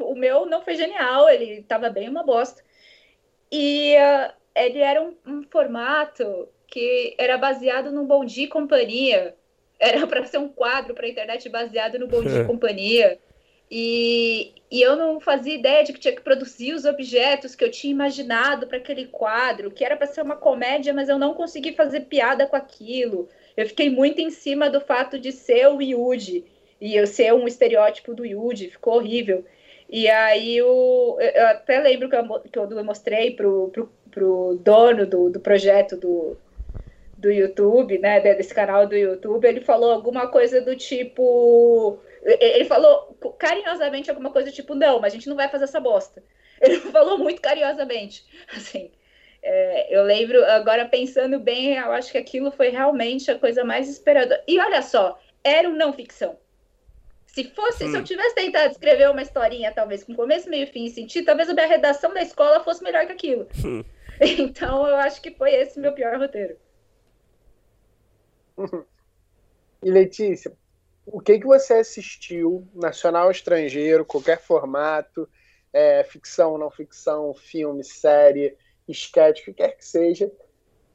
o 0.00 0.14
meu 0.14 0.46
não 0.46 0.62
foi 0.62 0.74
genial, 0.76 1.28
ele 1.28 1.60
estava 1.60 1.90
bem 1.90 2.08
uma 2.08 2.22
bosta. 2.22 2.62
E 3.50 3.94
uh, 3.96 4.32
ele 4.54 4.78
era 4.78 5.02
um, 5.02 5.16
um, 5.26 5.42
formato 5.50 6.48
que 6.66 7.14
era 7.18 7.36
baseado 7.36 7.90
no 7.90 8.04
Bom 8.04 8.24
Dia 8.24 8.44
e 8.44 8.48
Companhia. 8.48 9.34
Era 9.78 10.06
para 10.08 10.24
ser 10.24 10.38
um 10.38 10.48
quadro 10.48 10.94
para 10.94 11.06
a 11.06 11.08
internet 11.08 11.48
baseado 11.48 11.98
no 11.98 12.08
Bom 12.08 12.22
Dia 12.22 12.42
e 12.42 12.46
Companhia. 12.46 13.18
E, 13.70 14.54
e 14.74 14.82
eu 14.82 14.96
não 14.96 15.20
fazia 15.20 15.54
ideia 15.54 15.84
de 15.84 15.92
que 15.92 16.00
tinha 16.00 16.16
que 16.16 16.20
produzir 16.20 16.72
os 16.72 16.84
objetos 16.84 17.54
que 17.54 17.62
eu 17.62 17.70
tinha 17.70 17.92
imaginado 17.92 18.66
para 18.66 18.78
aquele 18.78 19.06
quadro, 19.06 19.70
que 19.70 19.84
era 19.84 19.96
para 19.96 20.08
ser 20.08 20.20
uma 20.20 20.34
comédia, 20.34 20.92
mas 20.92 21.08
eu 21.08 21.16
não 21.16 21.32
consegui 21.32 21.74
fazer 21.74 22.00
piada 22.00 22.44
com 22.44 22.56
aquilo. 22.56 23.28
Eu 23.56 23.68
fiquei 23.68 23.88
muito 23.88 24.20
em 24.20 24.30
cima 24.30 24.68
do 24.68 24.80
fato 24.80 25.16
de 25.16 25.30
ser 25.30 25.68
o 25.68 25.80
Yuji 25.80 26.44
e 26.80 26.96
eu 26.96 27.06
ser 27.06 27.32
um 27.32 27.46
estereótipo 27.46 28.14
do 28.14 28.26
Yuji, 28.26 28.70
ficou 28.70 28.94
horrível. 28.94 29.44
E 29.88 30.08
aí 30.08 30.56
eu, 30.56 31.18
até 31.50 31.78
lembro 31.78 32.08
que 32.08 32.16
eu, 32.16 32.40
que 32.40 32.58
eu 32.58 32.84
mostrei 32.84 33.30
pro, 33.30 33.68
pro, 33.68 33.92
pro 34.10 34.58
dono 34.60 35.06
do, 35.06 35.30
do 35.30 35.38
projeto 35.38 35.96
do, 35.96 36.36
do 37.16 37.30
YouTube, 37.30 37.96
né, 38.00 38.18
desse 38.18 38.52
canal 38.52 38.88
do 38.88 38.96
YouTube, 38.96 39.46
ele 39.46 39.60
falou 39.60 39.92
alguma 39.92 40.26
coisa 40.26 40.60
do 40.60 40.74
tipo. 40.74 41.96
Ele 42.24 42.64
falou 42.64 43.16
carinhosamente 43.38 44.08
alguma 44.08 44.30
coisa 44.30 44.50
tipo, 44.50 44.74
não, 44.74 45.00
mas 45.00 45.12
a 45.12 45.16
gente 45.16 45.28
não 45.28 45.36
vai 45.36 45.48
fazer 45.48 45.64
essa 45.64 45.80
bosta. 45.80 46.22
Ele 46.60 46.80
falou 46.80 47.18
muito 47.18 47.42
carinhosamente. 47.42 48.24
Assim, 48.56 48.90
é, 49.42 49.94
eu 49.94 50.02
lembro, 50.04 50.42
agora 50.44 50.86
pensando 50.86 51.38
bem, 51.38 51.76
eu 51.76 51.92
acho 51.92 52.10
que 52.10 52.18
aquilo 52.18 52.50
foi 52.50 52.70
realmente 52.70 53.30
a 53.30 53.38
coisa 53.38 53.62
mais 53.62 53.88
esperada. 53.88 54.42
E 54.48 54.58
olha 54.58 54.80
só, 54.80 55.20
era 55.42 55.68
um 55.68 55.76
não 55.76 55.92
ficção. 55.92 56.38
Se 57.26 57.44
fosse, 57.50 57.84
hum. 57.84 57.90
se 57.90 57.96
eu 57.96 58.00
hum. 58.00 58.04
tivesse 58.04 58.34
tentado 58.34 58.70
escrever 58.70 59.10
uma 59.10 59.20
historinha, 59.20 59.72
talvez 59.72 60.04
com 60.04 60.14
começo, 60.14 60.48
meio, 60.48 60.66
fim 60.68 60.86
e 60.86 60.90
sentido, 60.90 61.26
talvez 61.26 61.50
a 61.50 61.54
minha 61.54 61.66
redação 61.66 62.14
da 62.14 62.22
escola 62.22 62.62
fosse 62.62 62.82
melhor 62.82 63.06
que 63.06 63.12
aquilo. 63.12 63.48
Hum. 63.64 63.84
Então, 64.20 64.86
eu 64.86 64.94
acho 64.94 65.20
que 65.20 65.32
foi 65.32 65.52
esse 65.52 65.80
meu 65.80 65.92
pior 65.92 66.16
roteiro. 66.16 66.56
E 69.82 69.90
Letícia, 69.90 70.52
o 71.06 71.20
que 71.20 71.38
que 71.38 71.46
você 71.46 71.74
assistiu, 71.74 72.66
nacional, 72.74 73.30
estrangeiro, 73.30 74.04
qualquer 74.04 74.40
formato, 74.40 75.28
é, 75.72 76.04
ficção, 76.04 76.56
não 76.56 76.70
ficção, 76.70 77.34
filme, 77.34 77.84
série, 77.84 78.56
sketch, 78.88 79.40
o 79.40 79.44
que 79.44 79.52
quer 79.52 79.76
que 79.76 79.84
seja, 79.84 80.30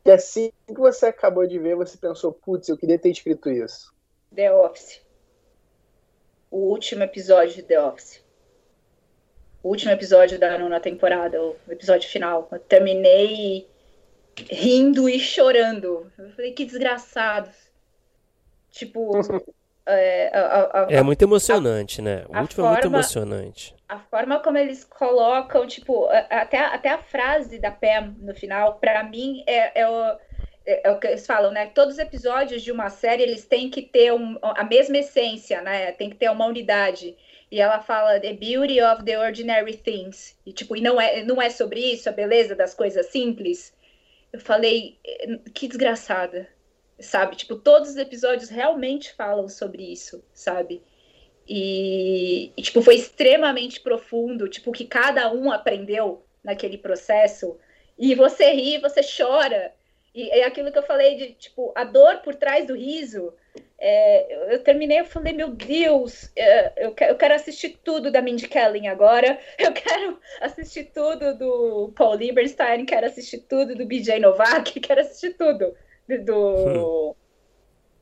que 0.03 0.11
assim 0.11 0.51
que 0.67 0.73
você 0.73 1.07
acabou 1.07 1.45
de 1.45 1.59
ver, 1.59 1.75
você 1.75 1.97
pensou, 1.97 2.31
putz, 2.31 2.69
eu 2.69 2.77
queria 2.77 2.97
ter 2.97 3.09
escrito 3.09 3.49
isso? 3.49 3.93
The 4.33 4.53
Office 4.53 5.09
o 6.51 6.57
último 6.57 7.03
episódio 7.03 7.55
de 7.55 7.63
The 7.63 7.81
Office. 7.81 8.23
O 9.61 9.69
último 9.69 9.91
episódio 9.91 10.39
da 10.39 10.57
nona 10.57 10.79
temporada, 10.79 11.41
o 11.41 11.55
episódio 11.69 12.09
final. 12.09 12.47
Eu 12.51 12.59
terminei 12.59 13.67
rindo 14.49 15.09
e 15.09 15.19
chorando. 15.19 16.11
Eu 16.17 16.31
falei, 16.31 16.53
que 16.53 16.65
desgraçados. 16.65 17.55
Tipo. 18.71 19.11
é, 19.91 20.31
a, 20.33 20.85
a, 20.85 20.87
é 20.89 21.01
muito 21.01 21.21
emocionante, 21.21 22.01
a, 22.01 22.03
né? 22.03 22.25
O 22.29 22.39
último 22.39 22.63
forma, 22.63 22.69
é 22.69 22.73
muito 22.73 22.87
emocionante. 22.87 23.75
A 23.87 23.99
forma 23.99 24.39
como 24.39 24.57
eles 24.57 24.83
colocam, 24.83 25.65
tipo, 25.65 26.07
até, 26.29 26.59
até 26.59 26.89
a 26.89 26.97
frase 26.97 27.59
da 27.59 27.71
Pam 27.71 28.15
no 28.19 28.35
final, 28.35 28.75
para 28.75 29.03
mim, 29.03 29.43
é, 29.47 29.81
é 29.81 29.89
o 29.89 30.17
é, 30.69 30.87
é 30.87 30.91
o 30.91 30.99
que 30.99 31.07
eles 31.07 31.25
falam, 31.25 31.51
né? 31.51 31.65
Todos 31.67 31.95
os 31.95 31.99
episódios 31.99 32.61
de 32.61 32.71
uma 32.71 32.89
série 32.89 33.23
eles 33.23 33.43
têm 33.45 33.69
que 33.69 33.81
ter 33.81 34.13
um, 34.13 34.37
a 34.41 34.63
mesma 34.63 34.99
essência, 34.99 35.61
né? 35.61 35.91
Tem 35.93 36.09
que 36.09 36.15
ter 36.15 36.29
uma 36.29 36.45
unidade. 36.45 37.17
E 37.51 37.59
ela 37.59 37.79
fala 37.79 38.19
the 38.19 38.33
beauty 38.33 38.79
of 38.79 39.03
the 39.03 39.17
ordinary 39.17 39.75
things. 39.75 40.37
E 40.45 40.53
tipo, 40.53 40.75
e 40.75 40.81
não 40.81 41.01
é, 41.01 41.23
não 41.23 41.41
é 41.41 41.49
sobre 41.49 41.79
isso, 41.79 42.07
a 42.07 42.11
beleza 42.11 42.55
das 42.55 42.75
coisas 42.75 43.07
simples. 43.07 43.73
Eu 44.31 44.39
falei, 44.39 44.99
que 45.55 45.67
desgraçada, 45.67 46.47
sabe? 46.99 47.35
Tipo, 47.35 47.55
todos 47.55 47.89
os 47.89 47.97
episódios 47.97 48.49
realmente 48.49 49.13
falam 49.13 49.47
sobre 49.47 49.83
isso, 49.83 50.23
sabe? 50.33 50.83
E, 51.47 52.51
e 52.55 52.61
tipo, 52.61 52.81
foi 52.81 52.95
extremamente 52.95 53.79
profundo, 53.81 54.47
tipo, 54.47 54.71
que 54.71 54.85
cada 54.85 55.31
um 55.33 55.51
aprendeu 55.51 56.23
naquele 56.43 56.77
processo. 56.77 57.57
E 57.97 58.13
você 58.15 58.51
ri, 58.51 58.77
você 58.77 59.01
chora. 59.01 59.73
E 60.13 60.29
é 60.29 60.43
aquilo 60.45 60.71
que 60.71 60.77
eu 60.77 60.83
falei 60.83 61.15
de, 61.15 61.33
tipo, 61.33 61.71
a 61.75 61.83
dor 61.83 62.17
por 62.17 62.35
trás 62.35 62.67
do 62.67 62.75
riso. 62.75 63.33
É, 63.79 64.53
eu 64.53 64.63
terminei, 64.63 64.99
eu 64.99 65.05
falei, 65.05 65.33
meu 65.33 65.49
Deus, 65.49 66.29
é, 66.35 66.85
eu, 66.85 66.93
quero, 66.93 67.13
eu 67.13 67.17
quero 67.17 67.33
assistir 67.33 67.79
tudo 67.83 68.11
da 68.11 68.21
Mindy 68.21 68.47
Kaling 68.47 68.87
agora. 68.87 69.39
Eu 69.57 69.71
quero 69.71 70.19
assistir 70.41 70.85
tudo 70.93 71.37
do 71.37 71.93
Paul 71.95 72.15
Lieberstein, 72.15 72.85
quero 72.85 73.05
assistir 73.05 73.39
tudo 73.39 73.75
do 73.75 73.85
BJ 73.85 74.19
Novak, 74.19 74.77
quero 74.81 75.01
assistir 75.01 75.35
tudo 75.37 75.73
do... 76.17 77.11
Hum. 77.11 77.15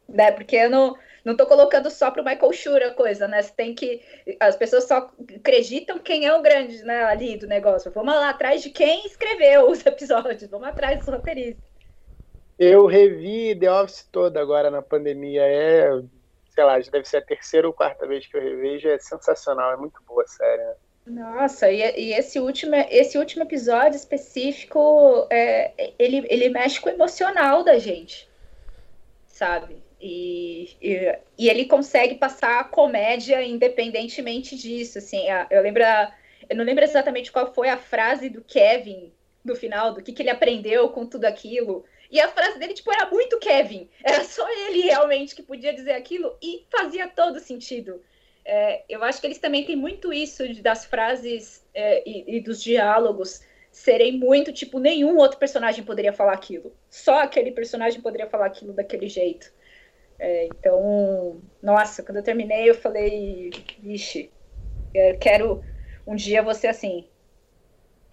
Né, 0.09 0.31
porque 0.31 0.55
eu 0.55 0.69
não, 0.69 0.95
não 1.27 1.35
tô 1.35 1.45
colocando 1.45 1.91
só 1.91 2.09
pro 2.09 2.23
Michael 2.23 2.53
Schur 2.53 2.81
a 2.81 2.91
coisa, 2.91 3.27
né? 3.27 3.41
Você 3.41 3.51
tem 3.53 3.75
que. 3.75 4.01
As 4.39 4.55
pessoas 4.55 4.85
só 4.85 5.11
acreditam 5.35 5.99
quem 5.99 6.25
é 6.25 6.34
o 6.34 6.41
grande 6.41 6.81
né, 6.84 7.03
ali 7.03 7.35
do 7.35 7.45
negócio. 7.45 7.91
Vamos 7.91 8.13
lá 8.13 8.29
atrás 8.29 8.63
de 8.63 8.69
quem 8.69 9.05
escreveu 9.05 9.69
os 9.69 9.84
episódios, 9.85 10.49
vamos 10.49 10.69
atrás 10.69 10.97
dos 10.99 11.09
roteiristas. 11.09 11.61
Eu 12.57 12.85
revi 12.85 13.53
The 13.59 13.69
Office 13.69 14.07
toda 14.09 14.39
agora 14.41 14.71
na 14.71 14.81
pandemia. 14.81 15.45
É, 15.45 15.89
sei 16.49 16.63
lá, 16.63 16.79
já 16.79 16.89
deve 16.89 17.05
ser 17.05 17.17
a 17.17 17.21
terceira 17.21 17.67
ou 17.67 17.73
quarta 17.73 18.07
vez 18.07 18.25
que 18.25 18.38
eu 18.38 18.41
revejo. 18.41 18.88
É 18.88 18.97
sensacional, 18.97 19.73
é 19.73 19.75
muito 19.77 20.01
boa 20.07 20.23
a 20.23 20.27
série. 20.27 20.63
Né? 20.63 20.75
Nossa, 21.09 21.71
e, 21.71 21.81
e, 21.97 22.13
esse, 22.13 22.39
último, 22.39 22.75
esse 22.89 23.17
último 23.17 23.43
episódio 23.43 23.95
específico, 23.95 25.25
é, 25.29 25.93
ele, 25.97 26.25
ele 26.29 26.49
mexe 26.49 26.81
com 26.81 26.89
o 26.89 26.93
emocional 26.93 27.63
da 27.63 27.79
gente, 27.79 28.27
sabe? 29.25 29.77
E, 30.01 30.75
e, 30.81 31.17
e, 31.38 31.49
ele 31.49 31.65
consegue 31.65 32.15
passar 32.15 32.59
a 32.59 32.63
comédia 32.65 33.41
independentemente 33.41 34.55
disso, 34.55 34.97
assim, 34.97 35.23
eu 35.49 35.61
lembro, 35.61 35.81
eu 36.49 36.55
não 36.55 36.65
lembro 36.65 36.84
exatamente 36.84 37.31
qual 37.31 37.53
foi 37.53 37.69
a 37.69 37.77
frase 37.77 38.29
do 38.29 38.43
Kevin 38.43 39.11
no 39.45 39.55
final, 39.55 39.93
do 39.93 40.03
que, 40.03 40.11
que 40.11 40.21
ele 40.21 40.29
aprendeu 40.29 40.89
com 40.89 41.05
tudo 41.05 41.23
aquilo, 41.23 41.85
e 42.11 42.19
a 42.19 42.27
frase 42.27 42.59
dele, 42.59 42.73
tipo, 42.73 42.91
era 42.91 43.09
muito 43.09 43.39
Kevin. 43.39 43.89
Era 44.03 44.23
só 44.23 44.47
ele 44.49 44.81
realmente 44.81 45.35
que 45.35 45.43
podia 45.43 45.73
dizer 45.73 45.93
aquilo 45.93 46.35
e 46.41 46.65
fazia 46.69 47.07
todo 47.07 47.39
sentido. 47.39 48.01
É, 48.49 48.86
eu 48.88 49.03
acho 49.03 49.19
que 49.19 49.28
eles 49.28 49.40
também 49.40 49.65
têm 49.65 49.76
muito 49.76 50.14
isso 50.14 50.48
de, 50.48 50.61
das 50.61 50.86
frases 50.86 51.68
é, 51.74 52.02
e, 52.10 52.38
e, 52.38 52.40
dos 52.40 52.64
diálogos 52.64 53.41
serem 53.74 54.18
muito, 54.18 54.53
tipo, 54.53 54.80
nenhum 54.80 55.18
outro 55.18 55.38
personagem 55.38 55.84
poderia 55.84 56.14
falar 56.14 56.32
aquilo. 56.32 56.74
Só 56.90 57.24
aquele 57.24 57.52
personagem 57.52 57.99
poderia 57.99 58.26
falar 58.26 58.45
aquilo 58.45 58.72
daquele 58.72 59.10
jeito. 59.10 59.52
É, 60.18 60.45
então, 60.45 61.41
nossa, 61.61 62.02
quando 62.02 62.19
eu 62.19 62.24
terminei, 62.24 62.69
eu 62.69 62.74
falei, 62.74 63.52
vixe, 63.80 64.32
eu 64.94 65.18
quero. 65.18 65.61
Um 66.07 66.15
dia 66.15 66.41
você 66.41 66.68
assim. 66.68 67.06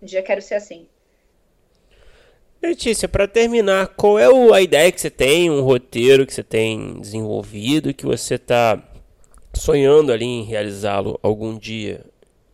Um 0.02 0.06
dia 0.06 0.20
quero 0.20 0.42
ser 0.42 0.56
assim. 0.56 0.88
Letícia, 2.60 3.06
para 3.06 3.28
terminar, 3.28 3.94
qual 3.94 4.18
é 4.18 4.26
a 4.52 4.60
ideia 4.60 4.90
que 4.90 5.00
você 5.00 5.10
tem, 5.10 5.48
um 5.48 5.62
roteiro 5.62 6.26
que 6.26 6.34
você 6.34 6.42
tem 6.42 6.98
desenvolvido, 7.00 7.94
que 7.94 8.04
você 8.04 8.34
está 8.34 8.82
sonhando 9.54 10.12
ali 10.12 10.24
em 10.24 10.44
realizá-lo 10.44 11.18
algum 11.22 11.58
dia? 11.58 12.04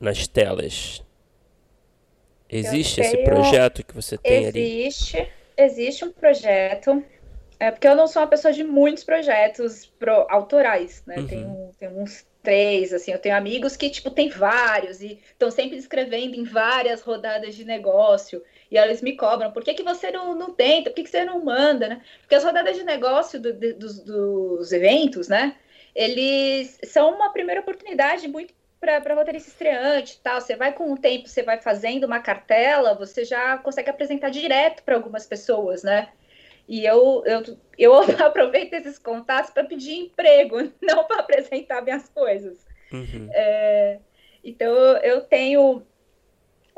nas 0.00 0.26
telas? 0.26 1.02
Existe 2.48 3.00
esse 3.00 3.18
projeto 3.18 3.84
que 3.84 3.94
você 3.94 4.18
tem 4.18 4.44
existe, 4.44 4.58
ali? 4.58 4.82
Existe, 4.82 5.32
existe 5.56 6.04
um 6.04 6.10
projeto. 6.10 7.04
É 7.60 7.70
porque 7.70 7.86
eu 7.86 7.94
não 7.94 8.08
sou 8.08 8.22
uma 8.22 8.28
pessoa 8.28 8.52
de 8.52 8.64
muitos 8.64 9.04
projetos 9.04 9.86
pro, 9.98 10.26
autorais, 10.30 11.02
né? 11.06 11.18
Uhum. 11.18 11.26
Tenho, 11.26 11.70
tenho 11.78 12.00
uns 12.00 12.26
três, 12.42 12.94
assim, 12.94 13.12
eu 13.12 13.18
tenho 13.18 13.36
amigos 13.36 13.76
que, 13.76 13.90
tipo, 13.90 14.10
tem 14.10 14.30
vários 14.30 15.02
e 15.02 15.20
estão 15.30 15.50
sempre 15.50 15.76
escrevendo 15.76 16.34
em 16.34 16.42
várias 16.42 17.02
rodadas 17.02 17.54
de 17.54 17.66
negócio. 17.66 18.42
E 18.70 18.78
eles 18.78 19.02
me 19.02 19.14
cobram, 19.14 19.52
por 19.52 19.62
que, 19.62 19.74
que 19.74 19.82
você 19.82 20.10
não, 20.10 20.34
não 20.34 20.54
tenta? 20.54 20.88
Por 20.88 20.96
que, 20.96 21.04
que 21.04 21.10
você 21.10 21.22
não 21.22 21.44
manda, 21.44 21.86
né? 21.86 22.00
Porque 22.20 22.34
as 22.34 22.42
rodadas 22.42 22.76
de 22.76 22.82
negócio 22.82 23.38
do, 23.38 23.52
dos, 23.52 24.00
dos 24.00 24.72
eventos, 24.72 25.28
né? 25.28 25.54
Eles 25.94 26.78
são 26.84 27.14
uma 27.14 27.32
primeira 27.32 27.60
oportunidade 27.60 28.28
muito 28.28 28.54
para 28.80 29.14
roteirista 29.14 29.50
estreante 29.50 30.14
e 30.14 30.18
tal. 30.20 30.40
Você 30.40 30.56
vai 30.56 30.72
com 30.72 30.92
o 30.92 30.98
tempo, 30.98 31.28
você 31.28 31.42
vai 31.42 31.60
fazendo 31.60 32.04
uma 32.04 32.20
cartela, 32.20 32.94
você 32.94 33.24
já 33.24 33.58
consegue 33.58 33.90
apresentar 33.90 34.30
direto 34.30 34.82
para 34.82 34.94
algumas 34.94 35.26
pessoas, 35.26 35.82
né? 35.82 36.08
E 36.66 36.86
eu, 36.86 37.22
eu, 37.26 37.42
eu 37.76 37.94
aproveito 38.24 38.74
esses 38.74 38.98
contatos 38.98 39.50
para 39.50 39.64
pedir 39.64 39.94
emprego, 39.94 40.72
não 40.80 41.04
para 41.04 41.20
apresentar 41.20 41.82
minhas 41.82 42.08
coisas. 42.08 42.64
Uhum. 42.92 43.28
É, 43.32 43.98
então, 44.42 44.72
eu 44.98 45.20
tenho, 45.22 45.82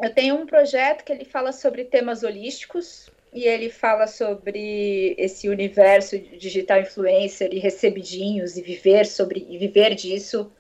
eu 0.03 0.15
tenho 0.15 0.35
um 0.35 0.47
projeto 0.47 1.05
que 1.05 1.13
ele 1.13 1.25
fala 1.25 1.53
sobre 1.53 1.85
temas 1.85 2.23
holísticos 2.23 3.11
e 3.33 3.45
ele 3.45 3.71
fala 3.71 4.07
sobre 4.07 5.15
esse 5.17 5.49
universo 5.49 6.19
digital 6.19 6.81
influencer 6.81 7.49
e 7.53 7.59
recebidinhos 7.59 8.57
e 8.57 8.63
viver 8.63 9.07
sobre 9.07 9.47
e 9.49 9.57
viver 9.57 9.95
disso, 9.95 10.53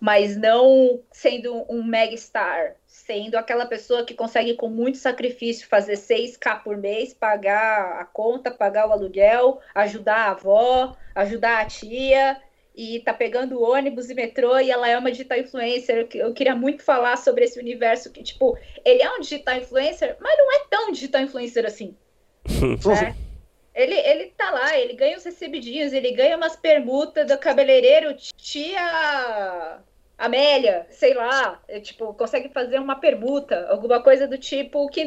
mas 0.00 0.36
não 0.36 1.00
sendo 1.12 1.64
um 1.68 1.82
mega 1.84 2.16
star, 2.16 2.74
sendo 2.86 3.36
aquela 3.36 3.66
pessoa 3.66 4.04
que 4.04 4.14
consegue 4.14 4.54
com 4.54 4.68
muito 4.68 4.98
sacrifício 4.98 5.68
fazer 5.68 5.94
6k 5.94 6.62
por 6.62 6.76
mês, 6.76 7.14
pagar 7.14 8.00
a 8.00 8.04
conta, 8.04 8.50
pagar 8.50 8.88
o 8.88 8.92
aluguel, 8.92 9.60
ajudar 9.74 10.16
a 10.16 10.30
avó, 10.30 10.96
ajudar 11.14 11.60
a 11.60 11.66
tia 11.66 12.40
e 12.74 13.00
tá 13.00 13.12
pegando 13.12 13.62
ônibus 13.62 14.10
e 14.10 14.14
metrô 14.14 14.58
e 14.58 14.70
ela 14.70 14.88
é 14.88 14.98
uma 14.98 15.10
digital 15.10 15.38
influencer. 15.38 16.08
Eu 16.14 16.32
queria 16.32 16.54
muito 16.54 16.82
falar 16.82 17.16
sobre 17.16 17.44
esse 17.44 17.58
universo 17.58 18.10
que, 18.12 18.22
tipo, 18.22 18.56
ele 18.84 19.02
é 19.02 19.10
um 19.12 19.20
digital 19.20 19.56
influencer, 19.56 20.16
mas 20.20 20.38
não 20.38 20.52
é 20.52 20.64
tão 20.68 20.92
digital 20.92 21.22
influencer 21.22 21.66
assim. 21.66 21.96
Né? 22.48 23.16
Ele, 23.74 23.94
ele 23.94 24.26
tá 24.36 24.50
lá, 24.50 24.76
ele 24.76 24.92
ganha 24.94 25.16
os 25.16 25.22
recebidinhos, 25.22 25.92
ele 25.92 26.10
ganha 26.10 26.36
umas 26.36 26.56
permutas 26.56 27.24
do 27.24 27.38
cabeleireiro, 27.38 28.12
tia 28.36 29.80
Amélia, 30.18 30.84
sei 30.90 31.14
lá, 31.14 31.62
é, 31.68 31.78
tipo, 31.78 32.12
consegue 32.14 32.48
fazer 32.48 32.80
uma 32.80 32.96
permuta, 32.96 33.68
alguma 33.70 34.02
coisa 34.02 34.26
do 34.26 34.36
tipo 34.36 34.88
que 34.88 35.04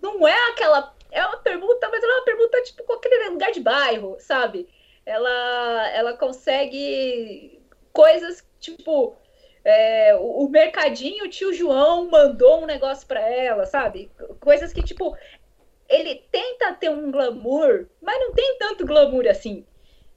não 0.00 0.28
é 0.28 0.50
aquela. 0.50 0.94
É 1.10 1.24
uma 1.24 1.38
permuta, 1.38 1.88
mas 1.88 2.04
ela 2.04 2.12
é 2.12 2.16
uma 2.16 2.24
permuta, 2.24 2.62
tipo, 2.62 2.84
com 2.84 2.92
aquele 2.92 3.30
lugar 3.30 3.52
de 3.52 3.60
bairro, 3.60 4.16
sabe? 4.20 4.68
Ela, 5.06 5.90
ela 5.92 6.12
consegue 6.12 7.58
coisas, 7.90 8.46
tipo, 8.60 9.16
é, 9.64 10.14
o, 10.16 10.44
o, 10.44 10.48
mercadinho, 10.48 11.24
o 11.24 11.28
tio 11.28 11.52
João 11.52 12.08
mandou 12.08 12.62
um 12.62 12.66
negócio 12.66 13.06
para 13.08 13.20
ela, 13.20 13.66
sabe? 13.66 14.10
Coisas 14.40 14.72
que, 14.72 14.82
tipo, 14.82 15.16
ele 15.90 16.24
tenta 16.30 16.72
ter 16.72 16.88
um 16.88 17.10
glamour, 17.10 17.86
mas 18.00 18.18
não 18.20 18.32
tem 18.32 18.56
tanto 18.58 18.86
glamour 18.86 19.26
assim. 19.26 19.66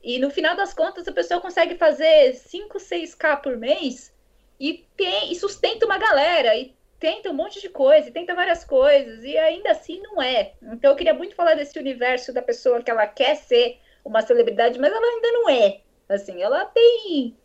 E 0.03 0.19
no 0.19 0.29
final 0.29 0.55
das 0.55 0.73
contas, 0.73 1.07
a 1.07 1.11
pessoa 1.11 1.41
consegue 1.41 1.75
fazer 1.75 2.35
5, 2.35 2.77
6k 2.77 3.41
por 3.41 3.57
mês 3.57 4.13
e, 4.59 4.85
tem, 4.95 5.31
e 5.31 5.35
sustenta 5.35 5.85
uma 5.85 5.97
galera, 5.97 6.55
e 6.55 6.75
tenta 6.99 7.29
um 7.29 7.33
monte 7.33 7.59
de 7.59 7.69
coisa, 7.69 8.07
e 8.07 8.11
tenta 8.11 8.35
várias 8.35 8.63
coisas, 8.63 9.23
e 9.23 9.37
ainda 9.37 9.71
assim 9.71 9.99
não 10.01 10.21
é. 10.21 10.53
Então 10.61 10.91
eu 10.91 10.95
queria 10.95 11.13
muito 11.13 11.35
falar 11.35 11.55
desse 11.55 11.77
universo 11.79 12.31
da 12.31 12.41
pessoa 12.41 12.81
que 12.81 12.91
ela 12.91 13.07
quer 13.07 13.35
ser 13.35 13.79
uma 14.05 14.21
celebridade, 14.21 14.79
mas 14.79 14.93
ela 14.93 15.05
ainda 15.05 15.31
não 15.31 15.49
é. 15.49 15.81
Assim, 16.07 16.41
ela 16.41 16.65
tem, 16.65 17.35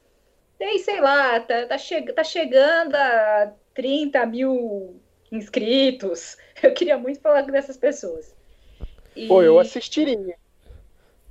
tem 0.59 0.78
sei 0.78 1.00
lá, 1.00 1.40
tá, 1.40 1.66
tá, 1.66 1.78
che 1.78 2.02
tá 2.12 2.24
chegando 2.24 2.94
a 2.94 3.52
30 3.74 4.26
mil 4.26 5.00
inscritos. 5.30 6.36
Eu 6.62 6.74
queria 6.74 6.98
muito 6.98 7.20
falar 7.20 7.42
dessas 7.42 7.76
pessoas. 7.76 8.34
E... 9.14 9.28
Pô, 9.28 9.42
eu 9.42 9.59
assistiria. 9.59 10.36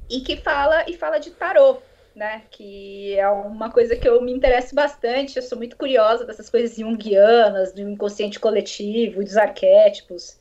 E 0.09 0.21
que 0.21 0.37
fala 0.37 0.89
e 0.89 0.93
fala 0.93 1.19
de 1.19 1.31
tarô 1.31 1.81
né? 2.17 2.41
Que 2.49 3.17
é 3.17 3.29
uma 3.29 3.71
coisa 3.71 3.95
que 3.95 4.09
eu 4.09 4.19
me 4.21 4.33
interesso 4.33 4.73
bastante. 4.73 5.37
Eu 5.37 5.43
sou 5.43 5.57
muito 5.57 5.77
curiosa 5.77 6.25
dessas 6.25 6.49
coisas 6.49 6.75
junguianas, 6.75 7.71
do 7.71 7.81
inconsciente 7.81 8.39
coletivo, 8.39 9.23
dos 9.23 9.37
arquétipos. 9.37 10.35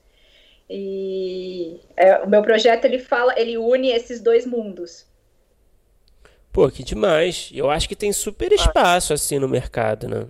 E 0.68 1.78
é, 1.94 2.16
o 2.18 2.28
meu 2.28 2.42
projeto 2.42 2.86
ele 2.86 2.98
fala, 2.98 3.38
ele 3.38 3.58
une 3.58 3.90
esses 3.90 4.20
dois 4.20 4.46
mundos. 4.46 5.06
Pô, 6.50 6.68
que 6.70 6.82
demais. 6.82 7.50
Eu 7.52 7.70
acho 7.70 7.86
que 7.86 7.94
tem 7.94 8.10
super 8.10 8.50
espaço 8.50 9.12
assim 9.12 9.38
no 9.38 9.46
mercado, 9.46 10.08
né? 10.08 10.26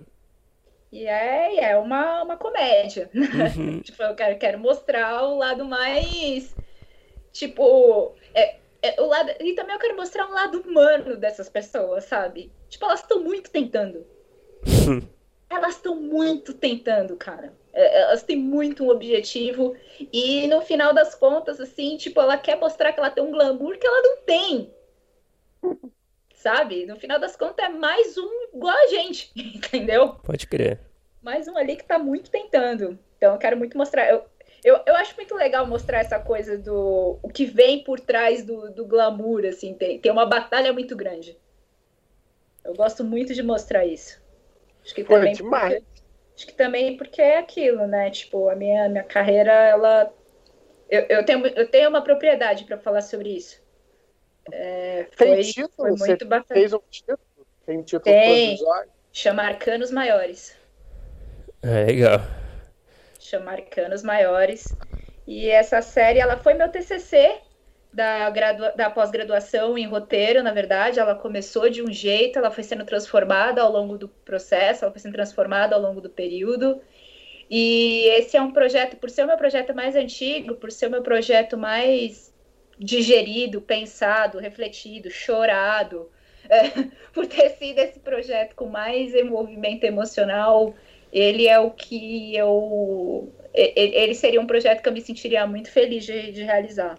E 0.91 1.05
é, 1.05 1.71
é 1.71 1.77
uma, 1.77 2.23
uma 2.23 2.37
comédia. 2.37 3.09
Uhum. 3.13 3.81
tipo, 3.83 4.01
eu 4.01 4.15
quero, 4.15 4.37
quero 4.37 4.59
mostrar 4.59 5.23
o 5.23 5.37
lado 5.37 5.65
mais. 5.65 6.55
Tipo, 7.31 8.15
é, 8.33 8.57
é, 8.81 9.01
o 9.01 9.05
lado, 9.05 9.31
e 9.39 9.53
também 9.53 9.75
eu 9.75 9.79
quero 9.79 9.95
mostrar 9.95 10.27
um 10.27 10.33
lado 10.33 10.61
humano 10.61 11.17
dessas 11.17 11.49
pessoas, 11.49 12.05
sabe? 12.05 12.51
Tipo, 12.69 12.85
elas 12.85 13.01
estão 13.01 13.21
muito 13.21 13.49
tentando. 13.49 14.05
elas 15.49 15.75
estão 15.75 15.95
muito 15.95 16.53
tentando, 16.53 17.15
cara. 17.15 17.53
É, 17.73 18.01
elas 18.01 18.23
têm 18.23 18.37
muito 18.37 18.83
um 18.83 18.89
objetivo. 18.89 19.75
E 20.11 20.47
no 20.47 20.61
final 20.61 20.93
das 20.93 21.13
contas, 21.15 21.59
assim, 21.59 21.97
tipo, 21.97 22.19
ela 22.21 22.37
quer 22.37 22.57
mostrar 22.57 22.93
que 22.93 22.99
ela 22.99 23.09
tem 23.09 23.23
um 23.23 23.31
glamour 23.31 23.77
que 23.77 23.85
ela 23.85 24.01
não 24.01 24.17
tem. 24.21 24.73
Sabe? 26.47 26.85
No 26.85 26.95
final 26.95 27.19
das 27.19 27.35
contas, 27.35 27.65
é 27.65 27.67
mais 27.67 28.17
um 28.17 28.47
igual 28.53 28.73
a 28.73 28.87
gente, 28.87 29.29
entendeu? 29.35 30.13
Pode 30.23 30.47
crer. 30.47 30.79
Mais 31.21 31.45
um 31.45 31.57
ali 31.57 31.75
que 31.75 31.83
tá 31.83 31.99
muito 31.99 32.31
tentando. 32.31 32.97
Então, 33.17 33.33
eu 33.33 33.37
quero 33.37 33.57
muito 33.57 33.77
mostrar. 33.77 34.09
Eu, 34.09 34.23
eu, 34.63 34.79
eu 34.85 34.95
acho 34.95 35.13
muito 35.17 35.35
legal 35.35 35.67
mostrar 35.67 35.99
essa 35.99 36.17
coisa 36.17 36.57
do 36.57 37.19
o 37.21 37.27
que 37.27 37.45
vem 37.45 37.83
por 37.83 37.99
trás 37.99 38.45
do, 38.45 38.71
do 38.71 38.85
glamour, 38.85 39.45
assim, 39.45 39.73
tem, 39.73 39.99
tem 39.99 40.09
uma 40.09 40.25
batalha 40.25 40.71
muito 40.71 40.95
grande. 40.95 41.37
Eu 42.63 42.73
gosto 42.73 43.03
muito 43.03 43.33
de 43.33 43.43
mostrar 43.43 43.85
isso. 43.85 44.21
Acho 44.85 44.95
que 44.95 45.03
também 45.03 45.35
Pô, 45.35 45.49
porque, 45.49 45.83
acho 46.33 46.47
que 46.47 46.53
também 46.53 46.95
porque 46.95 47.21
é 47.21 47.39
aquilo, 47.39 47.87
né? 47.87 48.09
Tipo, 48.09 48.47
a 48.47 48.55
minha, 48.55 48.87
minha 48.87 49.03
carreira, 49.03 49.51
ela 49.51 50.13
eu, 50.89 51.01
eu, 51.09 51.25
tenho, 51.25 51.45
eu 51.45 51.67
tenho 51.69 51.89
uma 51.89 52.01
propriedade 52.01 52.63
para 52.63 52.77
falar 52.77 53.01
sobre 53.01 53.35
isso. 53.35 53.66
É, 54.51 55.07
foi, 55.11 55.35
tem 55.35 55.41
título? 55.41 55.71
Foi 55.75 55.91
muito 55.91 56.25
bacana. 56.25 56.59
Fez 56.59 56.73
um 56.73 56.79
título? 56.89 57.19
Tem 57.65 57.81
título 57.81 58.03
tem. 58.03 58.57
Chama 59.11 59.43
Arcanos 59.43 59.91
Maiores. 59.91 60.55
É, 61.63 61.85
legal 61.85 62.21
chama 63.27 63.51
Arcanos 63.51 64.03
Maiores. 64.03 64.73
E 65.25 65.49
essa 65.49 65.81
série, 65.81 66.19
ela 66.19 66.37
foi 66.37 66.53
meu 66.53 66.69
TCC 66.69 67.39
da, 67.91 68.29
da 68.75 68.89
pós-graduação 68.89 69.77
em 69.77 69.85
roteiro, 69.85 70.41
na 70.41 70.53
verdade. 70.53 70.99
Ela 70.99 71.15
começou 71.15 71.69
de 71.69 71.83
um 71.83 71.91
jeito, 71.91 72.39
ela 72.39 72.51
foi 72.51 72.63
sendo 72.63 72.85
transformada 72.85 73.61
ao 73.61 73.71
longo 73.71 73.97
do 73.97 74.07
processo, 74.07 74.85
ela 74.85 74.91
foi 74.91 75.01
sendo 75.01 75.13
transformada 75.13 75.75
ao 75.75 75.81
longo 75.81 75.99
do 75.99 76.09
período. 76.09 76.81
E 77.49 78.05
esse 78.17 78.37
é 78.37 78.41
um 78.41 78.51
projeto, 78.51 78.97
por 78.97 79.09
ser 79.09 79.23
o 79.23 79.27
meu 79.27 79.37
projeto 79.37 79.73
mais 79.75 79.95
antigo, 79.95 80.55
por 80.55 80.71
ser 80.71 80.87
o 80.87 80.91
meu 80.91 81.01
projeto 81.01 81.57
mais 81.57 82.33
digerido, 82.79 83.61
pensado, 83.61 84.39
refletido, 84.39 85.09
chorado, 85.09 86.09
é, 86.49 86.69
por 87.13 87.25
ter 87.25 87.49
sido 87.51 87.79
esse 87.79 87.99
projeto 87.99 88.55
com 88.55 88.67
mais 88.67 89.13
envolvimento 89.13 89.85
emocional 89.85 90.73
ele 91.11 91.47
é 91.47 91.59
o 91.59 91.71
que 91.71 92.35
eu. 92.35 93.31
Ele 93.53 94.13
seria 94.13 94.39
um 94.39 94.47
projeto 94.47 94.81
que 94.81 94.89
eu 94.89 94.93
me 94.93 95.01
sentiria 95.01 95.47
muito 95.47 95.71
feliz 95.71 96.05
de, 96.05 96.31
de 96.31 96.43
realizar. 96.43 96.97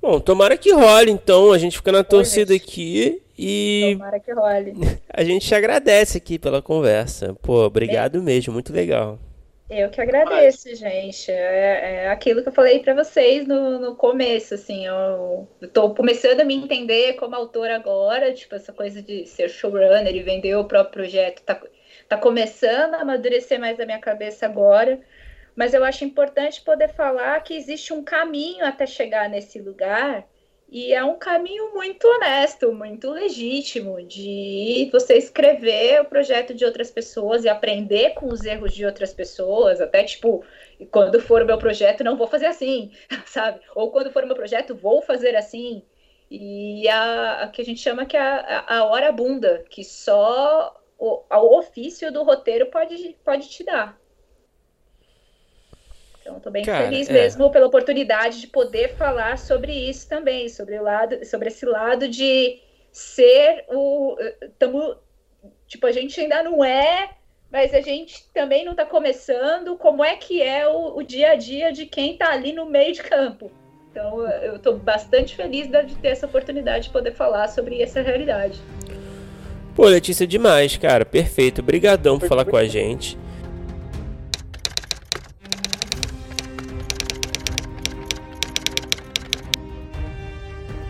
Bom, 0.00 0.18
tomara 0.20 0.56
que 0.56 0.72
role, 0.72 1.10
então. 1.10 1.52
A 1.52 1.58
gente 1.58 1.76
fica 1.76 1.92
na 1.92 2.04
torcida 2.04 2.54
aqui 2.54 3.22
e. 3.38 3.92
Tomara 3.92 4.20
que 4.20 4.32
role. 4.32 4.74
A 5.12 5.24
gente 5.24 5.46
te 5.46 5.54
agradece 5.54 6.18
aqui 6.18 6.38
pela 6.38 6.62
conversa. 6.62 7.34
Pô, 7.42 7.64
obrigado 7.64 8.18
é. 8.18 8.20
mesmo, 8.20 8.52
muito 8.52 8.72
legal. 8.72 9.18
Eu 9.70 9.88
que 9.88 10.00
agradeço, 10.00 10.68
Mas... 10.68 10.78
gente. 10.78 11.30
É, 11.30 12.04
é, 12.04 12.08
aquilo 12.08 12.42
que 12.42 12.48
eu 12.48 12.52
falei 12.52 12.80
para 12.80 12.92
vocês 12.92 13.46
no, 13.46 13.78
no 13.78 13.94
começo, 13.94 14.54
assim, 14.54 14.84
eu, 14.84 15.48
estou 15.62 15.94
começando 15.94 16.40
a 16.40 16.44
me 16.44 16.56
entender 16.56 17.14
como 17.14 17.36
autora 17.36 17.76
agora, 17.76 18.34
tipo, 18.34 18.56
essa 18.56 18.72
coisa 18.72 19.00
de 19.00 19.26
ser 19.26 19.48
showrunner 19.48 20.14
e 20.14 20.24
vender 20.24 20.56
o 20.56 20.64
próprio 20.64 21.04
projeto, 21.04 21.42
tá, 21.42 21.62
tá 22.08 22.18
começando 22.18 22.94
a 22.94 23.02
amadurecer 23.02 23.60
mais 23.60 23.78
na 23.78 23.86
minha 23.86 24.00
cabeça 24.00 24.44
agora, 24.44 25.00
mas 25.54 25.72
eu 25.72 25.84
acho 25.84 26.04
importante 26.04 26.60
poder 26.62 26.88
falar 26.88 27.40
que 27.44 27.54
existe 27.54 27.92
um 27.92 28.02
caminho 28.02 28.64
até 28.64 28.86
chegar 28.86 29.28
nesse 29.28 29.60
lugar 29.60 30.26
E 30.72 30.92
é 30.94 31.04
um 31.04 31.18
caminho 31.18 31.74
muito 31.74 32.06
honesto, 32.06 32.72
muito 32.72 33.10
legítimo 33.10 34.00
de 34.06 34.88
você 34.92 35.14
escrever 35.16 36.00
o 36.00 36.04
projeto 36.04 36.54
de 36.54 36.64
outras 36.64 36.90
pessoas 36.92 37.44
e 37.44 37.48
aprender 37.48 38.14
com 38.14 38.28
os 38.28 38.44
erros 38.44 38.72
de 38.72 38.86
outras 38.86 39.12
pessoas, 39.12 39.80
até 39.80 40.04
tipo, 40.04 40.44
quando 40.92 41.20
for 41.20 41.42
o 41.42 41.46
meu 41.46 41.58
projeto 41.58 42.04
não 42.04 42.16
vou 42.16 42.28
fazer 42.28 42.46
assim, 42.46 42.92
sabe? 43.26 43.60
Ou 43.74 43.90
quando 43.90 44.12
for 44.12 44.22
o 44.22 44.26
meu 44.28 44.36
projeto 44.36 44.74
vou 44.76 45.02
fazer 45.02 45.34
assim. 45.34 45.82
E 46.30 46.88
a, 46.88 47.42
a 47.44 47.48
que 47.48 47.62
a 47.62 47.64
gente 47.64 47.80
chama 47.80 48.06
que 48.06 48.16
é 48.16 48.20
a, 48.20 48.78
a 48.78 48.84
hora 48.84 49.10
bunda, 49.10 49.64
que 49.68 49.82
só 49.84 50.80
o, 50.96 51.24
o 51.28 51.58
ofício 51.58 52.12
do 52.12 52.22
roteiro 52.22 52.66
pode, 52.70 53.18
pode 53.24 53.48
te 53.48 53.64
dar. 53.64 53.99
Então, 56.30 56.36
estou 56.36 56.52
bem 56.52 56.64
Cara, 56.64 56.84
feliz 56.84 57.08
é. 57.08 57.12
mesmo 57.12 57.50
pela 57.50 57.66
oportunidade 57.66 58.40
de 58.40 58.46
poder 58.46 58.94
falar 58.94 59.36
sobre 59.38 59.72
isso 59.72 60.08
também, 60.08 60.48
sobre 60.48 60.78
o 60.78 60.82
lado, 60.82 61.24
sobre 61.24 61.48
esse 61.48 61.66
lado 61.66 62.08
de 62.08 62.60
ser 62.92 63.64
o, 63.68 64.16
tamo, 64.58 64.96
tipo 65.66 65.86
a 65.86 65.92
gente 65.92 66.20
ainda 66.20 66.42
não 66.42 66.64
é, 66.64 67.10
mas 67.50 67.74
a 67.74 67.80
gente 67.80 68.28
também 68.32 68.64
não 68.64 68.72
está 68.72 68.84
começando. 68.84 69.76
Como 69.76 70.04
é 70.04 70.16
que 70.16 70.40
é 70.42 70.68
o, 70.68 70.98
o 70.98 71.02
dia 71.02 71.32
a 71.32 71.34
dia 71.34 71.72
de 71.72 71.86
quem 71.86 72.12
está 72.12 72.30
ali 72.30 72.52
no 72.52 72.66
meio 72.66 72.92
de 72.92 73.02
campo? 73.02 73.50
Então, 73.90 74.24
eu 74.24 74.54
estou 74.54 74.78
bastante 74.78 75.34
feliz 75.34 75.66
de 75.66 75.96
ter 75.96 76.08
essa 76.08 76.26
oportunidade 76.26 76.84
de 76.84 76.90
poder 76.90 77.12
falar 77.12 77.48
sobre 77.48 77.82
essa 77.82 78.00
realidade. 78.00 78.60
Pô, 79.74 79.86
Letícia, 79.86 80.24
demais, 80.28 80.76
cara. 80.76 81.04
Perfeito. 81.04 81.60
Obrigadão 81.60 82.20
por 82.20 82.28
falar 82.28 82.44
com 82.44 82.56
a 82.56 82.66
gente. 82.66 83.18